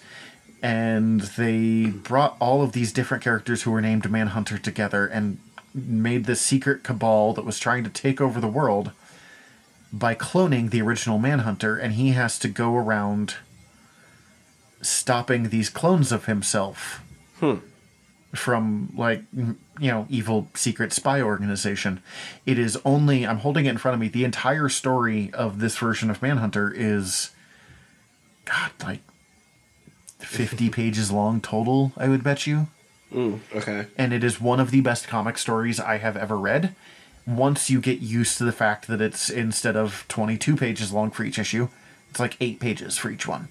And 0.60 1.20
they 1.20 1.86
brought 1.86 2.36
all 2.40 2.62
of 2.62 2.72
these 2.72 2.92
different 2.92 3.22
characters 3.22 3.62
who 3.62 3.70
were 3.70 3.80
named 3.80 4.10
Manhunter 4.10 4.58
together 4.58 5.06
and 5.06 5.38
made 5.74 6.24
this 6.24 6.40
secret 6.40 6.82
cabal 6.82 7.32
that 7.34 7.44
was 7.44 7.58
trying 7.58 7.84
to 7.84 7.90
take 7.90 8.20
over 8.20 8.40
the 8.40 8.48
world 8.48 8.92
by 9.92 10.14
cloning 10.14 10.70
the 10.70 10.82
original 10.82 11.18
Manhunter. 11.18 11.76
And 11.76 11.94
he 11.94 12.10
has 12.10 12.38
to 12.40 12.48
go 12.48 12.76
around 12.76 13.36
stopping 14.82 15.48
these 15.48 15.70
clones 15.70 16.12
of 16.12 16.26
himself 16.26 17.02
hmm. 17.40 17.56
from 18.34 18.92
like 18.96 19.22
you 19.32 19.56
know 19.78 20.06
evil 20.08 20.48
secret 20.54 20.92
spy 20.92 21.20
organization 21.20 22.00
it 22.46 22.58
is 22.58 22.78
only 22.84 23.26
i'm 23.26 23.38
holding 23.38 23.66
it 23.66 23.70
in 23.70 23.78
front 23.78 23.94
of 23.94 24.00
me 24.00 24.08
the 24.08 24.24
entire 24.24 24.68
story 24.68 25.30
of 25.32 25.58
this 25.58 25.76
version 25.78 26.10
of 26.10 26.22
manhunter 26.22 26.72
is 26.72 27.30
god 28.44 28.70
like 28.84 29.00
50 30.20 30.70
pages 30.70 31.10
long 31.10 31.40
total 31.40 31.92
i 31.96 32.08
would 32.08 32.22
bet 32.22 32.46
you 32.46 32.68
Okay. 33.14 33.86
and 33.96 34.12
it 34.12 34.22
is 34.22 34.40
one 34.40 34.60
of 34.60 34.70
the 34.70 34.80
best 34.80 35.08
comic 35.08 35.38
stories 35.38 35.80
i 35.80 35.98
have 35.98 36.16
ever 36.16 36.36
read 36.36 36.74
once 37.26 37.70
you 37.70 37.80
get 37.80 38.00
used 38.00 38.38
to 38.38 38.44
the 38.44 38.52
fact 38.52 38.86
that 38.86 39.00
it's 39.00 39.30
instead 39.30 39.76
of 39.76 40.04
22 40.08 40.56
pages 40.56 40.92
long 40.92 41.10
for 41.10 41.24
each 41.24 41.38
issue 41.38 41.68
it's 42.10 42.20
like 42.20 42.36
8 42.40 42.60
pages 42.60 42.98
for 42.98 43.10
each 43.10 43.26
one 43.26 43.48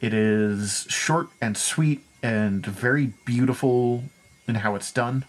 it 0.00 0.12
is 0.12 0.84
short 0.88 1.28
and 1.40 1.56
sweet 1.56 2.02
and 2.22 2.64
very 2.64 3.12
beautiful 3.24 4.04
in 4.46 4.56
how 4.56 4.74
it's 4.74 4.92
done. 4.92 5.24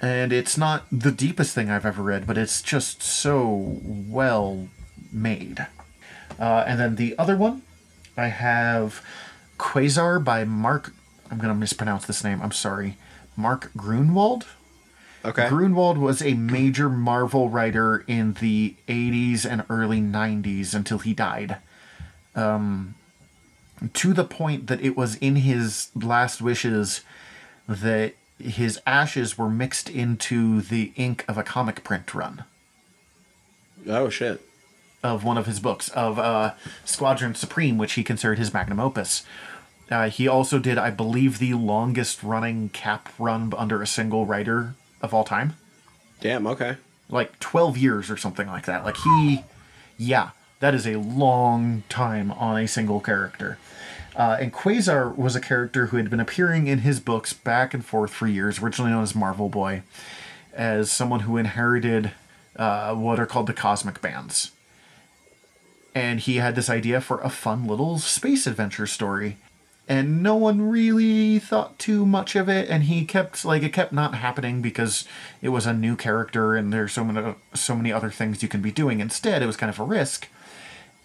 And 0.00 0.32
it's 0.32 0.58
not 0.58 0.86
the 0.90 1.12
deepest 1.12 1.54
thing 1.54 1.70
I've 1.70 1.86
ever 1.86 2.02
read, 2.02 2.26
but 2.26 2.36
it's 2.36 2.60
just 2.60 3.02
so 3.02 3.80
well 3.82 4.68
made. 5.12 5.66
Uh, 6.38 6.64
and 6.66 6.80
then 6.80 6.96
the 6.96 7.16
other 7.18 7.36
one, 7.36 7.62
I 8.16 8.26
have 8.26 9.02
Quasar 9.58 10.22
by 10.22 10.44
Mark. 10.44 10.92
I'm 11.34 11.40
going 11.40 11.52
to 11.52 11.58
mispronounce 11.58 12.06
this 12.06 12.22
name. 12.22 12.40
I'm 12.40 12.52
sorry. 12.52 12.96
Mark 13.36 13.72
Gruenwald. 13.76 14.44
Okay. 15.24 15.48
Gruenwald 15.48 15.98
was 15.98 16.22
a 16.22 16.34
major 16.34 16.88
Marvel 16.88 17.48
writer 17.48 18.04
in 18.06 18.34
the 18.34 18.76
80s 18.86 19.44
and 19.44 19.64
early 19.68 20.00
90s 20.00 20.74
until 20.74 20.98
he 20.98 21.12
died. 21.12 21.56
Um, 22.36 22.94
to 23.94 24.12
the 24.12 24.22
point 24.22 24.68
that 24.68 24.80
it 24.80 24.96
was 24.96 25.16
in 25.16 25.34
his 25.34 25.90
last 25.96 26.40
wishes 26.40 27.00
that 27.68 28.14
his 28.38 28.80
ashes 28.86 29.36
were 29.36 29.50
mixed 29.50 29.90
into 29.90 30.60
the 30.60 30.92
ink 30.94 31.24
of 31.26 31.36
a 31.36 31.42
comic 31.42 31.82
print 31.82 32.14
run 32.14 32.44
oh 33.88 34.08
shit. 34.08 34.40
of 35.02 35.24
one 35.24 35.36
of 35.36 35.46
his 35.46 35.58
books 35.58 35.88
of 35.90 36.16
uh, 36.16 36.54
Squadron 36.84 37.34
Supreme, 37.34 37.76
which 37.76 37.94
he 37.94 38.04
considered 38.04 38.38
his 38.38 38.54
magnum 38.54 38.78
opus. 38.78 39.24
Uh, 39.90 40.08
he 40.08 40.26
also 40.26 40.58
did, 40.58 40.78
I 40.78 40.90
believe, 40.90 41.38
the 41.38 41.54
longest 41.54 42.22
running 42.22 42.70
cap 42.70 43.08
run 43.18 43.52
under 43.56 43.82
a 43.82 43.86
single 43.86 44.26
writer 44.26 44.74
of 45.02 45.12
all 45.12 45.24
time. 45.24 45.54
Damn. 46.20 46.46
Okay. 46.46 46.76
Like 47.10 47.38
12 47.38 47.76
years 47.76 48.10
or 48.10 48.16
something 48.16 48.46
like 48.46 48.64
that. 48.66 48.84
Like 48.84 48.96
he, 48.96 49.44
yeah, 49.98 50.30
that 50.60 50.74
is 50.74 50.86
a 50.86 50.96
long 50.96 51.82
time 51.88 52.32
on 52.32 52.58
a 52.58 52.66
single 52.66 53.00
character. 53.00 53.58
Uh, 54.16 54.38
and 54.40 54.52
Quasar 54.52 55.14
was 55.16 55.34
a 55.34 55.40
character 55.40 55.86
who 55.86 55.96
had 55.96 56.08
been 56.08 56.20
appearing 56.20 56.66
in 56.66 56.78
his 56.78 57.00
books 57.00 57.32
back 57.32 57.74
and 57.74 57.84
forth 57.84 58.10
for 58.12 58.26
years, 58.26 58.60
originally 58.60 58.92
known 58.92 59.02
as 59.02 59.14
Marvel 59.14 59.48
Boy, 59.48 59.82
as 60.52 60.90
someone 60.90 61.20
who 61.20 61.36
inherited 61.36 62.12
uh, 62.56 62.94
what 62.94 63.18
are 63.18 63.26
called 63.26 63.48
the 63.48 63.52
cosmic 63.52 64.00
bands. 64.00 64.52
And 65.94 66.20
he 66.20 66.36
had 66.36 66.54
this 66.54 66.70
idea 66.70 67.00
for 67.00 67.20
a 67.20 67.28
fun 67.28 67.66
little 67.66 67.98
space 67.98 68.46
adventure 68.46 68.86
story. 68.86 69.36
And 69.86 70.22
no 70.22 70.34
one 70.34 70.62
really 70.62 71.38
thought 71.38 71.78
too 71.78 72.06
much 72.06 72.36
of 72.36 72.48
it, 72.48 72.70
and 72.70 72.84
he 72.84 73.04
kept 73.04 73.44
like 73.44 73.62
it 73.62 73.74
kept 73.74 73.92
not 73.92 74.14
happening 74.14 74.62
because 74.62 75.06
it 75.42 75.50
was 75.50 75.66
a 75.66 75.74
new 75.74 75.94
character 75.94 76.56
and 76.56 76.72
there's 76.72 76.92
so 76.92 77.04
many 77.04 77.34
so 77.52 77.76
many 77.76 77.92
other 77.92 78.10
things 78.10 78.42
you 78.42 78.48
can 78.48 78.62
be 78.62 78.72
doing. 78.72 79.00
Instead, 79.00 79.42
it 79.42 79.46
was 79.46 79.58
kind 79.58 79.70
of 79.70 79.78
a 79.78 79.84
risk 79.84 80.28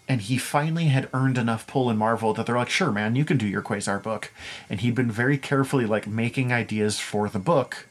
and 0.09 0.21
he 0.21 0.39
finally 0.39 0.85
had 0.85 1.07
earned 1.13 1.37
enough 1.37 1.67
pull 1.67 1.87
in 1.89 1.95
Marvel 1.95 2.33
that 2.33 2.47
they're 2.47 2.57
like, 2.57 2.69
sure, 2.69 2.91
man, 2.91 3.15
you 3.15 3.23
can 3.23 3.37
do 3.37 3.45
your 3.45 3.61
Quasar 3.61 4.01
book. 4.01 4.31
And 4.67 4.81
he'd 4.81 4.95
been 4.95 5.11
very 5.11 5.37
carefully 5.37 5.85
like 5.85 6.07
making 6.07 6.51
ideas 6.51 6.99
for 6.99 7.29
the 7.29 7.37
book 7.37 7.85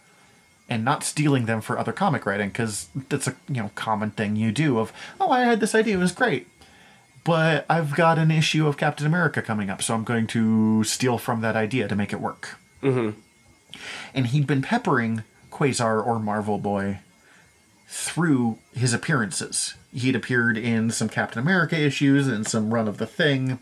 and 0.68 0.84
not 0.84 1.04
stealing 1.04 1.46
them 1.46 1.60
for 1.60 1.78
other 1.78 1.92
comic 1.92 2.26
writing 2.26 2.48
because 2.48 2.88
that's 3.08 3.26
a 3.26 3.36
you 3.48 3.62
know 3.62 3.70
common 3.74 4.10
thing 4.10 4.36
you 4.36 4.52
do 4.52 4.78
of 4.78 4.92
oh 5.18 5.30
I 5.30 5.40
had 5.40 5.60
this 5.60 5.74
idea 5.74 5.96
it 5.96 6.00
was 6.00 6.12
great 6.12 6.46
but 7.28 7.66
I've 7.68 7.94
got 7.94 8.18
an 8.18 8.30
issue 8.30 8.66
of 8.66 8.76
Captain 8.76 9.06
America 9.06 9.42
coming 9.42 9.70
up 9.70 9.82
so 9.82 9.94
I'm 9.94 10.04
going 10.04 10.26
to 10.28 10.82
steal 10.84 11.18
from 11.18 11.42
that 11.42 11.56
idea 11.56 11.86
to 11.86 11.94
make 11.94 12.12
it 12.12 12.20
work 12.20 12.56
mm-hmm. 12.82 13.18
and 14.14 14.26
he'd 14.28 14.46
been 14.46 14.62
peppering 14.62 15.22
Quasar 15.50 16.04
or 16.04 16.18
Marvel 16.18 16.58
Boy 16.58 17.00
through 17.88 18.58
his 18.74 18.92
appearances. 18.92 19.74
He'd 19.92 20.14
appeared 20.14 20.58
in 20.58 20.90
some 20.90 21.08
Captain 21.08 21.40
America 21.40 21.76
issues 21.76 22.28
and 22.28 22.46
some 22.46 22.72
run 22.72 22.86
of 22.86 22.98
the 22.98 23.06
Thing, 23.06 23.58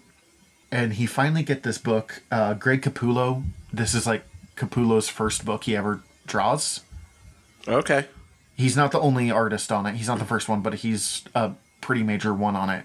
and 0.71 0.95
he 0.95 1.07
finally 1.07 1.45
get 1.45 1.63
this 1.63 1.79
book. 1.79 2.23
Uh, 2.31 2.55
Greg 2.55 2.83
Capullo. 2.83 3.45
This 3.73 3.95
is 3.95 4.07
like 4.07 4.25
Capullo's 4.57 5.09
first 5.09 5.45
book 5.45 5.65
he 5.65 5.77
ever 5.77 6.01
draws. 6.27 6.81
Okay. 7.69 8.07
He's 8.57 8.77
not 8.77 8.91
the 8.91 9.01
only 9.01 9.31
artist 9.31 9.71
on 9.71 9.87
it. 9.87 9.95
He's 9.95 10.09
not 10.09 10.19
the 10.19 10.25
first 10.25 10.49
one, 10.49 10.61
but 10.61 10.75
he's 10.75 11.23
a 11.35 11.53
pretty 11.81 12.03
major 12.03 12.35
one 12.35 12.57
on 12.57 12.69
it. 12.71 12.85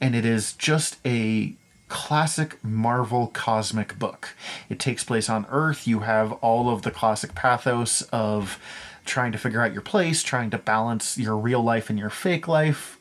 And 0.00 0.14
it 0.14 0.24
is 0.24 0.52
just 0.52 0.98
a 1.04 1.54
classic 1.88 2.62
Marvel 2.62 3.28
cosmic 3.28 3.98
book. 3.98 4.36
It 4.68 4.78
takes 4.78 5.04
place 5.04 5.28
on 5.28 5.46
Earth. 5.50 5.86
You 5.86 6.00
have 6.00 6.32
all 6.34 6.70
of 6.70 6.82
the 6.82 6.90
classic 6.90 7.34
pathos 7.34 8.02
of 8.12 8.58
trying 9.04 9.32
to 9.32 9.38
figure 9.38 9.62
out 9.62 9.72
your 9.72 9.82
place, 9.82 10.22
trying 10.22 10.50
to 10.50 10.58
balance 10.58 11.16
your 11.16 11.36
real 11.36 11.62
life 11.62 11.88
and 11.88 11.98
your 11.98 12.10
fake 12.10 12.46
life. 12.46 12.98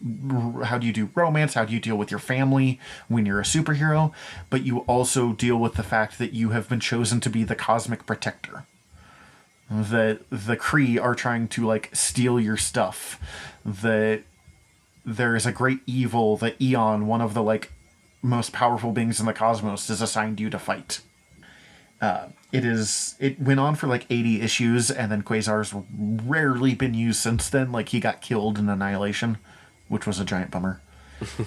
How 0.64 0.78
do 0.78 0.88
you 0.88 0.94
do 0.94 1.10
romance? 1.14 1.54
How 1.54 1.66
do 1.66 1.74
you 1.74 1.82
deal 1.82 1.98
with 1.98 2.10
your 2.10 2.20
family 2.20 2.80
when 3.10 3.26
you're 3.26 3.42
a 3.42 3.44
superhero? 3.44 4.14
But 4.50 4.64
you 4.64 4.80
also 4.80 5.34
deal 5.34 5.58
with 5.58 5.74
the 5.74 5.84
fact 5.84 6.18
that 6.18 6.34
you 6.34 6.52
have 6.52 6.70
been 6.70 6.80
chosen 6.80 7.20
to 7.20 7.30
be 7.30 7.44
the 7.44 7.56
cosmic 7.56 8.06
protector. 8.06 8.66
That 9.70 10.22
the 10.30 10.56
Kree 10.56 11.02
are 11.02 11.14
trying 11.14 11.50
to 11.50 11.66
like 11.66 11.90
steal 11.94 12.40
your 12.40 12.58
stuff. 12.58 13.20
That 13.66 14.24
there 15.08 15.36
is 15.36 15.46
a 15.46 15.52
great 15.52 15.80
evil 15.88 16.38
that 16.38 16.62
Eon, 16.62 17.08
one 17.08 17.22
of 17.22 17.34
the 17.34 17.42
like 17.42 17.72
most 18.22 18.52
powerful 18.52 18.92
beings 18.92 19.20
in 19.20 19.26
the 19.26 19.34
cosmos, 19.34 19.90
is 19.90 20.02
assigned 20.02 20.40
you 20.40 20.50
to 20.50 20.60
fight. 20.60 21.02
Uh, 22.00 22.28
it 22.52 22.64
is 22.64 23.16
it 23.20 23.40
went 23.40 23.60
on 23.60 23.74
for 23.76 23.88
like 23.88 24.06
80 24.10 24.42
issues 24.42 24.92
and 24.92 25.12
then 25.12 25.24
quasar's 25.24 25.74
rarely 25.98 26.76
been 26.76 26.94
used 26.94 27.20
since 27.20 27.50
then. 27.50 27.72
Like 27.72 27.90
he 27.90 28.00
got 28.00 28.22
killed 28.22 28.60
in 28.60 28.70
annihilation 28.70 29.38
which 29.88 30.06
was 30.06 30.20
a 30.20 30.26
giant 30.26 30.52
bummer. 30.52 30.82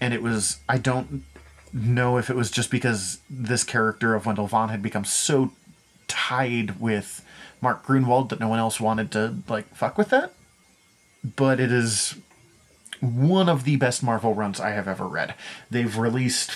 And 0.00 0.12
it 0.12 0.22
was 0.22 0.58
i 0.68 0.76
don't 0.76 1.24
know 1.72 2.18
if 2.18 2.28
it 2.28 2.36
was 2.36 2.50
just 2.50 2.70
because 2.70 3.20
this 3.30 3.64
character 3.64 4.14
of 4.14 4.26
wendell 4.26 4.46
vaughn 4.46 4.68
had 4.68 4.82
become 4.82 5.04
so 5.04 5.52
tied 6.08 6.78
with 6.78 7.24
mark 7.62 7.86
gruenwald 7.86 8.28
that 8.28 8.38
no 8.38 8.48
one 8.48 8.58
else 8.58 8.78
wanted 8.78 9.10
to 9.12 9.36
like 9.48 9.74
fuck 9.74 9.96
with 9.96 10.10
that. 10.10 10.34
But 11.36 11.58
it 11.58 11.72
is 11.72 12.16
one 13.00 13.48
of 13.48 13.64
the 13.64 13.76
best 13.76 14.02
marvel 14.02 14.34
runs 14.34 14.60
i 14.60 14.70
have 14.70 14.88
ever 14.88 15.06
read 15.06 15.34
they've 15.70 15.96
released 15.98 16.50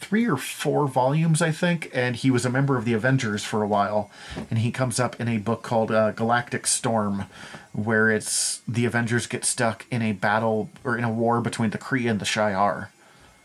three 0.00 0.26
or 0.26 0.36
four 0.36 0.86
volumes, 0.86 1.42
I 1.42 1.50
think, 1.50 1.90
and 1.92 2.14
he 2.14 2.30
was 2.30 2.46
a 2.46 2.50
member 2.50 2.78
of 2.78 2.84
the 2.84 2.92
Avengers 2.92 3.44
for 3.44 3.62
a 3.62 3.66
while. 3.66 4.10
And 4.48 4.60
he 4.60 4.70
comes 4.70 5.00
up 5.00 5.20
in 5.20 5.28
a 5.28 5.38
book 5.38 5.62
called 5.62 5.90
uh, 5.90 6.12
Galactic 6.12 6.66
Storm, 6.66 7.26
where 7.72 8.10
it's 8.10 8.60
the 8.68 8.84
Avengers 8.84 9.26
get 9.26 9.44
stuck 9.44 9.86
in 9.90 10.02
a 10.02 10.12
battle 10.12 10.70
or 10.84 10.96
in 10.96 11.04
a 11.04 11.12
war 11.12 11.40
between 11.40 11.70
the 11.70 11.78
Kree 11.78 12.08
and 12.08 12.20
the 12.20 12.24
Shi'ar, 12.24 12.88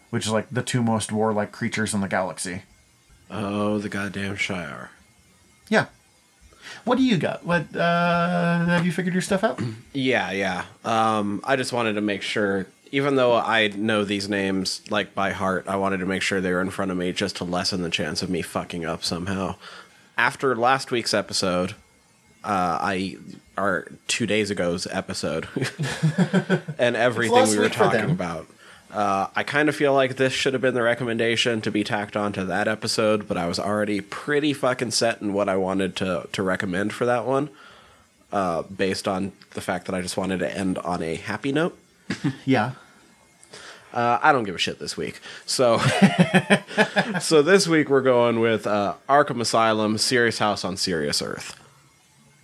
which 0.09 0.25
is 0.25 0.31
like 0.31 0.47
the 0.49 0.61
two 0.61 0.83
most 0.83 1.11
warlike 1.11 1.51
creatures 1.51 1.93
in 1.93 2.01
the 2.01 2.07
galaxy. 2.07 2.63
Oh, 3.29 3.79
the 3.79 3.89
goddamn 3.89 4.35
Shi'ar. 4.35 4.89
Yeah. 5.69 5.87
What 6.85 6.97
do 6.97 7.03
you 7.03 7.17
got? 7.17 7.45
What 7.45 7.75
uh, 7.75 8.65
have 8.65 8.85
you 8.85 8.91
figured 8.91 9.13
your 9.13 9.21
stuff 9.21 9.43
out? 9.43 9.61
Yeah, 9.93 10.31
yeah. 10.31 10.65
Um, 10.83 11.41
I 11.43 11.55
just 11.55 11.71
wanted 11.71 11.93
to 11.93 12.01
make 12.01 12.23
sure, 12.23 12.65
even 12.91 13.15
though 13.15 13.35
I 13.35 13.67
know 13.67 14.03
these 14.03 14.27
names 14.27 14.81
like 14.89 15.13
by 15.13 15.31
heart, 15.31 15.65
I 15.67 15.75
wanted 15.75 15.97
to 15.97 16.05
make 16.07 16.23
sure 16.23 16.41
they 16.41 16.51
were 16.51 16.61
in 16.61 16.71
front 16.71 16.89
of 16.89 16.97
me 16.97 17.11
just 17.13 17.35
to 17.37 17.43
lessen 17.43 17.83
the 17.83 17.91
chance 17.91 18.23
of 18.23 18.29
me 18.29 18.41
fucking 18.41 18.85
up 18.85 19.03
somehow. 19.03 19.55
After 20.17 20.55
last 20.55 20.89
week's 20.89 21.13
episode, 21.13 21.75
uh, 22.43 22.77
I 22.81 23.17
or 23.57 23.87
two 24.07 24.25
days 24.25 24.49
ago's 24.51 24.87
episode, 24.87 25.47
and 26.79 26.95
everything 26.95 27.35
last 27.35 27.51
we 27.51 27.57
were 27.57 27.63
week 27.65 27.73
for 27.73 27.83
talking 27.83 28.09
about. 28.09 28.47
Uh, 28.93 29.27
I 29.35 29.41
kind 29.41 29.69
of 29.69 29.75
feel 29.75 29.91
like 29.93 30.17
this 30.17 30.33
should 30.33 30.53
have 30.53 30.61
been 30.61 30.75
the 30.75 30.83
recommendation 30.83 31.61
to 31.61 31.71
be 31.71 31.83
tacked 31.83 32.15
onto 32.15 32.45
that 32.45 32.67
episode, 32.67 33.27
but 33.27 33.37
I 33.37 33.47
was 33.47 33.57
already 33.59 34.01
pretty 34.01 34.53
fucking 34.53 34.91
set 34.91 35.19
in 35.19 35.33
what 35.33 35.49
I 35.49 35.55
wanted 35.55 35.95
to 35.97 36.29
to 36.31 36.43
recommend 36.43 36.93
for 36.93 37.05
that 37.07 37.25
one, 37.25 37.49
uh, 38.31 38.61
based 38.61 39.07
on 39.07 39.31
the 39.55 39.61
fact 39.61 39.87
that 39.87 39.95
I 39.95 40.01
just 40.01 40.15
wanted 40.15 40.39
to 40.39 40.57
end 40.57 40.77
on 40.77 41.01
a 41.01 41.15
happy 41.15 41.51
note. 41.51 41.77
yeah. 42.45 42.73
Uh, 43.91 44.19
I 44.21 44.31
don't 44.31 44.43
give 44.43 44.55
a 44.55 44.59
shit 44.59 44.79
this 44.79 44.95
week. 44.95 45.19
So, 45.45 45.77
so 47.21 47.41
this 47.41 47.67
week 47.67 47.89
we're 47.89 48.01
going 48.01 48.39
with 48.39 48.65
uh, 48.65 48.95
Arkham 49.07 49.39
Asylum, 49.39 49.97
Serious 49.97 50.39
House 50.39 50.63
on 50.63 50.77
Serious 50.77 51.21
Earth. 51.21 51.59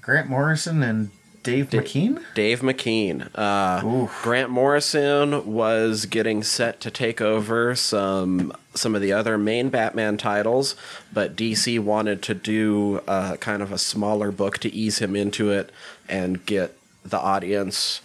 Grant 0.01 0.29
Morrison 0.29 0.83
and 0.83 1.11
Dave 1.49 1.69
McKean? 1.69 2.23
Dave 2.35 2.59
McKean. 2.61 3.29
Uh, 3.35 4.07
Grant 4.21 4.49
Morrison 4.49 5.51
was 5.51 6.05
getting 6.05 6.43
set 6.43 6.79
to 6.81 6.91
take 6.91 7.21
over 7.21 7.75
some 7.75 8.53
some 8.75 8.95
of 8.95 9.01
the 9.01 9.11
other 9.11 9.37
main 9.37 9.69
Batman 9.69 10.15
titles, 10.17 10.75
but 11.11 11.35
DC 11.35 11.79
wanted 11.79 12.21
to 12.23 12.33
do 12.33 13.01
uh, 13.07 13.35
kind 13.37 13.61
of 13.61 13.71
a 13.71 13.77
smaller 13.77 14.31
book 14.31 14.59
to 14.59 14.73
ease 14.73 14.99
him 14.99 15.15
into 15.15 15.51
it 15.51 15.71
and 16.07 16.45
get 16.45 16.77
the 17.03 17.19
audience 17.19 18.01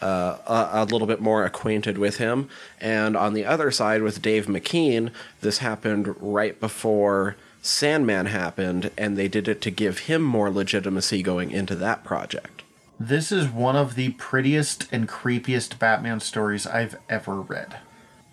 uh, 0.00 0.38
a, 0.46 0.82
a 0.82 0.84
little 0.84 1.06
bit 1.06 1.20
more 1.20 1.44
acquainted 1.44 1.98
with 1.98 2.16
him. 2.16 2.48
And 2.80 3.16
on 3.16 3.34
the 3.34 3.44
other 3.44 3.70
side, 3.70 4.02
with 4.02 4.22
Dave 4.22 4.46
McKean, 4.46 5.10
this 5.42 5.58
happened 5.58 6.14
right 6.20 6.58
before 6.58 7.36
Sandman 7.62 8.26
happened, 8.26 8.90
and 8.96 9.16
they 9.16 9.28
did 9.28 9.46
it 9.48 9.60
to 9.62 9.70
give 9.70 10.00
him 10.00 10.22
more 10.22 10.50
legitimacy 10.50 11.22
going 11.22 11.50
into 11.50 11.74
that 11.76 12.04
project. 12.04 12.59
This 13.02 13.32
is 13.32 13.48
one 13.48 13.76
of 13.76 13.94
the 13.94 14.10
prettiest 14.10 14.86
and 14.92 15.08
creepiest 15.08 15.78
Batman 15.78 16.20
stories 16.20 16.66
I've 16.66 16.98
ever 17.08 17.40
read. 17.40 17.78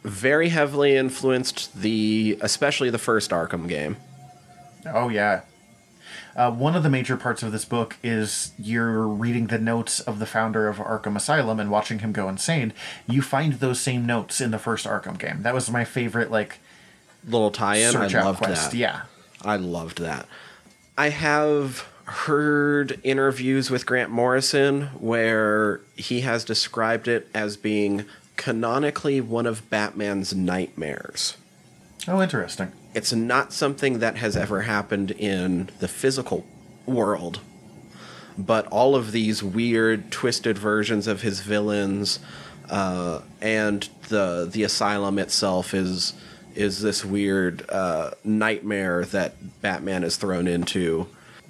Very 0.04 0.50
heavily 0.50 0.98
influenced 0.98 1.74
the, 1.82 2.38
especially 2.42 2.90
the 2.90 2.98
first 2.98 3.32
Arkham 3.32 3.70
game. 3.70 3.96
Oh 4.86 5.08
yeah. 5.08 5.42
Uh, 6.36 6.52
one 6.52 6.76
of 6.76 6.84
the 6.84 6.90
major 6.90 7.16
parts 7.16 7.42
of 7.44 7.52
this 7.54 7.64
book 7.66 7.96
is 8.04 8.52
you're 8.60 9.08
reading 9.08 9.48
the 9.48 9.58
notes 9.58 10.02
of 10.02 10.20
the 10.20 10.26
founder 10.26 10.68
of 10.68 10.78
Arkham 10.78 11.16
Asylum 11.16 11.60
and 11.62 11.72
watching 11.72 12.00
him 12.00 12.12
go 12.12 12.28
insane. 12.30 12.74
You 13.08 13.22
find 13.22 13.54
those 13.54 13.80
same 13.80 14.06
notes 14.06 14.40
in 14.42 14.52
the 14.52 14.60
first 14.60 14.86
Arkham 14.86 15.18
game. 15.18 15.44
That 15.44 15.54
was 15.54 15.72
my 15.72 15.84
favorite, 15.86 16.30
like 16.30 16.60
Little 17.26 17.52
tie-in. 17.52 17.88
I 17.88 17.92
search 17.92 18.16
out 18.16 18.26
loved 18.26 18.38
quest. 18.40 18.72
that. 18.72 18.78
Yeah, 18.78 19.02
I 19.44 19.56
loved 19.56 20.00
that. 20.00 20.28
I 20.98 21.10
have 21.10 21.88
heard 22.08 23.00
interviews 23.04 23.70
with 23.70 23.86
Grant 23.86 24.10
Morrison 24.10 24.84
where 25.00 25.82
he 25.96 26.22
has 26.22 26.46
described 26.46 27.08
it 27.08 27.28
as 27.34 27.58
being 27.58 28.06
canonically 28.38 29.20
one 29.20 29.46
of 29.46 29.70
Batman's 29.70 30.34
nightmares. 30.34 31.36
Oh, 32.08 32.22
interesting. 32.22 32.72
It's 32.94 33.12
not 33.12 33.52
something 33.52 34.00
that 34.00 34.16
has 34.18 34.38
ever 34.38 34.62
happened 34.62 35.12
in 35.12 35.70
the 35.80 35.88
physical 35.90 36.46
world, 36.86 37.42
but 38.38 38.66
all 38.68 38.96
of 38.96 39.12
these 39.12 39.44
weird, 39.44 40.10
twisted 40.10 40.58
versions 40.58 41.08
of 41.08 41.22
his 41.22 41.42
villains, 41.42 42.20
uh, 42.70 43.22
and 43.42 43.90
the 44.10 44.48
the 44.52 44.64
asylum 44.64 45.20
itself 45.20 45.74
is 45.74 46.14
is 46.56 46.82
this 46.82 47.04
weird 47.04 47.70
uh, 47.70 48.12
nightmare 48.24 49.06
that 49.06 49.62
Batman 49.62 50.04
is 50.04 50.16
thrown 50.16 50.48
into, 50.48 51.08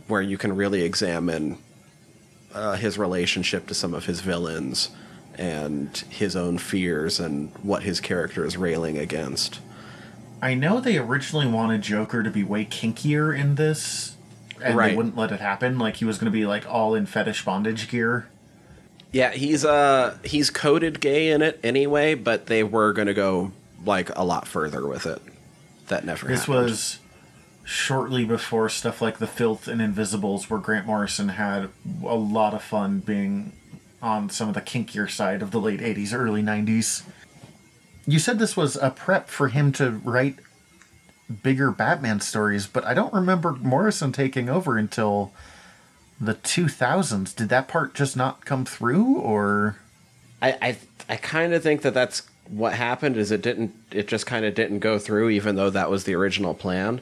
where 0.08 0.22
you 0.22 0.38
can 0.38 0.56
really 0.56 0.84
examine 0.84 1.58
uh, 2.54 2.76
his 2.76 2.98
relationship 2.98 3.68
to 3.68 3.74
some 3.74 3.94
of 3.94 4.06
his 4.06 4.22
villains 4.22 4.90
and 5.38 5.96
his 6.10 6.36
own 6.36 6.58
fears 6.58 7.20
and 7.20 7.52
what 7.62 7.84
his 7.84 8.00
character 8.00 8.46
is 8.46 8.58
railing 8.58 8.98
against. 8.98 9.60
I 10.42 10.54
know 10.54 10.80
they 10.80 10.98
originally 10.98 11.48
wanted 11.48 11.82
Joker 11.82 12.24
to 12.24 12.30
be 12.30 12.44
way 12.44 12.66
kinkier 12.66 13.38
in 13.38 13.56
this, 13.56 14.16
and 14.64 14.76
Right. 14.76 14.90
they 14.92 14.96
wouldn't 14.96 15.16
let 15.18 15.32
it 15.32 15.40
happen. 15.40 15.78
Like 15.78 15.98
he 15.98 16.06
was 16.06 16.18
going 16.18 16.32
to 16.32 16.36
be 16.38 16.46
like 16.46 16.66
all 16.68 16.96
in 16.96 17.06
fetish 17.06 17.44
bondage 17.46 17.90
gear. 17.90 18.28
Yeah, 19.12 19.32
he's 19.32 19.64
uh 19.64 20.18
he's 20.24 20.50
coded 20.50 21.00
gay 21.00 21.30
in 21.30 21.42
it 21.42 21.60
anyway, 21.64 22.14
but 22.14 22.48
they 22.48 22.62
were 22.64 22.92
gonna 22.94 23.14
go 23.14 23.52
like 23.86 24.10
a 24.18 24.24
lot 24.26 24.46
further 24.48 24.86
with 24.86 25.06
it. 25.06 25.22
That 25.88 26.04
never 26.04 26.28
This 26.28 26.42
happened. 26.42 26.66
was 26.66 27.00
shortly 27.68 28.24
before 28.24 28.70
stuff 28.70 29.02
like 29.02 29.18
The 29.18 29.28
Filth 29.28 29.68
and 29.68 29.82
Invisibles, 29.82 30.50
where 30.50 30.58
Grant 30.58 30.86
Morrison 30.86 31.28
had 31.28 31.68
a 32.02 32.16
lot 32.16 32.54
of 32.54 32.64
fun 32.64 33.00
being 33.00 33.52
on 34.02 34.30
some 34.30 34.48
of 34.48 34.56
the 34.56 34.62
kinkier 34.62 35.10
side 35.12 35.42
of 35.42 35.52
the 35.52 35.60
late 35.60 35.82
80s, 35.82 36.14
early 36.14 36.42
90s. 36.42 37.04
You 38.06 38.20
said 38.20 38.40
this 38.40 38.56
was 38.56 38.78
a 38.78 38.90
prep 38.90 39.28
for 39.28 39.50
him 39.50 39.74
to 39.74 39.92
write 39.92 40.36
bigger 41.44 41.70
Batman 41.70 42.22
stories, 42.22 42.68
but 42.68 42.86
I 42.86 42.94
don't 42.94 43.14
remember 43.14 43.52
Morrison 43.52 44.14
taking 44.14 44.48
over 44.48 44.78
until 44.78 45.34
the 46.22 46.36
2000s. 46.36 47.36
Did 47.36 47.50
that 47.50 47.68
part 47.68 47.94
just 47.94 48.16
not 48.16 48.46
come 48.46 48.64
through, 48.64 49.18
or. 49.18 49.76
I 50.42 50.52
I, 50.62 50.78
I 51.10 51.16
kind 51.18 51.54
of 51.54 51.64
think 51.64 51.82
that 51.82 51.94
that's 51.94 52.22
what 52.48 52.74
happened. 52.76 53.18
Is 53.18 53.30
it 53.30 53.42
didn't 53.42 53.76
it 53.92 54.08
just 54.08 54.26
kind 54.26 54.46
of 54.46 54.56
didn't 54.56 54.80
go 54.80 55.00
through, 55.00 55.32
even 55.32 55.58
though 55.58 55.70
that 55.70 55.90
was 55.90 56.06
the 56.06 56.16
original 56.16 56.54
plan. 56.54 57.02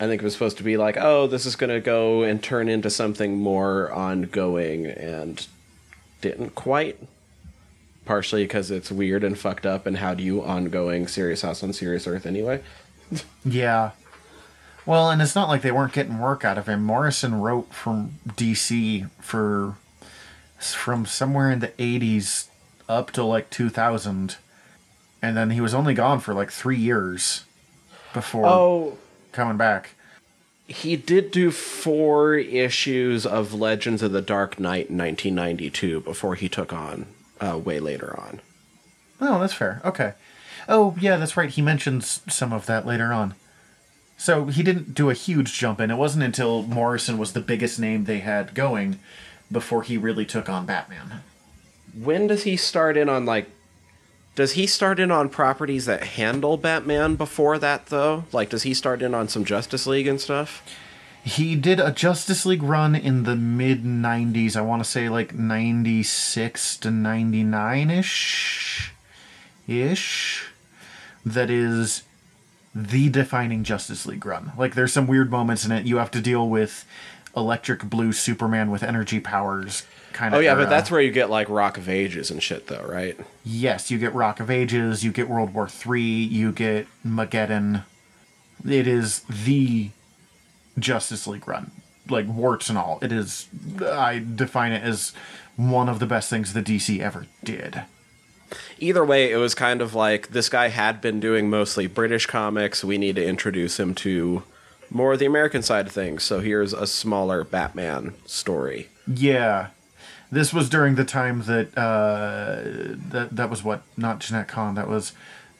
I 0.00 0.06
think 0.06 0.22
it 0.22 0.24
was 0.24 0.32
supposed 0.32 0.56
to 0.58 0.62
be 0.64 0.76
like, 0.76 0.96
oh, 0.98 1.26
this 1.26 1.46
is 1.46 1.56
gonna 1.56 1.80
go 1.80 2.22
and 2.22 2.42
turn 2.42 2.68
into 2.68 2.90
something 2.90 3.36
more 3.38 3.92
ongoing, 3.92 4.86
and 4.86 5.46
didn't 6.20 6.54
quite. 6.54 6.98
Partially 8.04 8.44
because 8.44 8.70
it's 8.70 8.90
weird 8.90 9.24
and 9.24 9.38
fucked 9.38 9.64
up, 9.64 9.86
and 9.86 9.96
how 9.98 10.12
do 10.14 10.22
you 10.22 10.42
ongoing 10.42 11.06
Serious 11.06 11.42
House 11.42 11.62
on 11.62 11.72
Serious 11.72 12.06
Earth 12.06 12.26
anyway? 12.26 12.62
Yeah. 13.44 13.92
Well, 14.86 15.10
and 15.10 15.22
it's 15.22 15.34
not 15.34 15.48
like 15.48 15.62
they 15.62 15.72
weren't 15.72 15.92
getting 15.94 16.18
work 16.18 16.44
out 16.44 16.58
of 16.58 16.66
him. 16.68 16.82
Morrison 16.82 17.40
wrote 17.40 17.72
from 17.72 18.14
DC 18.28 19.08
for 19.20 19.76
from 20.58 21.06
somewhere 21.06 21.50
in 21.50 21.60
the 21.60 21.68
80s 21.68 22.48
up 22.88 23.10
to 23.12 23.22
like 23.22 23.50
2000 23.50 24.36
and 25.22 25.36
then 25.36 25.50
he 25.50 25.60
was 25.60 25.74
only 25.74 25.92
gone 25.94 26.20
for 26.20 26.32
like 26.32 26.50
3 26.50 26.76
years 26.78 27.44
before 28.14 28.46
Oh, 28.46 28.98
coming 29.34 29.56
back. 29.56 29.90
he 30.66 30.96
did 30.96 31.30
do 31.30 31.50
four 31.50 32.36
issues 32.36 33.26
of 33.26 33.52
Legends 33.52 34.02
of 34.02 34.12
the 34.12 34.22
Dark 34.22 34.58
Knight 34.58 34.88
in 34.88 34.96
1992 34.96 36.00
before 36.00 36.36
he 36.36 36.48
took 36.48 36.72
on 36.72 37.06
uh, 37.40 37.58
way 37.58 37.80
later 37.80 38.18
on. 38.18 38.40
Oh, 39.20 39.40
that's 39.40 39.52
fair. 39.52 39.82
Okay. 39.84 40.14
Oh, 40.68 40.96
yeah, 40.98 41.16
that's 41.16 41.36
right. 41.36 41.50
He 41.50 41.60
mentions 41.60 42.22
some 42.28 42.52
of 42.52 42.64
that 42.66 42.86
later 42.86 43.12
on. 43.12 43.34
So 44.16 44.46
he 44.46 44.62
didn't 44.62 44.94
do 44.94 45.10
a 45.10 45.14
huge 45.14 45.52
jump 45.52 45.80
in. 45.80 45.90
It 45.90 45.96
wasn't 45.96 46.24
until 46.24 46.62
Morrison 46.62 47.18
was 47.18 47.32
the 47.34 47.40
biggest 47.40 47.78
name 47.78 48.04
they 48.04 48.20
had 48.20 48.54
going 48.54 48.98
before 49.52 49.82
he 49.82 49.98
really 49.98 50.24
took 50.24 50.48
on 50.48 50.64
Batman. 50.64 51.20
When 51.92 52.26
does 52.28 52.44
he 52.44 52.56
start 52.56 52.96
in 52.96 53.08
on 53.08 53.26
like? 53.26 53.50
Does 54.34 54.52
he 54.52 54.66
start 54.66 54.98
in 54.98 55.10
on 55.10 55.28
properties 55.28 55.86
that 55.86 56.02
handle 56.02 56.56
Batman 56.56 57.14
before 57.14 57.58
that 57.58 57.86
though? 57.86 58.24
Like, 58.32 58.50
does 58.50 58.64
he 58.64 58.74
start 58.74 59.00
in 59.00 59.14
on 59.14 59.28
some 59.28 59.44
Justice 59.44 59.86
League 59.86 60.08
and 60.08 60.20
stuff? 60.20 60.62
He 61.22 61.54
did 61.56 61.80
a 61.80 61.90
Justice 61.90 62.44
League 62.44 62.62
run 62.62 62.94
in 62.94 63.22
the 63.22 63.36
mid 63.36 63.84
90s. 63.84 64.56
I 64.56 64.60
want 64.60 64.84
to 64.84 64.88
say 64.88 65.08
like 65.08 65.34
96 65.34 66.76
to 66.78 66.90
99 66.90 67.90
ish. 67.90 68.92
Ish. 69.66 70.46
That 71.24 71.48
is 71.48 72.02
the 72.74 73.08
defining 73.08 73.64
Justice 73.64 74.04
League 74.04 74.26
run. 74.26 74.52
Like, 74.58 74.74
there's 74.74 74.92
some 74.92 75.06
weird 75.06 75.30
moments 75.30 75.64
in 75.64 75.72
it. 75.72 75.86
You 75.86 75.96
have 75.98 76.10
to 76.10 76.20
deal 76.20 76.48
with 76.48 76.84
electric 77.36 77.84
blue 77.84 78.12
Superman 78.12 78.70
with 78.70 78.82
energy 78.82 79.20
powers. 79.20 79.84
Kind 80.12 80.34
oh, 80.34 80.38
of 80.38 80.40
Oh 80.40 80.44
yeah, 80.44 80.54
but 80.54 80.70
that's 80.70 80.90
where 80.90 81.00
you 81.00 81.10
get 81.10 81.30
like 81.30 81.48
Rock 81.48 81.76
of 81.78 81.88
Ages 81.88 82.30
and 82.30 82.42
shit 82.42 82.68
though, 82.68 82.84
right? 82.86 83.18
Yes, 83.44 83.90
you 83.90 83.98
get 83.98 84.14
Rock 84.14 84.40
of 84.40 84.50
Ages, 84.50 85.04
you 85.04 85.12
get 85.12 85.28
World 85.28 85.54
War 85.54 85.68
Three, 85.68 86.02
you 86.02 86.52
get 86.52 86.86
Mageddon. 87.04 87.84
It 88.66 88.86
is 88.86 89.20
the 89.28 89.90
Justice 90.78 91.26
League 91.26 91.46
run, 91.46 91.70
like 92.08 92.26
warts 92.26 92.68
and 92.68 92.78
all. 92.78 92.98
It 93.02 93.12
is. 93.12 93.48
I 93.82 94.24
define 94.34 94.72
it 94.72 94.82
as 94.82 95.12
one 95.56 95.88
of 95.88 95.98
the 95.98 96.06
best 96.06 96.30
things 96.30 96.52
the 96.52 96.62
DC 96.62 97.00
ever 97.00 97.26
did. 97.42 97.82
Either 98.78 99.04
way, 99.04 99.32
it 99.32 99.36
was 99.36 99.54
kind 99.54 99.80
of 99.80 99.94
like 99.94 100.28
this 100.28 100.48
guy 100.48 100.68
had 100.68 101.00
been 101.00 101.20
doing 101.20 101.48
mostly 101.50 101.86
British 101.86 102.26
comics. 102.26 102.84
We 102.84 102.98
need 102.98 103.16
to 103.16 103.24
introduce 103.24 103.80
him 103.80 103.94
to 103.96 104.42
more 104.94 105.12
of 105.12 105.18
the 105.18 105.26
American 105.26 105.60
side 105.62 105.86
of 105.86 105.92
things. 105.92 106.22
So 106.22 106.40
here's 106.40 106.72
a 106.72 106.86
smaller 106.86 107.44
Batman 107.44 108.14
story. 108.24 108.88
Yeah, 109.06 109.68
this 110.32 110.54
was 110.54 110.70
during 110.70 110.94
the 110.94 111.04
time 111.04 111.42
that 111.42 111.76
uh, 111.76 112.96
that 113.10 113.28
that 113.36 113.50
was 113.50 113.62
what 113.62 113.82
not 113.96 114.20
Jenette 114.20 114.48
Kahn. 114.48 114.74
That 114.76 114.88
was 114.88 115.12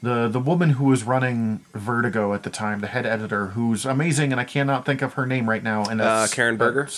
the 0.02 0.28
the 0.28 0.40
woman 0.40 0.70
who 0.70 0.85
was 0.85 1.05
running 1.05 1.61
Vertigo 1.74 2.32
at 2.32 2.43
the 2.44 2.51
time, 2.51 2.81
the 2.81 2.86
head 2.86 3.05
editor, 3.06 3.48
who's 3.48 3.85
amazing, 3.85 4.32
and 4.32 4.40
I 4.40 4.44
cannot 4.44 4.86
think 4.86 5.02
of 5.02 5.15
her 5.15 5.27
name 5.27 5.48
right 5.51 5.62
now. 5.62 5.85
And 5.85 6.01
that's, 6.01 6.32
Uh, 6.32 6.35
Karen 6.35 6.56
Berger? 6.56 6.89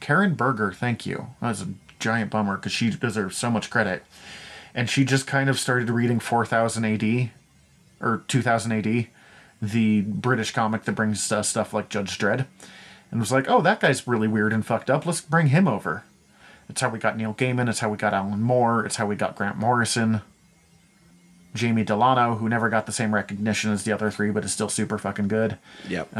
Karen 0.00 0.34
Berger, 0.34 0.72
thank 0.72 1.04
you. 1.06 1.26
That's 1.42 1.62
a 1.62 1.68
giant 1.98 2.30
bummer 2.30 2.56
because 2.56 2.72
she 2.72 2.90
deserves 2.90 3.36
so 3.36 3.50
much 3.50 3.68
credit, 3.70 4.04
and 4.74 4.88
she 4.88 5.04
just 5.04 5.26
kind 5.26 5.50
of 5.50 5.58
started 5.58 5.90
reading 5.90 6.20
4000 6.20 6.84
AD 6.84 7.30
or 8.00 8.22
2000 8.28 8.72
AD, 8.72 9.06
the 9.60 10.02
British 10.02 10.52
comic 10.52 10.84
that 10.84 10.92
brings 10.92 11.30
uh, 11.30 11.42
stuff 11.42 11.72
like 11.72 11.88
Judge 11.88 12.18
Dredd, 12.18 12.46
and 13.10 13.20
was 13.20 13.32
like, 13.32 13.48
"Oh, 13.48 13.60
that 13.62 13.80
guy's 13.80 14.06
really 14.06 14.28
weird 14.28 14.52
and 14.52 14.64
fucked 14.64 14.90
up. 14.90 15.06
Let's 15.06 15.20
bring 15.20 15.48
him 15.48 15.68
over." 15.68 16.04
It's 16.68 16.80
how 16.80 16.88
we 16.88 16.98
got 16.98 17.16
Neil 17.16 17.34
Gaiman. 17.34 17.68
It's 17.68 17.80
how 17.80 17.88
we 17.88 17.96
got 17.96 18.14
Alan 18.14 18.42
Moore. 18.42 18.86
It's 18.86 18.96
how 18.96 19.06
we 19.06 19.16
got 19.16 19.34
Grant 19.34 19.56
Morrison. 19.56 20.22
Jamie 21.52 21.82
Delano, 21.82 22.36
who 22.36 22.48
never 22.48 22.68
got 22.68 22.86
the 22.86 22.92
same 22.92 23.12
recognition 23.12 23.72
as 23.72 23.82
the 23.82 23.92
other 23.92 24.08
three, 24.10 24.30
but 24.30 24.44
is 24.44 24.52
still 24.52 24.68
super 24.68 24.98
fucking 24.98 25.26
good. 25.26 25.58
Yep. 25.88 26.16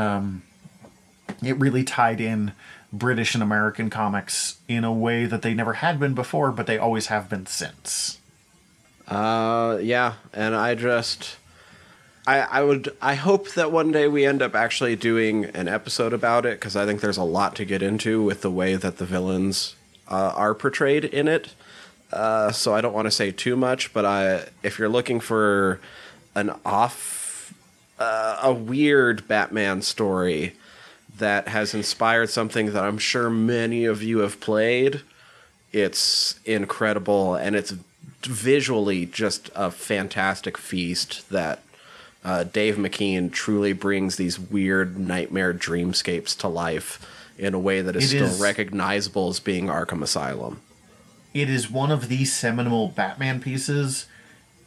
It 1.42 1.56
really 1.56 1.84
tied 1.84 2.20
in 2.20 2.52
British 2.92 3.34
and 3.34 3.42
American 3.42 3.90
comics 3.90 4.58
in 4.66 4.82
a 4.82 4.92
way 4.92 5.26
that 5.26 5.42
they 5.42 5.54
never 5.54 5.74
had 5.74 6.00
been 6.00 6.14
before, 6.14 6.50
but 6.50 6.66
they 6.66 6.78
always 6.78 7.06
have 7.06 7.28
been 7.28 7.46
since. 7.46 8.18
Uh, 9.06 9.78
yeah, 9.80 10.14
and 10.32 10.54
I 10.54 10.74
just, 10.74 11.36
I, 12.30 12.60
I 12.60 12.62
would, 12.62 12.96
I 13.02 13.14
hope 13.16 13.54
that 13.54 13.72
one 13.72 13.90
day 13.90 14.06
we 14.06 14.24
end 14.24 14.40
up 14.40 14.54
actually 14.54 14.94
doing 14.94 15.46
an 15.46 15.66
episode 15.66 16.12
about 16.12 16.46
it 16.46 16.60
because 16.60 16.76
I 16.76 16.86
think 16.86 17.00
there's 17.00 17.16
a 17.16 17.24
lot 17.24 17.56
to 17.56 17.64
get 17.64 17.82
into 17.82 18.22
with 18.22 18.42
the 18.42 18.52
way 18.52 18.76
that 18.76 18.98
the 18.98 19.04
villains 19.04 19.74
uh, 20.08 20.32
are 20.36 20.54
portrayed 20.54 21.04
in 21.04 21.26
it. 21.26 21.54
Uh, 22.12 22.52
so 22.52 22.72
I 22.72 22.82
don't 22.82 22.92
want 22.92 23.06
to 23.06 23.10
say 23.10 23.32
too 23.32 23.56
much, 23.56 23.92
but 23.92 24.04
I, 24.04 24.44
if 24.62 24.78
you're 24.78 24.88
looking 24.88 25.18
for 25.18 25.80
an 26.36 26.52
off, 26.64 27.52
uh, 27.98 28.38
a 28.40 28.52
weird 28.52 29.26
Batman 29.26 29.82
story 29.82 30.54
that 31.18 31.48
has 31.48 31.74
inspired 31.74 32.30
something 32.30 32.66
that 32.74 32.84
I'm 32.84 32.98
sure 32.98 33.28
many 33.28 33.86
of 33.86 34.04
you 34.04 34.18
have 34.18 34.38
played, 34.38 35.00
it's 35.72 36.38
incredible 36.44 37.34
and 37.34 37.56
it's 37.56 37.74
visually 38.22 39.04
just 39.04 39.50
a 39.56 39.72
fantastic 39.72 40.56
feast 40.56 41.28
that 41.30 41.60
uh, 42.24 42.44
Dave 42.44 42.76
McKean 42.76 43.32
truly 43.32 43.72
brings 43.72 44.16
these 44.16 44.38
weird 44.38 44.98
nightmare 44.98 45.54
dreamscapes 45.54 46.36
to 46.38 46.48
life 46.48 47.06
in 47.38 47.54
a 47.54 47.58
way 47.58 47.80
that 47.80 47.96
is 47.96 48.04
It 48.04 48.08
still 48.08 48.26
is- 48.26 48.40
recognizable 48.40 49.28
as 49.30 49.40
being 49.40 49.66
Arkham 49.66 50.02
Asylum. 50.02 50.60
it 51.32 51.48
is 51.48 51.70
one 51.70 51.90
of 51.90 52.08
the 52.08 52.24
seminal 52.24 52.88
Batman 52.88 53.40
pieces, 53.40 54.06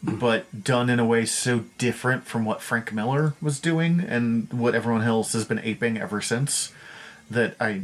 but 0.02 0.64
done 0.64 0.90
in 0.90 1.00
a 1.00 1.06
way 1.06 1.26
so 1.26 1.66
different 1.78 2.26
from 2.26 2.44
what 2.46 2.62
Frank 2.62 2.92
Miller 2.92 3.34
was 3.42 3.60
doing 3.60 4.00
and 4.02 4.52
what 4.52 4.74
everyone 4.76 5.04
else 5.04 5.34
has 5.34 5.46
been 5.46 5.60
aping 5.60 5.98
ever 5.98 6.20
since 6.22 6.72
that 7.30 7.56
I 7.60 7.84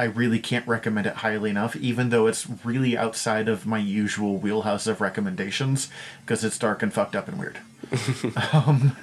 I 0.00 0.04
really 0.04 0.38
can't 0.38 0.66
recommend 0.68 1.06
it 1.08 1.16
highly 1.16 1.50
enough, 1.50 1.74
even 1.74 2.10
though 2.10 2.26
it's 2.28 2.46
really 2.64 2.96
outside 2.96 3.48
of 3.48 3.66
my 3.66 3.78
usual 3.78 4.36
wheelhouse 4.36 4.86
of 4.86 5.00
recommendations, 5.00 5.88
because 6.24 6.44
it's 6.44 6.56
dark 6.58 6.84
and 6.84 6.92
fucked 6.92 7.16
up 7.16 7.26
and 7.28 7.36
weird. 7.38 7.58
um, 8.52 8.96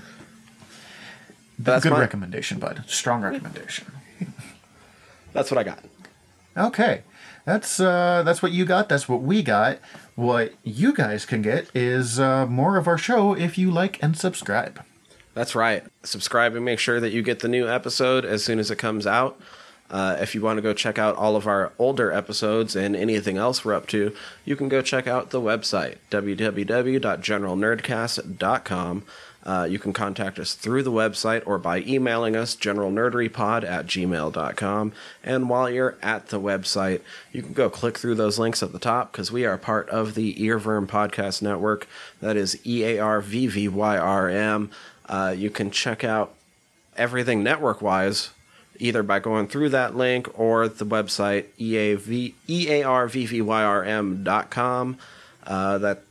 That's 1.58 1.86
a 1.86 1.90
good 1.90 1.94
my- 1.96 2.00
recommendation, 2.00 2.60
bud. 2.60 2.84
Strong 2.88 3.22
recommendation. 3.24 3.88
That's 5.34 5.52
what 5.52 5.58
I 5.58 5.64
got. 5.64 5.80
Okay, 6.58 7.02
that's 7.44 7.80
uh, 7.80 8.24
that's 8.26 8.42
what 8.42 8.54
you 8.54 8.64
got. 8.66 8.88
That's 8.88 9.10
what 9.10 9.22
we 9.22 9.44
got. 9.44 9.80
What 10.16 10.54
you 10.64 10.94
guys 10.94 11.26
can 11.26 11.42
get 11.42 11.70
is 11.76 12.18
uh, 12.20 12.46
more 12.46 12.78
of 12.78 12.88
our 12.88 12.98
show 12.98 13.34
if 13.34 13.58
you 13.58 13.70
like 13.70 14.02
and 14.02 14.18
subscribe. 14.18 14.82
That's 15.34 15.54
right. 15.54 15.84
Subscribe 16.04 16.56
and 16.56 16.64
make 16.64 16.80
sure 16.80 17.02
that 17.02 17.12
you 17.12 17.22
get 17.22 17.40
the 17.40 17.50
new 17.50 17.68
episode 17.68 18.24
as 18.24 18.46
soon 18.46 18.58
as 18.58 18.72
it 18.72 18.78
comes 18.78 19.06
out. 19.06 19.38
Uh, 19.96 20.18
if 20.20 20.36
you 20.36 20.42
want 20.42 20.58
to 20.58 20.62
go 20.62 20.74
check 20.74 21.00
out 21.00 21.16
all 21.16 21.38
of 21.38 21.48
our 21.48 21.72
older 21.80 22.12
episodes 22.12 22.76
and 22.76 22.98
anything 22.98 23.38
else 23.38 23.64
we're 23.64 23.74
up 23.74 23.88
to, 23.88 24.14
you 24.44 24.58
can 24.58 24.68
go 24.68 24.82
check 24.82 25.08
out 25.08 25.30
the 25.30 25.40
website, 25.40 25.96
www.generalnerdcast.com. 26.12 29.04
Uh, 29.46 29.66
you 29.70 29.80
can 29.80 29.94
contact 29.94 30.38
us 30.38 30.54
through 30.54 30.84
the 30.84 30.92
website 30.92 31.42
or 31.46 31.58
by 31.58 31.80
emailing 31.80 32.36
us, 32.36 32.58
generalnerderypod 32.58 33.64
at 33.64 33.86
gmail.com. 33.86 34.92
And 35.24 35.50
while 35.50 35.70
you're 35.70 35.96
at 36.02 36.28
the 36.28 36.42
website, 36.42 37.00
you 37.32 37.42
can 37.42 37.54
go 37.54 37.70
click 37.70 37.98
through 37.98 38.16
those 38.16 38.38
links 38.38 38.62
at 38.62 38.74
the 38.74 38.80
top 38.80 39.14
because 39.14 39.32
we 39.32 39.46
are 39.46 39.58
part 39.58 39.88
of 39.88 40.14
the 40.14 40.36
Earvvyrm 40.36 40.88
Podcast 40.88 41.42
Network. 41.42 41.88
That 42.20 42.36
is 42.36 42.60
E 42.68 42.84
A 42.84 43.00
R 43.00 43.22
V 43.22 43.48
V 43.48 43.70
Y 43.70 43.98
R 43.98 44.28
M. 44.28 44.72
Uh, 45.08 45.34
you 45.38 45.50
can 45.50 45.72
check 45.72 46.04
out 46.04 46.36
everything 46.98 47.44
network 47.44 47.82
wise 47.82 48.32
either 48.80 49.04
by 49.04 49.20
going 49.20 49.48
through 49.48 49.70
that 49.70 49.96
link 49.96 50.28
or 50.40 50.68
the 50.68 50.86
website 50.86 51.46
EAV, 51.60 52.34
earvvyrm.com. 53.86 54.98
Uh, 55.46 55.78
that 55.78 56.02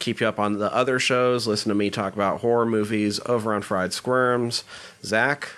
keep 0.00 0.20
you 0.20 0.26
up 0.26 0.40
on 0.40 0.58
the 0.58 0.74
other 0.74 0.98
shows. 0.98 1.46
Listen 1.46 1.68
to 1.68 1.74
me 1.74 1.90
talk 1.90 2.14
about 2.14 2.40
horror 2.40 2.66
movies 2.66 3.20
over 3.26 3.54
on 3.54 3.62
Fried 3.62 3.92
Squirms. 3.92 4.64
Zach, 5.04 5.50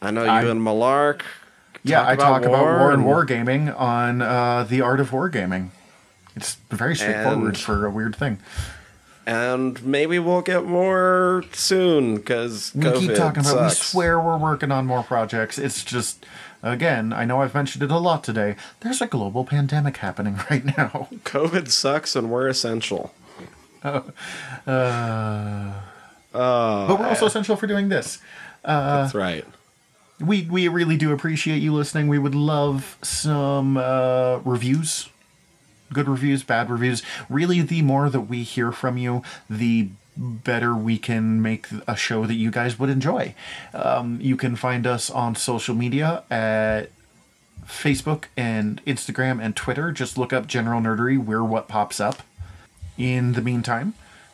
I 0.00 0.10
know 0.10 0.24
you 0.24 0.30
I- 0.30 0.42
and 0.42 0.60
Malark. 0.60 1.22
Yeah, 1.82 2.06
I 2.06 2.16
talk 2.16 2.44
about 2.44 2.64
war 2.64 2.90
and 2.90 3.04
wargaming 3.04 3.78
on 3.78 4.20
uh, 4.20 4.64
the 4.64 4.80
art 4.80 4.98
of 4.98 5.10
wargaming. 5.10 5.68
It's 6.34 6.56
very 6.70 6.96
straightforward 6.96 7.56
for 7.56 7.86
a 7.86 7.90
weird 7.90 8.16
thing. 8.16 8.38
And 9.26 9.84
maybe 9.84 10.20
we'll 10.20 10.42
get 10.42 10.64
more 10.64 11.44
soon 11.52 12.14
because 12.14 12.72
We 12.74 12.84
COVID 12.84 13.00
keep 13.00 13.14
talking 13.16 13.40
about. 13.40 13.64
We 13.64 13.70
swear 13.70 14.20
we're 14.20 14.38
working 14.38 14.70
on 14.70 14.86
more 14.86 15.02
projects. 15.02 15.58
It's 15.58 15.82
just, 15.82 16.24
again, 16.62 17.12
I 17.12 17.24
know 17.24 17.42
I've 17.42 17.52
mentioned 17.54 17.82
it 17.82 17.90
a 17.90 17.98
lot 17.98 18.22
today. 18.22 18.54
There's 18.80 19.00
a 19.00 19.06
global 19.08 19.44
pandemic 19.44 19.96
happening 19.96 20.38
right 20.50 20.64
now. 20.64 21.08
COVID 21.24 21.70
sucks 21.70 22.14
and 22.14 22.30
we're 22.30 22.46
essential. 22.46 23.12
Uh, 23.82 24.02
uh, 24.66 25.72
oh, 26.34 26.86
but 26.88 27.00
we're 27.00 27.06
also 27.06 27.24
eh. 27.24 27.28
essential 27.28 27.56
for 27.56 27.66
doing 27.66 27.88
this. 27.88 28.18
Uh, 28.64 29.02
That's 29.02 29.14
right. 29.14 29.44
we 30.20 30.42
we 30.42 30.68
really 30.68 30.96
do 30.96 31.12
appreciate 31.12 31.58
you 31.58 31.72
listening. 31.72 32.08
We 32.08 32.18
would 32.18 32.34
love 32.34 32.96
some 33.02 33.76
uh, 33.76 34.38
reviews, 34.38 35.08
good 35.92 36.08
reviews, 36.08 36.42
bad 36.42 36.70
reviews. 36.70 37.02
Really, 37.28 37.60
the 37.60 37.82
more 37.82 38.10
that 38.10 38.22
we 38.22 38.42
hear 38.42 38.72
from 38.72 38.96
you, 38.96 39.22
the 39.48 39.88
better 40.16 40.74
we 40.74 40.98
can 40.98 41.42
make 41.42 41.66
a 41.86 41.96
show 41.96 42.26
that 42.26 42.34
you 42.34 42.50
guys 42.50 42.78
would 42.78 42.88
enjoy. 42.88 43.34
Um, 43.74 44.18
you 44.20 44.36
can 44.36 44.56
find 44.56 44.86
us 44.86 45.10
on 45.10 45.34
social 45.34 45.74
media 45.74 46.24
at 46.30 46.90
Facebook 47.66 48.24
and 48.36 48.82
Instagram 48.86 49.42
and 49.42 49.54
Twitter. 49.54 49.92
Just 49.92 50.16
look 50.16 50.32
up 50.32 50.46
General 50.46 50.80
Nerdery. 50.80 51.18
We're 51.18 51.44
what 51.44 51.68
pops 51.68 52.00
up. 52.00 52.22
In 52.96 53.34
the 53.34 53.42
meantime, 53.42 53.92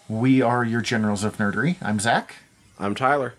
we 0.08 0.40
are 0.40 0.64
your 0.64 0.80
generals 0.80 1.24
of 1.24 1.38
nerdery. 1.38 1.76
I'm 1.82 1.98
Zach. 1.98 2.36
I'm 2.78 2.94
Tyler. 2.94 3.34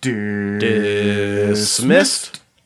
Dismissed. 0.00 1.76
Dismissed. 1.76 2.40